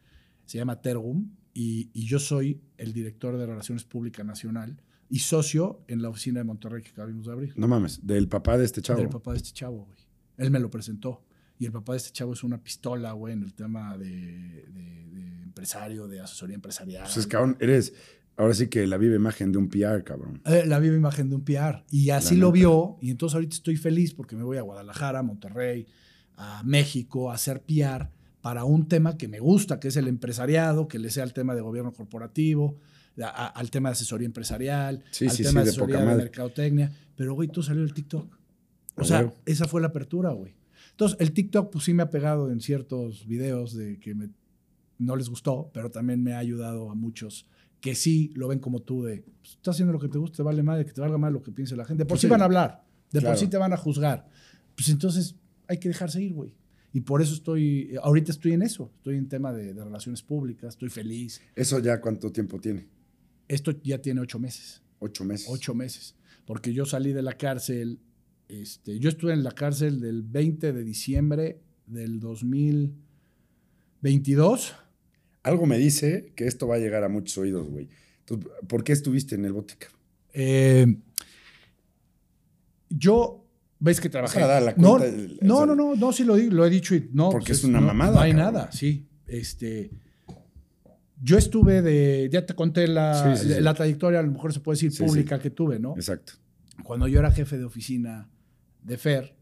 Se 0.48 0.58
llama 0.58 0.82
Tergum 0.82 1.30
y, 1.54 1.92
y 1.94 2.06
yo 2.08 2.18
soy 2.18 2.60
el 2.76 2.92
director 2.92 3.38
de 3.38 3.46
Relaciones 3.46 3.84
Públicas 3.84 4.26
Nacional 4.26 4.82
y 5.12 5.20
socio 5.20 5.84
en 5.88 6.02
la 6.02 6.10
oficina 6.10 6.40
de 6.40 6.46
Monterrey 6.46 6.82
que 6.82 6.90
acabamos 6.90 7.28
de 7.28 7.32
abrir. 7.32 7.54
No 7.56 7.68
mames. 7.68 8.00
Del 8.04 8.28
papá 8.28 8.58
de 8.58 8.66
este 8.66 8.82
chavo. 8.82 9.00
Del 9.00 9.10
papá 9.10 9.34
de 9.34 9.38
este 9.38 9.52
chavo, 9.52 9.86
güey. 9.86 10.00
Él 10.38 10.50
me 10.50 10.60
lo 10.60 10.72
presentó. 10.72 11.24
Y 11.60 11.66
el 11.68 11.72
papá 11.72 11.94
de 11.94 11.98
este 11.98 12.10
chavo 12.12 12.34
es 12.34 12.44
una 12.44 12.64
pistola, 12.64 13.12
güey, 13.12 13.34
en 13.36 13.44
el 13.44 13.54
tema 13.54 13.96
de, 13.96 14.08
de- 14.10 15.08
de 15.12 15.44
empresario, 15.44 16.08
de 16.08 16.22
asesoría 16.22 16.56
empresarial. 16.56 17.04
Pues 17.04 17.18
es 17.18 17.28
cabrón, 17.28 17.58
eres 17.60 17.94
ahora 18.38 18.56
sí 18.56 18.70
que 18.70 18.88
la 18.88 18.98
viva 18.98 19.16
imagen 19.16 19.52
de 19.52 19.60
un 19.60 19.70
PR, 19.70 20.04
cabrón. 20.04 20.42
Eh, 20.46 20.64
la 20.66 20.80
viva 20.80 20.96
imagen 20.96 21.30
de 21.30 21.36
un 21.36 21.44
PR. 21.46 21.84
Y 21.92 22.10
así 22.10 22.34
La 22.34 22.42
lo 22.42 22.48
neta. 22.48 22.54
vio. 22.60 22.98
Y 23.02 23.12
entonces 23.12 23.36
ahorita 23.36 23.54
estoy 23.56 23.76
feliz 23.78 24.16
porque 24.16 24.36
me 24.36 24.42
voy 24.44 24.58
a 24.58 24.62
Guadalajara, 24.64 25.22
Monterrey, 25.22 25.86
a 26.42 26.64
México 26.64 27.30
a 27.32 27.36
hacer 27.36 27.62
PR 27.64 28.10
para 28.42 28.64
un 28.64 28.88
tema 28.88 29.18
que 29.18 29.28
me 29.28 29.40
gusta, 29.40 29.80
que 29.80 29.90
es 29.90 29.98
el 29.98 30.08
empresariado, 30.08 30.88
que 30.88 30.98
le 30.98 31.10
sea 31.12 31.26
el 31.26 31.34
tema 31.34 31.54
de 31.54 31.62
gobierno 31.62 31.92
corporativo, 31.92 32.78
a- 33.22 33.26
a- 33.28 33.48
al 33.48 33.70
tema 33.70 33.90
de 33.90 33.94
asesoría 33.94 34.26
empresarial, 34.26 35.04
Sí, 35.12 35.26
al 35.26 35.32
sí, 35.32 35.44
tema 35.44 35.60
sí, 35.62 35.66
de 35.66 35.70
asesoría 35.72 36.00
de 36.00 36.16
mercadotecnia. 36.16 36.92
Pero, 37.18 37.34
güey, 37.34 37.50
tú 37.50 37.62
salió 37.62 37.84
el 37.84 37.94
TikTok. 37.94 38.38
O 38.96 39.04
sea, 39.04 39.32
esa 39.46 39.68
fue 39.68 39.82
la 39.82 39.88
apertura, 39.88 40.30
güey. 40.32 40.56
Entonces, 40.92 41.18
el 41.20 41.34
TikTok, 41.34 41.70
pues 41.72 41.84
sí 41.84 41.94
me 41.94 42.04
ha 42.04 42.10
pegado 42.10 42.50
en 42.52 42.62
ciertos 42.62 43.26
videos 43.28 43.74
de 43.76 44.00
que 44.00 44.16
me- 44.16 44.30
no 44.98 45.16
les 45.18 45.30
gustó, 45.30 45.70
pero 45.74 45.92
también 45.92 46.24
me 46.24 46.34
ha 46.34 46.38
ayudado 46.40 46.90
a 46.90 46.96
muchos 46.96 47.46
que 47.82 47.96
sí 47.96 48.32
lo 48.36 48.48
ven 48.50 48.60
como 48.60 48.82
tú, 48.82 49.04
de 49.04 49.24
pues, 49.42 49.52
estás 49.54 49.76
haciendo 49.76 49.94
lo 49.94 50.00
que 50.00 50.10
te 50.10 50.18
gusta, 50.18 50.38
te 50.38 50.44
vale 50.44 50.64
madre, 50.64 50.86
que 50.86 50.92
te 50.94 51.00
valga 51.02 51.18
más 51.18 51.32
lo 51.32 51.42
que 51.42 51.52
piense 51.52 51.76
la 51.78 51.86
gente. 51.86 52.04
De 52.04 52.06
por 52.06 52.12
Pues 52.16 52.22
sí 52.22 52.28
sí. 52.28 52.32
van 52.32 52.42
a 52.42 52.46
hablar, 52.46 52.84
de 53.12 53.20
Claro. 53.20 53.34
por 53.34 53.40
sí 53.40 53.48
te 53.48 53.58
van 53.58 53.72
a 53.74 53.78
juzgar. 53.78 54.28
Pues 54.76 54.90
entonces 54.90 55.36
hay 55.70 55.78
que 55.78 55.88
dejarse 55.88 56.22
ir, 56.22 56.34
güey. 56.34 56.54
Y 56.92 57.00
por 57.02 57.22
eso 57.22 57.36
estoy, 57.36 57.96
ahorita 58.02 58.32
estoy 58.32 58.54
en 58.54 58.64
eso, 58.64 58.92
estoy 58.98 59.16
en 59.16 59.30
tema 59.30 59.54
de, 59.54 59.76
de 59.76 59.84
relaciones 59.84 60.24
públicas, 60.24 60.70
estoy 60.70 60.90
feliz. 60.90 61.40
¿Eso 61.56 61.78
ya 61.80 62.02
cuánto 62.02 62.32
tiempo 62.32 62.60
tiene? 62.60 62.88
Esto 63.48 63.80
ya 63.84 64.02
tiene 64.02 64.22
ocho 64.22 64.40
meses. 64.40 64.82
Ocho 65.00 65.24
meses. 65.24 65.46
Ocho 65.50 65.76
meses. 65.76 66.16
Porque 66.46 66.74
yo 66.74 66.86
salí 66.86 67.14
de 67.14 67.22
la 67.22 67.38
cárcel, 67.38 68.00
este, 68.48 68.98
yo 69.00 69.10
estuve 69.10 69.34
en 69.34 69.44
la 69.44 69.52
cárcel 69.52 70.02
del 70.02 70.24
20 70.24 70.74
de 70.74 70.84
diciembre 70.84 71.62
del 71.86 72.20
2022. 72.20 74.74
Algo 75.44 75.68
me 75.68 75.78
dice 75.78 76.34
que 76.36 76.48
esto 76.48 76.68
va 76.68 76.76
a 76.76 76.80
llegar 76.80 77.04
a 77.04 77.10
muchos 77.10 77.38
oídos, 77.38 77.70
güey. 77.70 77.88
Entonces, 78.22 78.52
¿por 78.68 78.84
qué 78.84 78.94
estuviste 78.94 79.36
en 79.36 79.46
el 79.46 79.54
bote, 79.54 79.76
cabrón? 79.78 80.00
Eh, 80.34 80.98
yo, 82.90 83.46
¿ves 83.80 84.00
que 84.02 84.10
trabajé? 84.10 84.40
Dar 84.42 84.62
la 84.62 84.74
no, 84.78 84.82
no, 84.82 84.94
o 84.96 85.00
sea, 85.00 85.10
no, 85.42 85.66
no, 85.76 85.96
no, 85.96 86.12
sí 86.14 86.24
lo, 86.24 86.36
he 86.38 86.70
dicho 86.70 86.96
y 86.96 87.10
no. 87.14 87.30
Porque 87.30 87.48
pues 87.48 87.60
es 87.60 87.64
una 87.66 87.80
no- 87.80 87.88
mamada, 87.88 88.14
No 88.16 88.20
hay 88.22 88.32
cabrón. 88.32 88.54
nada, 88.54 88.72
sí. 88.72 89.08
Este, 89.28 89.92
yo 91.22 91.38
estuve 91.38 91.82
de, 91.82 92.30
ya 92.32 92.46
te 92.46 92.54
conté 92.56 92.88
la, 92.88 93.36
Sí, 93.36 93.48
sí, 93.48 93.54
sí. 93.54 93.62
la 93.62 93.74
trayectoria, 93.74 94.20
a 94.20 94.24
lo 94.24 94.32
mejor 94.32 94.54
se 94.54 94.60
puede 94.60 94.80
decir 94.80 95.06
pública 95.06 95.40
que 95.40 95.50
tuve, 95.50 95.80
¿no? 95.80 95.94
Exacto. 95.96 96.34
Cuando 96.84 97.08
yo 97.08 97.20
era 97.20 97.30
jefe 97.32 97.58
de 97.58 97.66
oficina 97.66 98.30
de 98.84 98.98
FER, 98.98 99.36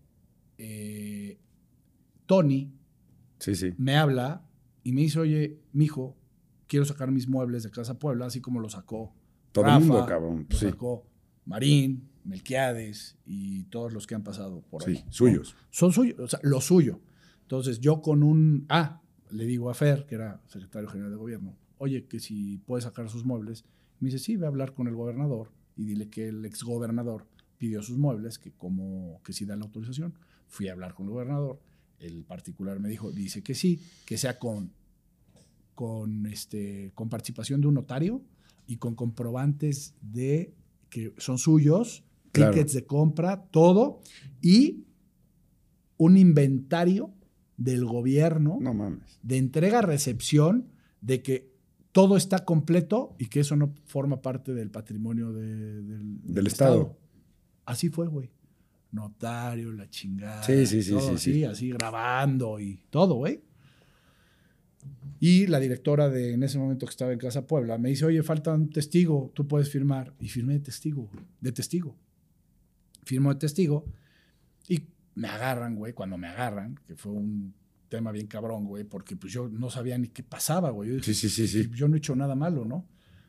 eh, 0.58 1.38
Tony 2.26 2.74
me 3.78 3.96
habla 3.96 4.44
y 4.84 4.92
me 4.92 5.02
dice, 5.02 5.20
oye, 5.20 5.60
mijo, 5.72 6.18
quiero 6.68 6.84
sacar 6.86 7.12
mis 7.12 7.28
muebles 7.28 7.64
de 7.64 7.70
Casa 7.72 8.00
Puebla, 8.00 8.26
así 8.26 8.42
como 8.42 8.60
lo 8.60 8.70
sacó 8.70 9.14
Todo 9.52 9.66
Rafa, 9.66 9.78
el 9.78 9.84
mundo, 9.86 10.06
cabrón. 10.08 10.48
lo 10.50 10.58
sacó 10.58 11.06
Marín, 11.46 12.10
Melquiades 12.28 13.18
y 13.26 13.64
todos 13.64 13.94
los 13.94 14.06
que 14.06 14.16
han 14.16 14.24
pasado 14.24 14.62
por 14.70 14.88
ahí. 14.88 14.98
Sí, 14.98 15.04
suyos. 15.10 15.56
Son 15.72 15.92
suyos, 15.92 16.20
o 16.20 16.28
sea, 16.28 16.40
lo 16.44 16.62
suyo. 16.62 17.00
Entonces 17.42 17.80
yo 17.80 18.02
con 18.02 18.24
un... 18.24 18.66
Ah, 18.70 19.02
le 19.32 19.46
digo 19.46 19.70
a 19.70 19.74
Fer, 19.74 20.06
que 20.06 20.16
era 20.16 20.42
secretario 20.48 20.90
general 20.90 21.12
de 21.12 21.18
gobierno, 21.18 21.58
oye, 21.78 22.06
que 22.06 22.20
si 22.20 22.58
puede 22.60 22.82
sacar 22.82 23.10
sus 23.10 23.26
muebles. 23.26 23.66
Me 24.00 24.10
dice, 24.10 24.20
sí, 24.20 24.36
voy 24.36 24.46
a 24.46 24.50
hablar 24.50 24.74
con 24.74 24.88
el 24.88 24.96
gobernador 24.96 25.52
y 25.76 25.86
dile 25.86 26.10
que 26.10 26.28
el 26.28 26.46
exgobernador 26.46 27.26
pidió 27.58 27.82
sus 27.82 27.98
muebles, 27.98 28.38
que 28.38 28.52
como 28.52 29.22
que 29.24 29.34
si 29.34 29.46
da 29.46 29.56
la 29.56 29.66
autorización. 29.66 30.14
Fui 30.48 30.68
a 30.68 30.74
hablar 30.74 30.94
con 30.94 31.08
el 31.08 31.12
gobernador, 31.12 31.60
el 32.00 32.24
particular 32.24 32.80
me 32.80 32.90
dijo, 32.90 33.12
dice 33.12 33.42
que 33.42 33.56
sí, 33.56 33.82
que 34.06 34.18
sea 34.18 34.38
con, 34.40 34.72
con, 35.76 36.26
este, 36.28 36.92
con 36.96 37.10
participación 37.10 37.62
de 37.62 37.68
un 37.68 37.74
notario 37.74 38.22
y 38.66 38.78
con 38.78 38.96
comprobantes 38.96 39.96
de 40.02 40.54
que 40.90 41.14
son 41.18 41.38
suyos, 41.38 42.04
tickets 42.46 42.74
de 42.74 42.86
compra, 42.86 43.44
todo, 43.52 44.02
y 44.42 44.86
un 45.98 46.18
inventario 46.18 47.14
del 47.58 47.86
gobierno 47.86 48.60
de 49.24 49.38
entrega-recepción 49.38 50.70
de 51.02 51.22
que 51.22 51.52
todo 51.92 52.16
está 52.16 52.46
completo 52.46 53.16
y 53.18 53.26
que 53.26 53.40
eso 53.40 53.56
no 53.56 53.74
forma 53.86 54.22
parte 54.22 54.54
del 54.54 54.70
patrimonio 54.70 55.34
del, 55.34 56.46
estado. 56.46 56.96
Así 57.66 57.90
fue, 57.90 58.08
güey. 58.08 58.30
Notario, 58.92 59.72
la 59.72 59.90
chingada. 59.90 60.44
Sí, 60.44 60.66
sí, 60.66 60.84
sí, 60.84 60.96
sí, 61.00 61.18
sí. 61.18 61.44
Así 61.44 61.70
grabando 61.70 62.60
y 62.60 62.84
todo, 62.90 63.16
güey. 63.16 63.42
Y 65.20 65.48
la 65.48 65.60
directora 65.60 66.10
de 66.10 66.34
en 66.34 66.44
ese 66.44 66.60
momento 66.60 66.86
que 66.86 66.92
estaba 66.92 67.12
en 67.12 67.20
Casa 67.20 67.48
Puebla 67.48 67.78
me 67.78 67.90
dice, 67.90 68.06
oye, 68.06 68.22
falta 68.22 68.54
un 68.54 68.70
testigo, 68.70 69.32
tú 69.34 69.48
puedes 69.48 69.70
firmar. 69.70 70.14
Y 70.20 70.30
firmé 70.30 70.54
de 70.54 70.60
testigo, 70.60 71.10
de 71.42 71.52
testigo. 71.52 71.98
Firmo 73.08 73.34
de 73.34 73.40
testigo 73.40 73.86
y 74.68 74.88
me 75.16 75.28
agarran, 75.30 75.76
güey, 75.76 75.94
cuando 75.94 76.18
me 76.18 76.28
agarran, 76.28 76.76
que 76.86 76.96
fue 76.96 77.14
un 77.14 77.56
tema 77.90 78.12
bien 78.12 78.28
cabrón, 78.28 78.66
güey, 78.66 78.84
porque 78.84 79.16
pues 79.16 79.32
yo 79.32 79.48
no 79.48 79.70
sabía 79.70 79.98
ni 79.98 80.10
qué 80.10 80.24
pasaba, 80.24 80.70
güey. 80.72 81.02
sí, 81.02 81.14
sí, 81.14 81.30
sí, 81.30 81.48
sí. 81.48 81.70
Yo 81.74 81.88
no 81.88 81.96
he 81.96 82.00
hecho 82.00 82.16
nada 82.16 82.36
malo, 82.36 82.66
¿no? 82.66 82.86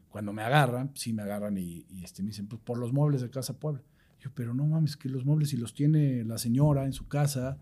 Cuando 0.09 0.33
me 0.33 0.43
agarran, 0.43 0.91
sí 0.95 1.13
me 1.13 1.23
agarran 1.23 1.57
y, 1.59 1.87
este, 2.03 2.23
me 2.23 2.31
dicen, 2.31 2.49
pues 2.49 2.61
por 2.63 2.79
los 2.79 2.93
muebles 2.93 3.21
de 3.21 3.31
Casa 3.31 3.59
Puebla. 3.59 3.83
Yo, 4.21 4.31
pero 4.35 4.53
no 4.53 4.67
mames, 4.67 4.97
que 4.97 5.09
los 5.09 5.25
muebles 5.25 5.51
si 5.51 5.57
los 5.57 5.75
tiene 5.75 6.25
la 6.25 6.39
señora 6.39 6.85
en 6.85 6.93
su 6.93 7.07
casa 7.07 7.59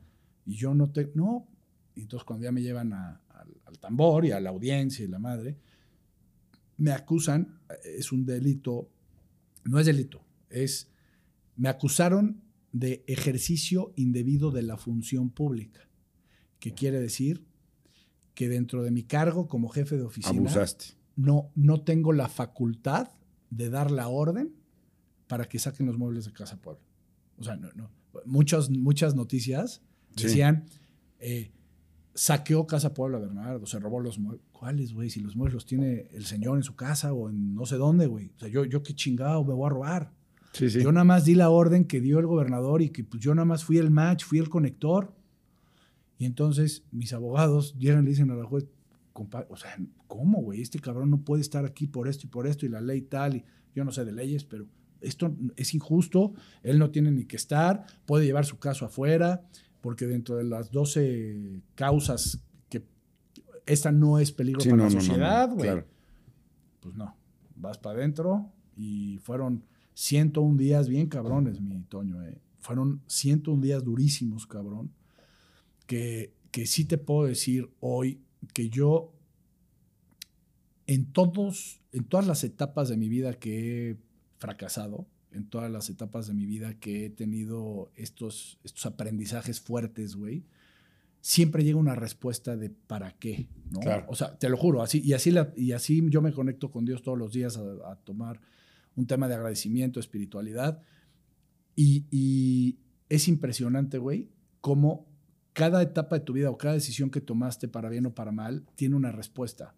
y 0.46 0.54
yo 0.54 0.74
no 0.74 0.90
te... 0.90 1.12
No. 1.14 1.46
Y 1.94 2.02
entonces 2.02 2.24
cuando 2.24 2.44
ya 2.44 2.52
me 2.52 2.62
llevan 2.62 2.94
al, 2.94 3.20
al 3.64 3.78
tambor 3.78 4.24
y 4.24 4.30
a 4.30 4.40
la 4.40 4.50
audiencia 4.50 5.04
y 5.04 5.08
la 5.08 5.18
madre, 5.18 5.58
me 6.78 6.92
acusan, 6.92 7.60
es 7.84 8.12
un 8.12 8.24
delito, 8.24 8.90
no 9.64 9.78
es 9.78 9.86
delito, 9.86 10.24
es, 10.50 10.90
me 11.56 11.68
acusaron 11.68 12.42
de 12.72 13.04
ejercicio 13.06 13.92
indebido 13.96 14.50
de 14.50 14.62
la 14.62 14.76
función 14.76 15.30
pública 15.30 15.88
que 16.58 16.72
quiere 16.72 17.00
decir 17.00 17.44
que 18.34 18.48
dentro 18.48 18.82
de 18.82 18.90
mi 18.90 19.02
cargo 19.02 19.48
como 19.48 19.68
jefe 19.68 19.96
de 19.96 20.02
oficina 20.02 20.50
No, 21.16 21.50
no 21.54 21.82
tengo 21.82 22.12
la 22.12 22.28
facultad 22.28 23.08
de 23.50 23.70
dar 23.70 23.90
la 23.90 24.08
orden 24.08 24.54
para 25.26 25.46
que 25.46 25.58
saquen 25.58 25.86
los 25.86 25.98
muebles 25.98 26.26
de 26.26 26.32
Casa 26.32 26.60
Puebla. 26.60 26.82
O 27.38 27.44
sea, 27.44 27.56
no, 27.56 27.70
no. 27.74 27.90
Muchas, 28.24 28.70
muchas 28.70 29.14
noticias 29.14 29.82
decían, 30.14 30.66
eh, 31.18 31.52
saqueó 32.14 32.66
Casa 32.66 32.94
Puebla 32.94 33.18
Bernardo, 33.18 33.66
se 33.66 33.78
robó 33.78 34.00
los 34.00 34.18
muebles. 34.18 34.44
¿Cuáles, 34.52 34.92
güey? 34.92 35.10
Si 35.10 35.20
los 35.20 35.36
muebles 35.36 35.54
los 35.54 35.66
tiene 35.66 36.08
el 36.12 36.24
señor 36.24 36.56
en 36.56 36.62
su 36.62 36.76
casa 36.76 37.12
o 37.12 37.28
en 37.28 37.54
no 37.54 37.66
sé 37.66 37.76
dónde, 37.76 38.06
güey. 38.06 38.32
O 38.36 38.38
sea, 38.38 38.48
yo, 38.48 38.64
yo 38.64 38.82
qué 38.82 38.94
chingado 38.94 39.44
me 39.44 39.54
voy 39.54 39.66
a 39.66 39.70
robar. 39.70 40.12
Yo 40.52 40.92
nada 40.92 41.04
más 41.04 41.24
di 41.24 41.34
la 41.34 41.50
orden 41.50 41.84
que 41.84 42.00
dio 42.00 42.18
el 42.18 42.26
gobernador 42.26 42.82
y 42.82 42.90
que 42.90 43.04
pues, 43.04 43.22
yo 43.22 43.34
nada 43.34 43.44
más 43.44 43.64
fui 43.64 43.78
el 43.78 43.90
match, 43.90 44.24
fui 44.24 44.38
el 44.38 44.48
conector. 44.48 45.12
Y 46.18 46.24
entonces 46.24 46.84
mis 46.92 47.12
abogados 47.12 47.74
llegan 47.78 48.02
y 48.02 48.04
le 48.04 48.10
dicen 48.10 48.30
a 48.30 48.34
la 48.34 48.44
juez, 48.44 48.66
o 49.48 49.56
sea, 49.56 49.76
¿cómo, 50.06 50.40
güey? 50.42 50.62
Este 50.62 50.78
cabrón 50.78 51.10
no 51.10 51.20
puede 51.20 51.42
estar 51.42 51.64
aquí 51.64 51.86
por 51.86 52.08
esto 52.08 52.26
y 52.26 52.30
por 52.30 52.46
esto 52.46 52.66
y 52.66 52.68
la 52.68 52.80
ley 52.80 53.02
tal. 53.02 53.36
Y 53.36 53.44
yo 53.74 53.84
no 53.84 53.92
sé 53.92 54.04
de 54.04 54.12
leyes, 54.12 54.44
pero 54.44 54.66
esto 55.00 55.34
es 55.56 55.74
injusto. 55.74 56.34
Él 56.62 56.78
no 56.78 56.90
tiene 56.90 57.10
ni 57.10 57.24
que 57.24 57.36
estar, 57.36 57.86
puede 58.04 58.24
llevar 58.24 58.44
su 58.44 58.58
caso 58.58 58.84
afuera, 58.86 59.46
porque 59.80 60.06
dentro 60.06 60.36
de 60.36 60.44
las 60.44 60.70
12 60.70 61.60
causas 61.74 62.40
que 62.68 62.84
esta 63.66 63.92
no 63.92 64.18
es 64.18 64.32
peligro 64.32 64.62
para 64.64 64.84
la 64.84 64.90
sociedad, 64.90 65.50
güey. 65.52 65.84
Pues 66.80 66.94
no, 66.94 67.16
vas 67.56 67.78
para 67.78 67.98
adentro 67.98 68.50
y 68.76 69.18
fueron 69.18 69.64
101 69.96 70.56
días 70.58 70.88
bien 70.88 71.08
cabrones, 71.08 71.60
mi 71.60 71.80
Toño, 71.84 72.22
eh. 72.22 72.38
Fueron 72.60 73.00
101 73.06 73.62
días 73.62 73.82
durísimos, 73.82 74.46
cabrón 74.46 74.90
que, 75.86 76.34
que 76.50 76.66
sí 76.66 76.84
te 76.84 76.98
puedo 76.98 77.26
decir 77.26 77.70
hoy 77.80 78.20
que 78.52 78.68
yo 78.68 79.12
en, 80.86 81.06
todos, 81.06 81.80
en 81.92 82.04
todas 82.04 82.26
las 82.26 82.44
etapas 82.44 82.88
de 82.88 82.96
mi 82.96 83.08
vida 83.08 83.34
que 83.34 83.90
he 83.90 83.96
fracasado, 84.38 85.06
en 85.32 85.48
todas 85.48 85.70
las 85.70 85.90
etapas 85.90 86.26
de 86.26 86.34
mi 86.34 86.46
vida 86.46 86.74
que 86.74 87.06
he 87.06 87.10
tenido 87.10 87.90
estos, 87.94 88.58
estos 88.64 88.86
aprendizajes 88.86 89.60
fuertes, 89.60 90.16
güey, 90.16 90.44
siempre 91.20 91.64
llega 91.64 91.78
una 91.78 91.94
respuesta 91.94 92.56
de 92.56 92.70
para 92.70 93.12
qué, 93.12 93.48
¿no? 93.70 93.80
O 94.08 94.14
sea, 94.14 94.38
te 94.38 94.48
lo 94.48 94.56
juro, 94.56 94.82
así, 94.82 95.02
y, 95.04 95.12
así 95.12 95.34
y 95.56 95.72
así 95.72 96.02
yo 96.08 96.22
me 96.22 96.32
conecto 96.32 96.70
con 96.70 96.84
Dios 96.84 97.02
todos 97.02 97.18
los 97.18 97.32
días 97.32 97.56
a, 97.56 97.96
tomar 97.96 98.40
un 98.96 99.06
tema 99.06 99.28
de 99.28 99.34
agradecimiento, 99.34 100.00
espiritualidad, 100.00 100.82
y, 101.76 102.06
y 102.10 102.78
es 103.08 103.28
impresionante, 103.28 103.98
güey, 103.98 104.30
cómo 104.60 105.06
cada 105.52 105.80
etapa 105.80 106.18
de 106.18 106.24
tu 106.24 106.32
vida 106.32 106.50
o 106.50 106.58
cada 106.58 106.74
decisión 106.74 107.10
que 107.10 107.20
tomaste 107.20 107.68
para 107.68 107.88
bien 107.88 108.06
o 108.06 108.14
para 108.14 108.32
mal 108.32 108.66
tiene 108.74 108.96
una 108.96 109.12
respuesta. 109.12 109.74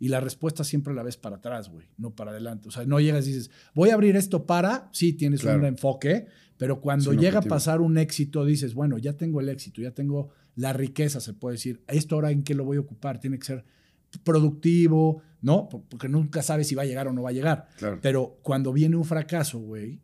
Y 0.00 0.08
la 0.08 0.20
respuesta 0.20 0.62
siempre 0.64 0.94
la 0.94 1.02
ves 1.02 1.16
para 1.16 1.36
atrás, 1.36 1.68
güey, 1.68 1.88
no 1.96 2.14
para 2.14 2.30
adelante. 2.30 2.68
O 2.68 2.70
sea, 2.70 2.84
no 2.84 3.00
llegas 3.00 3.26
y 3.26 3.32
dices, 3.32 3.50
voy 3.74 3.90
a 3.90 3.94
abrir 3.94 4.16
esto 4.16 4.46
para, 4.46 4.88
sí, 4.92 5.12
tienes 5.12 5.42
un 5.44 5.64
enfoque, 5.64 6.26
pero 6.56 6.80
cuando 6.80 7.12
llega 7.12 7.40
a 7.40 7.42
pasar 7.42 7.80
un 7.80 7.98
éxito, 7.98 8.44
dices, 8.44 8.74
bueno, 8.74 8.96
ya 8.98 9.14
tengo 9.14 9.40
el 9.40 9.48
éxito, 9.48 9.82
ya 9.82 9.90
tengo 9.90 10.30
la 10.54 10.72
riqueza, 10.72 11.20
se 11.20 11.34
puede 11.34 11.56
decir. 11.56 11.82
¿Esto 11.88 12.14
ahora 12.14 12.30
en 12.30 12.42
qué 12.42 12.54
lo 12.54 12.64
voy 12.64 12.76
a 12.76 12.80
ocupar? 12.80 13.20
Tiene 13.20 13.38
que 13.38 13.46
ser 13.46 13.64
productivo, 14.24 15.22
¿no? 15.40 15.68
Porque 15.68 16.08
nunca 16.08 16.42
sabes 16.42 16.68
si 16.68 16.74
va 16.74 16.82
a 16.82 16.86
llegar 16.86 17.08
o 17.08 17.12
no 17.12 17.22
va 17.22 17.30
a 17.30 17.32
llegar. 17.32 17.68
Pero 18.02 18.38
cuando 18.42 18.72
viene 18.72 18.96
un 18.96 19.04
fracaso, 19.04 19.58
güey, 19.58 20.00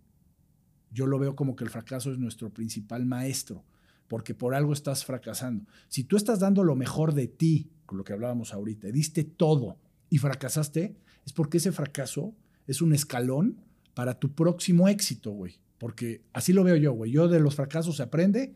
yo 0.90 1.06
lo 1.06 1.18
veo 1.18 1.34
como 1.34 1.56
que 1.56 1.64
el 1.64 1.70
fracaso 1.70 2.12
es 2.12 2.18
nuestro 2.18 2.50
principal 2.50 3.04
maestro 3.04 3.64
porque 4.08 4.34
por 4.34 4.54
algo 4.54 4.72
estás 4.72 5.04
fracasando. 5.04 5.64
Si 5.88 6.04
tú 6.04 6.16
estás 6.16 6.40
dando 6.40 6.62
lo 6.62 6.76
mejor 6.76 7.14
de 7.14 7.26
ti, 7.26 7.70
con 7.86 7.98
lo 7.98 8.04
que 8.04 8.12
hablábamos 8.12 8.52
ahorita, 8.52 8.88
diste 8.88 9.24
todo 9.24 9.78
y 10.10 10.18
fracasaste, 10.18 10.96
es 11.24 11.32
porque 11.32 11.58
ese 11.58 11.72
fracaso 11.72 12.34
es 12.66 12.82
un 12.82 12.92
escalón 12.92 13.58
para 13.94 14.18
tu 14.18 14.34
próximo 14.34 14.88
éxito, 14.88 15.30
güey. 15.30 15.58
Porque 15.78 16.22
así 16.32 16.52
lo 16.52 16.64
veo 16.64 16.76
yo, 16.76 16.92
güey. 16.92 17.10
Yo 17.10 17.28
de 17.28 17.40
los 17.40 17.54
fracasos 17.54 17.96
se 17.96 18.02
aprende. 18.02 18.54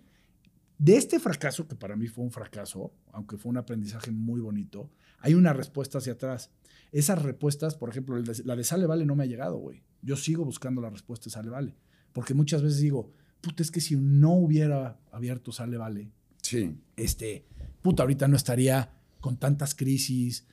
De 0.78 0.96
este 0.96 1.18
fracaso, 1.18 1.66
que 1.66 1.74
para 1.74 1.96
mí 1.96 2.06
fue 2.06 2.24
un 2.24 2.30
fracaso, 2.30 2.92
aunque 3.12 3.36
fue 3.36 3.50
un 3.50 3.56
aprendizaje 3.56 4.12
muy 4.12 4.40
bonito, 4.40 4.90
hay 5.18 5.34
una 5.34 5.52
respuesta 5.52 5.98
hacia 5.98 6.12
atrás. 6.12 6.52
Esas 6.92 7.22
respuestas, 7.22 7.74
por 7.74 7.90
ejemplo, 7.90 8.16
la 8.44 8.56
de 8.56 8.64
Sale 8.64 8.86
Vale 8.86 9.04
no 9.04 9.14
me 9.14 9.24
ha 9.24 9.26
llegado, 9.26 9.56
güey. 9.56 9.82
Yo 10.02 10.16
sigo 10.16 10.44
buscando 10.44 10.80
la 10.80 10.90
respuesta 10.90 11.24
de 11.24 11.30
Sale 11.30 11.50
Vale. 11.50 11.74
Porque 12.12 12.34
muchas 12.34 12.62
veces 12.62 12.80
digo, 12.80 13.12
puta, 13.40 13.62
es 13.62 13.70
que 13.70 13.80
si 13.80 13.96
no 13.96 14.32
hubiera 14.32 14.98
abierto 15.12 15.52
Sale 15.52 15.76
Vale, 15.76 16.10
sí. 16.42 16.74
este, 16.96 17.44
puta, 17.82 18.02
ahorita 18.02 18.28
no 18.28 18.36
estaría 18.36 18.90
con 19.20 19.36
tantas 19.36 19.74
crisis, 19.74 20.46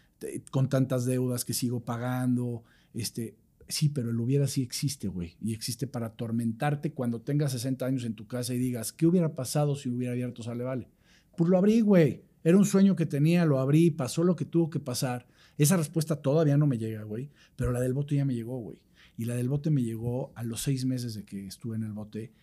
con 0.52 0.70
tantas 0.70 1.06
deudas 1.06 1.46
que 1.46 1.54
sigo 1.54 1.84
pagando, 1.84 2.64
este, 2.94 3.38
sí, 3.68 3.90
pero 3.90 4.10
el 4.10 4.20
hubiera 4.20 4.48
sí 4.48 4.62
existe, 4.62 5.08
güey, 5.08 5.36
y 5.42 5.54
existe 5.54 5.88
para 5.88 6.08
atormentarte 6.08 6.94
cuando 6.94 7.22
tengas 7.22 7.52
60 7.52 7.86
años 7.86 8.04
en 8.06 8.16
tu 8.16 8.28
casa 8.28 8.54
y 8.54 8.58
digas, 8.58 8.92
¿qué 8.92 9.06
hubiera 9.08 9.36
pasado 9.36 9.76
si 9.76 9.90
hubiera 9.90 10.14
abierto 10.14 10.44
Sale 10.44 10.64
Vale? 10.64 10.90
Pues 11.38 11.50
lo 11.50 11.58
abrí, 11.58 11.82
güey. 11.82 12.24
Era 12.44 12.58
un 12.58 12.66
sueño 12.66 12.96
que 12.96 13.06
tenía, 13.06 13.44
lo 13.46 13.60
abrí, 13.60 13.90
pasó 13.90 14.24
lo 14.24 14.36
que 14.36 14.46
tuvo 14.46 14.70
que 14.70 14.80
pasar. 14.80 15.28
Esa 15.58 15.78
respuesta 15.78 16.18
todavía 16.18 16.58
no 16.58 16.68
me 16.68 16.78
llega, 16.78 17.04
güey, 17.04 17.32
pero 17.56 17.72
la 17.72 17.80
del 17.80 17.94
bote 17.94 18.16
ya 18.16 18.26
me 18.26 18.36
llegó, 18.36 18.60
güey. 18.60 18.82
Y 19.18 19.26
la 19.26 19.36
del 19.36 19.48
bote 19.48 19.70
me 19.70 19.84
llegó 19.84 20.34
a 20.36 20.44
los 20.44 20.62
seis 20.62 20.86
meses 20.86 21.14
de 21.14 21.24
que 21.24 21.48
estuve 21.48 21.76
en 21.78 21.84
el 21.84 21.94
bote 21.94 22.34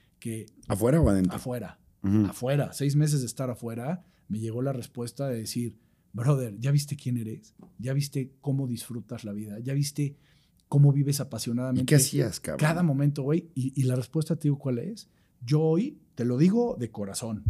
¿Afuera 0.69 1.01
o 1.01 1.09
adentro? 1.09 1.37
Afuera. 1.37 1.79
Afuera. 2.29 2.73
Seis 2.73 2.97
meses 2.97 3.21
de 3.21 3.27
estar 3.27 3.51
afuera, 3.51 4.05
me 4.29 4.41
llegó 4.41 4.63
la 4.63 4.73
respuesta 4.73 5.29
de 5.29 5.39
decir, 5.39 5.77
brother, 6.13 6.59
¿ya 6.59 6.71
viste 6.71 6.97
quién 6.97 7.17
eres? 7.17 7.55
¿Ya 7.79 7.93
viste 7.93 8.33
cómo 8.41 8.67
disfrutas 8.67 9.25
la 9.25 9.33
vida? 9.33 9.59
¿Ya 9.61 9.75
viste 9.75 10.17
cómo 10.69 10.93
vives 10.93 11.21
apasionadamente? 11.21 11.83
¿Y 11.83 11.87
qué 11.87 11.97
hacías, 11.97 12.41
cabrón? 12.41 12.61
Cada 12.61 12.83
momento, 12.83 13.23
güey. 13.23 13.51
Y, 13.55 13.73
y 13.81 13.85
la 13.85 13.97
respuesta, 13.97 14.37
te 14.37 14.45
digo, 14.45 14.59
¿cuál 14.59 14.79
es? 14.79 15.09
Yo 15.45 15.61
hoy, 15.61 15.99
te 16.15 16.25
lo 16.25 16.39
digo 16.39 16.77
de 16.79 16.91
corazón, 16.91 17.45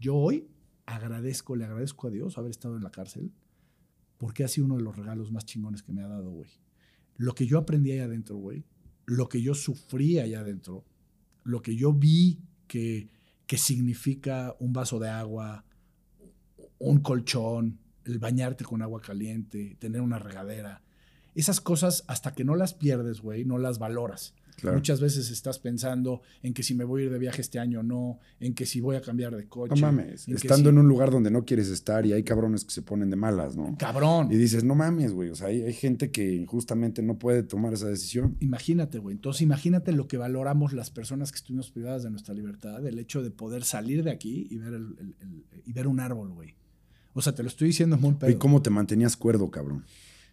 yo 0.00 0.16
hoy 0.16 0.48
agradezco, 0.86 1.56
le 1.56 1.64
agradezco 1.64 2.08
a 2.08 2.10
Dios 2.10 2.38
haber 2.38 2.50
estado 2.50 2.76
en 2.76 2.82
la 2.82 2.90
cárcel, 2.90 3.32
porque 4.22 4.44
ha 4.44 4.48
sido 4.48 4.66
uno 4.66 4.76
de 4.76 4.84
los 4.84 4.96
regalos 4.96 5.32
más 5.32 5.44
chingones 5.44 5.82
que 5.82 5.92
me 5.92 6.00
ha 6.04 6.06
dado, 6.06 6.30
güey. 6.30 6.48
Lo 7.16 7.34
que 7.34 7.44
yo 7.44 7.58
aprendí 7.58 7.90
allá 7.90 8.04
adentro, 8.04 8.36
güey, 8.36 8.64
lo 9.04 9.28
que 9.28 9.42
yo 9.42 9.52
sufrí 9.52 10.20
allá 10.20 10.38
adentro, 10.38 10.84
lo 11.42 11.60
que 11.60 11.74
yo 11.74 11.92
vi 11.92 12.38
que, 12.68 13.10
que 13.48 13.58
significa 13.58 14.54
un 14.60 14.72
vaso 14.72 15.00
de 15.00 15.08
agua, 15.08 15.64
un 16.78 17.00
colchón, 17.00 17.80
el 18.04 18.20
bañarte 18.20 18.64
con 18.64 18.80
agua 18.80 19.00
caliente, 19.00 19.76
tener 19.80 20.00
una 20.00 20.20
regadera. 20.20 20.84
Esas 21.34 21.60
cosas, 21.60 22.04
hasta 22.06 22.32
que 22.32 22.44
no 22.44 22.54
las 22.54 22.74
pierdes, 22.74 23.22
güey, 23.22 23.44
no 23.44 23.58
las 23.58 23.80
valoras. 23.80 24.36
Muchas 24.62 25.00
veces 25.00 25.30
estás 25.30 25.58
pensando 25.58 26.22
en 26.42 26.54
que 26.54 26.62
si 26.62 26.74
me 26.74 26.84
voy 26.84 27.02
a 27.02 27.04
ir 27.06 27.12
de 27.12 27.18
viaje 27.18 27.40
este 27.40 27.58
año 27.58 27.80
o 27.80 27.82
no, 27.82 28.18
en 28.40 28.54
que 28.54 28.66
si 28.66 28.80
voy 28.80 28.96
a 28.96 29.00
cambiar 29.00 29.36
de 29.36 29.48
coche. 29.48 29.80
No 29.80 29.88
mames, 29.88 30.28
estando 30.28 30.70
en 30.70 30.78
un 30.78 30.88
lugar 30.88 31.10
donde 31.10 31.30
no 31.30 31.44
quieres 31.44 31.68
estar 31.68 32.06
y 32.06 32.12
hay 32.12 32.22
cabrones 32.22 32.64
que 32.64 32.70
se 32.70 32.82
ponen 32.82 33.10
de 33.10 33.16
malas, 33.16 33.56
¿no? 33.56 33.76
Cabrón. 33.78 34.30
Y 34.30 34.36
dices, 34.36 34.64
no 34.64 34.74
mames, 34.74 35.12
güey, 35.12 35.30
o 35.30 35.34
sea, 35.34 35.48
hay, 35.48 35.62
hay 35.62 35.72
gente 35.72 36.10
que 36.10 36.44
justamente 36.46 37.02
no 37.02 37.18
puede 37.18 37.42
tomar 37.42 37.72
esa 37.72 37.88
decisión. 37.88 38.36
Imagínate, 38.40 38.98
güey. 38.98 39.16
Entonces, 39.16 39.42
imagínate 39.42 39.92
lo 39.92 40.06
que 40.06 40.16
valoramos 40.16 40.72
las 40.72 40.90
personas 40.90 41.32
que 41.32 41.36
estuvimos 41.36 41.70
privadas 41.70 42.02
de 42.02 42.10
nuestra 42.10 42.34
libertad, 42.34 42.86
el 42.86 42.98
hecho 42.98 43.22
de 43.22 43.30
poder 43.30 43.64
salir 43.64 44.04
de 44.04 44.10
aquí 44.10 44.46
y 44.50 44.58
ver, 44.58 44.74
el, 44.74 45.14
y 45.64 45.72
ver 45.72 45.86
un 45.86 46.00
árbol, 46.00 46.32
güey. 46.32 46.54
O 47.14 47.20
sea, 47.20 47.34
te 47.34 47.42
lo 47.42 47.48
estoy 47.48 47.68
diciendo 47.68 47.96
muy 47.98 48.14
pedo. 48.14 48.30
¿Y 48.30 48.36
cómo 48.36 48.62
te 48.62 48.70
mantenías 48.70 49.16
cuerdo, 49.16 49.50
cabrón? 49.50 49.84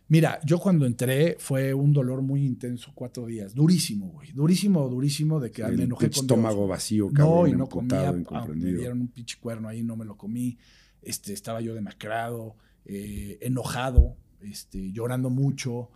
Mira, 0.10 0.40
yo 0.44 0.58
cuando 0.60 0.88
entré 0.88 1.36
fue 1.38 1.72
un 1.72 1.94
dolor 1.94 2.24
muy 2.24 2.44
intenso, 2.44 2.92
cuatro 2.96 3.28
días. 3.28 3.54
Durísimo, 3.54 4.08
güey. 4.08 4.32
Durísimo, 4.32 4.90
durísimo 4.90 5.40
de 5.40 5.52
que 5.52 5.64
me 5.64 5.84
enojé 5.84 6.10
con 6.10 6.22
estómago 6.22 6.68
vacío, 6.68 7.12
cabrón. 7.14 7.36
No, 7.36 7.48
y 7.48 7.54
no 7.54 7.70
comía. 7.70 8.12
me 8.12 8.74
dieron 8.74 9.02
un 9.02 9.10
pinche 9.10 9.38
cuerno 9.40 9.68
ahí, 9.68 9.84
no 9.84 9.96
me 9.96 10.06
lo 10.06 10.18
comí. 10.18 10.58
Este, 11.04 11.32
estaba 11.32 11.62
yo 11.62 11.76
demacrado, 11.76 12.58
eh, 12.86 13.38
enojado, 13.42 14.18
este, 14.42 14.92
llorando 14.92 15.30
mucho. 15.30 15.92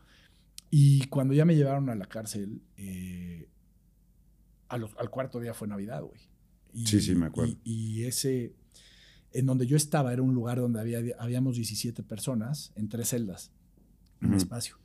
Y 0.69 1.07
cuando 1.07 1.33
ya 1.33 1.43
me 1.43 1.55
llevaron 1.55 1.89
a 1.89 1.95
la 1.95 2.05
cárcel, 2.05 2.61
eh, 2.77 3.49
al 4.67 5.09
cuarto 5.09 5.39
día 5.39 5.55
fue 5.55 5.67
Navidad, 5.67 6.03
güey. 6.03 6.21
sí, 6.85 7.01
sí, 7.01 7.15
me 7.15 7.25
acuerdo. 7.25 7.55
Y, 7.63 8.03
ese, 8.03 8.53
en 9.31 9.47
donde 9.47 9.65
yo 9.65 9.75
estaba, 9.75 10.13
era 10.13 10.21
un 10.21 10.35
lugar 10.35 10.59
donde 10.59 10.79
había, 10.79 10.99
habíamos 11.17 11.55
17 11.55 12.03
personas 12.03 12.73
en 12.75 12.89
tres 12.89 13.09
celdas 13.09 13.51
un 14.25 14.33
espacio. 14.33 14.77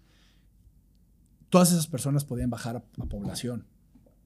Todas 1.49 1.72
esas 1.72 1.86
personas 1.86 2.24
podían 2.24 2.51
bajar 2.51 2.76
a, 2.76 3.07
población, 3.07 3.66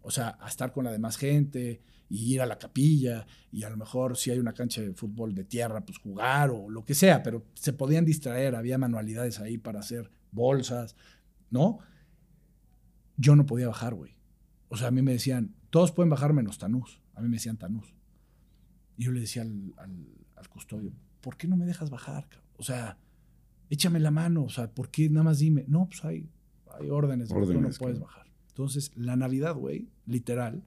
o 0.02 0.10
sea, 0.10 0.36
a 0.40 0.48
estar 0.48 0.72
con 0.72 0.84
la 0.84 0.92
demás 0.92 1.16
gente 1.16 1.80
y 2.08 2.34
ir 2.34 2.42
a 2.42 2.46
la 2.46 2.58
capilla 2.58 3.26
y 3.50 3.62
a 3.62 3.70
lo 3.70 3.76
mejor 3.76 4.16
si 4.16 4.30
hay 4.30 4.38
una 4.38 4.52
cancha 4.52 4.80
de 4.80 4.92
fútbol 4.92 5.34
de 5.34 5.44
tierra, 5.44 5.84
pues 5.84 5.98
jugar 5.98 6.50
o 6.50 6.68
lo 6.68 6.84
que 6.84 6.94
sea, 6.94 7.22
pero 7.22 7.46
se 7.54 7.72
podían 7.72 8.04
distraer, 8.04 8.56
había 8.56 8.76
manualidades 8.76 9.38
ahí 9.38 9.56
para 9.56 9.80
hacer 9.80 10.10
bolsas, 10.32 10.96
¿no? 11.50 11.78
Yo 13.16 13.36
no 13.36 13.46
podía 13.46 13.68
bajar, 13.68 13.94
güey. 13.94 14.16
O 14.68 14.76
sea, 14.76 14.88
a 14.88 14.90
mí 14.90 15.02
me 15.02 15.12
decían, 15.12 15.54
todos 15.70 15.92
pueden 15.92 16.10
bajar 16.10 16.32
menos 16.32 16.58
Tanús. 16.58 17.00
A 17.14 17.20
mí 17.20 17.28
me 17.28 17.36
decían 17.36 17.56
Tanús. 17.56 17.94
Y 18.96 19.04
yo 19.04 19.12
le 19.12 19.20
decía 19.20 19.42
al, 19.42 19.74
al 20.36 20.48
custodio, 20.48 20.92
¿por 21.20 21.36
qué 21.36 21.46
no 21.46 21.56
me 21.56 21.66
dejas 21.66 21.90
bajar? 21.90 22.28
O 22.56 22.62
sea, 22.62 22.98
échame 23.70 24.00
la 24.00 24.10
mano, 24.10 24.44
o 24.44 24.48
sea, 24.48 24.70
¿por 24.70 24.90
qué 24.90 25.08
nada 25.08 25.24
más 25.24 25.38
dime? 25.38 25.64
No, 25.68 25.86
pues 25.86 26.04
hay, 26.04 26.28
hay 26.78 26.90
órdenes, 26.90 27.30
órdenes 27.30 27.62
no 27.62 27.78
puedes 27.78 28.00
bajar. 28.00 28.26
Entonces, 28.48 28.92
la 28.96 29.16
Navidad, 29.16 29.54
güey, 29.54 29.88
literal, 30.06 30.62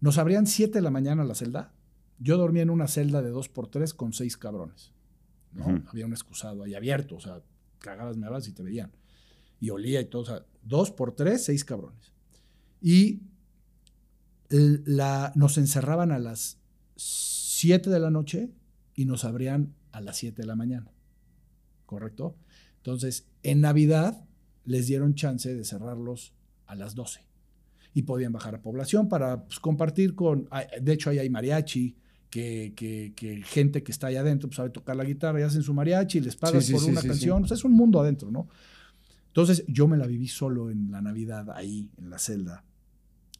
nos 0.00 0.18
abrían 0.18 0.46
7 0.46 0.72
de 0.72 0.82
la 0.82 0.90
mañana 0.90 1.24
la 1.24 1.34
celda. 1.34 1.72
Yo 2.18 2.36
dormía 2.36 2.62
en 2.62 2.70
una 2.70 2.88
celda 2.88 3.22
de 3.22 3.30
2 3.30 3.48
por 3.48 3.68
3 3.68 3.94
con 3.94 4.12
6 4.12 4.36
cabrones. 4.36 4.92
¿no? 5.52 5.82
Había 5.88 6.06
un 6.06 6.12
excusado 6.12 6.64
ahí 6.64 6.74
abierto, 6.74 7.16
o 7.16 7.20
sea, 7.20 7.40
cagabas, 7.78 8.16
me 8.16 8.26
y 8.26 8.52
te 8.52 8.62
veían. 8.62 8.92
Y 9.60 9.70
olía 9.70 10.00
y 10.00 10.06
todo, 10.06 10.22
o 10.22 10.26
sea, 10.26 10.44
2 10.64 10.90
por 10.92 11.12
3, 11.12 11.44
6 11.44 11.64
cabrones. 11.64 12.12
Y 12.80 13.22
la, 14.48 15.32
nos 15.34 15.58
encerraban 15.58 16.12
a 16.12 16.18
las 16.18 16.58
7 16.96 17.90
de 17.90 18.00
la 18.00 18.10
noche 18.10 18.50
y 18.94 19.04
nos 19.04 19.24
abrían 19.24 19.74
a 19.92 20.00
las 20.00 20.16
7 20.16 20.42
de 20.42 20.46
la 20.46 20.56
mañana. 20.56 20.90
¿Correcto? 21.88 22.36
Entonces, 22.76 23.26
en 23.42 23.62
Navidad 23.62 24.22
les 24.66 24.86
dieron 24.86 25.14
chance 25.14 25.54
de 25.54 25.64
cerrarlos 25.64 26.34
a 26.66 26.74
las 26.74 26.94
12 26.94 27.26
y 27.94 28.02
podían 28.02 28.30
bajar 28.30 28.54
a 28.54 28.60
población 28.60 29.08
para 29.08 29.46
pues, 29.46 29.58
compartir 29.58 30.14
con, 30.14 30.46
de 30.80 30.92
hecho 30.92 31.08
ahí 31.08 31.18
hay 31.18 31.30
mariachi, 31.30 31.96
que, 32.28 32.74
que, 32.76 33.42
gente 33.42 33.82
que 33.82 33.90
está 33.90 34.08
ahí 34.08 34.16
adentro 34.16 34.50
pues, 34.50 34.56
sabe 34.56 34.68
tocar 34.68 34.96
la 34.96 35.04
guitarra 35.04 35.40
y 35.40 35.44
hacen 35.44 35.62
su 35.62 35.72
mariachi 35.72 36.18
y 36.18 36.20
les 36.20 36.36
pagas 36.36 36.70
por 36.70 36.84
una 36.84 37.00
canción, 37.00 37.42
o 37.42 37.46
sea, 37.46 37.54
es 37.56 37.64
un 37.64 37.72
mundo 37.72 37.98
adentro, 38.00 38.30
¿no? 38.30 38.48
Entonces 39.28 39.64
yo 39.66 39.88
me 39.88 39.96
la 39.96 40.06
viví 40.06 40.28
solo 40.28 40.70
en 40.70 40.90
la 40.90 41.00
Navidad, 41.00 41.50
ahí, 41.52 41.90
en 41.96 42.10
la 42.10 42.18
celda, 42.18 42.64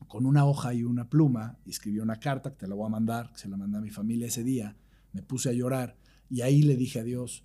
con 0.06 0.24
una 0.24 0.46
hoja 0.46 0.72
y 0.72 0.84
una 0.84 1.10
pluma, 1.10 1.58
y 1.66 1.70
escribí 1.70 1.98
una 1.98 2.16
carta 2.16 2.50
que 2.50 2.56
te 2.56 2.66
la 2.66 2.74
voy 2.74 2.86
a 2.86 2.88
mandar, 2.88 3.30
que 3.30 3.38
se 3.38 3.48
la 3.48 3.58
mandé 3.58 3.76
a 3.76 3.82
mi 3.82 3.90
familia 3.90 4.28
ese 4.28 4.42
día, 4.42 4.74
me 5.12 5.22
puse 5.22 5.50
a 5.50 5.52
llorar 5.52 5.98
y 6.30 6.40
ahí 6.40 6.62
le 6.62 6.76
dije 6.76 7.00
a 7.00 7.04
Dios, 7.04 7.44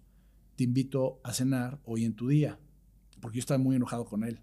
te 0.56 0.64
invito 0.64 1.20
a 1.24 1.34
cenar 1.34 1.80
hoy 1.86 2.06
en 2.06 2.16
tu 2.16 2.28
día, 2.28 2.60
porque 3.22 3.38
yo 3.38 3.40
estaba 3.40 3.58
muy 3.58 3.76
enojado 3.76 4.06
con 4.06 4.24
él. 4.24 4.42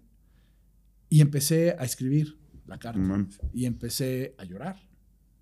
Y 1.09 1.21
empecé 1.21 1.75
a 1.77 1.83
escribir 1.83 2.39
la 2.65 2.79
carta 2.79 3.27
y 3.53 3.65
empecé 3.65 4.35
a 4.37 4.45
llorar. 4.45 4.77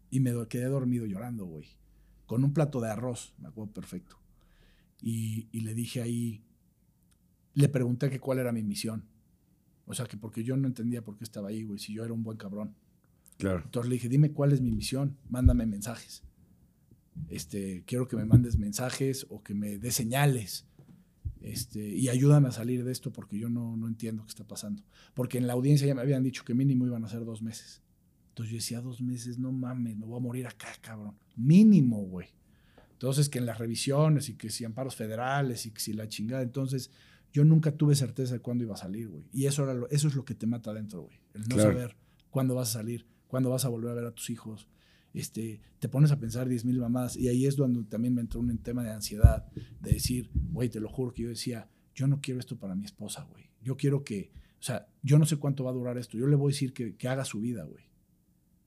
Y 0.10 0.20
me 0.20 0.32
quedé 0.48 0.66
dormido 0.66 1.06
llorando, 1.06 1.46
güey, 1.46 1.68
con 2.26 2.44
un 2.44 2.54
plato 2.54 2.82
de 2.82 2.90
arroz, 2.90 3.36
me 3.38 3.48
acuerdo 3.48 3.74
perfecto. 3.74 4.20
Y, 5.02 5.48
le 5.60 5.74
dije 5.74 6.02
ahí, 6.02 6.44
le 7.54 7.70
pregunté 7.70 8.10
que 8.10 8.20
cuál 8.20 8.40
era 8.40 8.52
mi 8.52 8.64
misión. 8.64 9.06
O 9.86 9.94
sea, 9.94 10.06
que 10.06 10.18
porque 10.18 10.44
yo 10.44 10.58
no 10.58 10.68
entendía 10.68 11.04
por 11.04 11.18
qué 11.18 11.24
estaba 11.24 11.50
ahí, 11.50 11.64
güey, 11.64 11.80
si 11.80 11.94
yo 11.94 12.04
era 12.04 12.14
un 12.14 12.24
buen 12.24 12.38
cabrón. 12.38 12.76
Claro. 13.38 13.62
Entonces 13.64 13.90
le 13.90 13.96
dije, 13.96 14.10
dime 14.10 14.32
cuál 14.32 14.52
es 14.52 14.62
mi 14.62 14.72
misión, 14.72 15.18
mándame 15.30 15.66
mensajes 15.66 16.24
este, 17.30 17.84
quiero 17.86 18.08
que 18.08 18.16
me 18.16 18.26
mandes 18.26 18.58
mensajes 18.58 19.26
o 19.30 19.44
que 19.44 19.54
me 19.54 19.78
des 19.78 19.96
señales. 19.96 20.66
Este, 21.42 21.88
y 21.88 22.10
ayúdame 22.10 22.50
a 22.50 22.52
salir 22.52 22.84
de 22.84 22.92
esto 22.92 23.14
porque 23.14 23.38
yo 23.38 23.50
no, 23.50 23.78
no 23.78 23.88
entiendo 23.88 24.24
qué 24.24 24.30
está 24.30 24.46
pasando. 24.46 24.84
Porque 25.14 25.38
en 25.38 25.48
la 25.48 25.54
audiencia 25.54 25.88
ya 25.88 25.96
me 25.96 26.02
habían 26.02 26.24
dicho 26.24 26.44
que 26.44 26.54
mínimo 26.54 26.86
iban 26.86 27.04
a 27.06 27.10
ser 27.10 27.26
dos 27.26 27.42
meses. 27.42 27.82
Entonces 28.30 28.52
yo 28.52 28.58
decía, 28.58 28.82
dos 28.82 29.02
meses, 29.02 29.38
no 29.38 29.52
mames, 29.52 29.98
me 29.98 30.06
voy 30.06 30.18
a 30.18 30.22
morir 30.22 30.48
acá, 30.48 30.70
cabrón. 30.82 31.16
Mínimo, 31.36 32.02
güey. 32.04 32.28
Entonces, 32.94 33.30
que 33.30 33.40
en 33.40 33.46
las 33.46 33.58
revisiones 33.58 34.28
y 34.28 34.36
que 34.36 34.50
si 34.50 34.66
amparos 34.66 34.96
federales 34.96 35.66
y 35.66 35.72
que 35.72 35.80
si 35.80 35.94
la 35.94 36.10
chingada. 36.10 36.42
Entonces, 36.42 36.92
yo 37.32 37.46
nunca 37.46 37.72
tuve 37.72 37.96
certeza 37.96 38.34
de 38.34 38.40
cuándo 38.40 38.64
iba 38.64 38.74
a 38.74 38.78
salir, 38.78 39.08
güey. 39.08 39.24
Y 39.32 39.46
eso, 39.46 39.64
era 39.64 39.86
eso 39.90 40.08
es 40.08 40.16
lo 40.16 40.26
que 40.26 40.36
te 40.36 40.48
mata 40.48 40.72
adentro, 40.72 41.04
güey. 41.04 41.18
El 41.34 41.48
no 41.48 41.58
saber 41.58 41.96
cuándo 42.30 42.56
vas 42.56 42.70
a 42.70 42.80
salir, 42.80 43.06
cuándo 43.28 43.50
vas 43.50 43.66
a 43.66 43.70
volver 43.70 43.92
a 43.92 43.94
ver 43.94 44.06
a 44.06 44.12
tus 44.12 44.30
hijos, 44.30 44.68
este, 45.14 45.62
te 45.80 45.90
pones 45.90 46.12
a 46.12 46.20
pensar 46.20 46.48
10 46.48 46.66
mil 46.66 46.80
mamás. 46.80 47.16
Y 47.18 47.28
ahí 47.28 47.46
es 47.46 47.56
donde 47.56 47.84
también 47.84 48.14
me 48.14 48.22
entró 48.22 48.40
un 48.40 48.58
tema 48.60 48.84
de 48.84 48.92
ansiedad, 48.92 49.48
de 49.80 49.92
decir, 49.92 50.30
güey, 50.34 50.70
te 50.70 50.80
lo 50.80 50.90
juro 50.90 51.14
que 51.14 51.24
yo 51.24 51.30
decía, 51.30 51.70
yo 51.96 52.08
no 52.08 52.22
quiero 52.22 52.40
esto 52.40 52.58
para 52.58 52.76
mi 52.76 52.86
esposa, 52.86 53.28
güey. 53.30 53.50
Yo 53.62 53.76
quiero 53.76 54.04
que, 54.04 54.32
o 54.60 54.64
sea, 54.64 54.88
yo 55.02 55.20
no 55.20 55.26
sé 55.26 55.38
cuánto 55.38 55.64
va 55.64 55.72
a 55.72 55.74
durar 55.74 55.98
esto. 55.98 56.18
Yo 56.18 56.28
le 56.28 56.36
voy 56.36 56.52
a 56.52 56.54
decir 56.54 56.74
que, 56.74 56.96
que 56.96 57.08
haga 57.08 57.26
su 57.26 57.40
vida, 57.40 57.64
güey. 57.64 57.90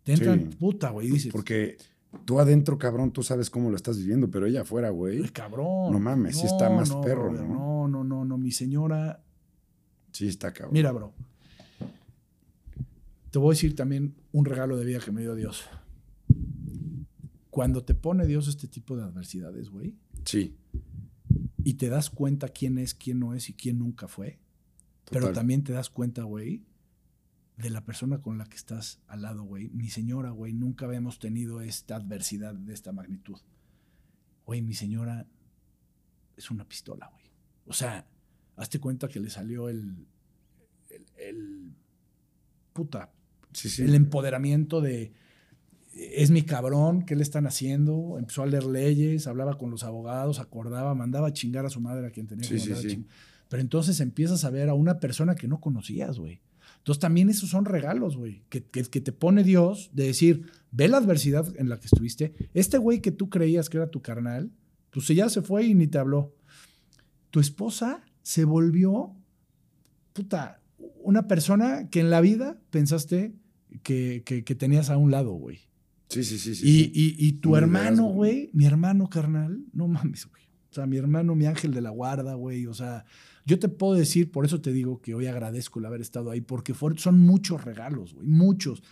Te 0.03 0.15
entran 0.15 0.51
puta, 0.59 0.91
güey, 0.91 1.09
dices. 1.09 1.33
Porque 1.33 1.77
tú 2.25 2.41
adentro, 2.41 2.77
cabrón, 2.77 3.13
tú 3.13 3.23
sabes 3.23 3.51
cómo 3.51 3.71
lo 3.71 3.77
estás 3.77 3.99
viviendo, 3.99 4.31
pero 4.31 4.47
ella 4.47 4.63
afuera, 4.63 4.91
güey. 4.91 5.19
El 5.19 5.33
cabrón. 5.33 5.93
No 5.93 6.01
mames, 6.01 6.39
sí 6.39 6.47
está 6.47 6.69
más 6.69 6.91
perro, 6.97 7.33
¿no? 7.33 7.47
No, 7.47 7.89
no, 7.89 8.05
no, 8.05 8.25
no. 8.25 8.39
Mi 8.39 8.51
señora. 8.51 9.23
Sí 10.11 10.27
está 10.27 10.53
cabrón. 10.53 10.75
Mira, 10.75 10.93
bro. 10.93 11.15
Te 13.31 13.39
voy 13.39 13.53
a 13.53 13.55
decir 13.55 13.75
también 13.75 14.15
un 14.33 14.45
regalo 14.45 14.77
de 14.77 14.85
vida 14.85 14.99
que 14.99 15.11
me 15.11 15.23
dio 15.23 15.35
Dios. 15.35 15.65
Cuando 17.53 17.85
te 17.85 17.93
pone 17.93 18.27
Dios 18.27 18.49
este 18.49 18.67
tipo 18.67 18.97
de 18.97 19.03
adversidades, 19.03 19.69
güey. 19.69 19.95
Sí. 20.25 20.57
Y 21.63 21.75
te 21.75 21.91
das 21.91 22.09
cuenta 22.09 22.49
quién 22.49 22.79
es, 22.79 22.95
quién 22.95 23.21
no 23.21 23.35
es 23.35 23.51
y 23.51 23.53
quién 23.53 23.79
nunca 23.79 24.09
fue. 24.09 24.39
Pero 25.11 25.35
también 25.35 25.63
te 25.63 25.75
das 25.75 25.91
cuenta, 25.91 26.23
güey, 26.23 26.65
de 27.59 27.69
la 27.69 27.85
persona 27.85 28.23
con 28.23 28.39
la 28.39 28.47
que 28.47 28.57
estás 28.57 29.03
al 29.07 29.21
lado, 29.21 29.43
güey. 29.43 29.69
Mi 29.69 29.91
señora, 29.91 30.31
güey, 30.31 30.55
nunca 30.55 30.87
habíamos 30.87 31.19
tenido 31.19 31.61
esta 31.61 31.97
adversidad 31.97 32.55
de 32.55 32.73
esta 32.73 32.91
magnitud. 32.91 33.37
Güey, 34.47 34.63
mi 34.63 34.73
señora 34.73 35.27
es 36.39 36.51
una 36.51 36.67
pistola, 36.67 37.11
güey. 37.13 37.27
O 37.67 37.75
sea, 37.75 38.09
hazte 38.57 38.81
cuenta 38.81 39.09
que 39.09 39.21
le 39.21 39.29
salió 39.29 39.69
el. 39.69 40.07
el, 41.19 41.75
puta. 42.73 43.13
Sí, 43.53 43.69
sí. 43.69 43.83
El 43.83 43.95
empoderamiento 43.95 44.81
de 44.81 45.13
es 45.95 46.31
mi 46.31 46.43
cabrón, 46.43 47.03
¿qué 47.05 47.17
le 47.17 47.23
están 47.23 47.47
haciendo? 47.47 48.17
Empezó 48.19 48.43
a 48.43 48.47
leer 48.47 48.65
leyes, 48.65 49.27
hablaba 49.27 49.59
con 49.59 49.71
los 49.71 49.85
abogados, 49.85 50.39
acordaba, 50.39 50.95
mandaba 50.95 51.29
a 51.29 51.33
chingar 51.33 51.67
a 51.67 51.71
su 51.71 51.81
madre 51.81 52.07
a 52.07 52.11
quien 52.11 52.27
tenía 52.27 52.49
que 52.49 52.57
mandar 52.57 52.79
a 52.79 52.81
chingar. 52.81 53.11
Pero 53.49 53.61
entonces 53.61 54.01
empiezas 54.01 54.45
a 54.45 54.51
ver 54.51 54.69
a 54.69 54.75
una 54.75 54.99
persona 54.99 55.35
que 55.35 55.49
no 55.49 55.61
conocías, 55.61 56.19
güey. 56.19 56.41
Entonces 56.79 57.01
también 57.01 57.29
esos 57.29 57.51
son 57.51 57.65
regalos, 57.65 58.17
güey, 58.17 58.43
que, 58.49 58.65
que, 58.65 59.01
te 59.01 59.13
pone 59.13 59.45
Dios 59.45 59.91
de 59.93 60.07
decir, 60.07 60.51
ve 60.71 60.89
la 60.89 60.97
adversidad 60.97 61.47
en 61.57 61.69
la 61.69 61.79
que 61.79 61.87
estuviste. 61.87 62.35
Este 62.55 62.79
güey 62.79 63.01
que 63.01 63.13
tú 63.13 63.29
creías 63.29 63.69
que 63.69 63.77
era 63.77 63.91
tu 63.91 64.01
carnal, 64.03 64.51
pues 64.91 65.07
ya 65.09 65.29
se 65.29 65.43
fue 65.43 65.65
y 65.65 65.75
ni 65.75 65.87
te 65.87 65.99
habló. 65.99 66.35
Tu 67.31 67.41
esposa 67.41 68.03
se 68.23 68.45
volvió, 68.45 69.15
puta, 70.13 70.61
una 71.03 71.29
persona 71.29 71.89
que 71.89 72.01
en 72.01 72.11
la 72.11 72.21
vida 72.21 72.59
pensaste 72.71 73.35
que, 73.83 74.23
que 74.25 74.55
tenías 74.55 74.91
a 74.91 74.97
un 74.97 75.11
lado, 75.11 75.33
güey. 75.33 75.61
Sí, 76.13 76.25
sí, 76.25 76.39
sí. 76.39 76.55
sí, 76.55 76.93
y, 76.95 77.27
y, 77.27 77.33
tu 77.35 77.57
hermano, 77.57 78.05
güey, 78.05 78.51
mi 78.53 78.67
hermano 78.67 79.09
carnal, 79.09 79.65
no 79.73 79.89
mames, 79.89 80.27
güey. 80.27 80.43
O 80.71 80.75
sea, 80.75 80.87
mi 80.87 80.97
hermano, 80.97 81.35
mi 81.35 81.47
ángel 81.47 81.73
de 81.73 81.81
la 81.81 81.91
guarda, 81.91 82.35
güey. 82.35 82.67
O 82.67 82.75
sea, 82.75 83.05
yo 83.47 83.59
te 83.59 83.69
puedo 83.69 83.95
decir, 83.95 84.31
por 84.31 84.45
eso 84.45 84.61
te 84.61 84.73
digo 84.73 85.01
que 85.01 85.15
hoy 85.15 85.27
agradezco 85.27 85.79
el 85.79 85.87
haber 85.87 86.01
estado 86.01 86.31
ahí, 86.31 86.41
porque 86.41 86.75
son 86.97 87.21
muchos 87.21 87.65
regalos, 87.65 88.15
güey, 88.15 88.27
muchos. 88.27 88.83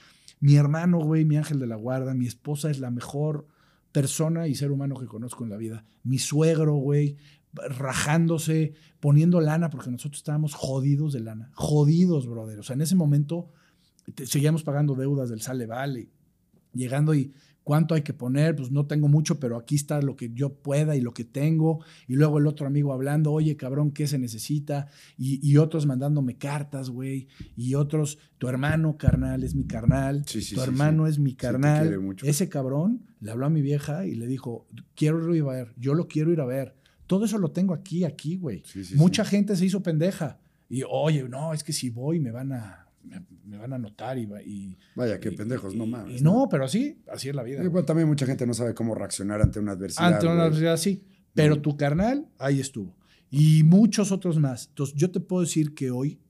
Mi 0.40 0.56
hermano, 0.56 0.98
güey, 0.98 1.24
mi 1.24 1.36
ángel 1.36 1.58
de 1.58 1.66
la 1.66 1.76
guarda, 1.76 2.14
mi 2.14 2.26
esposa 2.26 2.70
es 2.70 2.80
la 2.80 2.90
mejor 2.90 3.46
persona 3.92 4.48
y 4.48 4.54
ser 4.54 4.70
humano 4.70 4.96
que 4.98 5.06
conozco 5.06 5.44
en 5.44 5.50
la 5.50 5.56
vida. 5.56 5.84
Mi 6.02 6.18
suegro, 6.18 6.74
güey, 6.76 7.16
rajándose, 7.52 8.74
poniendo 9.00 9.40
lana, 9.40 9.70
porque 9.70 9.90
nosotros 9.90 10.20
estábamos 10.20 10.54
jodidos 10.54 11.12
de 11.12 11.20
lana. 11.20 11.50
Jodidos, 11.54 12.26
brother. 12.26 12.60
O 12.60 12.62
sea, 12.62 12.74
en 12.74 12.82
ese 12.82 12.94
momento 12.94 13.50
seguíamos 14.24 14.62
pagando 14.64 14.94
deudas 14.94 15.28
del 15.28 15.40
Sale 15.40 15.66
Vale, 15.66 16.10
llegando 16.72 17.14
y 17.14 17.32
¿Cuánto 17.62 17.94
hay 17.94 18.02
que 18.02 18.14
poner? 18.14 18.56
Pues 18.56 18.70
no 18.70 18.86
tengo 18.86 19.06
mucho, 19.06 19.38
pero 19.38 19.56
aquí 19.56 19.76
está 19.76 20.00
lo 20.00 20.16
que 20.16 20.32
yo 20.32 20.54
pueda 20.54 20.96
y 20.96 21.00
lo 21.00 21.12
que 21.12 21.24
tengo. 21.24 21.84
Y 22.08 22.14
luego 22.14 22.38
el 22.38 22.46
otro 22.46 22.66
amigo 22.66 22.92
hablando, 22.92 23.32
oye, 23.32 23.56
cabrón, 23.56 23.92
¿qué 23.92 24.06
se 24.06 24.18
necesita? 24.18 24.88
Y, 25.16 25.56
otros 25.58 25.86
mandándome 25.86 26.36
cartas, 26.36 26.90
güey. 26.90 27.28
Y 27.56 27.74
otros, 27.74 28.18
tu 28.38 28.48
hermano, 28.48 28.96
carnal, 28.96 29.44
es 29.44 29.54
mi 29.54 29.68
carnal. 29.68 30.24
tu 30.24 30.60
hermano 30.60 31.06
es 31.06 31.18
mi 31.18 31.34
carnal. 31.34 32.16
Ese 32.24 32.48
cabrón 32.48 33.02
le 33.20 33.30
habló 33.30 33.46
a 33.46 33.50
mi 33.50 33.60
vieja 33.62 34.06
y 34.06 34.14
le 34.14 34.26
dijo, 34.26 34.66
quiero 34.96 35.34
ir 35.34 35.42
a 35.42 35.46
ver, 35.46 35.74
yo 35.76 35.94
lo 35.94 36.08
quiero 36.08 36.32
ir 36.32 36.40
a 36.40 36.46
ver. 36.46 36.74
Todo 37.06 37.26
eso 37.26 37.38
lo 37.38 37.50
tengo 37.50 37.74
aquí, 37.74 38.04
aquí, 38.04 38.36
güey. 38.36 38.62
Mucha 38.94 39.24
gente 39.24 39.54
se 39.54 39.66
hizo 39.66 39.82
pendeja. 39.82 40.40
Y, 40.68 40.82
oye, 40.88 41.28
no, 41.28 41.52
es 41.52 41.62
que 41.62 41.72
si 41.72 41.90
voy 41.90 42.20
me 42.20 42.30
van 42.30 42.52
a 42.52 42.89
me, 43.03 43.59
van 43.59 43.72
a 43.72 43.78
notar 43.78 44.18
y... 44.18 44.28
y 44.44 44.78
Vaya, 44.94 45.18
qué 45.20 45.32
pendejos, 45.32 45.74
no 45.74 45.86
mames. 45.86 46.22
no, 46.22 46.48
pero 46.51 46.64
así, 46.64 47.03
así 47.12 47.28
es 47.28 47.34
la 47.34 47.42
vida. 47.42 47.62
también 47.84 48.09
mucha 48.09 48.26
gente 48.26 48.46
no 48.46 48.55
sabe 48.55 48.74
cómo 48.74 48.94
reaccionar 48.94 49.40
ante 49.40 49.59
una 49.59 49.72
adversidad. 49.72 50.14
Ante 50.14 50.26
una 50.26 50.44
adversidad, 50.44 50.76
sí. 50.76 51.05
Pero 51.34 51.61
tu 51.61 51.76
carnal, 51.76 52.28
ahí 52.38 52.61
estuvo. 52.61 52.96
Y 53.30 53.62
muchos 53.62 54.11
otros 54.12 54.38
más. 54.38 54.68
Entonces, 54.68 54.96
yo 54.96 55.11
te 55.11 55.20
puedo 55.20 55.42
decir 55.42 55.74
que 55.74 55.90
hoy 55.90 56.20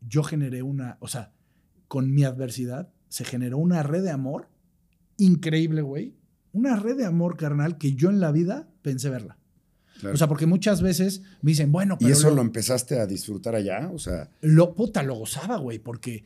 yo 0.00 0.22
generé 0.22 0.62
una, 0.62 0.98
o 1.00 1.08
sea, 1.08 1.32
con 1.88 2.12
mi 2.12 2.24
adversidad, 2.24 2.92
se 3.08 3.24
generó 3.24 3.58
una 3.58 3.82
red 3.82 4.02
de 4.02 4.10
amor 4.10 4.48
increíble, 5.16 5.82
güey. 5.82 6.16
Una 6.52 6.76
red 6.76 6.96
de 6.96 7.06
amor 7.06 7.36
carnal 7.36 7.78
que 7.78 7.94
yo 7.94 8.10
en 8.10 8.20
la 8.20 8.32
vida 8.32 8.68
pensé 8.82 9.10
verla. 9.10 9.38
O 10.04 10.16
sea, 10.16 10.28
porque 10.28 10.46
muchas 10.46 10.82
veces 10.82 11.22
me 11.42 11.52
dicen, 11.52 11.72
bueno, 11.72 11.96
pero. 11.98 12.08
¿Y 12.08 12.12
eso 12.12 12.30
lo, 12.34 12.42
empezaste 12.42 13.00
a 13.00 13.06
disfrutar 13.06 13.54
allá? 13.54 13.90
O 13.92 13.98
sea. 13.98 14.30
Lo, 14.40 14.74
puta, 14.74 15.02
lo 15.02 15.14
gozaba, 15.14 15.56
güey, 15.56 15.78
porque. 15.78 16.24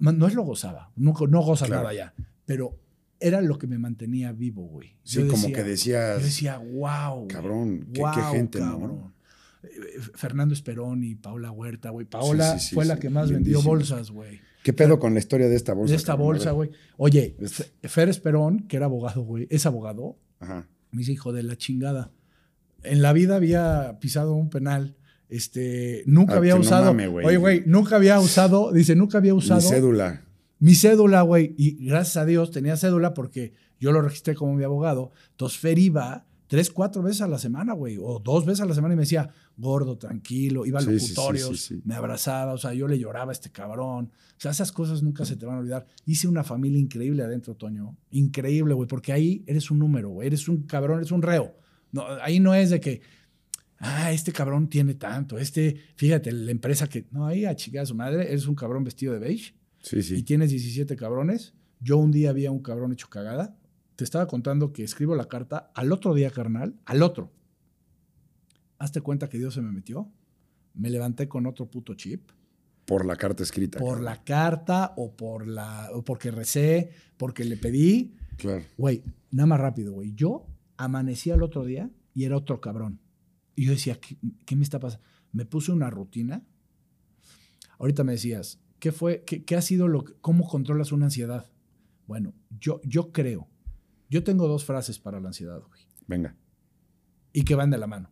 No 0.00 0.26
es 0.26 0.34
lo 0.34 0.42
gozaba, 0.42 0.90
no, 0.96 1.14
no 1.28 1.42
goza 1.42 1.68
nada 1.68 1.90
allá, 1.90 2.14
pero 2.46 2.76
era 3.20 3.40
lo 3.40 3.58
que 3.58 3.66
me 3.66 3.78
mantenía 3.78 4.32
vivo, 4.32 4.64
güey. 4.64 4.96
Sí, 5.04 5.26
como 5.28 5.52
que 5.52 5.62
decías. 5.62 6.18
Yo 6.18 6.26
decía, 6.26 6.58
wow. 6.58 7.28
Cabrón, 7.28 7.88
qué, 7.92 8.02
gente, 8.32 8.58
cabrón. 8.58 9.14
Eh, 9.62 9.68
Fernando 10.14 10.52
Esperón 10.52 11.04
y 11.04 11.14
Paola 11.14 11.50
Huerta, 11.50 11.90
güey. 11.90 12.06
Paola 12.06 12.58
fue 12.72 12.84
la 12.84 12.98
que 12.98 13.08
más 13.10 13.30
vendió 13.30 13.62
bolsas, 13.62 14.10
güey. 14.10 14.40
¿Qué 14.62 14.72
pedo 14.72 14.98
con 14.98 15.14
la 15.14 15.20
historia 15.20 15.48
de 15.48 15.56
esta 15.56 15.74
bolsa? 15.74 15.92
De 15.92 15.96
esta 15.96 16.14
bolsa, 16.14 16.50
güey. 16.50 16.70
Oye, 16.96 17.36
Fer 17.82 18.08
Esperón, 18.08 18.66
que 18.66 18.76
era 18.76 18.86
abogado, 18.86 19.22
güey, 19.22 19.46
es 19.50 19.64
abogado. 19.66 20.18
Ajá. 20.40 20.66
Me 20.90 20.98
dice, 20.98 21.12
hijo 21.12 21.32
de 21.32 21.42
la 21.42 21.56
chingada 21.56 22.10
en 22.84 23.02
la 23.02 23.12
vida 23.12 23.36
había 23.36 23.98
pisado 24.00 24.34
un 24.34 24.50
penal. 24.50 24.96
Este, 25.28 26.04
nunca 26.06 26.34
ah, 26.34 26.36
había 26.36 26.56
usado. 26.56 26.90
oye, 26.92 27.36
güey, 27.36 27.62
nunca 27.66 27.96
había 27.96 28.20
usado, 28.20 28.72
dice, 28.72 28.94
nunca 28.94 29.18
había 29.18 29.34
usado. 29.34 29.60
Mi 29.60 29.66
cédula. 29.66 30.24
Mi 30.58 30.74
cédula, 30.74 31.22
güey. 31.22 31.54
Y 31.58 31.86
gracias 31.86 32.16
a 32.18 32.24
Dios 32.24 32.50
tenía 32.50 32.76
cédula 32.76 33.14
porque 33.14 33.54
yo 33.80 33.92
lo 33.92 34.00
registré 34.00 34.34
como 34.34 34.54
mi 34.54 34.64
abogado. 34.64 35.12
Entonces 35.32 35.58
Fer 35.58 35.78
iba 35.78 36.26
tres, 36.46 36.70
cuatro 36.70 37.02
veces 37.02 37.22
a 37.22 37.28
la 37.28 37.38
semana, 37.38 37.72
güey, 37.72 37.98
o 38.00 38.20
dos 38.20 38.46
veces 38.46 38.60
a 38.60 38.66
la 38.66 38.74
semana 38.74 38.94
y 38.94 38.96
me 38.96 39.02
decía, 39.02 39.28
gordo, 39.56 39.98
tranquilo, 39.98 40.64
iba 40.66 40.78
a 40.78 40.82
locutorios, 40.82 41.72
me 41.84 41.94
abrazaba, 41.94 42.52
o 42.52 42.58
sea, 42.58 42.72
yo 42.74 42.86
le 42.86 42.98
lloraba 42.98 43.30
a 43.30 43.32
este 43.32 43.50
cabrón. 43.50 44.12
O 44.36 44.40
sea, 44.40 44.50
esas 44.52 44.70
cosas 44.72 45.02
nunca 45.02 45.24
se 45.24 45.36
te 45.36 45.46
van 45.46 45.56
a 45.56 45.58
olvidar. 45.60 45.86
Hice 46.06 46.28
una 46.28 46.44
familia 46.44 46.78
increíble 46.78 47.22
adentro, 47.22 47.56
Toño. 47.56 47.96
Increíble, 48.10 48.74
güey, 48.74 48.88
porque 48.88 49.12
ahí 49.12 49.42
eres 49.46 49.70
un 49.70 49.80
número, 49.80 50.10
güey, 50.10 50.28
eres 50.28 50.48
un 50.48 50.62
cabrón, 50.62 50.98
eres 50.98 51.12
un 51.12 51.22
reo. 51.22 51.54
No, 51.94 52.04
ahí 52.22 52.40
no 52.40 52.52
es 52.54 52.70
de 52.70 52.80
que, 52.80 53.02
ah, 53.78 54.10
este 54.10 54.32
cabrón 54.32 54.68
tiene 54.68 54.94
tanto, 54.94 55.38
este, 55.38 55.76
fíjate, 55.94 56.32
la 56.32 56.50
empresa 56.50 56.88
que, 56.88 57.06
no, 57.12 57.24
ahí 57.24 57.44
a 57.44 57.54
chica 57.54 57.86
su 57.86 57.94
madre, 57.94 58.24
eres 58.24 58.48
un 58.48 58.56
cabrón 58.56 58.82
vestido 58.82 59.12
de 59.12 59.20
beige. 59.20 59.54
Sí, 59.80 60.02
sí. 60.02 60.16
Y 60.16 60.22
tienes 60.24 60.50
17 60.50 60.96
cabrones. 60.96 61.54
Yo 61.78 61.98
un 61.98 62.10
día 62.10 62.30
había 62.30 62.50
un 62.50 62.62
cabrón 62.62 62.92
hecho 62.92 63.08
cagada. 63.08 63.56
Te 63.94 64.02
estaba 64.02 64.26
contando 64.26 64.72
que 64.72 64.82
escribo 64.82 65.14
la 65.14 65.28
carta 65.28 65.70
al 65.72 65.92
otro 65.92 66.14
día, 66.14 66.32
carnal, 66.32 66.74
al 66.84 67.00
otro. 67.02 67.30
Hazte 68.78 69.00
cuenta 69.00 69.28
que 69.28 69.38
Dios 69.38 69.54
se 69.54 69.62
me 69.62 69.70
metió. 69.70 70.10
Me 70.72 70.90
levanté 70.90 71.28
con 71.28 71.46
otro 71.46 71.70
puto 71.70 71.94
chip. 71.94 72.28
Por 72.86 73.06
la 73.06 73.14
carta 73.14 73.44
escrita. 73.44 73.78
Por 73.78 74.00
la 74.00 74.24
carta 74.24 74.94
o 74.96 75.14
por 75.14 75.46
la 75.46 75.90
o 75.92 76.02
porque 76.02 76.32
recé, 76.32 76.90
porque 77.16 77.44
le 77.44 77.56
pedí. 77.56 78.16
Claro. 78.36 78.64
Güey, 78.76 79.04
nada 79.30 79.46
más 79.46 79.60
rápido, 79.60 79.92
güey. 79.92 80.12
Yo 80.14 80.44
amanecía 80.76 81.34
el 81.34 81.42
otro 81.42 81.64
día 81.64 81.90
y 82.14 82.24
era 82.24 82.36
otro 82.36 82.60
cabrón. 82.60 83.00
Y 83.56 83.66
yo 83.66 83.72
decía, 83.72 83.98
¿qué, 84.00 84.56
me 84.56 84.62
está 84.62 84.80
pasando? 84.80 85.04
Me 85.32 85.44
puse 85.44 85.72
una 85.72 85.90
rutina. 85.90 86.44
Ahorita 87.78 88.04
me 88.04 88.12
decías, 88.12 88.60
¿qué 88.78 88.92
fue? 88.92 89.24
¿Qué, 89.24 89.56
ha 89.56 89.62
sido 89.62 89.88
lo 89.88 90.04
cómo 90.20 90.46
controlas 90.48 90.92
una 90.92 91.06
ansiedad? 91.06 91.50
Bueno, 92.06 92.34
yo, 92.60 92.80
yo 92.84 93.12
creo, 93.12 93.48
yo 94.10 94.24
tengo 94.24 94.48
dos 94.48 94.64
frases 94.64 94.98
para 94.98 95.20
la 95.20 95.28
ansiedad, 95.28 95.60
güey. 95.60 95.82
Venga. 96.06 96.36
Y 97.32 97.44
que 97.44 97.54
van 97.54 97.70
de 97.70 97.78
la 97.78 97.86
mano. 97.86 98.10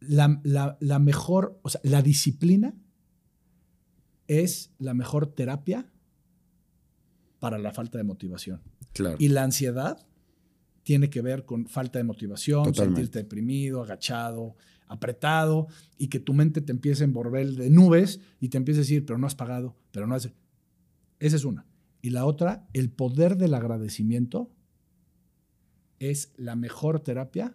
La, 0.00 0.40
la 0.80 0.98
mejor, 0.98 1.60
o 1.62 1.68
sea, 1.68 1.80
la 1.84 2.02
disciplina 2.02 2.74
es 4.26 4.72
la 4.78 4.94
mejor 4.94 5.34
terapia 5.34 5.90
para 7.38 7.58
la 7.58 7.72
falta 7.72 7.98
de 7.98 8.04
motivación. 8.04 8.62
Y 9.18 9.28
la 9.28 9.44
ansiedad 9.44 10.06
tiene 10.82 11.10
que 11.10 11.22
ver 11.22 11.44
con 11.44 11.66
falta 11.66 11.98
de 11.98 12.04
motivación, 12.04 12.74
sentirte 12.74 13.20
deprimido, 13.20 13.82
agachado, 13.82 14.56
apretado 14.88 15.68
y 15.98 16.08
que 16.08 16.18
tu 16.18 16.34
mente 16.34 16.60
te 16.60 16.72
empiece 16.72 17.04
a 17.04 17.06
envolver 17.06 17.52
de 17.52 17.70
nubes 17.70 18.20
y 18.40 18.48
te 18.48 18.58
empiece 18.58 18.80
a 18.80 18.82
decir, 18.82 19.06
pero 19.06 19.18
no 19.18 19.26
has 19.26 19.34
pagado, 19.36 19.76
pero 19.92 20.06
no 20.06 20.14
has... 20.14 20.30
Esa 21.20 21.36
es 21.36 21.44
una. 21.44 21.66
Y 22.02 22.10
la 22.10 22.24
otra, 22.24 22.66
el 22.72 22.90
poder 22.90 23.36
del 23.36 23.54
agradecimiento 23.54 24.50
es 25.98 26.32
la 26.36 26.56
mejor 26.56 27.00
terapia 27.00 27.54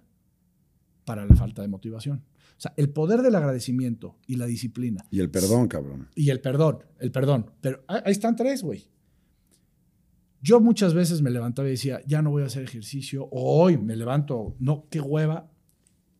para 1.03 1.25
la 1.25 1.35
falta 1.35 1.61
de 1.61 1.67
motivación. 1.67 2.23
O 2.57 2.61
sea, 2.61 2.73
el 2.77 2.89
poder 2.89 3.21
del 3.21 3.35
agradecimiento 3.35 4.17
y 4.27 4.37
la 4.37 4.45
disciplina. 4.45 5.05
Y 5.11 5.19
el 5.19 5.29
perdón, 5.29 5.67
cabrón. 5.67 6.07
Y 6.15 6.29
el 6.29 6.39
perdón, 6.39 6.79
el 6.99 7.11
perdón. 7.11 7.51
Pero 7.59 7.83
ahí 7.87 8.11
están 8.11 8.35
tres, 8.35 8.63
güey. 8.63 8.87
Yo 10.45 10.59
muchas 10.59 10.93
veces 10.93 11.23
me 11.23 11.31
levantaba 11.31 11.67
y 11.67 11.71
decía, 11.71 12.01
ya 12.05 12.21
no 12.21 12.29
voy 12.29 12.43
a 12.43 12.45
hacer 12.45 12.61
ejercicio, 12.61 13.27
o 13.31 13.63
hoy 13.63 13.79
me 13.79 13.95
levanto, 13.95 14.55
no, 14.59 14.85
qué 14.91 15.01
hueva, 15.01 15.49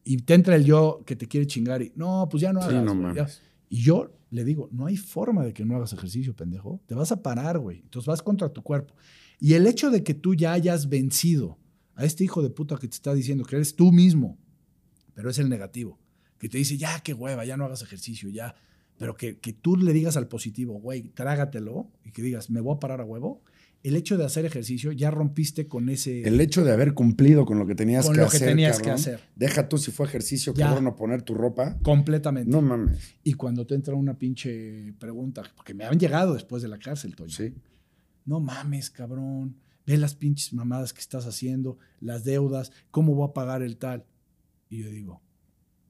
y 0.03 0.17
te 0.17 0.34
entra 0.34 0.55
el 0.55 0.65
yo 0.65 1.03
que 1.05 1.15
te 1.15 1.28
quiere 1.28 1.45
chingar 1.45 1.84
y, 1.84 1.93
no, 1.95 2.28
pues 2.32 2.41
ya 2.41 2.51
no 2.51 2.59
hagas. 2.59 3.43
Y 3.69 3.84
yo 3.84 4.17
le 4.32 4.43
digo, 4.43 4.67
no 4.71 4.88
hay 4.88 4.97
forma 4.97 5.45
de 5.45 5.53
que 5.53 5.63
no 5.63 5.76
hagas 5.76 5.93
ejercicio, 5.93 6.36
pendejo. 6.36 6.82
Te 6.88 6.95
vas 6.95 7.11
a 7.11 7.21
parar, 7.21 7.59
güey. 7.59 7.82
Entonces 7.82 8.07
vas 8.07 8.23
contra 8.23 8.49
tu 8.49 8.63
cuerpo. 8.63 8.95
Y 9.39 9.53
el 9.53 9.67
hecho 9.67 9.91
de 9.91 10.03
que 10.03 10.15
tú 10.15 10.34
ya 10.34 10.53
hayas 10.53 10.89
vencido 10.89 11.59
a 11.93 12.03
este 12.03 12.23
hijo 12.23 12.41
de 12.41 12.49
puta 12.49 12.78
que 12.78 12.88
te 12.88 12.95
está 12.95 13.13
diciendo 13.13 13.45
que 13.45 13.57
eres 13.57 13.76
tú 13.76 13.91
mismo, 13.91 14.39
pero 15.13 15.30
es 15.30 15.38
el 15.38 15.49
negativo, 15.49 15.99
que 16.39 16.49
te 16.49 16.57
dice, 16.57 16.78
ya, 16.78 16.99
qué 17.01 17.13
hueva, 17.13 17.45
ya 17.45 17.57
no 17.57 17.65
hagas 17.65 17.84
ejercicio, 17.84 18.30
ya. 18.30 18.55
Pero 18.97 19.15
que, 19.15 19.38
que 19.38 19.53
tú 19.53 19.78
le 19.78 19.93
digas 19.93 20.17
al 20.17 20.28
positivo, 20.28 20.80
güey, 20.80 21.09
trágatelo 21.09 21.91
y 22.03 22.11
que 22.11 22.23
digas, 22.23 22.49
me 22.49 22.59
voy 22.59 22.76
a 22.76 22.80
parar 22.80 23.01
a 23.01 23.05
huevo 23.05 23.43
el 23.86 23.95
hecho 23.95 24.17
de 24.17 24.25
hacer 24.25 24.45
ejercicio 24.45 24.91
ya 24.91 25.11
rompiste 25.11 25.67
con 25.67 25.89
ese. 25.89 26.23
El 26.23 26.41
hecho 26.41 26.65
de 26.65 26.71
haber 26.71 26.95
cumplido 26.95 27.45
con 27.45 27.59
lo 27.59 27.67
que 27.67 27.76
tenías 27.76 28.07
con 28.07 28.15
que 28.15 28.22
lo 28.22 28.30
que 28.30 28.39
tenías 28.39 28.81
que 28.81 28.89
hacer. 28.89 29.19
Deja 29.35 29.69
tú 29.69 29.77
si 29.77 29.91
fue 29.91 30.07
ejercicio, 30.07 30.55
ya. 30.55 30.80
no 30.81 30.95
poner 30.95 31.22
tu 31.22 31.35
ropa. 31.35 31.77
Completamente. 31.84 32.49
No 32.49 32.64
mames. 32.64 33.15
Y 33.23 33.34
cuando 33.34 33.68
te 33.68 33.76
entra 33.76 33.93
una 33.93 34.18
pinche 34.18 34.93
pregunta, 34.93 35.43
porque 35.55 35.76
me 35.76 35.84
han 35.84 35.99
llegado 35.99 36.34
después 36.34 36.64
de 36.64 36.69
la 36.69 36.80
cárcel, 36.80 37.15
Toño. 37.15 37.30
Sí. 37.30 37.53
No 38.26 38.39
mames, 38.39 38.89
cabrón. 38.89 39.57
Ve 39.85 39.97
las 39.97 40.15
pinches 40.15 40.51
mamadas 40.53 40.91
que 40.91 41.01
estás 41.01 41.27
haciendo, 41.27 41.77
las 41.99 42.23
deudas, 42.23 42.72
cómo 42.89 43.14
voy 43.14 43.30
a 43.30 43.34
pagar 43.34 43.61
el 43.61 43.77
tal. 43.77 44.03
Y 44.68 44.81
yo 44.81 44.89
digo, 44.89 45.22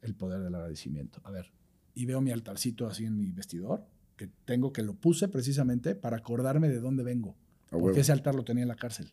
el 0.02 0.15
poder 0.15 0.41
del 0.41 0.53
agradecimiento. 0.53 1.22
A 1.24 1.32
ver, 1.32 1.53
y 1.94 2.06
veo 2.06 2.20
mi 2.20 2.32
altarcito 2.32 2.88
así 2.88 3.06
en 3.06 3.18
mi 3.18 3.32
vestidor, 3.32 3.88
que 4.18 4.28
tengo 4.44 4.74
que 4.74 4.84
lo 4.84 4.95
puse 4.95 5.30
precisamente 5.30 5.95
para 5.95 6.18
acordarme 6.18 6.68
de 6.68 6.82
dónde 6.82 7.03
vengo 7.03 7.38
porque 7.80 8.02
ese 8.02 8.11
altar 8.11 8.35
lo 8.35 8.43
tenía 8.43 8.64
en 8.64 8.69
la 8.69 8.76
cárcel. 8.76 9.11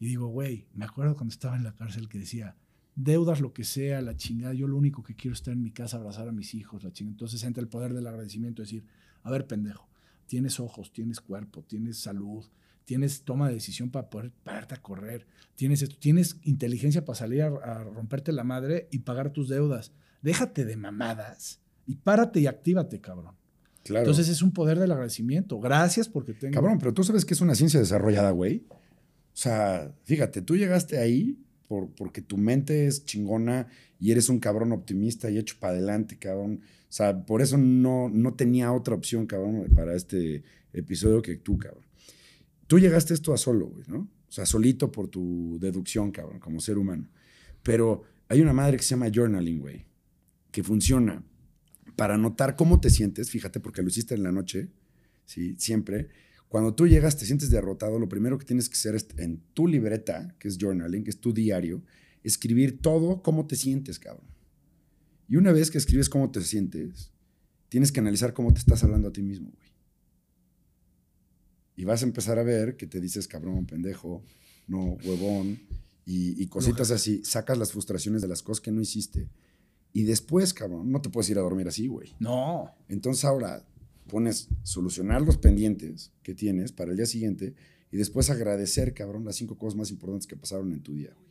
Y 0.00 0.06
digo, 0.06 0.28
güey, 0.28 0.68
me 0.74 0.84
acuerdo 0.84 1.16
cuando 1.16 1.32
estaba 1.32 1.56
en 1.56 1.64
la 1.64 1.74
cárcel 1.74 2.08
que 2.08 2.18
decía, 2.18 2.56
deudas 2.94 3.40
lo 3.40 3.52
que 3.52 3.64
sea, 3.64 4.00
la 4.02 4.16
chingada, 4.16 4.54
yo 4.54 4.66
lo 4.68 4.76
único 4.76 5.02
que 5.02 5.14
quiero 5.14 5.32
es 5.32 5.40
estar 5.40 5.54
en 5.54 5.62
mi 5.62 5.70
casa, 5.70 5.96
abrazar 5.96 6.28
a 6.28 6.32
mis 6.32 6.54
hijos, 6.54 6.84
la 6.84 6.92
chingada. 6.92 7.14
Entonces 7.14 7.42
entra 7.44 7.62
el 7.62 7.68
poder 7.68 7.94
del 7.94 8.06
agradecimiento, 8.06 8.62
decir, 8.62 8.84
a 9.22 9.30
ver, 9.30 9.46
pendejo, 9.46 9.88
tienes 10.26 10.60
ojos, 10.60 10.92
tienes 10.92 11.20
cuerpo, 11.20 11.62
tienes 11.62 11.98
salud, 11.98 12.44
tienes 12.84 13.22
toma 13.22 13.48
de 13.48 13.54
decisión 13.54 13.90
para 13.90 14.08
poder 14.10 14.32
pararte 14.44 14.74
a 14.74 14.82
correr, 14.82 15.26
tienes, 15.56 15.82
esto, 15.82 15.96
tienes 15.98 16.38
inteligencia 16.42 17.04
para 17.04 17.18
salir 17.18 17.42
a, 17.42 17.48
a 17.48 17.84
romperte 17.84 18.32
la 18.32 18.44
madre 18.44 18.88
y 18.90 19.00
pagar 19.00 19.30
tus 19.30 19.48
deudas. 19.48 19.92
Déjate 20.22 20.64
de 20.64 20.76
mamadas 20.76 21.60
y 21.86 21.96
párate 21.96 22.40
y 22.40 22.46
actívate, 22.46 23.00
cabrón. 23.00 23.37
Claro. 23.88 24.04
Entonces 24.04 24.28
es 24.28 24.42
un 24.42 24.52
poder 24.52 24.78
del 24.78 24.92
agradecimiento. 24.92 25.58
Gracias 25.58 26.10
porque 26.10 26.34
tengo. 26.34 26.52
Cabrón, 26.54 26.76
pero 26.78 26.92
tú 26.92 27.04
sabes 27.04 27.24
que 27.24 27.32
es 27.32 27.40
una 27.40 27.54
ciencia 27.54 27.80
desarrollada, 27.80 28.30
güey. 28.32 28.66
O 28.68 28.76
sea, 29.32 29.94
fíjate, 30.04 30.42
tú 30.42 30.58
llegaste 30.58 30.98
ahí 30.98 31.38
por, 31.66 31.88
porque 31.94 32.20
tu 32.20 32.36
mente 32.36 32.86
es 32.86 33.06
chingona 33.06 33.66
y 33.98 34.12
eres 34.12 34.28
un 34.28 34.40
cabrón 34.40 34.72
optimista 34.72 35.30
y 35.30 35.38
hecho 35.38 35.56
para 35.58 35.72
adelante, 35.72 36.18
cabrón. 36.18 36.60
O 36.62 36.92
sea, 36.92 37.24
por 37.24 37.40
eso 37.40 37.56
no, 37.56 38.10
no 38.10 38.34
tenía 38.34 38.72
otra 38.72 38.94
opción, 38.94 39.26
cabrón, 39.26 39.66
para 39.74 39.94
este 39.96 40.42
episodio 40.74 41.22
que 41.22 41.36
tú, 41.36 41.56
cabrón. 41.56 41.84
Tú 42.66 42.78
llegaste 42.78 43.14
esto 43.14 43.32
a 43.32 43.38
solo, 43.38 43.68
güey, 43.68 43.84
¿no? 43.88 44.00
O 44.00 44.32
sea, 44.32 44.44
solito 44.44 44.92
por 44.92 45.08
tu 45.08 45.56
deducción, 45.58 46.10
cabrón, 46.10 46.40
como 46.40 46.60
ser 46.60 46.76
humano. 46.76 47.08
Pero 47.62 48.02
hay 48.28 48.42
una 48.42 48.52
madre 48.52 48.76
que 48.76 48.82
se 48.82 48.90
llama 48.90 49.10
journaling, 49.12 49.60
güey, 49.60 49.86
que 50.50 50.62
funciona 50.62 51.22
para 51.98 52.16
notar 52.16 52.54
cómo 52.54 52.78
te 52.78 52.90
sientes, 52.90 53.28
fíjate, 53.28 53.58
porque 53.58 53.82
lo 53.82 53.88
hiciste 53.88 54.14
en 54.14 54.22
la 54.22 54.30
noche, 54.30 54.68
¿sí? 55.24 55.56
Siempre. 55.58 56.08
Cuando 56.48 56.72
tú 56.72 56.86
llegas, 56.86 57.16
te 57.16 57.26
sientes 57.26 57.50
derrotado, 57.50 57.98
lo 57.98 58.08
primero 58.08 58.38
que 58.38 58.44
tienes 58.44 58.68
que 58.68 58.74
hacer 58.74 58.94
es 58.94 59.08
en 59.16 59.42
tu 59.52 59.66
libreta, 59.66 60.36
que 60.38 60.46
es 60.46 60.58
journaling, 60.60 61.02
que 61.02 61.10
es 61.10 61.18
tu 61.18 61.32
diario, 61.32 61.82
escribir 62.22 62.80
todo 62.80 63.20
cómo 63.20 63.48
te 63.48 63.56
sientes, 63.56 63.98
cabrón. 63.98 64.28
Y 65.26 65.38
una 65.38 65.50
vez 65.50 65.72
que 65.72 65.78
escribes 65.78 66.08
cómo 66.08 66.30
te 66.30 66.40
sientes, 66.42 67.10
tienes 67.68 67.90
que 67.90 67.98
analizar 67.98 68.32
cómo 68.32 68.52
te 68.52 68.60
estás 68.60 68.84
hablando 68.84 69.08
a 69.08 69.12
ti 69.12 69.22
mismo, 69.22 69.50
güey. 69.50 69.68
Y 71.74 71.84
vas 71.84 72.02
a 72.02 72.06
empezar 72.06 72.38
a 72.38 72.44
ver 72.44 72.76
que 72.76 72.86
te 72.86 73.00
dices 73.00 73.26
cabrón, 73.26 73.66
pendejo, 73.66 74.22
no, 74.68 74.98
huevón, 75.04 75.58
y, 76.06 76.40
y 76.40 76.46
cositas 76.46 76.92
así. 76.92 77.22
Sacas 77.24 77.58
las 77.58 77.72
frustraciones 77.72 78.22
de 78.22 78.28
las 78.28 78.42
cosas 78.42 78.60
que 78.60 78.70
no 78.70 78.80
hiciste. 78.80 79.28
Y 79.92 80.04
después, 80.04 80.54
cabrón, 80.54 80.90
no 80.90 81.00
te 81.00 81.10
puedes 81.10 81.30
ir 81.30 81.38
a 81.38 81.42
dormir 81.42 81.68
así, 81.68 81.86
güey. 81.86 82.14
No. 82.18 82.70
Entonces 82.88 83.24
ahora 83.24 83.64
pones 84.08 84.48
solucionar 84.62 85.22
los 85.22 85.38
pendientes 85.38 86.12
que 86.22 86.34
tienes 86.34 86.72
para 86.72 86.90
el 86.90 86.96
día 86.96 87.06
siguiente 87.06 87.54
y 87.90 87.96
después 87.96 88.30
agradecer, 88.30 88.94
cabrón, 88.94 89.24
las 89.24 89.36
cinco 89.36 89.56
cosas 89.56 89.76
más 89.76 89.90
importantes 89.90 90.26
que 90.26 90.36
pasaron 90.36 90.72
en 90.72 90.82
tu 90.82 90.94
día, 90.94 91.12
güey. 91.14 91.28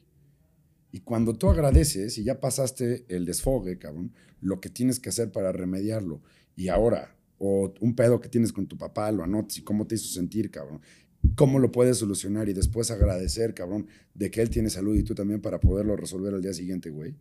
Y 0.91 1.01
cuando 1.01 1.33
tú 1.33 1.49
agradeces 1.49 2.17
y 2.17 2.23
ya 2.23 2.39
pasaste 2.39 3.05
el 3.09 3.25
desfogue, 3.25 3.77
cabrón, 3.77 4.13
lo 4.41 4.61
que 4.61 4.69
tienes 4.69 4.99
que 4.99 5.09
hacer 5.09 5.31
para 5.31 5.51
remediarlo. 5.51 6.21
Y 6.55 6.69
ahora, 6.69 7.15
o 7.37 7.73
un 7.81 7.95
pedo 7.95 8.19
que 8.21 8.29
tienes 8.29 8.53
con 8.53 8.67
tu 8.67 8.77
papá, 8.77 9.11
lo 9.11 9.23
anotes 9.23 9.59
y 9.59 9.61
cómo 9.63 9.85
te 9.85 9.95
hizo 9.95 10.07
sentir, 10.07 10.49
cabrón. 10.49 10.81
Cómo 11.35 11.59
lo 11.59 11.71
puedes 11.71 11.97
solucionar 11.97 12.47
y 12.47 12.53
después 12.53 12.89
agradecer, 12.89 13.53
cabrón, 13.53 13.87
de 14.13 14.31
que 14.31 14.41
él 14.41 14.49
tiene 14.49 14.69
salud 14.69 14.95
y 14.95 15.03
tú 15.03 15.13
también 15.13 15.41
para 15.41 15.59
poderlo 15.59 15.95
resolver 15.97 16.33
al 16.33 16.41
día 16.41 16.53
siguiente, 16.53 16.89
güey. 16.89 17.15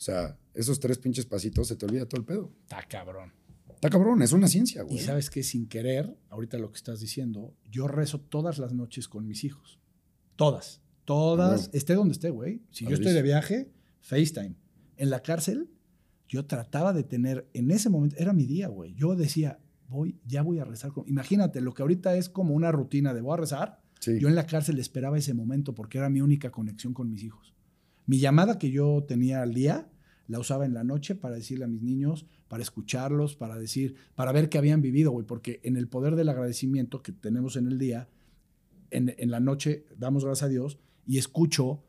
O 0.00 0.02
sea, 0.02 0.38
esos 0.54 0.80
tres 0.80 0.96
pinches 0.96 1.26
pasitos 1.26 1.68
se 1.68 1.76
te 1.76 1.84
olvida 1.84 2.06
todo 2.06 2.22
el 2.22 2.26
pedo. 2.26 2.50
Está 2.62 2.82
cabrón. 2.88 3.34
Está 3.68 3.90
cabrón, 3.90 4.22
es 4.22 4.32
una 4.32 4.48
ciencia, 4.48 4.82
güey. 4.82 4.96
Y 4.96 5.00
sabes 5.00 5.28
que 5.28 5.42
sin 5.42 5.68
querer, 5.68 6.16
ahorita 6.30 6.56
lo 6.56 6.70
que 6.70 6.76
estás 6.76 7.00
diciendo, 7.00 7.54
yo 7.70 7.86
rezo 7.86 8.18
todas 8.18 8.58
las 8.58 8.72
noches 8.72 9.08
con 9.08 9.26
mis 9.26 9.44
hijos. 9.44 9.78
Todas. 10.36 10.80
Todas. 11.04 11.68
Esté 11.74 11.94
donde 11.94 12.12
esté, 12.12 12.30
güey. 12.30 12.62
Si 12.70 12.86
yo 12.86 12.94
estoy 12.94 13.12
de 13.12 13.20
viaje, 13.20 13.70
FaceTime. 14.00 14.56
En 14.96 15.10
la 15.10 15.20
cárcel, 15.20 15.68
yo 16.26 16.46
trataba 16.46 16.94
de 16.94 17.02
tener, 17.02 17.50
en 17.52 17.70
ese 17.70 17.90
momento, 17.90 18.16
era 18.18 18.32
mi 18.32 18.46
día, 18.46 18.68
güey. 18.68 18.94
Yo 18.94 19.14
decía, 19.16 19.60
voy, 19.86 20.18
ya 20.24 20.40
voy 20.40 20.60
a 20.60 20.64
rezar. 20.64 20.92
Con... 20.92 21.06
Imagínate, 21.08 21.60
lo 21.60 21.74
que 21.74 21.82
ahorita 21.82 22.16
es 22.16 22.30
como 22.30 22.54
una 22.54 22.72
rutina 22.72 23.12
de 23.12 23.20
voy 23.20 23.34
a 23.34 23.36
rezar. 23.36 23.82
Sí. 23.98 24.18
Yo 24.18 24.28
en 24.28 24.34
la 24.34 24.46
cárcel 24.46 24.78
esperaba 24.78 25.18
ese 25.18 25.34
momento 25.34 25.74
porque 25.74 25.98
era 25.98 26.08
mi 26.08 26.22
única 26.22 26.50
conexión 26.50 26.94
con 26.94 27.10
mis 27.10 27.22
hijos. 27.22 27.54
Mi 28.06 28.18
llamada 28.18 28.58
que 28.58 28.70
yo 28.70 29.04
tenía 29.06 29.42
al 29.42 29.54
día 29.54 29.90
la 30.26 30.38
usaba 30.38 30.64
en 30.64 30.74
la 30.74 30.84
noche 30.84 31.14
para 31.14 31.34
decirle 31.34 31.64
a 31.64 31.68
mis 31.68 31.82
niños, 31.82 32.26
para 32.48 32.62
escucharlos, 32.62 33.34
para 33.34 33.58
decir, 33.58 33.96
para 34.14 34.32
ver 34.32 34.48
qué 34.48 34.58
habían 34.58 34.80
vivido, 34.80 35.10
güey, 35.10 35.26
porque 35.26 35.60
en 35.64 35.76
el 35.76 35.88
poder 35.88 36.14
del 36.14 36.28
agradecimiento 36.28 37.02
que 37.02 37.12
tenemos 37.12 37.56
en 37.56 37.66
el 37.66 37.78
día, 37.78 38.08
en, 38.90 39.30
la 39.30 39.40
noche 39.40 39.86
damos 39.96 40.24
gracias 40.24 40.46
a 40.46 40.48
Dios 40.48 40.78
y 41.06 41.18
escucho 41.18 41.84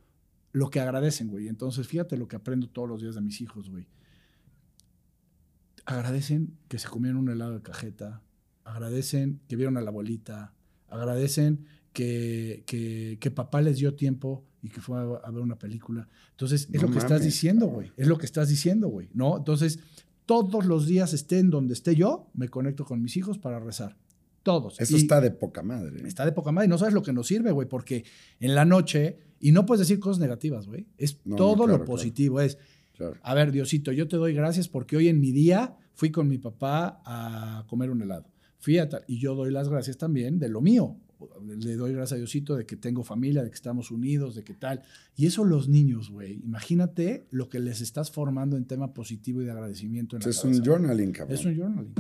lo 0.51 0.69
que 0.69 0.79
agradecen, 0.79 1.29
güey. 1.29 1.47
Entonces, 1.47 1.88
fíjate 1.88 2.17
lo 2.17 2.27
que 2.27 2.35
aprendo 2.35 2.67
todos 2.67 2.89
los 2.89 3.01
días 3.01 3.15
de 3.15 3.21
mis 3.21 3.41
hijos, 3.41 3.69
güey. 3.69 3.88
Agradecen 5.85 6.57
que 6.67 6.79
se 6.79 6.89
comieron 6.89 7.21
un 7.21 7.29
helado 7.29 7.53
de 7.53 7.61
cajeta, 7.61 8.21
agradecen 8.63 9.41
que 9.47 9.55
vieron 9.55 9.77
a 9.77 9.81
la 9.81 9.89
abuelita, 9.89 10.53
agradecen 10.88 11.65
que, 11.93 12.63
que, 12.65 13.31
papá 13.31 13.61
les 13.61 13.77
dio 13.77 13.95
tiempo 13.95 14.45
y 14.61 14.69
que 14.69 14.81
fue 14.81 14.97
a, 14.99 15.01
a 15.27 15.31
ver 15.31 15.41
una 15.41 15.57
película. 15.57 16.07
Entonces, 16.31 16.67
es 16.71 16.81
No 16.81 16.88
lo 16.88 16.93
que 16.93 16.99
estás 16.99 17.23
diciendo, 17.23 17.67
güey. 17.67 17.91
Es 17.97 18.07
lo 18.07 18.17
que 18.17 18.25
estás 18.25 18.49
diciendo, 18.49 18.88
güey. 18.89 19.09
¿No? 19.13 19.38
Entonces, 19.38 19.79
todos 20.25 20.65
los 20.65 20.85
días 20.85 21.13
estén 21.13 21.49
donde 21.49 21.73
esté 21.73 21.95
yo, 21.95 22.29
me 22.33 22.47
conecto 22.49 22.85
con 22.85 23.01
mis 23.01 23.17
hijos 23.17 23.38
para 23.38 23.59
rezar. 23.59 23.97
Todos. 24.43 24.79
Eso 24.79 24.95
Y 24.97 25.01
está 25.01 25.21
de 25.21 25.29
poca 25.31 25.61
madre. 25.61 26.07
está 26.07 26.25
de 26.25 26.31
poca 26.31 26.51
madre 26.51 26.65
y 26.65 26.69
no 26.69 26.77
sabes 26.77 26.93
lo 26.93 27.03
que 27.03 27.13
nos 27.13 27.27
sirve, 27.27 27.51
güey, 27.51 27.67
porque 27.67 28.05
en 28.39 28.55
la 28.55 28.65
noche, 28.65 29.19
y 29.39 29.51
no 29.51 29.65
puedes 29.65 29.79
decir 29.88 29.99
cosas 29.99 30.19
negativas, 30.19 30.67
güey. 30.67 30.88
Es 30.97 31.17
No, 31.25 31.31
no, 31.31 31.35
todo 31.35 31.53
claro, 31.55 31.67
lo 31.71 31.75
claro. 31.79 31.85
positivo. 31.85 32.41
Es, 32.41 32.57
Claro. 32.93 33.15
a 33.23 33.33
ver, 33.33 33.51
Diosito, 33.51 33.91
yo 33.91 34.07
te 34.07 34.17
doy 34.17 34.33
gracias 34.33 34.67
porque 34.67 34.95
hoy 34.95 35.07
en 35.07 35.19
mi 35.19 35.31
día 35.31 35.75
fui 35.93 36.11
con 36.11 36.27
mi 36.27 36.38
papá 36.38 37.01
a 37.05 37.65
comer 37.67 37.89
un 37.89 38.01
helado. 38.01 38.25
Fui 38.59 38.77
a 38.77 38.88
tal, 38.89 39.03
y 39.07 39.17
yo 39.19 39.33
doy 39.33 39.49
las 39.51 39.69
gracias 39.69 39.97
también 39.97 40.38
de 40.39 40.49
lo 40.49 40.61
mío. 40.61 40.97
Le 41.60 41.76
doy 41.76 41.93
gracias 41.93 42.14
a 42.14 42.18
Diosito 42.18 42.56
de 42.56 42.65
que 42.65 42.76
tengo 42.76 43.03
familia, 43.03 43.43
de 43.43 43.49
que 43.49 43.56
estamos 43.56 43.91
unidos, 43.91 44.35
de 44.35 44.43
que 44.43 44.53
tal. 44.53 44.81
Y 45.15 45.26
eso 45.27 45.43
los 45.45 45.68
niños, 45.69 46.10
güey. 46.10 46.41
Imagínate 46.43 47.27
lo 47.31 47.49
que 47.49 47.60
les 47.60 47.81
estás 47.81 48.11
formando 48.11 48.57
en 48.57 48.65
tema 48.65 48.93
positivo 48.93 49.41
y 49.41 49.45
de 49.45 49.52
agradecimiento. 49.52 50.15
En 50.15 50.22
la 50.23 50.30
Es 50.30 50.39
cabeza, 50.41 50.60
un 50.60 50.65
journaling, 50.65 51.11
cabrón. 51.11 51.38
Es 51.38 51.45
un 51.45 51.56
journaling. 51.56 51.93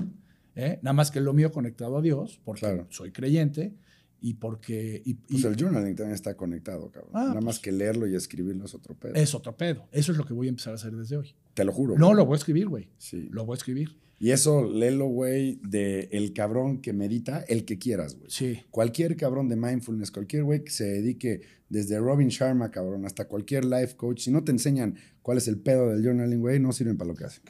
¿eh? 0.55 0.79
Nada 0.81 0.93
más 0.93 1.11
que 1.11 1.19
lo 1.21 1.33
mío 1.33 1.51
conectado 1.51 1.97
a 1.97 2.01
Dios, 2.01 2.39
porque 2.43 2.59
Claro. 2.61 2.87
soy 2.89 3.11
creyente 3.11 3.73
y 4.19 4.35
porque... 4.35 5.01
Y, 5.05 5.15
Pues 5.15 5.43
y 5.43 5.47
el 5.47 5.55
journaling 5.55 5.95
también 5.95 6.13
está 6.15 6.35
conectado, 6.35 6.91
cabrón. 6.91 7.11
Ah, 7.13 7.19
Nada 7.21 7.33
pues. 7.33 7.45
más 7.45 7.59
que 7.59 7.71
leerlo 7.71 8.07
y 8.07 8.15
escribirlo 8.15 8.65
es 8.65 8.73
otro 8.75 8.93
pedo. 8.95 9.15
es 9.15 9.33
otro 9.33 9.55
pedo. 9.57 9.87
Eso 9.91 10.11
es 10.11 10.17
lo 10.17 10.25
que 10.25 10.33
voy 10.33 10.47
a 10.47 10.49
empezar 10.49 10.73
a 10.73 10.75
hacer 10.75 10.95
desde 10.95 11.17
hoy. 11.17 11.33
Te 11.53 11.63
lo 11.65 11.71
juro. 11.71 11.97
No, 11.97 12.07
güey. 12.07 12.17
lo 12.17 12.25
voy 12.25 12.35
a 12.35 12.37
escribir, 12.37 12.67
güey. 12.67 12.87
Sí. 12.97 13.29
Lo 13.31 13.45
voy 13.45 13.55
a 13.55 13.57
escribir. 13.57 13.97
Y 14.23 14.29
eso, 14.29 14.71
léelo, 14.71 15.07
güey, 15.07 15.59
de 15.63 16.07
el 16.11 16.31
cabrón 16.33 16.79
que 16.79 16.93
medita, 16.93 17.43
el 17.47 17.65
que 17.65 17.79
quieras, 17.79 18.15
güey. 18.15 18.29
Sí. 18.29 18.59
Cualquier 18.69 19.17
cabrón 19.17 19.49
de 19.49 19.55
mindfulness, 19.55 20.11
cualquier 20.11 20.43
güey 20.43 20.63
que 20.63 20.69
se 20.69 20.83
dedique 20.85 21.41
desde 21.69 21.97
Robin 21.97 22.27
Sharma, 22.27 22.69
cabrón, 22.69 23.03
hasta 23.07 23.27
cualquier 23.27 23.65
life 23.65 23.95
coach, 23.95 24.19
si 24.21 24.29
no 24.29 24.43
te 24.43 24.51
enseñan 24.51 24.95
cuál 25.23 25.39
es 25.39 25.47
el 25.47 25.57
pedo 25.57 25.89
del 25.89 26.03
journaling, 26.03 26.39
güey, 26.39 26.59
no 26.59 26.71
sirven 26.71 26.97
para 26.97 27.07
lo 27.07 27.15
que 27.15 27.23
hacen. 27.25 27.41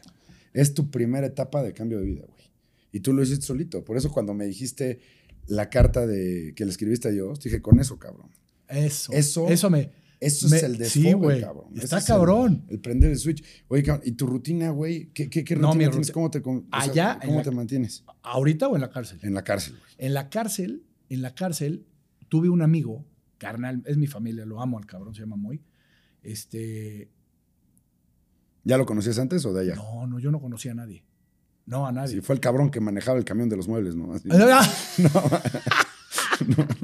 Es 0.54 0.74
tu 0.74 0.90
primera 0.90 1.28
etapa 1.28 1.62
de 1.62 1.74
cambio 1.74 2.00
de 2.00 2.06
vida, 2.06 2.24
güey. 2.26 2.46
Y 2.94 3.02
tú 3.02 3.12
lo 3.12 3.22
hiciste 3.22 3.46
solito. 3.46 3.84
Por 3.84 3.98
eso 3.98 4.10
cuando 4.10 4.34
me 4.34 4.46
dijiste 4.46 5.00
la 5.48 5.70
carta 5.70 6.08
de 6.08 6.54
que 6.56 6.64
le 6.64 6.72
escribiste 6.72 7.10
a 7.10 7.12
Dios, 7.12 7.42
dije, 7.42 7.62
con 7.62 7.82
eso, 7.82 8.00
cabrón. 8.00 8.30
Eso. 8.70 9.12
Eso- 9.12 9.50
Eso 9.50 9.70
me... 9.70 9.90
Eso 10.22 10.48
Me- 10.50 10.58
es 10.58 10.64
el 10.64 10.76
sí, 10.86 11.02
desfogue, 11.02 11.14
güey. 11.16 11.42
cabrón. 11.42 11.66
Está 11.76 12.02
cabrón. 12.04 12.64
El, 12.68 12.76
el 12.76 12.80
prender 12.80 13.12
el 13.12 13.18
switch. 13.18 13.44
Oye, 13.68 13.82
cabrón, 13.84 14.04
¿y 14.08 14.12
tu 14.12 14.28
rutina, 14.28 14.70
güey? 14.70 15.12
¿Qué, 15.14 15.30
qué, 15.30 15.44
qué 15.44 15.56
No, 15.56 15.70
rutina 15.70 15.86
mi 15.88 15.92
tienes? 15.92 16.10
ruti- 16.10 16.14
¿Cómo 16.14 16.30
te, 16.32 16.40
o 16.40 16.92
sea, 16.94 17.20
¿cómo 17.26 17.38
la- 17.38 17.44
te 17.44 17.52
mantienes? 17.52 18.04
¿Ahorita 18.22 18.68
o 18.68 18.76
en 18.76 18.82
la 18.82 18.92
cárcel? 18.92 19.20
En 19.24 19.34
la 19.34 19.44
cárcel, 19.44 19.78
güey. 19.80 19.92
En 19.98 20.14
la 20.14 20.30
cárcel, 20.30 20.86
en 21.10 21.22
la 21.24 21.34
cárcel, 21.34 21.86
tuve 22.30 22.50
un 22.50 22.62
amigo, 22.62 23.04
carnal, 23.40 23.82
es 23.88 23.98
mi 23.98 24.06
familia, 24.08 24.46
lo 24.46 24.62
amo 24.62 24.78
al 24.78 24.86
cabrón, 24.86 25.16
se 25.16 25.22
llama 25.22 25.38
Moy. 25.38 25.60
Este... 26.22 27.10
¿Ya 28.64 28.78
lo 28.78 28.86
conocías 28.86 29.18
antes 29.18 29.44
o 29.46 29.54
de 29.54 29.62
allá? 29.62 29.76
No, 29.76 30.06
no, 30.06 30.20
yo 30.20 30.30
no 30.30 30.40
conocía 30.40 30.74
a 30.74 30.76
nadie. 30.76 31.04
No, 31.66 31.88
a 31.88 31.92
nadie. 31.92 32.16
Sí, 32.16 32.22
fue 32.22 32.36
el 32.36 32.42
cabrón 32.42 32.70
que 32.70 32.80
manejaba 32.80 33.18
el 33.18 33.26
camión 33.26 33.50
de 33.50 33.58
los 33.58 33.68
muebles, 33.68 33.96
¿no? 33.96 34.14
Así. 34.14 34.30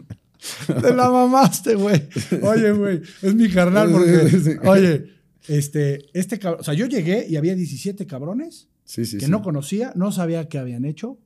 Te 0.68 0.94
la 0.94 1.10
mamaste, 1.10 1.76
güey. 1.76 2.07
Oye, 2.41 2.72
güey, 2.72 3.02
es 3.22 3.35
mi 3.35 3.49
carnal 3.49 3.91
porque, 3.91 4.60
oye, 4.68 5.14
este, 5.48 6.06
este 6.18 6.38
cabrón, 6.39 6.61
o 6.61 6.64
sea, 6.64 6.73
yo 6.73 6.85
llegué 6.88 7.26
y 7.30 7.35
había 7.38 7.56
17 7.56 8.06
cabrones 8.06 8.69
Sí, 8.84 9.06
sí, 9.06 9.18
que 9.18 9.26
sí. 9.26 9.31
no 9.31 9.41
conocía, 9.41 9.91
no 9.95 10.11
sabía 10.11 10.48
qué 10.48 10.57
habían 10.60 10.85
hecho, 10.85 11.19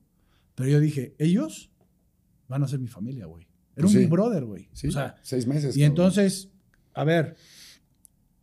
pero 0.54 0.68
yo 0.68 0.80
dije, 0.80 1.14
ellos 1.18 1.70
van 2.48 2.62
a 2.64 2.68
ser 2.68 2.78
mi 2.80 2.88
familia, 2.88 3.26
güey. 3.26 3.44
Era 3.76 3.84
Pues 3.86 3.94
un 3.94 4.00
sí. 4.02 4.06
brother, 4.06 4.44
güey. 4.44 4.68
O 4.86 4.90
sea, 4.90 5.16
seis 5.22 5.46
meses. 5.46 5.76
y 5.76 5.80
cabrón. 5.80 5.90
entonces, 5.92 6.48
a 6.94 7.04
ver, 7.04 7.36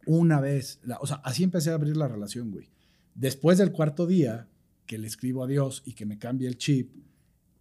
una 0.05 0.39
vez, 0.39 0.79
la- 0.83 0.97
o 0.99 1.05
sea, 1.07 1.17
así 1.17 1.43
empecé 1.43 1.69
a 1.69 1.73
abrir 1.75 1.95
la 1.97 2.07
relación, 2.07 2.51
güey. 2.51 2.69
Después 3.15 3.57
del 3.57 3.71
cuarto 3.71 4.07
día 4.07 4.47
que 4.85 4.97
le 4.97 5.07
escribo 5.07 5.43
a 5.43 5.47
Dios 5.47 5.83
y 5.85 5.93
que 5.93 6.05
me 6.05 6.17
cambie 6.17 6.47
el 6.47 6.57
chip, 6.57 6.91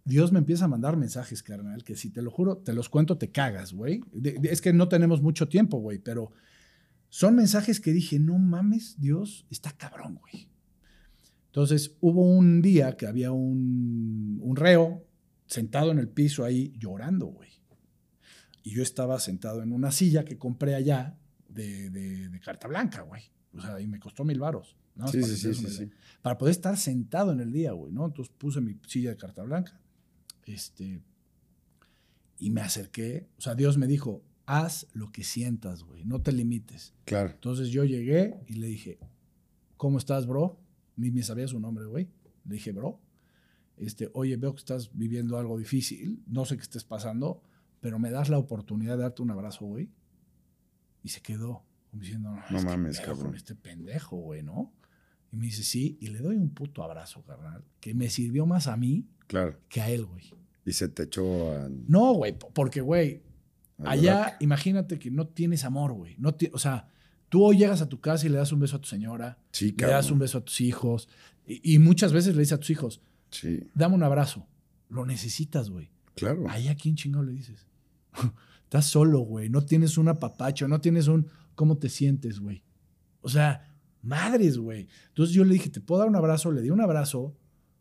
Dios 0.09 0.31
me 0.31 0.39
empieza 0.39 0.65
a 0.65 0.67
mandar 0.67 0.97
mensajes, 0.97 1.43
carnal, 1.43 1.83
que 1.83 1.95
si 1.95 2.09
te 2.09 2.23
lo 2.23 2.31
juro, 2.31 2.57
te 2.57 2.73
los 2.73 2.89
cuento, 2.89 3.19
te 3.19 3.29
cagas, 3.29 3.73
güey. 3.73 4.01
Es 4.41 4.59
que 4.59 4.73
no 4.73 4.89
tenemos 4.89 5.21
mucho 5.21 5.47
tiempo, 5.47 5.77
güey, 5.77 5.99
pero 5.99 6.31
son 7.09 7.35
mensajes 7.35 7.79
que 7.79 7.93
dije, 7.93 8.17
no 8.17 8.39
mames, 8.39 8.99
Dios 8.99 9.45
está 9.51 9.71
cabrón, 9.71 10.15
güey. 10.15 10.49
Entonces 11.45 11.95
hubo 12.01 12.23
un 12.23 12.59
día 12.63 12.97
que 12.97 13.05
había 13.05 13.31
un, 13.31 14.39
un 14.41 14.55
reo 14.55 15.05
sentado 15.45 15.91
en 15.91 15.99
el 15.99 16.09
piso 16.09 16.43
ahí 16.43 16.73
llorando, 16.79 17.27
güey. 17.27 17.51
Y 18.63 18.71
yo 18.71 18.81
estaba 18.81 19.19
sentado 19.19 19.61
en 19.61 19.71
una 19.71 19.91
silla 19.91 20.25
que 20.25 20.39
compré 20.39 20.73
allá 20.73 21.19
de, 21.47 21.91
de, 21.91 22.29
de 22.29 22.39
carta 22.39 22.67
blanca, 22.67 23.01
güey. 23.01 23.21
O 23.53 23.61
sea, 23.61 23.79
y 23.79 23.85
me 23.85 23.99
costó 23.99 24.23
mil 24.25 24.39
varos. 24.39 24.75
¿no? 24.95 25.07
Sí, 25.07 25.21
Para 25.21 25.33
sí, 25.33 25.53
sí. 25.53 25.91
Para 26.23 26.37
poder 26.37 26.51
estar 26.51 26.77
sentado 26.77 27.31
en 27.31 27.41
el 27.41 27.51
día, 27.51 27.73
güey, 27.73 27.93
¿no? 27.93 28.07
Entonces 28.07 28.33
puse 28.35 28.59
mi 28.59 28.75
silla 28.87 29.11
de 29.11 29.17
carta 29.17 29.43
blanca. 29.43 29.79
Este. 30.49 31.01
Y 32.37 32.49
me 32.49 32.61
acerqué. 32.61 33.29
O 33.37 33.41
sea, 33.41 33.55
Dios 33.55 33.77
me 33.77 33.87
dijo, 33.87 34.23
haz 34.45 34.87
lo 34.93 35.11
que 35.11 35.23
sientas, 35.23 35.83
güey. 35.83 36.05
No 36.05 36.21
te 36.21 36.31
limites. 36.31 36.93
Claro. 37.05 37.31
Entonces 37.31 37.69
yo 37.69 37.83
llegué 37.83 38.39
y 38.47 38.53
le 38.53 38.67
dije, 38.67 38.99
¿cómo 39.77 39.97
estás, 39.97 40.25
bro? 40.25 40.59
Ni 40.95 41.11
me 41.11 41.21
sabía 41.21 41.47
su 41.47 41.59
nombre, 41.59 41.85
güey. 41.85 42.09
Le 42.45 42.55
dije, 42.55 42.71
bro, 42.71 42.99
este, 43.77 44.09
oye, 44.13 44.35
veo 44.37 44.53
que 44.53 44.59
estás 44.59 44.91
viviendo 44.93 45.37
algo 45.37 45.57
difícil, 45.57 46.23
no 46.27 46.45
sé 46.45 46.57
qué 46.57 46.63
estés 46.63 46.83
pasando, 46.83 47.41
pero 47.79 47.99
me 47.99 48.11
das 48.11 48.29
la 48.29 48.37
oportunidad 48.37 48.97
de 48.97 49.03
darte 49.03 49.21
un 49.21 49.31
abrazo, 49.31 49.65
güey. 49.65 49.89
Y 51.03 51.09
se 51.09 51.21
quedó, 51.21 51.63
como 51.89 52.01
diciendo, 52.01 52.31
no, 52.31 52.41
No 52.49 52.57
es 52.57 52.65
mames, 52.65 52.99
con 52.99 53.05
cabrón. 53.05 53.35
Este 53.35 53.55
pendejo, 53.55 54.17
güey, 54.17 54.43
¿no? 54.43 54.73
Y 55.31 55.37
me 55.37 55.45
dice, 55.45 55.63
sí, 55.63 55.97
y 56.01 56.07
le 56.07 56.19
doy 56.19 56.35
un 56.35 56.49
puto 56.49 56.83
abrazo, 56.83 57.23
carnal, 57.23 57.63
que 57.79 57.93
me 57.93 58.09
sirvió 58.09 58.45
más 58.45 58.67
a 58.67 58.75
mí 58.75 59.07
Claro. 59.29 59.57
que 59.69 59.79
a 59.79 59.89
él, 59.89 60.05
güey. 60.05 60.33
Y 60.65 60.73
se 60.73 60.89
te 60.89 61.03
echó 61.03 61.51
a. 61.53 61.69
No, 61.87 62.13
güey, 62.13 62.37
po- 62.37 62.51
porque, 62.53 62.81
güey, 62.81 63.21
Allá, 63.85 64.35
imagínate 64.41 64.99
que 64.99 65.09
no 65.09 65.27
tienes 65.27 65.63
amor, 65.63 65.93
güey. 65.93 66.15
No 66.17 66.35
o 66.51 66.59
sea, 66.59 66.89
tú 67.29 67.45
hoy 67.45 67.57
llegas 67.59 67.81
a 67.81 67.87
tu 67.87 68.01
casa 68.01 68.25
y 68.25 68.29
le 68.29 68.37
das 68.37 68.51
un 68.51 68.59
beso 68.59 68.75
a 68.75 68.81
tu 68.81 68.87
señora, 68.89 69.37
Sí, 69.51 69.73
le 69.77 69.87
das 69.87 70.11
un 70.11 70.19
beso 70.19 70.39
a 70.39 70.41
tus 70.43 70.59
hijos, 70.59 71.07
y, 71.47 71.75
y 71.75 71.79
muchas 71.79 72.11
veces 72.11 72.35
le 72.35 72.41
dices 72.41 72.53
a 72.53 72.59
tus 72.59 72.71
hijos, 72.71 73.01
Sí, 73.31 73.69
dame 73.75 73.95
un 73.95 74.03
abrazo. 74.03 74.45
Lo 74.89 75.05
necesitas, 75.05 75.69
güey. 75.69 75.91
claro. 76.15 76.43
Ahí 76.49 76.67
a 76.67 76.75
quién 76.75 76.95
chingado 76.95 77.23
le 77.23 77.31
dices. 77.31 77.67
Estás 78.63 78.85
solo, 78.85 79.19
güey. 79.19 79.49
No 79.49 79.61
tienes 79.63 79.97
un 79.97 80.07
apapacho, 80.09 80.67
no 80.67 80.81
tienes 80.81 81.07
un 81.07 81.27
cómo 81.55 81.77
te 81.77 81.89
sientes, 81.89 82.39
güey. 82.39 82.63
O 83.21 83.29
sea, 83.29 83.75
madres, 84.01 84.57
güey. 84.57 84.87
Entonces 85.09 85.33
yo 85.35 85.43
le 85.45 85.53
dije, 85.53 85.69
¿te 85.69 85.79
puedo 85.81 85.99
dar 85.99 86.09
un 86.09 86.15
abrazo? 86.15 86.51
Le 86.51 86.61
di 86.61 86.69
un 86.69 86.81
abrazo. 86.81 87.35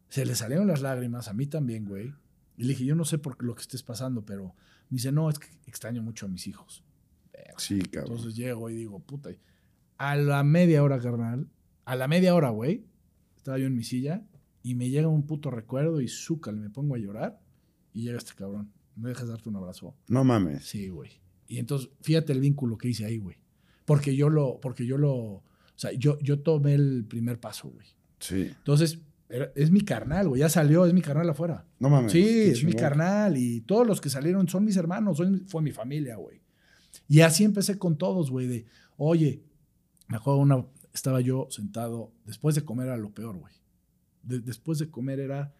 Se 0.08 0.24
le 0.24 0.34
salieron 0.34 0.66
las 0.66 0.80
lágrimas, 0.80 1.28
a 1.28 1.34
mí 1.34 1.46
también, 1.46 1.84
güey. 1.84 2.14
Y 2.56 2.62
le 2.64 2.70
dije, 2.70 2.84
yo 2.84 2.94
no 2.94 3.04
sé 3.04 3.18
por 3.18 3.42
lo 3.42 3.54
que 3.54 3.62
estés 3.62 3.82
pasando, 3.82 4.24
pero 4.24 4.54
me 4.90 4.96
dice, 4.96 5.12
no, 5.12 5.28
es 5.30 5.38
que 5.38 5.48
extraño 5.66 6.02
mucho 6.02 6.26
a 6.26 6.28
mis 6.28 6.46
hijos. 6.46 6.82
Sí, 7.56 7.80
cabrón. 7.80 8.12
Entonces 8.12 8.36
llego 8.36 8.70
y 8.70 8.74
digo, 8.74 9.00
puta. 9.00 9.30
A 9.96 10.16
la 10.16 10.42
media 10.44 10.82
hora, 10.82 10.98
carnal, 10.98 11.48
a 11.84 11.96
la 11.96 12.08
media 12.08 12.34
hora, 12.34 12.50
güey, 12.50 12.84
estaba 13.36 13.58
yo 13.58 13.66
en 13.66 13.74
mi 13.74 13.82
silla 13.82 14.24
y 14.62 14.74
me 14.74 14.90
llega 14.90 15.08
un 15.08 15.26
puto 15.26 15.50
recuerdo 15.50 16.00
y 16.00 16.08
zúcale, 16.08 16.58
me 16.58 16.70
pongo 16.70 16.94
a 16.94 16.98
llorar 16.98 17.40
y 17.92 18.02
llega 18.02 18.18
este 18.18 18.34
cabrón. 18.34 18.72
¿Me 18.96 19.10
dejas 19.10 19.28
darte 19.28 19.48
un 19.48 19.56
abrazo? 19.56 19.96
No 20.08 20.24
mames. 20.24 20.64
Sí, 20.64 20.88
güey. 20.88 21.20
Y 21.46 21.58
entonces, 21.58 21.90
fíjate 22.02 22.32
el 22.32 22.40
vínculo 22.40 22.76
que 22.76 22.88
hice 22.88 23.04
ahí, 23.04 23.18
güey. 23.18 23.38
Porque 23.84 24.14
yo 24.14 24.28
lo, 24.28 24.60
porque 24.60 24.84
yo 24.84 24.98
lo, 24.98 25.14
o 25.14 25.44
sea, 25.76 25.92
yo, 25.92 26.18
yo 26.20 26.40
tomé 26.40 26.74
el 26.74 27.06
primer 27.08 27.40
paso, 27.40 27.68
güey. 27.68 27.86
Sí. 28.18 28.50
Entonces, 28.58 28.98
era- 29.28 29.50
es 29.54 29.70
mi 29.70 29.80
carnal, 29.82 30.28
güey. 30.28 30.40
Ya 30.40 30.48
salió, 30.48 30.86
es 30.86 30.92
mi 30.94 31.02
carnal 31.02 31.28
afuera. 31.30 31.66
No 31.78 31.88
mames. 31.90 32.12
Sí, 32.12 32.20
es 32.52 32.64
mi 32.64 32.72
carnal 32.80 33.36
y 33.36 33.60
todos 33.62 33.86
los 33.86 34.00
que 34.00 34.10
salieron 34.10 34.48
son 34.48 34.64
mis 34.64 34.76
hermanos, 34.76 35.16
son- 35.18 35.46
fue 35.46 35.62
mi 35.62 35.72
familia, 35.72 36.16
güey. 36.16 36.40
Y 37.08 37.20
así 37.20 37.44
empecé 37.44 37.78
con 37.78 37.96
todos, 37.98 38.30
güey, 38.30 38.46
de, 38.46 38.66
oye, 38.96 39.42
me 40.08 40.16
acuerdo 40.16 40.40
una, 40.40 40.64
estaba 40.92 41.20
yo 41.20 41.46
sentado, 41.50 42.12
después 42.24 42.54
de 42.54 42.64
comer 42.64 42.86
era 42.86 42.96
lo 42.96 43.10
peor, 43.12 43.36
güey. 43.36 43.52
De- 44.22 44.40
después 44.40 44.78
de 44.78 44.90
comer 44.90 45.20
era 45.20 45.54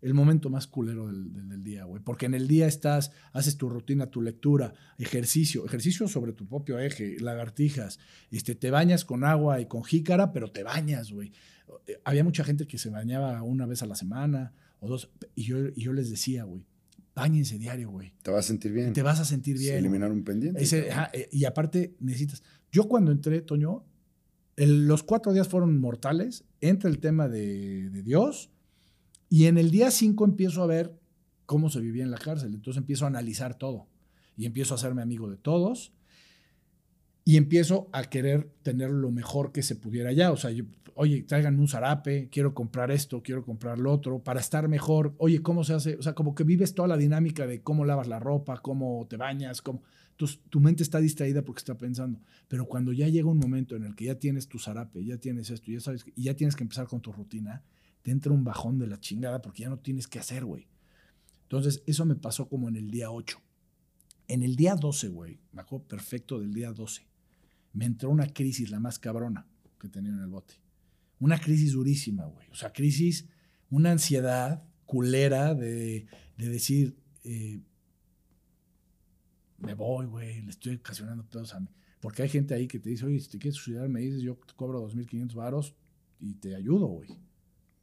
el 0.00 0.14
momento 0.14 0.50
más 0.50 0.66
culero 0.66 1.06
del, 1.06 1.32
del- 1.32 1.48
del 1.48 1.62
día, 1.62 1.84
güey. 1.84 2.02
Porque 2.02 2.26
en 2.26 2.34
el 2.34 2.48
día 2.48 2.66
estás, 2.66 3.12
haces 3.32 3.56
tu 3.56 3.68
rutina, 3.68 4.06
tu 4.10 4.20
lectura, 4.20 4.74
ejercicio, 4.98 5.64
ejercicio 5.64 6.08
sobre 6.08 6.32
tu 6.32 6.46
propio 6.48 6.80
eje, 6.80 7.16
lagartijas, 7.20 8.00
este, 8.32 8.56
te 8.56 8.70
bañas 8.72 9.04
con 9.04 9.22
agua 9.24 9.60
y 9.60 9.66
con 9.66 9.84
jícara, 9.84 10.32
pero 10.32 10.50
te 10.50 10.64
bañas, 10.64 11.12
güey. 11.12 11.32
Eh, 11.86 12.00
Había 12.04 12.24
mucha 12.24 12.44
gente 12.44 12.66
que 12.66 12.78
se 12.78 12.90
bañaba 12.90 13.42
una 13.42 13.66
vez 13.66 13.82
a 13.82 13.86
la 13.86 13.94
semana 13.94 14.52
o 14.80 14.88
dos, 14.88 15.10
y 15.34 15.44
yo, 15.44 15.68
y 15.68 15.82
yo 15.82 15.92
les 15.92 16.10
decía, 16.10 16.44
güey, 16.44 16.64
bañense 17.14 17.58
diario, 17.58 17.90
güey. 17.90 18.14
Te 18.22 18.30
vas 18.30 18.46
a 18.46 18.48
sentir 18.48 18.72
bien. 18.72 18.92
Te 18.92 19.02
vas 19.02 19.20
a 19.20 19.24
sentir 19.24 19.58
bien. 19.58 19.76
eliminar 19.76 20.10
un 20.10 20.24
pendiente. 20.24 20.62
Ese- 20.62 20.86
cabrón. 20.86 20.98
ajá, 20.98 21.10
eh, 21.14 21.28
y 21.30 21.44
aparte 21.44 21.94
necesitas. 22.00 22.42
Yo 22.70 22.88
cuando 22.88 23.12
entré, 23.12 23.42
Toño, 23.42 23.84
el- 24.56 24.86
los 24.86 25.02
cuatro 25.02 25.32
días 25.32 25.46
fueron 25.48 25.78
mortales. 25.78 26.44
Entra 26.60 26.88
el 26.90 26.98
tema 26.98 27.28
de, 27.28 27.90
de 27.90 28.02
Dios. 28.02 28.50
Y 29.28 29.46
en 29.46 29.56
el 29.58 29.70
día 29.70 29.90
cinco 29.90 30.24
empiezo 30.24 30.62
a 30.62 30.66
ver 30.66 30.98
cómo 31.46 31.70
se 31.70 31.80
vivía 31.80 32.02
en 32.02 32.10
la 32.10 32.18
cárcel. 32.18 32.54
Entonces 32.54 32.78
empiezo 32.80 33.04
a 33.04 33.08
analizar 33.08 33.56
todo. 33.58 33.86
Y 34.36 34.46
empiezo 34.46 34.74
a 34.74 34.76
hacerme 34.76 35.02
amigo 35.02 35.30
de 35.30 35.36
todos. 35.36 35.92
Y 37.24 37.36
empiezo 37.36 37.88
a 37.92 38.04
querer 38.04 38.50
tener 38.62 38.90
lo 38.90 39.10
mejor 39.10 39.52
que 39.52 39.62
se 39.62 39.76
pudiera 39.76 40.10
allá. 40.10 40.32
O 40.32 40.36
sea, 40.36 40.50
yo, 40.50 40.64
oye, 40.94 41.22
tráiganme 41.22 41.60
un 41.60 41.68
zarape, 41.68 42.28
quiero 42.30 42.54
comprar 42.54 42.90
esto, 42.90 43.22
quiero 43.22 43.44
comprar 43.44 43.78
lo 43.78 43.92
otro, 43.92 44.18
para 44.22 44.40
estar 44.40 44.68
mejor. 44.68 45.14
Oye, 45.18 45.40
¿cómo 45.42 45.64
se 45.64 45.74
hace? 45.74 45.96
O 45.96 46.02
sea, 46.02 46.14
como 46.14 46.34
que 46.34 46.44
vives 46.44 46.74
toda 46.74 46.88
la 46.88 46.96
dinámica 46.96 47.46
de 47.46 47.62
cómo 47.62 47.84
lavas 47.84 48.08
la 48.08 48.18
ropa, 48.18 48.58
cómo 48.58 49.06
te 49.08 49.16
bañas, 49.16 49.62
cómo... 49.62 49.82
Entonces, 50.10 50.40
tu 50.50 50.60
mente 50.60 50.82
está 50.82 50.98
distraída 50.98 51.42
porque 51.42 51.60
está 51.60 51.76
pensando. 51.76 52.20
Pero 52.48 52.66
cuando 52.66 52.92
ya 52.92 53.08
llega 53.08 53.28
un 53.28 53.38
momento 53.38 53.76
en 53.76 53.84
el 53.84 53.94
que 53.94 54.06
ya 54.06 54.16
tienes 54.16 54.48
tu 54.48 54.58
zarape, 54.58 55.04
ya 55.04 55.16
tienes 55.16 55.50
esto, 55.50 55.70
ya 55.70 55.80
sabes, 55.80 56.04
y 56.14 56.24
ya 56.24 56.34
tienes 56.34 56.54
que 56.54 56.64
empezar 56.64 56.86
con 56.86 57.00
tu 57.00 57.12
rutina, 57.12 57.62
te 58.02 58.10
entra 58.10 58.32
un 58.32 58.44
bajón 58.44 58.78
de 58.78 58.86
la 58.86 59.00
chingada 59.00 59.40
porque 59.40 59.62
ya 59.62 59.68
no 59.68 59.78
tienes 59.78 60.06
que 60.06 60.18
hacer, 60.18 60.44
güey. 60.44 60.68
Entonces, 61.44 61.82
eso 61.86 62.04
me 62.04 62.14
pasó 62.14 62.48
como 62.48 62.68
en 62.68 62.76
el 62.76 62.90
día 62.90 63.10
8. 63.10 63.40
En 64.28 64.42
el 64.42 64.56
día 64.56 64.74
12, 64.74 65.08
güey, 65.08 65.40
me 65.52 65.62
acuerdo 65.62 65.86
perfecto 65.86 66.40
del 66.40 66.54
día 66.54 66.72
12, 66.72 67.06
me 67.72 67.86
entró 67.86 68.10
una 68.10 68.26
crisis, 68.32 68.70
la 68.70 68.80
más 68.80 68.98
cabrona 68.98 69.46
que 69.78 69.88
tenía 69.88 70.12
en 70.12 70.20
el 70.20 70.28
bote. 70.28 70.54
Una 71.18 71.38
crisis 71.38 71.72
durísima, 71.72 72.26
güey. 72.26 72.48
O 72.50 72.54
sea, 72.54 72.72
crisis, 72.72 73.26
una 73.70 73.92
ansiedad 73.92 74.64
culera 74.86 75.54
de, 75.54 76.06
de 76.36 76.48
decir, 76.48 76.96
eh, 77.24 77.60
me 79.58 79.74
voy, 79.74 80.06
güey, 80.06 80.42
le 80.42 80.50
estoy 80.50 80.74
ocasionando 80.74 81.24
pedos 81.24 81.54
a 81.54 81.60
mí. 81.60 81.68
Porque 82.00 82.22
hay 82.22 82.28
gente 82.28 82.54
ahí 82.54 82.66
que 82.66 82.80
te 82.80 82.90
dice, 82.90 83.06
oye, 83.06 83.20
si 83.20 83.30
te 83.30 83.38
quieres 83.38 83.56
suicidar, 83.56 83.88
me 83.88 84.00
dices, 84.00 84.22
yo 84.22 84.34
te 84.34 84.54
cobro 84.54 84.82
2.500 84.88 85.34
varos 85.34 85.74
y 86.18 86.34
te 86.34 86.56
ayudo, 86.56 86.86
güey. 86.86 87.10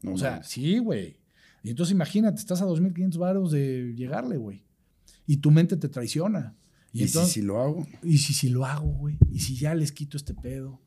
No 0.02 0.14
o 0.14 0.18
sea, 0.18 0.44
sí, 0.44 0.78
güey. 0.80 1.20
Y 1.64 1.70
entonces 1.70 1.94
imagínate, 1.94 2.40
estás 2.40 2.62
a 2.62 2.66
2.500 2.66 3.18
varos 3.18 3.52
de 3.52 3.94
llegarle, 3.96 4.38
güey. 4.38 4.66
Y 5.26 5.38
tu 5.38 5.52
mente 5.52 5.78
te 5.78 5.88
traiciona. 5.88 6.56
¿Y, 6.92 7.04
entonces, 7.04 7.34
si, 7.34 7.42
si 7.42 7.46
lo 7.46 7.62
hago? 7.62 7.88
y 8.04 8.18
si, 8.18 8.34
si 8.34 8.50
lo 8.50 8.66
hago, 8.66 8.88
güey. 8.90 9.18
Y 9.32 9.40
si 9.40 9.56
ya 9.56 9.76
les 9.76 9.92
quito 9.92 10.18
este 10.18 10.34
pedo. 10.34 10.82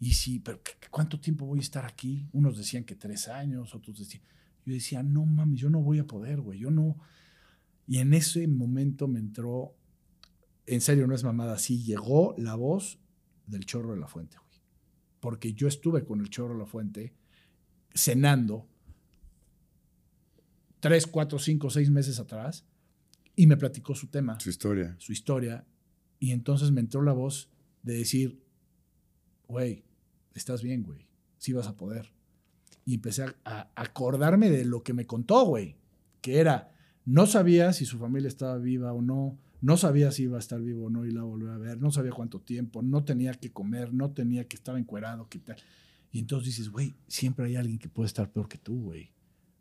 Y 0.00 0.12
si, 0.14 0.38
pero 0.40 0.62
¿qué- 0.62 0.72
qué- 0.80 0.88
¿cuánto 0.90 1.20
tiempo 1.20 1.46
voy 1.46 1.58
a 1.58 1.62
estar 1.62 1.84
aquí? 1.84 2.26
Unos 2.32 2.56
decían 2.56 2.84
que 2.84 2.94
tres 2.96 3.28
años, 3.28 3.74
otros 3.74 3.98
decían. 3.98 4.22
Yo 4.64 4.72
decía, 4.74 5.02
no 5.02 5.26
mames, 5.26 5.60
yo 5.60 5.70
no 5.70 5.80
voy 5.80 5.98
a 5.98 6.06
poder, 6.06 6.40
güey. 6.40 6.58
Yo 6.60 6.70
no. 6.70 6.96
Y 7.86 7.98
en 7.98 8.14
ese 8.14 8.46
momento 8.48 9.08
me 9.08 9.18
entró, 9.18 9.76
en 10.66 10.80
serio, 10.80 11.06
no 11.06 11.14
es 11.14 11.24
mamada, 11.24 11.58
sí 11.58 11.82
llegó 11.82 12.34
la 12.38 12.54
voz 12.54 12.98
del 13.46 13.66
chorro 13.66 13.92
de 13.92 13.98
la 14.00 14.06
fuente, 14.08 14.36
güey. 14.38 14.60
Porque 15.20 15.52
yo 15.52 15.68
estuve 15.68 16.04
con 16.04 16.20
el 16.20 16.30
chorro 16.30 16.54
de 16.54 16.60
la 16.60 16.66
fuente 16.66 17.12
cenando 17.94 18.66
tres, 20.80 21.06
cuatro, 21.06 21.38
cinco, 21.38 21.70
seis 21.70 21.90
meses 21.90 22.18
atrás 22.18 22.64
y 23.34 23.46
me 23.46 23.56
platicó 23.56 23.94
su 23.94 24.08
tema 24.08 24.38
Su 24.40 24.50
historia. 24.50 24.94
su 24.98 25.12
historia. 25.12 25.66
Y 26.18 26.32
entonces 26.32 26.70
me 26.70 26.80
entró 26.80 27.02
la 27.02 27.12
voz 27.12 27.48
de 27.82 27.94
decir, 27.94 28.40
güey, 29.48 29.84
estás 30.34 30.62
bien, 30.62 30.82
güey, 30.82 31.08
sí 31.38 31.52
vas 31.52 31.66
a 31.66 31.76
poder. 31.76 32.12
Y 32.84 32.94
empecé 32.94 33.24
a, 33.24 33.34
a 33.44 33.70
acordarme 33.74 34.50
de 34.50 34.64
lo 34.64 34.82
que 34.82 34.92
me 34.92 35.06
contó, 35.06 35.44
güey, 35.44 35.76
que 36.20 36.38
era, 36.38 36.72
no 37.04 37.26
sabía 37.26 37.72
si 37.72 37.84
su 37.84 37.98
familia 37.98 38.28
estaba 38.28 38.58
viva 38.58 38.92
o 38.92 39.02
no, 39.02 39.38
no 39.60 39.76
sabía 39.76 40.10
si 40.10 40.24
iba 40.24 40.36
a 40.36 40.40
estar 40.40 40.60
vivo 40.60 40.86
o 40.86 40.90
no 40.90 41.06
y 41.06 41.12
la 41.12 41.22
volví 41.22 41.46
a 41.48 41.56
ver, 41.56 41.80
no 41.80 41.92
sabía 41.92 42.10
cuánto 42.10 42.40
tiempo, 42.40 42.82
no 42.82 43.04
tenía 43.04 43.32
que 43.34 43.52
comer, 43.52 43.94
no 43.94 44.10
tenía 44.10 44.46
que 44.48 44.56
estar 44.56 44.76
encuerado, 44.76 45.28
que 45.28 45.38
tal. 45.38 45.56
Y 46.10 46.18
entonces 46.18 46.46
dices, 46.46 46.68
güey, 46.68 46.96
siempre 47.06 47.46
hay 47.46 47.56
alguien 47.56 47.78
que 47.78 47.88
puede 47.88 48.08
estar 48.08 48.30
peor 48.30 48.48
que 48.48 48.58
tú, 48.58 48.82
güey. 48.82 49.12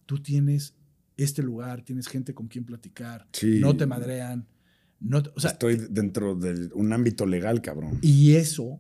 Tú 0.08 0.22
tienes 0.22 0.76
este 1.24 1.42
lugar, 1.44 1.84
tienes 1.84 2.08
gente 2.08 2.34
con 2.34 2.48
quien 2.48 2.66
platicar, 2.66 3.28
Sí. 3.34 3.60
no 3.60 3.76
te 3.78 3.86
madrean. 3.86 4.48
No, 5.00 5.24
te- 5.24 5.32
o 5.36 5.40
sea, 5.40 5.52
Estoy 5.52 5.78
dentro 5.90 6.36
de 6.36 6.70
un 6.74 6.94
ámbito 6.94 7.26
legal, 7.26 7.62
cabrón. 7.62 7.98
y 8.02 8.36
eso, 8.36 8.80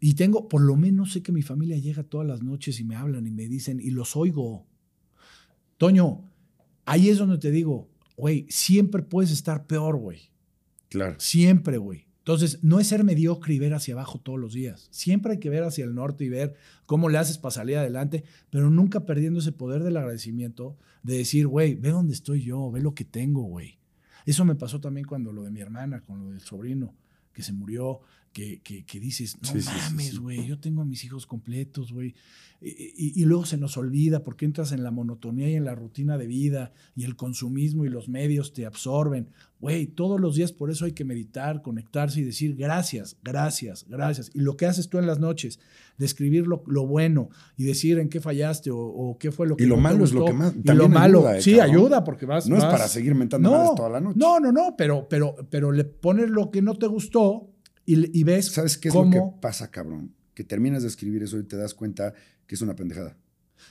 y 0.00 0.14
tengo, 0.14 0.48
por 0.48 0.60
lo 0.60 0.76
menos 0.76 1.12
sé 1.12 1.22
que 1.22 1.30
mi 1.32 1.42
familia 1.42 1.78
llega 1.78 2.02
todas 2.02 2.26
las 2.26 2.42
noches 2.42 2.80
y 2.80 2.84
me 2.84 2.96
hablan 2.96 3.26
y 3.26 3.30
me 3.30 3.46
dicen, 3.48 3.80
y 3.80 3.90
los 3.90 4.16
oigo. 4.16 4.66
Toño, 5.78 6.24
ahí 6.84 7.08
es 7.10 7.18
donde 7.18 7.38
te 7.38 7.50
digo, 7.50 7.88
güey, 8.16 8.46
siempre 8.48 9.02
puedes 9.02 9.30
estar 9.30 9.66
peor, 9.66 9.96
güey. 9.96 10.30
Claro. 10.88 11.16
Siempre, 11.18 11.78
güey. 11.78 12.05
Entonces, 12.26 12.58
no 12.64 12.80
es 12.80 12.88
ser 12.88 13.04
mediocre 13.04 13.54
y 13.54 13.60
ver 13.60 13.72
hacia 13.72 13.94
abajo 13.94 14.18
todos 14.18 14.36
los 14.36 14.52
días. 14.52 14.88
Siempre 14.90 15.34
hay 15.34 15.38
que 15.38 15.48
ver 15.48 15.62
hacia 15.62 15.84
el 15.84 15.94
norte 15.94 16.24
y 16.24 16.28
ver 16.28 16.56
cómo 16.84 17.08
le 17.08 17.18
haces 17.18 17.38
para 17.38 17.52
salir 17.52 17.76
adelante, 17.76 18.24
pero 18.50 18.68
nunca 18.68 19.06
perdiendo 19.06 19.38
ese 19.38 19.52
poder 19.52 19.84
del 19.84 19.96
agradecimiento 19.96 20.76
de 21.04 21.18
decir, 21.18 21.46
güey, 21.46 21.76
ve 21.76 21.90
dónde 21.90 22.14
estoy 22.14 22.42
yo, 22.42 22.68
ve 22.72 22.80
lo 22.80 22.96
que 22.96 23.04
tengo, 23.04 23.42
güey. 23.42 23.78
Eso 24.24 24.44
me 24.44 24.56
pasó 24.56 24.80
también 24.80 25.06
cuando 25.06 25.32
lo 25.32 25.44
de 25.44 25.52
mi 25.52 25.60
hermana, 25.60 26.00
con 26.00 26.18
lo 26.18 26.30
del 26.30 26.40
sobrino 26.40 26.96
que 27.32 27.44
se 27.44 27.52
murió, 27.52 28.00
que, 28.36 28.84
que, 28.84 29.00
dices, 29.00 29.38
no 29.40 29.48
mames, 29.64 30.18
güey, 30.18 30.46
yo 30.46 30.58
tengo 30.58 30.82
a 30.82 30.84
mis 30.84 31.02
hijos 31.04 31.26
completos, 31.26 31.90
güey. 31.90 32.14
Y, 32.60 33.24
luego 33.24 33.46
se 33.46 33.56
nos 33.56 33.76
olvida 33.76 34.22
porque 34.22 34.44
entras 34.44 34.72
en 34.72 34.82
la 34.82 34.90
monotonía 34.90 35.48
y 35.48 35.54
en 35.54 35.64
la 35.64 35.74
rutina 35.74 36.18
de 36.18 36.26
vida 36.26 36.72
y 36.94 37.04
el 37.04 37.16
consumismo 37.16 37.86
y 37.86 37.88
los 37.88 38.08
medios 38.08 38.52
te 38.52 38.66
absorben. 38.66 39.28
Güey, 39.60 39.86
todos 39.86 40.20
los 40.20 40.36
días 40.36 40.52
por 40.52 40.70
eso 40.70 40.84
hay 40.84 40.92
que 40.92 41.04
meditar, 41.04 41.62
conectarse 41.62 42.20
y 42.20 42.24
decir 42.24 42.56
gracias, 42.56 43.16
gracias, 43.22 43.86
gracias. 43.88 44.30
Y 44.34 44.40
lo 44.40 44.56
que 44.56 44.66
haces 44.66 44.88
tú 44.88 44.98
en 44.98 45.06
las 45.06 45.18
noches, 45.18 45.58
describir 45.96 46.46
lo, 46.46 46.62
lo 46.66 46.86
bueno 46.86 47.30
y 47.56 47.64
decir 47.64 47.98
en 47.98 48.10
qué 48.10 48.20
fallaste 48.20 48.70
o, 48.70 49.16
qué 49.18 49.32
fue 49.32 49.46
lo 49.46 49.56
que 49.56 49.64
Y 49.64 49.66
lo 49.66 49.78
malo 49.78 50.04
es 50.04 50.12
lo 50.12 50.26
que 50.26 50.32
más. 50.34 50.54
Y 50.62 50.72
lo 50.72 50.88
malo, 50.90 51.30
eh, 51.30 51.40
sí, 51.40 51.58
ayuda 51.58 52.04
porque 52.04 52.26
vas. 52.26 52.48
No 52.48 52.58
es 52.58 52.64
para 52.64 52.86
seguir 52.88 53.14
mentando 53.14 53.50
no, 53.50 53.74
toda 53.74 53.88
la 53.88 54.00
noche. 54.00 54.18
No, 54.18 54.40
no, 54.40 54.52
no, 54.52 54.74
pero, 54.76 55.06
pero, 55.08 55.36
pero 55.48 55.72
le 55.72 55.84
pones 55.84 56.28
lo 56.28 56.50
que 56.50 56.60
no 56.60 56.74
te 56.74 56.86
gustó 56.86 57.55
y, 57.86 58.24
ves. 58.24 58.46
¿Sabes 58.46 58.76
qué 58.76 58.88
es 58.88 58.94
lo 58.94 59.08
que 59.10 59.22
pasa, 59.40 59.70
cabrón? 59.70 60.14
Que 60.34 60.44
terminas 60.44 60.82
de 60.82 60.88
escribir 60.88 61.22
eso 61.22 61.38
y 61.38 61.44
te 61.44 61.56
das 61.56 61.72
cuenta 61.72 62.12
que 62.46 62.54
es 62.54 62.62
una 62.62 62.76
pendejada. 62.76 63.16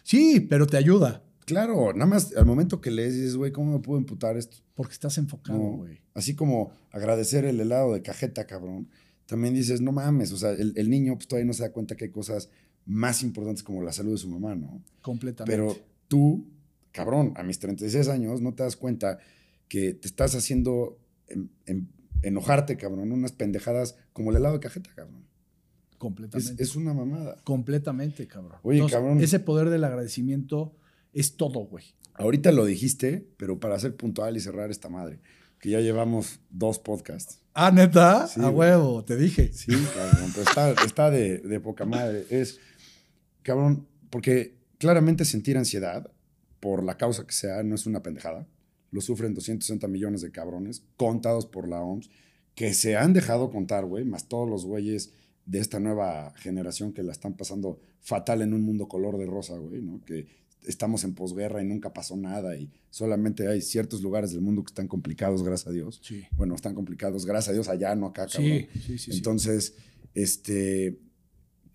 Sí, 0.04 0.40
pero 0.40 0.66
te 0.66 0.78
ayuda. 0.78 1.24
Claro, 1.46 1.94
nada 1.94 2.08
más 2.08 2.36
al 2.36 2.46
momento 2.46 2.82
que 2.82 2.90
lees 2.90 3.14
dices, 3.14 3.36
güey, 3.36 3.52
¿cómo 3.52 3.74
me 3.74 3.80
puedo 3.80 4.00
imputar 4.00 4.36
esto? 4.36 4.58
Porque 4.74 4.94
estás 4.94 5.18
enfocado, 5.20 5.60
güey. 5.60 6.02
así 6.16 6.34
como 6.34 6.72
agradecer 6.92 7.46
el 7.46 7.60
helado 7.60 7.94
de 7.94 8.02
cajeta, 8.02 8.48
cabrón. 8.48 8.90
También 9.28 9.54
dices, 9.54 9.80
no 9.80 9.92
mames, 9.92 10.32
o 10.32 10.38
sea, 10.38 10.52
el, 10.52 10.90
niño 10.90 11.16
pues, 11.16 11.28
todavía 11.28 11.46
no 11.46 11.54
se 11.54 11.64
da 11.64 11.72
cuenta 11.72 11.96
que 11.96 12.06
hay 12.06 12.12
cosas 12.12 12.50
más 12.86 13.22
importantes 13.24 13.64
como 13.64 13.84
la 13.84 13.92
salud 13.92 14.12
de 14.14 14.18
su 14.18 14.30
mamá, 14.30 14.56
¿no? 14.56 14.82
Completamente. 15.02 15.56
Pero 15.56 15.76
tú, 16.08 16.48
cabrón, 16.92 17.34
a 17.36 17.44
mis 17.44 17.60
36 17.60 18.08
años 18.08 18.42
no 18.42 18.54
te 18.54 18.64
das 18.64 18.76
cuenta 18.76 19.20
que 19.68 19.94
te 19.94 20.08
estás 20.08 20.36
haciendo 20.36 21.00
en, 21.28 21.90
enojarte, 22.26 22.76
cabrón, 22.76 23.12
unas 23.12 23.32
pendejadas 23.32 23.96
como 24.12 24.32
el 24.32 24.38
helado 24.38 24.56
de 24.56 24.60
cajeta, 24.60 24.90
cabrón. 24.96 25.26
Completamente. 25.98 26.62
Es, 26.62 26.76
una 26.76 26.94
mamada. 26.94 27.38
Completamente, 27.44 28.28
cabrón. 28.28 28.60
Oye, 28.64 28.86
cabrón. 28.90 29.22
Ese 29.22 29.40
poder 29.40 29.70
del 29.70 29.84
agradecimiento 29.84 30.76
es 31.14 31.38
todo, 31.38 31.62
güey. 31.62 31.86
Ahorita 32.16 32.52
lo 32.52 32.66
dijiste, 32.66 33.28
pero 33.38 33.60
para 33.60 33.80
ser 33.80 33.96
puntual 33.96 34.36
y 34.36 34.40
cerrar 34.40 34.72
esta 34.72 34.90
madre, 34.90 35.20
que 35.60 35.70
ya 35.70 35.80
llevamos 35.80 36.40
dos 36.50 36.80
podcasts. 36.80 37.42
Ah, 37.54 37.72
neta, 37.72 38.26
a 38.26 38.50
huevo, 38.50 39.06
te 39.06 39.16
dije. 39.16 39.54
Sí, 39.54 39.72
cabrón, 39.96 40.32
pero 40.34 40.86
está, 40.86 41.12
de, 41.12 41.40
de, 41.40 41.60
poca 41.60 41.86
madre. 41.86 42.26
Es, 42.30 42.60
cabrón, 43.44 43.88
porque 44.10 44.58
claramente 44.80 45.26
sentir 45.26 45.58
ansiedad 45.58 46.12
por 46.60 46.84
la 46.84 46.98
causa 46.98 47.26
que 47.26 47.34
sea 47.34 47.64
no 47.64 47.76
es 47.76 47.86
una 47.86 48.02
pendejada 48.02 48.48
lo 48.96 49.02
sufren 49.02 49.34
260 49.34 49.90
millones 49.90 50.22
de 50.22 50.32
cabrones, 50.32 50.82
contados 50.96 51.46
por 51.46 51.68
la 51.68 51.82
OMS, 51.82 52.10
que 52.56 52.74
se 52.74 52.96
han 52.96 53.12
dejado 53.12 53.52
contar, 53.52 53.86
güey, 53.86 54.06
más 54.06 54.30
todos 54.30 54.50
los 54.50 54.66
güeyes 54.66 55.12
de 55.46 55.60
esta 55.60 55.82
nueva 55.82 56.34
generación 56.38 56.94
que 56.94 57.04
la 57.04 57.12
están 57.12 57.34
pasando 57.34 57.82
fatal 58.00 58.42
en 58.42 58.54
un 58.54 58.62
mundo 58.62 58.88
color 58.88 59.18
de 59.18 59.26
rosa, 59.26 59.58
güey, 59.58 59.82
¿no? 59.82 60.02
Que 60.06 60.28
estamos 60.66 61.04
en 61.04 61.14
posguerra 61.14 61.62
y 61.62 61.66
nunca 61.66 61.92
pasó 61.92 62.16
nada 62.16 62.56
y 62.56 62.72
solamente 62.90 63.50
hay 63.50 63.62
ciertos 63.62 64.02
lugares 64.02 64.32
del 64.32 64.40
mundo 64.40 64.64
que 64.64 64.70
están 64.70 64.88
complicados, 64.88 65.44
gracias 65.44 65.68
a 65.68 65.72
Dios. 65.74 66.00
Sí. 66.02 66.24
Bueno, 66.32 66.56
están 66.56 66.74
complicados, 66.74 67.26
gracias 67.26 67.50
a 67.50 67.54
Dios, 67.54 67.68
allá, 67.68 67.94
no 67.96 68.06
acá, 68.06 68.28
cabrón. 68.28 68.66
Sí, 68.72 68.80
sí, 68.80 68.98
sí. 68.98 69.12
Entonces, 69.12 69.76
este, 70.14 70.98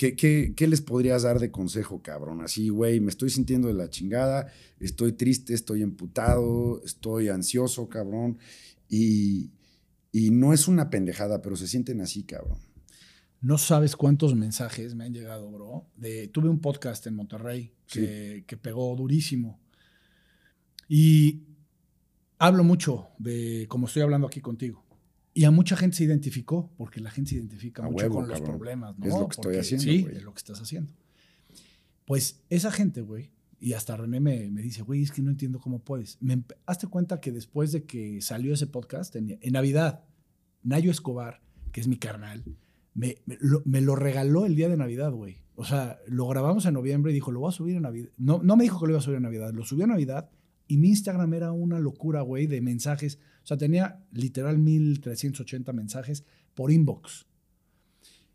¿Qué, 0.00 0.66
les 0.66 0.80
podrías 0.80 1.24
dar 1.24 1.38
de 1.38 1.50
consejo, 1.50 2.00
cabrón? 2.00 2.40
Así, 2.40 2.70
güey, 2.70 3.00
me 3.00 3.10
estoy 3.10 3.28
sintiendo 3.28 3.68
de 3.68 3.74
la 3.74 3.90
chingada, 3.90 4.50
estoy 4.78 5.12
triste, 5.12 5.52
estoy 5.52 5.82
emputado, 5.82 6.80
estoy 6.86 7.28
ansioso, 7.28 7.86
cabrón. 7.90 8.38
Y, 8.88 9.50
no 10.14 10.54
es 10.54 10.68
una 10.68 10.88
pendejada, 10.88 11.42
pero 11.42 11.54
se 11.54 11.68
sienten 11.68 12.00
así, 12.00 12.22
cabrón. 12.22 12.58
No 13.42 13.58
sabes 13.58 13.94
cuántos 13.94 14.34
mensajes 14.34 14.94
me 14.94 15.04
han 15.04 15.12
llegado, 15.12 15.50
bro. 15.50 15.86
De, 15.96 16.28
tuve 16.28 16.48
un 16.48 16.60
podcast 16.60 17.06
en 17.06 17.16
Monterrey 17.16 17.74
que, 17.86 18.44
que 18.46 18.56
pegó 18.56 18.96
durísimo. 18.96 19.60
Y 20.88 21.42
hablo 22.38 22.64
mucho 22.64 23.08
de 23.18 23.66
como 23.68 23.86
estoy 23.86 24.00
hablando 24.00 24.26
aquí 24.26 24.40
contigo. 24.40 24.82
Y 25.32 25.44
a 25.44 25.50
mucha 25.50 25.76
gente 25.76 25.96
se 25.96 26.04
identificó, 26.04 26.72
porque 26.76 27.00
la 27.00 27.10
gente 27.10 27.30
se 27.30 27.36
identifica 27.36 27.82
mucho 27.82 28.08
con 28.10 28.28
los 28.28 28.40
problemas, 28.40 28.98
¿no? 28.98 29.06
Es 29.06 29.14
lo 29.14 29.28
que 29.28 29.34
estoy 29.34 29.56
haciendo. 29.56 29.84
Sí, 29.84 30.06
es 30.12 30.22
lo 30.22 30.32
que 30.34 30.38
estás 30.38 30.60
haciendo. 30.60 30.92
Pues 32.04 32.42
esa 32.50 32.72
gente, 32.72 33.02
güey, 33.02 33.30
y 33.60 33.74
hasta 33.74 33.96
René 33.96 34.20
me, 34.20 34.50
me 34.50 34.62
dice, 34.62 34.82
güey, 34.82 35.02
es 35.02 35.12
que 35.12 35.22
no 35.22 35.30
entiendo 35.30 35.60
cómo 35.60 35.80
puedes. 35.84 36.16
Me, 36.20 36.42
hazte 36.66 36.88
cuenta 36.88 37.20
que 37.20 37.30
después 37.30 37.72
de 37.72 37.84
que 37.84 38.20
salió 38.22 38.54
ese 38.54 38.66
podcast, 38.66 39.14
en, 39.16 39.38
Navidad, 39.52 40.04
Nayo 40.62 40.90
Escobar, 40.90 41.42
que 41.70 41.80
es 41.80 41.86
mi 41.86 41.96
carnal, 41.96 42.42
me, 42.94 43.18
me, 43.26 43.80
lo, 43.80 43.94
regaló 43.94 44.46
el 44.46 44.56
día 44.56 44.68
de 44.68 44.76
Navidad, 44.76 45.12
güey. 45.12 45.42
O 45.54 45.64
sea, 45.64 46.00
lo 46.08 46.26
grabamos 46.26 46.64
en 46.66 46.74
noviembre 46.74 47.12
y 47.12 47.14
dijo, 47.14 47.30
lo 47.30 47.40
voy 47.40 47.50
a 47.50 47.52
subir 47.52 47.76
a 47.76 47.80
Navidad. 47.80 48.08
No, 48.16 48.42
no 48.42 48.56
me 48.56 48.64
dijo 48.64 48.80
que 48.80 48.86
lo 48.86 48.92
iba 48.92 48.98
a 48.98 49.02
subir 49.02 49.18
a 49.18 49.20
Navidad, 49.20 49.52
lo 49.52 49.64
subió 49.64 49.84
a 49.84 49.88
Navidad 49.88 50.30
y 50.66 50.78
mi 50.78 50.88
Instagram 50.88 51.34
era 51.34 51.52
una 51.52 51.78
locura, 51.78 52.22
güey, 52.22 52.46
de 52.46 52.60
mensajes 52.60 53.18
o 53.42 53.46
sea, 53.46 53.56
tenía 53.56 54.04
literal 54.12 54.58
1380 54.58 55.72
mensajes 55.72 56.24
por 56.54 56.70
inbox. 56.70 57.26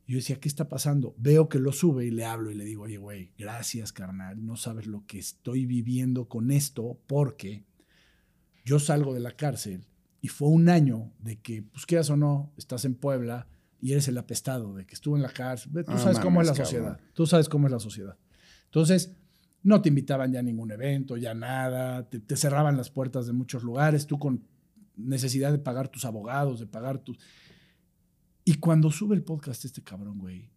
Y 0.08 0.14
yo 0.14 0.18
decía, 0.18 0.40
¿qué 0.40 0.48
está 0.48 0.70
pasando? 0.70 1.16
Veo 1.18 1.50
que 1.50 1.60
lo 1.60 1.72
sube 1.72 2.06
y 2.06 2.12
le 2.12 2.26
hablo 2.26 2.52
y 2.52 2.56
le 2.56 2.64
digo, 2.64 2.84
oye, 2.84 2.98
güey, 2.98 3.32
gracias, 3.38 3.92
carnal. 3.92 4.46
No 4.46 4.56
sabes 4.56 4.86
lo 4.86 5.06
que 5.08 5.18
estoy 5.18 5.66
viviendo 5.66 6.28
con 6.28 6.52
esto 6.52 7.00
porque 7.08 7.64
yo 8.64 8.80
salgo 8.80 9.14
de 9.14 9.20
la 9.20 9.32
cárcel 9.32 9.86
y 10.22 10.28
fue 10.28 10.50
un 10.50 10.70
año 10.70 11.12
de 11.20 11.40
que, 11.40 11.64
pues 11.64 11.86
quieras 11.86 12.10
o 12.10 12.18
no, 12.18 12.52
estás 12.58 12.86
en 12.86 12.96
Puebla 12.96 13.48
y 13.82 13.92
eres 13.92 14.08
el 14.08 14.18
apestado 14.18 14.74
de 14.74 14.86
que 14.86 14.94
estuvo 14.94 15.16
en 15.16 15.24
la 15.24 15.30
cárcel. 15.30 15.72
Tú 15.72 15.92
ah, 15.92 16.00
sabes 16.00 16.20
cómo 16.20 16.42
es 16.42 16.48
la 16.48 16.56
sociedad. 16.56 17.00
Tú 17.14 17.26
sabes 17.26 17.50
cómo 17.50 17.68
es 17.68 17.72
la 17.72 17.80
sociedad. 17.80 18.18
Entonces, 18.66 19.16
no 19.64 19.82
te 19.82 19.90
invitaban 19.90 20.32
ya 20.32 20.40
a 20.40 20.44
ningún 20.44 20.72
evento, 20.72 21.18
ya 21.18 21.34
nada. 21.34 22.08
Te, 22.10 22.20
te 22.20 22.36
cerraban 22.36 22.78
las 22.78 22.92
puertas 22.92 23.26
de 23.26 23.34
muchos 23.34 23.64
lugares. 23.64 24.06
Tú 24.06 24.20
con 24.20 24.44
necesidad 24.98 25.52
de 25.52 25.60
pagar 25.60 25.90
tus 25.90 26.06
abogados, 26.06 26.60
de 26.60 26.68
pagar 26.68 27.00
tus... 27.00 27.18
Y 28.44 28.56
cuando 28.56 28.92
sube 28.92 29.16
el 29.16 29.24
podcast 29.24 29.66
este 29.66 29.82
cabrón, 29.82 30.20
güey, 30.20 30.50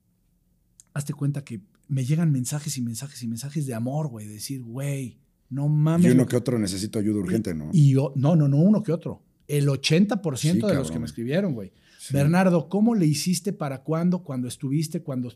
hazte 0.92 1.14
cuenta 1.14 1.44
que 1.44 1.62
me 1.88 2.04
llegan 2.04 2.30
mensajes 2.30 2.76
y 2.76 2.82
mensajes 2.82 3.22
y 3.22 3.28
mensajes 3.28 3.66
de 3.66 3.74
amor, 3.74 4.08
güey, 4.08 4.26
decir, 4.26 4.62
güey, 4.62 5.18
no 5.48 5.68
mames. 5.68 6.06
Y 6.06 6.14
uno 6.14 6.26
que... 6.26 6.36
otro 6.36 6.58
necesito 6.58 6.98
ayuda 6.98 7.20
urgente, 7.20 7.54
¿no? 7.54 7.70
Y 7.72 7.92
yo, 7.92 8.12
no, 8.14 8.36
no, 8.36 8.48
no, 8.48 8.58
uno 8.58 8.82
que 8.82 8.92
otro. 8.92 9.22
El 9.46 9.66
80% 9.68 10.66
de 10.66 10.74
los 10.74 10.90
que 10.90 10.98
me 10.98 11.06
escribieron, 11.06 11.54
güey. 11.54 11.72
Bernardo, 12.10 12.68
¿cómo 12.68 12.94
le 12.94 13.06
hiciste 13.06 13.52
para 13.52 13.82
cuándo? 13.82 14.22
Cuando 14.22 14.48
estuviste, 14.48 15.02
cuando... 15.02 15.32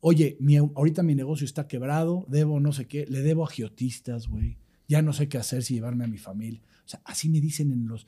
Oye, 0.00 0.36
mi, 0.40 0.56
ahorita 0.56 1.02
mi 1.02 1.14
negocio 1.14 1.44
está 1.44 1.66
quebrado, 1.66 2.26
debo 2.28 2.60
no 2.60 2.72
sé 2.72 2.86
qué, 2.86 3.06
le 3.06 3.20
debo 3.20 3.44
a 3.44 3.50
giotistas, 3.50 4.28
güey. 4.28 4.58
Ya 4.88 5.02
no 5.02 5.12
sé 5.12 5.28
qué 5.28 5.38
hacer 5.38 5.62
si 5.62 5.74
llevarme 5.74 6.04
a 6.04 6.08
mi 6.08 6.18
familia. 6.18 6.60
O 6.84 6.88
sea, 6.88 7.00
así 7.04 7.28
me 7.28 7.40
dicen 7.40 7.70
en 7.70 7.86
los 7.86 8.06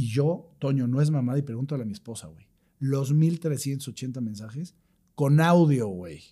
y 0.00 0.06
yo, 0.06 0.50
Toño, 0.58 0.86
no 0.86 1.02
es 1.02 1.10
mamada 1.10 1.38
y 1.38 1.42
pregúntale 1.42 1.82
a 1.82 1.84
mi 1.84 1.92
esposa, 1.92 2.26
güey. 2.28 2.46
Los 2.78 3.12
1380 3.12 4.22
mensajes 4.22 4.74
con 5.14 5.42
audio, 5.42 5.88
güey. 5.88 6.22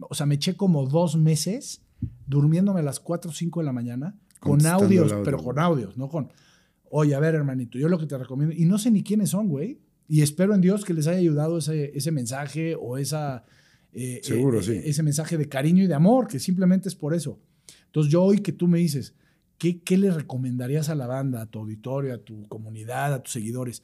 O 0.00 0.14
sea, 0.16 0.26
me 0.26 0.34
eché 0.34 0.56
como 0.56 0.84
dos 0.86 1.16
meses 1.16 1.82
durmiéndome 2.26 2.80
a 2.80 2.82
las 2.82 2.98
4 2.98 3.30
o 3.30 3.32
5 3.32 3.60
de 3.60 3.64
la 3.64 3.72
mañana 3.72 4.18
con 4.40 4.66
audios, 4.66 5.14
pero 5.22 5.38
con 5.38 5.60
audios, 5.60 5.96
no 5.96 6.08
con, 6.08 6.32
oye, 6.90 7.14
a 7.14 7.20
ver, 7.20 7.36
hermanito, 7.36 7.78
yo 7.78 7.88
lo 7.88 7.96
que 7.96 8.06
te 8.06 8.18
recomiendo, 8.18 8.52
y 8.56 8.64
no 8.64 8.76
sé 8.76 8.90
ni 8.90 9.04
quiénes 9.04 9.30
son, 9.30 9.46
güey. 9.46 9.78
Y 10.08 10.22
espero 10.22 10.52
en 10.56 10.60
Dios 10.60 10.84
que 10.84 10.92
les 10.92 11.06
haya 11.06 11.18
ayudado 11.18 11.58
ese, 11.58 11.96
ese 11.96 12.10
mensaje 12.10 12.74
o 12.74 12.98
esa, 12.98 13.44
eh, 13.92 14.18
Seguro, 14.24 14.58
eh, 14.58 14.64
sí. 14.64 14.80
ese 14.82 15.04
mensaje 15.04 15.38
de 15.38 15.48
cariño 15.48 15.84
y 15.84 15.86
de 15.86 15.94
amor, 15.94 16.26
que 16.26 16.40
simplemente 16.40 16.88
es 16.88 16.96
por 16.96 17.14
eso. 17.14 17.38
Entonces, 17.84 18.12
yo 18.12 18.24
hoy 18.24 18.38
que 18.40 18.50
tú 18.50 18.66
me 18.66 18.80
dices, 18.80 19.14
¿qué, 19.58 19.96
le 19.96 20.10
recomendarías 20.10 20.88
a 20.88 20.94
la 20.94 21.06
banda, 21.06 21.42
a 21.42 21.46
tu 21.46 21.60
auditorio, 21.60 22.14
a 22.14 22.18
tu 22.18 22.46
comunidad, 22.48 23.14
a 23.14 23.22
tus 23.22 23.32
seguidores? 23.32 23.82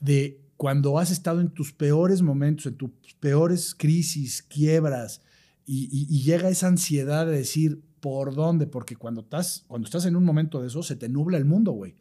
De 0.00 0.40
cuando 0.56 0.98
has 0.98 1.10
estado 1.10 1.40
en 1.40 1.50
tus 1.50 1.72
peores 1.72 2.22
momentos, 2.22 2.66
en 2.66 2.76
tus 2.76 2.90
peores 3.20 3.74
crisis, 3.74 4.42
quiebras, 4.42 5.22
y, 5.68 6.22
llega 6.22 6.48
esa 6.48 6.68
ansiedad 6.68 7.26
de 7.26 7.38
decir, 7.38 7.82
¿por 8.00 8.34
dónde? 8.34 8.68
Porque 8.68 8.94
cuando 8.94 9.22
estás, 9.22 9.64
cuando 9.66 9.86
estás 9.86 10.06
en 10.06 10.14
un 10.14 10.24
momento 10.24 10.60
de 10.60 10.68
eso, 10.68 10.84
se 10.84 10.94
te 10.94 11.08
nubla 11.08 11.38
el 11.38 11.44
mundo, 11.44 11.72
güey. 11.72 11.96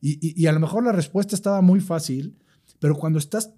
Y, 0.00 0.46
a 0.46 0.52
lo 0.52 0.60
mejor 0.60 0.84
la 0.84 0.92
respuesta 0.92 1.34
estaba 1.34 1.60
muy 1.60 1.80
fácil, 1.80 2.36
pero 2.78 2.94
cuando 2.94 3.18
estás, 3.18 3.52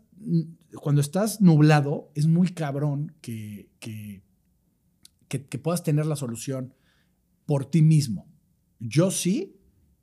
cuando 0.80 1.02
estás 1.02 1.42
nublado, 1.42 2.10
es 2.14 2.26
muy 2.26 2.48
cabrón 2.48 3.12
que, 3.20 3.68
que 3.78 5.58
puedas 5.58 5.82
tener 5.82 6.06
la 6.06 6.16
solución 6.16 6.72
por 7.44 7.66
ti 7.66 7.82
mismo. 7.82 8.30
Yo 8.80 9.10
sí 9.10 9.56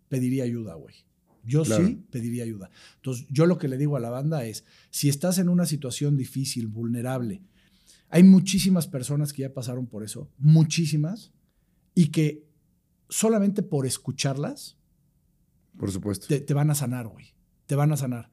pediría 0.08 0.44
ayuda, 0.46 0.76
güey. 0.76 0.96
Yo 1.44 1.64
sí 1.66 2.04
pediría 2.12 2.44
ayuda. 2.44 2.70
Entonces, 2.96 3.26
yo 3.30 3.46
lo 3.46 3.58
que 3.58 3.68
le 3.70 3.78
digo 3.78 3.96
a 3.96 4.00
la 4.02 4.10
banda 4.10 4.44
es, 4.46 4.66
si 4.90 5.08
estás 5.10 5.38
en 5.38 5.48
una 5.50 5.66
situación 5.66 6.18
difícil, 6.18 6.68
vulnerable, 6.68 7.42
hay 8.10 8.24
muchísimas 8.24 8.88
personas 8.88 9.32
que 9.34 9.44
ya 9.44 9.54
pasaron 9.54 9.88
por 9.88 10.04
eso, 10.04 10.30
muchísimas, 10.38 11.32
y 11.96 12.08
que 12.08 12.46
solamente 13.10 13.64
por 13.64 13.86
escucharlas, 13.86 14.78
Por 15.78 15.92
supuesto. 15.92 16.28
te, 16.28 16.40
te 16.42 16.54
van 16.54 16.70
a 16.70 16.76
sanar, 16.76 17.08
güey. 17.08 17.34
Te 17.66 17.76
van 17.76 17.92
a 17.94 17.98
sanar. 17.98 18.30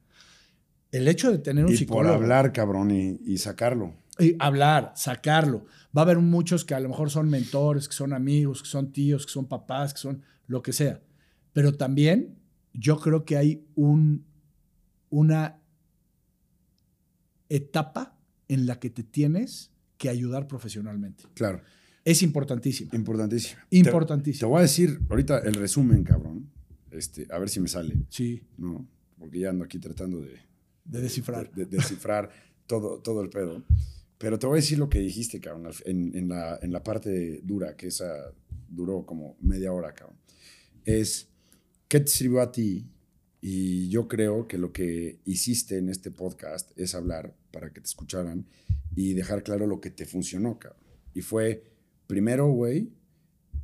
El 0.91 1.07
hecho 1.07 1.31
de 1.31 1.37
tener 1.39 1.63
un 1.65 1.71
y 1.71 1.73
por 1.73 1.79
psicólogo. 1.79 2.15
hablar, 2.15 2.51
cabrón, 2.53 2.91
y, 2.91 3.19
y 3.25 3.37
sacarlo. 3.37 3.95
y 4.19 4.35
hablar, 4.39 4.93
sacarlo. 4.95 5.65
Va 5.97 6.01
a 6.01 6.05
haber 6.05 6.19
muchos 6.19 6.65
que 6.65 6.73
a 6.73 6.79
lo 6.79 6.89
mejor 6.89 7.09
son 7.09 7.29
mentores, 7.29 7.87
que 7.87 7.95
son 7.95 8.11
amigos, 8.13 8.61
que 8.61 8.67
son 8.69 8.91
tíos, 8.91 9.25
que 9.25 9.31
son 9.31 9.45
papás, 9.47 9.93
que 9.93 9.99
son 9.99 10.21
lo 10.47 10.61
que 10.61 10.73
sea. 10.73 11.01
Pero 11.53 11.73
también 11.75 12.37
yo 12.73 12.99
creo 12.99 13.25
que 13.25 13.37
hay 13.37 13.65
un, 13.75 14.25
una 15.09 15.61
etapa 17.49 18.17
en 18.47 18.65
la 18.65 18.79
que 18.79 18.89
te 18.89 19.03
tienes 19.03 19.71
que 19.97 20.09
ayudar 20.09 20.47
profesionalmente. 20.47 21.23
Claro. 21.33 21.61
Es 22.03 22.21
importantísimo. 22.21 22.91
Importantísimo. 22.93 23.59
Importantísimo. 23.71 24.39
Te, 24.39 24.39
te 24.39 24.45
voy 24.45 24.59
a 24.59 24.61
decir 24.61 24.99
ahorita 25.09 25.39
el 25.39 25.55
resumen, 25.55 26.03
cabrón. 26.03 26.49
Este, 26.91 27.27
a 27.29 27.39
ver 27.39 27.49
si 27.49 27.59
me 27.59 27.67
sale, 27.67 27.95
Sí, 28.09 28.43
¿no? 28.57 28.87
Porque 29.17 29.39
ya 29.39 29.49
ando 29.49 29.65
aquí 29.65 29.79
tratando 29.79 30.21
de, 30.21 30.37
de 30.85 31.01
descifrar. 31.01 31.51
de, 31.51 31.65
de 31.65 31.77
descifrar 31.77 32.29
todo, 32.67 32.99
todo 32.99 33.21
el 33.21 33.29
pedo. 33.29 33.63
Pero 34.17 34.39
te 34.39 34.47
voy 34.47 34.55
a 34.57 34.61
decir 34.61 34.77
lo 34.77 34.87
que 34.89 34.99
dijiste, 34.99 35.39
cabrón, 35.41 35.71
en 35.85 36.29
la, 36.29 36.57
en 36.61 36.71
la 36.71 36.83
parte 36.83 37.41
dura, 37.43 37.75
que 37.75 37.87
esa 37.87 38.31
duró 38.69 39.05
como 39.05 39.35
media 39.41 39.73
hora, 39.73 39.93
cabrón. 39.93 40.17
Es, 40.85 41.27
¿qué 41.87 41.99
te 41.99 42.07
sirvió 42.07 42.41
a 42.41 42.51
ti? 42.51 42.87
Y 43.41 43.89
yo 43.89 44.07
creo 44.07 44.47
que 44.47 44.57
lo 44.57 44.71
que 44.71 45.19
hiciste 45.25 45.77
en 45.77 45.89
este 45.89 46.09
podcast 46.09 46.71
es 46.79 46.95
hablar 46.95 47.35
para 47.51 47.71
que 47.73 47.81
te 47.81 47.87
escucharan 47.87 48.45
y 48.95 49.13
dejar 49.13 49.43
claro 49.43 49.67
lo 49.67 49.81
que 49.81 49.91
te 49.91 50.05
funcionó, 50.05 50.57
cabrón. 50.57 50.81
Y 51.13 51.21
fue, 51.21 51.63
primero, 52.07 52.47
güey, 52.47 52.89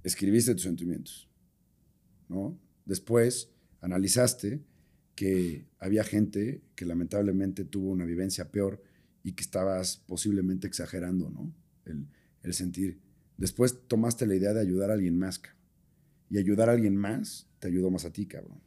escribiste 0.04 0.54
tus 0.54 0.64
sentimientos, 0.64 1.30
¿no? 2.28 2.60
Después, 2.86 3.50
analizaste 3.82 4.62
que 5.16 5.66
había 5.80 6.04
gente 6.04 6.62
que 6.76 6.86
lamentablemente 6.86 7.66
tuvo 7.66 7.92
una 7.92 8.06
vivencia 8.06 8.52
peor 8.52 8.82
y 9.24 9.34
que 9.34 9.44
estabas 9.44 9.98
posiblemente 10.08 10.68
exagerando, 10.68 11.30
¿no? 11.30 11.54
El, 11.86 12.54
sentir. 12.54 13.00
Después 13.38 13.88
tomaste 13.88 14.26
la 14.26 14.36
idea 14.36 14.54
de 14.54 14.62
ayudar 14.62 14.90
a 14.90 14.94
alguien 14.94 15.18
más, 15.18 15.40
cabrón. 15.40 15.61
Y 16.32 16.40
ayudar 16.40 16.70
a 16.70 16.72
alguien 16.72 16.96
más 16.96 17.48
te 17.60 17.68
ayudó 17.68 17.92
más 17.92 18.06
a 18.06 18.12
ti, 18.12 18.26
cabrón. 18.26 18.60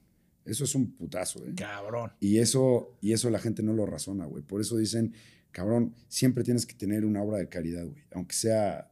Eso 0.44 0.64
es 0.64 0.74
un 0.74 0.92
putazo, 0.92 1.44
¿eh? 1.44 1.54
Cabrón. 1.56 2.12
Y 2.20 2.38
eso, 2.38 2.96
y 3.00 3.12
eso 3.12 3.30
la 3.30 3.38
gente 3.38 3.62
no 3.62 3.72
lo 3.72 3.86
razona, 3.86 4.26
güey. 4.26 4.44
Por 4.44 4.60
eso 4.60 4.76
dicen, 4.76 5.14
cabrón, 5.50 5.94
siempre 6.06 6.44
tienes 6.44 6.66
que 6.66 6.74
tener 6.74 7.04
una 7.04 7.22
obra 7.22 7.38
de 7.38 7.48
caridad, 7.48 7.86
güey. 7.86 8.04
Aunque 8.12 8.34
sea 8.34 8.90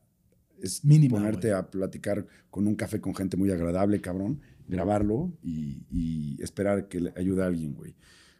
es 0.62 0.84
Mínima, 0.84 1.18
ponerte 1.18 1.52
a 1.52 1.70
platicar 1.70 2.26
con 2.50 2.66
un 2.66 2.74
café 2.74 3.00
con 3.00 3.14
gente 3.14 3.36
muy 3.36 3.50
agradable, 3.50 4.00
cabrón, 4.00 4.40
grabarlo 4.68 5.32
y, 5.42 5.84
y 5.90 6.42
esperar 6.42 6.88
que 6.88 7.00
le 7.00 7.12
ayude 7.16 7.42
a 7.42 7.46
alguien, 7.46 7.74
güey. 7.74 7.94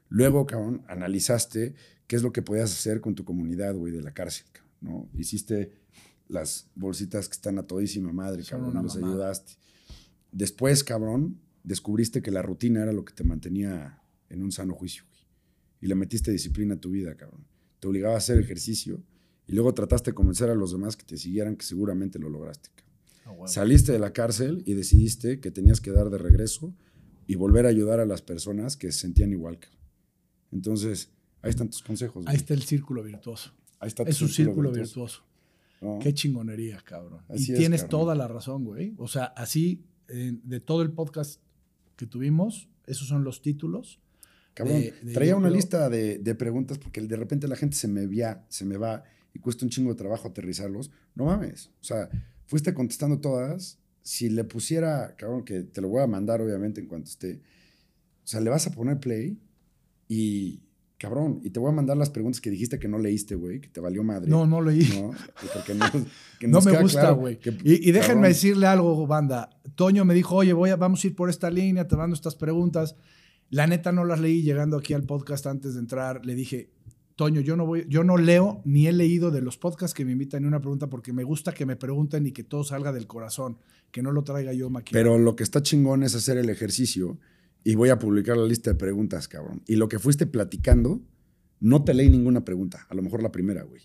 Luego, 0.08 0.46
cabrón, 0.46 0.82
analizaste 0.88 1.74
qué 2.06 2.16
es 2.16 2.22
lo 2.22 2.32
que 2.32 2.42
podías 2.42 2.72
hacer 2.72 3.00
con 3.00 3.14
tu 3.14 3.24
comunidad, 3.24 3.74
güey, 3.74 3.92
de 3.92 4.02
la 4.02 4.12
cárcel, 4.12 4.46
cabrón, 4.52 4.72
¿no? 4.80 5.08
Hiciste 5.18 5.72
las 6.28 6.70
bolsitas 6.74 7.28
que 7.28 7.34
están 7.34 7.58
a 7.58 7.64
todísima 7.64 8.12
madre, 8.12 8.42
Son 8.42 8.60
cabrón, 8.60 8.82
los 8.82 8.96
ayudaste. 8.96 9.54
Después, 10.32 10.82
cabrón, 10.82 11.40
descubriste 11.62 12.22
que 12.22 12.30
la 12.30 12.42
rutina 12.42 12.82
era 12.82 12.92
lo 12.92 13.04
que 13.04 13.14
te 13.14 13.22
mantenía 13.22 14.02
en 14.28 14.42
un 14.42 14.50
sano 14.50 14.74
juicio, 14.74 15.04
güey. 15.08 15.20
Y 15.80 15.86
le 15.86 15.94
metiste 15.94 16.30
disciplina 16.30 16.74
a 16.74 16.80
tu 16.80 16.90
vida, 16.90 17.14
cabrón. 17.16 17.46
Te 17.80 17.88
obligaba 17.88 18.14
a 18.14 18.18
hacer 18.18 18.38
ejercicio 18.38 19.02
y 19.46 19.52
luego 19.52 19.74
trataste 19.74 20.10
de 20.10 20.14
convencer 20.14 20.48
a 20.48 20.54
los 20.54 20.72
demás 20.72 20.96
que 20.96 21.04
te 21.04 21.16
siguieran, 21.16 21.56
que 21.56 21.66
seguramente 21.66 22.18
lo 22.18 22.30
lograste, 22.30 22.70
cabrón. 22.74 23.44
Ah. 23.44 23.48
Saliste 23.48 23.92
de 23.92 23.98
la 23.98 24.12
cárcel 24.12 24.62
y 24.66 24.74
decidiste 24.74 25.40
que 25.40 25.50
tenías 25.50 25.80
que 25.80 25.90
dar 25.92 26.10
de 26.10 26.18
regreso 26.18 26.74
y 27.26 27.36
volver 27.36 27.66
a 27.66 27.68
ayudar 27.68 28.00
a 28.00 28.06
las 28.06 28.22
personas 28.22 28.76
que 28.76 28.90
se 28.90 28.98
sentían 29.00 29.32
igual, 29.32 29.58
cabrón. 29.58 29.80
Entonces, 30.50 31.10
ahí 31.40 31.50
están 31.50 31.68
tus 31.70 31.82
consejos. 31.82 32.24
Ahí 32.26 32.34
güey. 32.34 32.36
está 32.36 32.54
el 32.54 32.62
círculo 32.62 33.02
virtuoso. 33.02 33.52
Ahí 33.78 33.88
está 33.88 34.04
tu 34.04 34.10
Es 34.10 34.22
un 34.22 34.28
círculo 34.28 34.70
virtuoso. 34.70 35.24
¿no? 35.80 35.98
Qué 36.00 36.14
chingonería, 36.14 36.80
cabrón. 36.84 37.22
Así 37.28 37.50
y 37.50 37.54
es, 37.54 37.58
tienes 37.58 37.82
cabrón. 37.82 38.00
toda 38.00 38.14
la 38.14 38.28
razón, 38.28 38.64
güey. 38.64 38.94
O 38.98 39.08
sea, 39.08 39.24
así, 39.24 39.84
eh, 40.12 40.38
de 40.42 40.60
todo 40.60 40.82
el 40.82 40.92
podcast 40.92 41.40
que 41.96 42.06
tuvimos, 42.06 42.68
esos 42.86 43.08
son 43.08 43.24
los 43.24 43.42
títulos. 43.42 43.98
Cabrón, 44.54 44.80
de- 44.80 44.92
de- 45.02 45.12
traía 45.14 45.34
una 45.36 45.48
creo- 45.48 45.56
lista 45.56 45.88
de, 45.88 46.18
de 46.18 46.34
preguntas 46.34 46.78
porque 46.78 47.00
de 47.00 47.16
repente 47.16 47.48
la 47.48 47.56
gente 47.56 47.76
se 47.76 47.88
me 47.88 48.06
vía, 48.06 48.44
se 48.48 48.64
me 48.64 48.76
va 48.76 49.02
y 49.34 49.38
cuesta 49.38 49.64
un 49.64 49.70
chingo 49.70 49.90
de 49.90 49.96
trabajo 49.96 50.28
aterrizarlos. 50.28 50.90
No 51.14 51.24
mames. 51.24 51.70
O 51.80 51.84
sea, 51.84 52.08
fuiste 52.46 52.74
contestando 52.74 53.18
todas. 53.18 53.78
Si 54.02 54.28
le 54.28 54.44
pusiera, 54.44 55.14
cabrón, 55.16 55.44
que 55.44 55.62
te 55.62 55.80
lo 55.80 55.88
voy 55.88 56.02
a 56.02 56.06
mandar 56.06 56.40
obviamente 56.42 56.80
en 56.80 56.86
cuanto 56.86 57.08
esté. 57.08 57.40
O 58.24 58.26
sea, 58.26 58.40
le 58.40 58.50
vas 58.50 58.66
a 58.66 58.72
poner 58.72 59.00
play 59.00 59.38
y, 60.08 60.60
cabrón, 61.02 61.40
y 61.42 61.50
te 61.50 61.58
voy 61.58 61.68
a 61.68 61.74
mandar 61.74 61.96
las 61.96 62.10
preguntas 62.10 62.40
que 62.40 62.48
dijiste 62.48 62.78
que 62.78 62.86
no 62.86 62.96
leíste, 62.96 63.34
güey, 63.34 63.60
que 63.60 63.68
te 63.68 63.80
valió 63.80 64.04
madre. 64.04 64.30
No, 64.30 64.46
no 64.46 64.62
leí. 64.62 64.88
No, 65.02 65.10
porque 65.52 65.74
no, 65.74 65.90
que 66.38 66.46
No 66.46 66.58
nos 66.58 66.66
me 66.66 66.80
gusta, 66.80 67.10
güey. 67.10 67.40
Y, 67.64 67.88
y 67.88 67.90
déjenme 67.90 68.02
cabrón, 68.02 68.22
decirle 68.22 68.66
algo, 68.68 69.04
banda. 69.08 69.50
Toño 69.74 70.04
me 70.04 70.14
dijo, 70.14 70.36
oye, 70.36 70.52
voy 70.52 70.70
a, 70.70 70.76
vamos 70.76 71.02
a 71.02 71.08
ir 71.08 71.16
por 71.16 71.28
esta 71.28 71.50
línea, 71.50 71.88
te 71.88 71.96
mando 71.96 72.14
estas 72.14 72.36
preguntas. 72.36 72.94
La 73.50 73.66
neta 73.66 73.90
no 73.90 74.04
las 74.04 74.20
leí 74.20 74.42
llegando 74.42 74.76
aquí 74.76 74.94
al 74.94 75.02
podcast 75.02 75.48
antes 75.48 75.74
de 75.74 75.80
entrar. 75.80 76.24
Le 76.24 76.36
dije, 76.36 76.70
Toño, 77.16 77.40
yo 77.40 77.56
no 77.56 77.66
voy, 77.66 77.84
yo 77.88 78.04
no 78.04 78.16
leo 78.16 78.62
ni 78.64 78.86
he 78.86 78.92
leído 78.92 79.32
de 79.32 79.42
los 79.42 79.58
podcasts 79.58 79.94
que 79.94 80.04
me 80.04 80.12
invitan 80.12 80.42
ni 80.42 80.48
una 80.48 80.60
pregunta 80.60 80.88
porque 80.88 81.12
me 81.12 81.24
gusta 81.24 81.52
que 81.52 81.66
me 81.66 81.74
pregunten 81.74 82.26
y 82.26 82.30
que 82.30 82.44
todo 82.44 82.62
salga 82.62 82.92
del 82.92 83.08
corazón, 83.08 83.58
que 83.90 84.02
no 84.02 84.12
lo 84.12 84.22
traiga 84.22 84.52
yo 84.52 84.70
maquinado. 84.70 85.02
Pero 85.02 85.18
lo 85.18 85.34
que 85.34 85.42
está 85.42 85.62
chingón 85.62 86.04
es 86.04 86.14
hacer 86.14 86.38
el 86.38 86.48
ejercicio 86.48 87.18
y 87.64 87.74
voy 87.74 87.90
a 87.90 87.98
publicar 87.98 88.36
la 88.36 88.46
lista 88.46 88.70
de 88.70 88.76
preguntas, 88.76 89.28
cabrón. 89.28 89.62
Y 89.66 89.76
lo 89.76 89.88
que 89.88 89.98
fuiste 89.98 90.26
platicando, 90.26 91.02
no 91.60 91.84
te 91.84 91.94
leí 91.94 92.08
ninguna 92.10 92.44
pregunta, 92.44 92.86
a 92.88 92.94
lo 92.94 93.02
mejor 93.02 93.22
la 93.22 93.32
primera, 93.32 93.62
güey. 93.62 93.82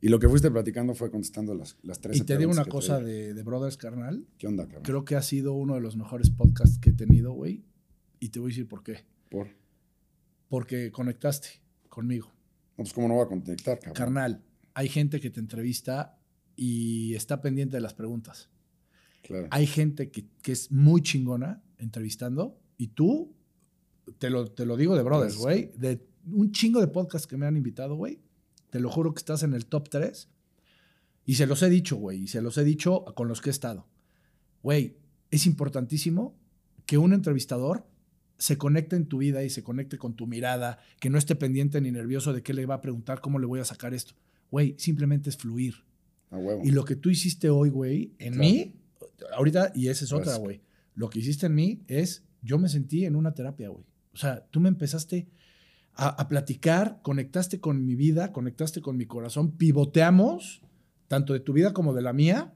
Y 0.00 0.08
lo 0.08 0.20
que 0.20 0.28
fuiste 0.28 0.50
platicando 0.50 0.94
fue 0.94 1.10
contestando 1.10 1.54
las, 1.54 1.76
las 1.82 2.00
tres 2.00 2.16
Y 2.16 2.20
te 2.20 2.38
digo 2.38 2.52
una 2.52 2.64
cosa 2.64 3.00
de, 3.00 3.34
de 3.34 3.42
Brothers 3.42 3.76
Carnal. 3.76 4.24
¿Qué 4.38 4.46
onda, 4.46 4.64
cabrón? 4.64 4.84
Creo 4.84 5.04
que 5.04 5.16
ha 5.16 5.22
sido 5.22 5.54
uno 5.54 5.74
de 5.74 5.80
los 5.80 5.96
mejores 5.96 6.30
podcasts 6.30 6.78
que 6.78 6.90
he 6.90 6.92
tenido, 6.92 7.32
güey. 7.32 7.64
Y 8.20 8.28
te 8.28 8.38
voy 8.38 8.50
a 8.50 8.50
decir 8.50 8.68
por 8.68 8.84
qué. 8.84 9.04
Por... 9.28 9.48
Porque 10.48 10.92
conectaste 10.92 11.48
conmigo. 11.88 12.28
No, 12.76 12.84
pues 12.84 12.92
cómo 12.92 13.08
no 13.08 13.14
voy 13.14 13.24
a 13.24 13.28
conectar, 13.28 13.80
cabrón. 13.80 13.94
Carnal, 13.94 14.44
hay 14.74 14.88
gente 14.88 15.20
que 15.20 15.30
te 15.30 15.40
entrevista 15.40 16.20
y 16.54 17.14
está 17.14 17.40
pendiente 17.40 17.76
de 17.76 17.80
las 17.80 17.94
preguntas. 17.94 18.50
Claro. 19.22 19.48
Hay 19.50 19.66
gente 19.66 20.12
que, 20.12 20.28
que 20.42 20.52
es 20.52 20.70
muy 20.70 21.02
chingona 21.02 21.60
entrevistando 21.76 22.56
y 22.78 22.88
tú, 22.88 23.34
te 24.18 24.30
lo, 24.30 24.50
te 24.50 24.64
lo 24.64 24.76
digo 24.78 24.96
de 24.96 25.02
brothers, 25.02 25.36
güey, 25.36 25.72
de 25.76 26.00
un 26.32 26.50
chingo 26.52 26.80
de 26.80 26.88
podcasts 26.88 27.26
que 27.26 27.36
me 27.36 27.44
han 27.46 27.56
invitado, 27.56 27.94
güey, 27.96 28.20
te 28.70 28.80
lo 28.80 28.90
juro 28.90 29.12
que 29.12 29.18
estás 29.18 29.42
en 29.42 29.52
el 29.52 29.66
top 29.66 29.88
3 29.90 30.28
y 31.26 31.34
se 31.34 31.46
los 31.46 31.62
he 31.62 31.68
dicho, 31.68 31.96
güey, 31.96 32.22
y 32.22 32.28
se 32.28 32.40
los 32.40 32.56
he 32.56 32.64
dicho 32.64 33.04
con 33.14 33.28
los 33.28 33.40
que 33.42 33.50
he 33.50 33.52
estado. 33.52 33.86
Güey, 34.62 34.96
es 35.30 35.46
importantísimo 35.46 36.34
que 36.86 36.96
un 36.98 37.12
entrevistador 37.12 37.86
se 38.38 38.56
conecte 38.56 38.96
en 38.96 39.06
tu 39.06 39.18
vida 39.18 39.42
y 39.42 39.50
se 39.50 39.62
conecte 39.62 39.98
con 39.98 40.14
tu 40.14 40.26
mirada, 40.26 40.78
que 41.00 41.10
no 41.10 41.18
esté 41.18 41.34
pendiente 41.34 41.80
ni 41.80 41.90
nervioso 41.90 42.32
de 42.32 42.42
qué 42.42 42.54
le 42.54 42.66
va 42.66 42.76
a 42.76 42.80
preguntar, 42.80 43.20
cómo 43.20 43.38
le 43.38 43.46
voy 43.46 43.60
a 43.60 43.64
sacar 43.64 43.92
esto. 43.94 44.14
Güey, 44.50 44.74
simplemente 44.78 45.28
es 45.28 45.36
fluir. 45.36 45.74
A 46.30 46.38
huevo. 46.38 46.62
Y 46.64 46.70
lo 46.70 46.84
que 46.84 46.94
tú 46.96 47.10
hiciste 47.10 47.50
hoy, 47.50 47.68
güey, 47.68 48.14
en 48.18 48.34
Claro. 48.34 48.48
mí, 48.48 48.74
ahorita, 49.34 49.72
y 49.74 49.88
esa 49.88 50.04
es 50.04 50.12
otra, 50.12 50.36
güey. 50.36 50.60
Lo 50.94 51.10
que 51.10 51.18
hiciste 51.18 51.46
en 51.46 51.54
mí 51.54 51.82
es, 51.88 52.22
yo 52.42 52.58
me 52.58 52.68
sentí 52.68 53.04
en 53.04 53.16
una 53.16 53.34
terapia, 53.34 53.68
güey. 53.68 53.84
O 54.12 54.16
sea, 54.16 54.46
tú 54.50 54.60
me 54.60 54.68
empezaste 54.68 55.28
a, 55.94 56.08
a 56.08 56.28
platicar, 56.28 57.00
conectaste 57.02 57.60
con 57.60 57.84
mi 57.84 57.94
vida, 57.94 58.32
conectaste 58.32 58.80
con 58.80 58.96
mi 58.96 59.06
corazón, 59.06 59.52
pivoteamos, 59.52 60.62
tanto 61.08 61.32
de 61.32 61.40
tu 61.40 61.52
vida 61.52 61.72
como 61.72 61.94
de 61.94 62.02
la 62.02 62.12
mía, 62.12 62.54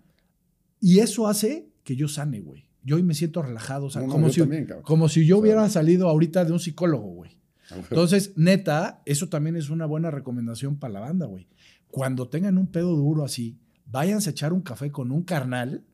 y 0.80 0.98
eso 0.98 1.28
hace 1.28 1.68
que 1.84 1.96
yo 1.96 2.08
sane, 2.08 2.40
güey. 2.40 2.66
Yo 2.84 2.96
hoy 2.96 3.02
me 3.02 3.14
siento 3.14 3.42
relajado, 3.42 3.86
o 3.86 3.90
sea, 3.90 4.02
No, 4.02 4.08
no, 4.08 4.12
como, 4.14 4.28
si, 4.30 4.40
también, 4.40 4.66
cabrón. 4.66 4.84
como 4.84 5.08
si 5.08 5.24
yo 5.24 5.36
O 5.36 5.38
sea, 5.38 5.42
hubiera 5.42 5.68
salido 5.68 6.08
ahorita 6.08 6.44
de 6.44 6.52
un 6.52 6.58
psicólogo, 6.58 7.06
güey. 7.08 7.38
A 7.70 7.74
huevo. 7.74 7.86
Entonces, 7.90 8.32
neta, 8.36 9.02
eso 9.06 9.28
también 9.28 9.56
es 9.56 9.70
una 9.70 9.86
buena 9.86 10.10
recomendación 10.10 10.76
para 10.76 10.94
la 10.94 11.00
banda, 11.00 11.26
güey. 11.26 11.48
Cuando 11.88 12.28
tengan 12.28 12.58
un 12.58 12.66
pedo 12.66 12.96
duro 12.96 13.24
así, 13.24 13.58
váyanse 13.86 14.30
a 14.30 14.32
echar 14.32 14.52
un 14.52 14.62
café 14.62 14.90
con 14.90 15.12
un 15.12 15.22
carnal 15.22 15.84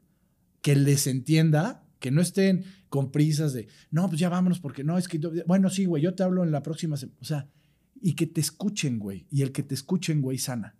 que 0.62 0.76
les 0.76 1.06
entienda, 1.06 1.84
que 1.98 2.10
no 2.10 2.22
estén 2.22 2.64
con 2.88 3.10
prisas 3.10 3.52
de, 3.52 3.68
no, 3.90 4.08
pues 4.08 4.20
ya 4.20 4.28
vámonos, 4.28 4.60
porque 4.60 4.84
no, 4.84 4.96
es 4.98 5.08
que, 5.08 5.18
yo- 5.18 5.30
bueno, 5.46 5.68
sí, 5.70 5.84
güey, 5.84 6.02
yo 6.02 6.14
te 6.14 6.22
hablo 6.22 6.42
en 6.44 6.50
la 6.52 6.62
próxima 6.62 6.96
semana. 6.96 7.18
O 7.20 7.24
sea, 7.24 7.48
y 8.00 8.14
que 8.14 8.26
te 8.26 8.40
escuchen, 8.40 8.98
güey. 8.98 9.26
Y 9.30 9.42
el 9.42 9.52
que 9.52 9.62
te 9.62 9.74
escuchen, 9.74 10.20
güey, 10.22 10.38
sana. 10.38 10.74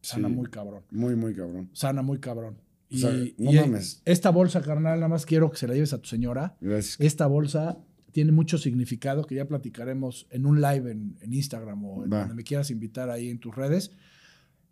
Sana 0.00 0.28
Sí. 0.28 0.34
muy 0.34 0.46
cabrón. 0.50 0.82
Muy, 0.90 1.16
muy 1.16 1.34
cabrón. 1.34 1.70
Sana 1.72 2.02
muy 2.02 2.18
cabrón. 2.20 2.56
O 2.92 2.94
Y, 2.96 3.34
no 3.38 3.50
y, 3.52 3.56
mames. 3.56 4.02
esta 4.04 4.30
bolsa, 4.30 4.60
carnal, 4.62 4.98
nada 5.00 5.08
más 5.08 5.26
quiero 5.26 5.50
que 5.50 5.56
se 5.56 5.66
la 5.66 5.74
lleves 5.74 5.92
a 5.92 5.98
tu 6.00 6.08
señora. 6.08 6.56
Gracias. 6.60 7.00
Esta 7.00 7.26
bolsa 7.26 7.78
tiene 8.12 8.30
mucho 8.30 8.58
significado 8.58 9.24
que 9.26 9.34
ya 9.34 9.48
platicaremos 9.48 10.28
en 10.30 10.46
un 10.46 10.60
live 10.60 10.92
en, 10.92 11.16
en 11.20 11.32
Instagram 11.34 11.84
o 11.84 12.04
en 12.04 12.10
donde 12.10 12.34
me 12.34 12.44
quieras 12.44 12.70
invitar 12.70 13.10
ahí 13.10 13.30
en 13.30 13.38
tus 13.40 13.56
redes. 13.56 13.90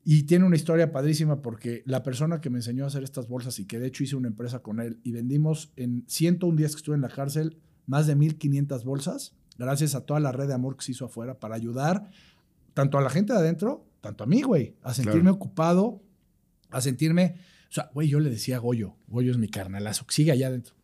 Y 0.04 0.24
tiene 0.24 0.44
una 0.44 0.56
historia 0.56 0.90
padrísima 0.90 1.42
porque 1.42 1.82
la 1.86 2.02
persona 2.02 2.40
que 2.40 2.50
me 2.50 2.58
enseñó 2.58 2.84
a 2.84 2.88
hacer 2.88 3.04
estas 3.04 3.28
bolsas 3.28 3.58
y 3.60 3.66
que 3.66 3.78
de 3.78 3.86
hecho 3.86 4.02
hice 4.02 4.16
una 4.16 4.28
empresa 4.28 4.58
con 4.60 4.80
él 4.80 4.98
y 5.04 5.12
vendimos 5.12 5.72
en 5.76 6.04
101 6.08 6.56
días 6.56 6.72
que 6.72 6.78
estuve 6.78 6.96
en 6.96 7.02
la 7.02 7.08
cárcel 7.08 7.58
más 7.86 8.06
de 8.06 8.16
1500 8.16 8.84
bolsas, 8.84 9.34
gracias 9.58 9.94
a 9.94 10.04
toda 10.04 10.18
la 10.18 10.32
red 10.32 10.48
de 10.48 10.54
amor 10.54 10.76
que 10.76 10.84
se 10.84 10.92
hizo 10.92 11.04
afuera 11.04 11.38
para 11.38 11.54
ayudar 11.54 12.10
tanto 12.74 12.98
a 12.98 13.02
la 13.02 13.10
gente 13.10 13.32
de 13.32 13.38
adentro, 13.38 13.86
tanto 14.00 14.24
a 14.24 14.26
mí, 14.26 14.42
güey, 14.42 14.74
a 14.82 14.92
sentirme 14.94 15.30
ocupado, 15.30 16.02
a 16.70 16.80
sentirme, 16.80 17.36
o 17.68 17.72
sea, 17.72 17.90
güey, 17.94 18.08
yo 18.08 18.18
le 18.18 18.30
decía 18.30 18.56
a 18.56 18.58
Goyo, 18.58 18.96
Goyo 19.06 19.30
es 19.30 19.38
mi 19.38 19.48
carnalazo, 19.48 20.06
que 20.06 20.14
sigue 20.14 20.32
allá 20.32 20.48
adentro. 20.48 20.74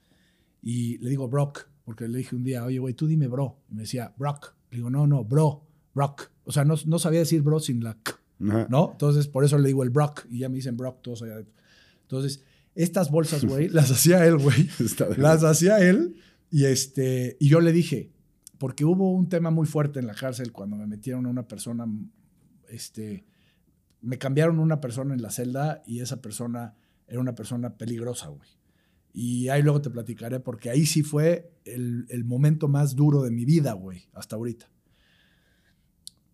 Y 0.63 0.99
le 0.99 1.11
digo 1.11 1.29
Brock, 1.29 1.69
porque 1.85 2.07
le 2.07 2.19
dije 2.19 2.37
un 2.37 2.45
día, 2.45 2.65
oye, 2.65 2.79
güey, 2.79 2.95
tú 2.95 3.07
dime 3.07 3.29
bro. 3.29 3.59
Y 3.71 3.75
me 3.75 3.83
decía, 3.83 4.13
Brock. 4.19 4.55
Le 4.71 4.77
digo, 4.77 4.91
no, 4.91 5.07
no, 5.07 5.25
bro, 5.25 5.63
Brock. 5.95 6.31
O 6.45 6.53
sea, 6.53 6.65
no, 6.65 6.75
no 6.85 6.99
sabía 6.99 7.21
decir 7.21 7.41
bro 7.41 7.61
sin 7.61 7.83
la 7.83 7.95
K, 7.95 8.18
¿no? 8.39 8.91
Entonces, 8.93 9.29
por 9.29 9.45
eso 9.45 9.59
le 9.59 9.69
digo 9.69 9.83
el 9.83 9.91
Brock 9.91 10.27
y 10.31 10.41
ya 10.41 10.49
me 10.49 10.57
dicen 10.57 10.77
Brock 10.77 11.03
todos 11.03 11.23
allá. 11.23 11.45
Entonces, 12.03 12.45
estas 12.75 13.11
bolsas, 13.11 13.45
güey, 13.45 13.69
las 13.71 13.91
hacía 13.91 14.25
él, 14.27 14.39
güey. 14.39 14.69
las 15.17 15.43
hacía 15.45 15.79
él 15.79 16.17
y, 16.51 16.65
este, 16.65 17.37
y 17.41 17.49
yo 17.49 17.61
le 17.61 17.73
dije, 17.73 18.13
porque 18.59 18.85
hubo 18.85 19.13
un 19.13 19.29
tema 19.29 19.51
muy 19.51 19.67
fuerte 19.67 19.99
en 19.99 20.07
la 20.07 20.15
cárcel 20.15 20.53
cuando 20.53 20.77
me 20.77 20.87
metieron 20.87 21.27
a 21.27 21.29
una 21.29 21.47
persona, 21.47 21.87
este, 22.69 23.25
me 24.01 24.19
cambiaron 24.19 24.59
una 24.59 24.81
persona 24.81 25.15
en 25.15 25.23
la 25.23 25.31
celda 25.31 25.83
y 25.87 26.01
esa 26.01 26.21
persona 26.23 26.75
era 27.07 27.21
una 27.21 27.35
persona 27.35 27.77
peligrosa, 27.77 28.29
güey. 28.29 28.49
Y 29.13 29.49
ahí 29.49 29.63
luego 29.63 29.81
te 29.81 29.91
platicaré 29.91 30.39
porque 30.39 30.71
ahí 30.71 30.87
sí 30.87 31.03
fue 31.03 31.51
el, 31.65 32.07
el 32.11 32.25
momento 32.25 32.69
más 32.69 32.95
duro 32.95 33.23
de 33.23 33.31
mi 33.31 33.45
vida, 33.45 33.73
güey, 33.73 34.07
hasta 34.13 34.37
ahorita. 34.37 34.71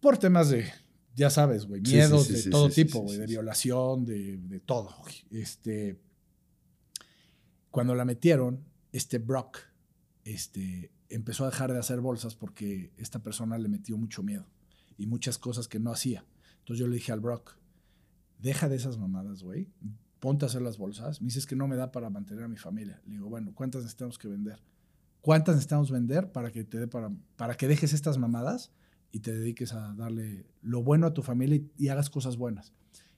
Por 0.00 0.18
temas 0.18 0.50
de, 0.50 0.66
ya 1.14 1.30
sabes, 1.30 1.66
güey, 1.66 1.80
miedos 1.80 2.28
de 2.28 2.50
todo 2.50 2.68
tipo, 2.68 3.00
güey, 3.00 3.18
de 3.18 3.26
violación, 3.26 4.04
de, 4.04 4.38
de 4.38 4.60
todo. 4.60 4.94
Este, 5.30 6.00
cuando 7.70 7.94
la 7.94 8.04
metieron, 8.04 8.64
este 8.92 9.18
Brock, 9.18 9.58
este, 10.24 10.90
empezó 11.08 11.44
a 11.44 11.50
dejar 11.50 11.72
de 11.72 11.78
hacer 11.78 12.00
bolsas 12.00 12.34
porque 12.34 12.92
esta 12.96 13.22
persona 13.22 13.58
le 13.58 13.68
metió 13.68 13.96
mucho 13.96 14.22
miedo 14.22 14.46
y 14.96 15.06
muchas 15.06 15.38
cosas 15.38 15.68
que 15.68 15.78
no 15.78 15.92
hacía. 15.92 16.24
Entonces 16.60 16.80
yo 16.80 16.88
le 16.88 16.96
dije 16.96 17.12
al 17.12 17.20
Brock, 17.20 17.56
deja 18.38 18.68
de 18.68 18.76
esas 18.76 18.98
mamadas, 18.98 19.42
güey, 19.42 19.68
ponte 20.20 20.44
a 20.44 20.48
hacer 20.48 20.62
las 20.62 20.78
bolsas. 20.78 21.20
Me 21.20 21.26
dices 21.26 21.46
que 21.46 21.56
no 21.56 21.68
me 21.68 21.76
da 21.76 21.92
para 21.92 22.10
mantener 22.10 22.44
a 22.44 22.48
mi 22.48 22.56
familia. 22.56 23.00
Le 23.06 23.12
digo, 23.12 23.28
bueno, 23.28 23.52
¿cuántas 23.54 23.82
necesitamos 23.82 24.18
que 24.18 24.28
vender? 24.28 24.60
¿Cuántas 25.20 25.54
necesitamos 25.54 25.90
vender 25.90 26.32
para 26.32 26.50
que 26.50 26.64
te 26.64 26.78
dé 26.78 26.88
para, 26.88 27.10
para 27.36 27.56
que 27.56 27.68
dejes 27.68 27.92
estas 27.92 28.18
mamadas 28.18 28.70
y 29.14 29.20
te 29.20 29.34
dediques 29.34 29.72
a 29.72 29.94
darle 29.94 30.46
lo 30.60 30.82
bueno 30.82 31.06
a 31.06 31.14
tu 31.14 31.22
familia 31.22 31.62
y, 31.78 31.88
hagas 31.88 32.10
cosas 32.10 32.36
buenas? 32.36 32.72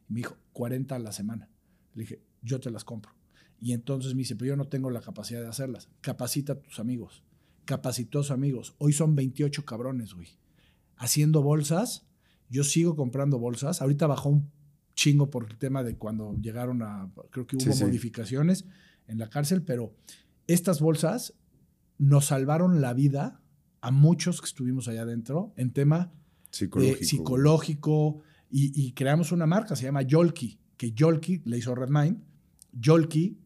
Y 0.08 0.12
me 0.12 0.20
dijo, 0.20 0.36
40 0.52 0.94
a 0.94 0.98
la 0.98 1.12
semana. 1.12 1.48
Le 1.94 2.02
dije, 2.02 2.22
yo 2.42 2.60
te 2.60 2.70
las 2.70 2.84
compro. 2.84 3.12
Y 3.60 3.72
entonces 3.72 4.14
me 4.14 4.18
dice, 4.18 4.36
pero 4.36 4.50
yo 4.50 4.56
no 4.56 4.68
tengo 4.68 4.90
la 4.90 5.00
capacidad 5.00 5.40
de 5.40 5.48
hacerlas. 5.48 5.88
Capacita 6.00 6.52
a 6.52 6.60
tus 6.60 6.78
amigos 6.78 7.24
capacitó 7.66 8.20
a 8.20 8.22
sus 8.22 8.30
amigos. 8.30 8.74
Hoy 8.78 8.94
son 8.94 9.14
28 9.14 9.66
cabrones, 9.66 10.14
güey. 10.14 10.28
Haciendo 10.96 11.42
bolsas. 11.42 12.06
Yo 12.48 12.64
sigo 12.64 12.96
comprando 12.96 13.38
bolsas. 13.38 13.82
Ahorita 13.82 14.06
bajó 14.06 14.30
un 14.30 14.50
chingo 14.94 15.28
por 15.28 15.50
el 15.50 15.58
tema 15.58 15.82
de 15.82 15.96
cuando 15.98 16.34
llegaron 16.40 16.80
a, 16.82 17.10
creo 17.30 17.46
que 17.46 17.56
hubo 17.56 17.76
modificaciones 17.84 18.64
en 19.08 19.18
la 19.18 19.28
cárcel, 19.28 19.62
pero 19.62 19.94
estas 20.46 20.80
bolsas 20.80 21.34
nos 21.98 22.26
salvaron 22.26 22.80
la 22.80 22.94
vida 22.94 23.42
a 23.86 23.92
muchos 23.92 24.40
que 24.40 24.46
estuvimos 24.46 24.88
allá 24.88 25.02
adentro 25.02 25.52
en 25.56 25.70
tema 25.72 26.12
psicológico, 26.50 27.04
psicológico 27.04 28.22
y, 28.50 28.92
creamos 28.92 29.30
una 29.30 29.46
marca, 29.46 29.76
se 29.76 29.84
llama 29.84 30.02
Yolki, 30.02 30.58
que 30.76 30.90
Yolki 30.90 31.42
le 31.44 31.58
hizo 31.58 31.74
Redmine. 31.74 32.16
Yolki 32.72 33.38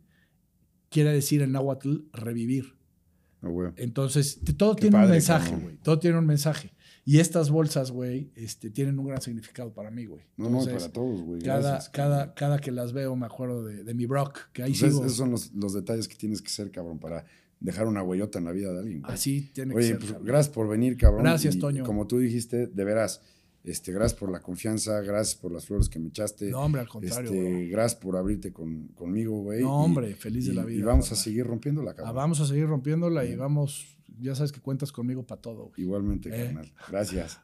quiere 0.89 1.13
decir 1.13 1.43
en 1.43 1.53
náhuatl 1.53 2.05
revivir. 2.13 2.75
Entonces, 3.77 4.41
todo 4.57 4.77
tiene 4.77 4.97
un 4.97 5.11
mensaje, 5.11 5.57
güey. 5.57 5.77
Todo 5.79 5.99
tiene 5.99 6.19
un 6.19 6.27
mensaje. 6.27 6.73
Y 7.05 7.19
estas 7.19 7.51
bolsas, 7.51 7.91
güey, 7.91 8.31
este, 8.35 8.71
tienen 8.71 8.99
un 8.99 9.07
gran 9.07 9.21
significado 9.21 9.73
para 9.73 9.91
mí, 9.91 10.07
güey. 10.07 10.23
No, 10.37 10.49
no, 10.49 10.65
para 10.65 10.91
todos, 10.91 11.23
güey. 11.23 11.43
Cada, 11.43 11.81
cada, 11.91 12.35
cada 12.35 12.59
que 12.59 12.71
las 12.71 12.93
veo 12.93 13.15
me 13.17 13.27
acuerdo 13.27 13.65
de, 13.65 13.95
mi 13.95 14.07
Brock, 14.07 14.51
que 14.53 14.63
ahí 14.63 14.73
pues 14.73 14.95
Esos 14.95 15.17
son 15.17 15.31
los, 15.31 15.73
detalles 15.75 16.09
que 16.09 16.17
tienes 16.17 16.41
que 16.41 16.51
ser, 16.51 16.71
cabrón, 16.71 16.99
para 16.99 17.25
dejar 17.61 17.87
una 17.87 18.03
huellota 18.03 18.39
en 18.39 18.47
la 18.47 18.53
vida 18.53 18.73
de 18.73 18.81
alguien. 18.81 19.03
Así 19.05 19.51
tiene 19.53 19.75
que 19.75 19.83
ser. 19.83 19.97
Oye, 19.97 20.07
pues, 20.07 20.25
gracias 20.25 20.53
por 20.53 20.69
venir, 20.69 20.97
cabrón. 20.97 21.23
Gracias, 21.23 21.59
Toño. 21.59 21.85
Como 21.85 22.07
tú 22.07 22.19
dijiste, 22.19 22.67
de 22.67 22.85
veras, 22.85 23.21
este, 23.63 23.93
gracias 23.93 24.19
por 24.19 24.31
la 24.31 24.41
confianza, 24.41 25.01
gracias 25.03 25.37
por 25.37 25.53
las 25.53 25.67
flores 25.67 25.89
que 25.89 25.99
me 25.99 26.09
echaste. 26.09 26.51
No, 26.51 26.61
hombre, 26.61 26.81
al 26.81 26.89
contrario. 26.89 27.31
Este, 27.31 27.69
gracias 27.69 28.01
por 28.01 28.17
abrirte 28.17 28.53
con, 28.53 28.89
conmigo, 28.89 29.43
güey. 29.43 29.63
No, 29.63 29.85
hombre, 29.85 30.15
feliz 30.15 30.47
de 30.47 30.55
la 30.55 30.65
vida. 30.65 30.81
Y 30.81 30.83
vamos 30.83 31.13
a 31.13 31.17
seguir 31.17 31.47
rompiéndola, 31.47 31.95
cabrón. 31.95 32.09
Ah, 32.09 32.13
vamos 32.13 32.41
a 32.41 32.47
seguir 32.47 32.67
rompiéndola 32.67 33.25
y 33.27 33.37
vamos, 33.37 33.99
ya 34.19 34.35
sabes 34.35 34.53
que 34.53 34.61
cuentas 34.61 34.91
conmigo 34.93 35.27
para 35.27 35.43
todo. 35.43 35.73
Igualmente, 35.77 36.31
eh. 36.31 36.47
carnal. 36.47 36.73
Gracias. 36.89 37.41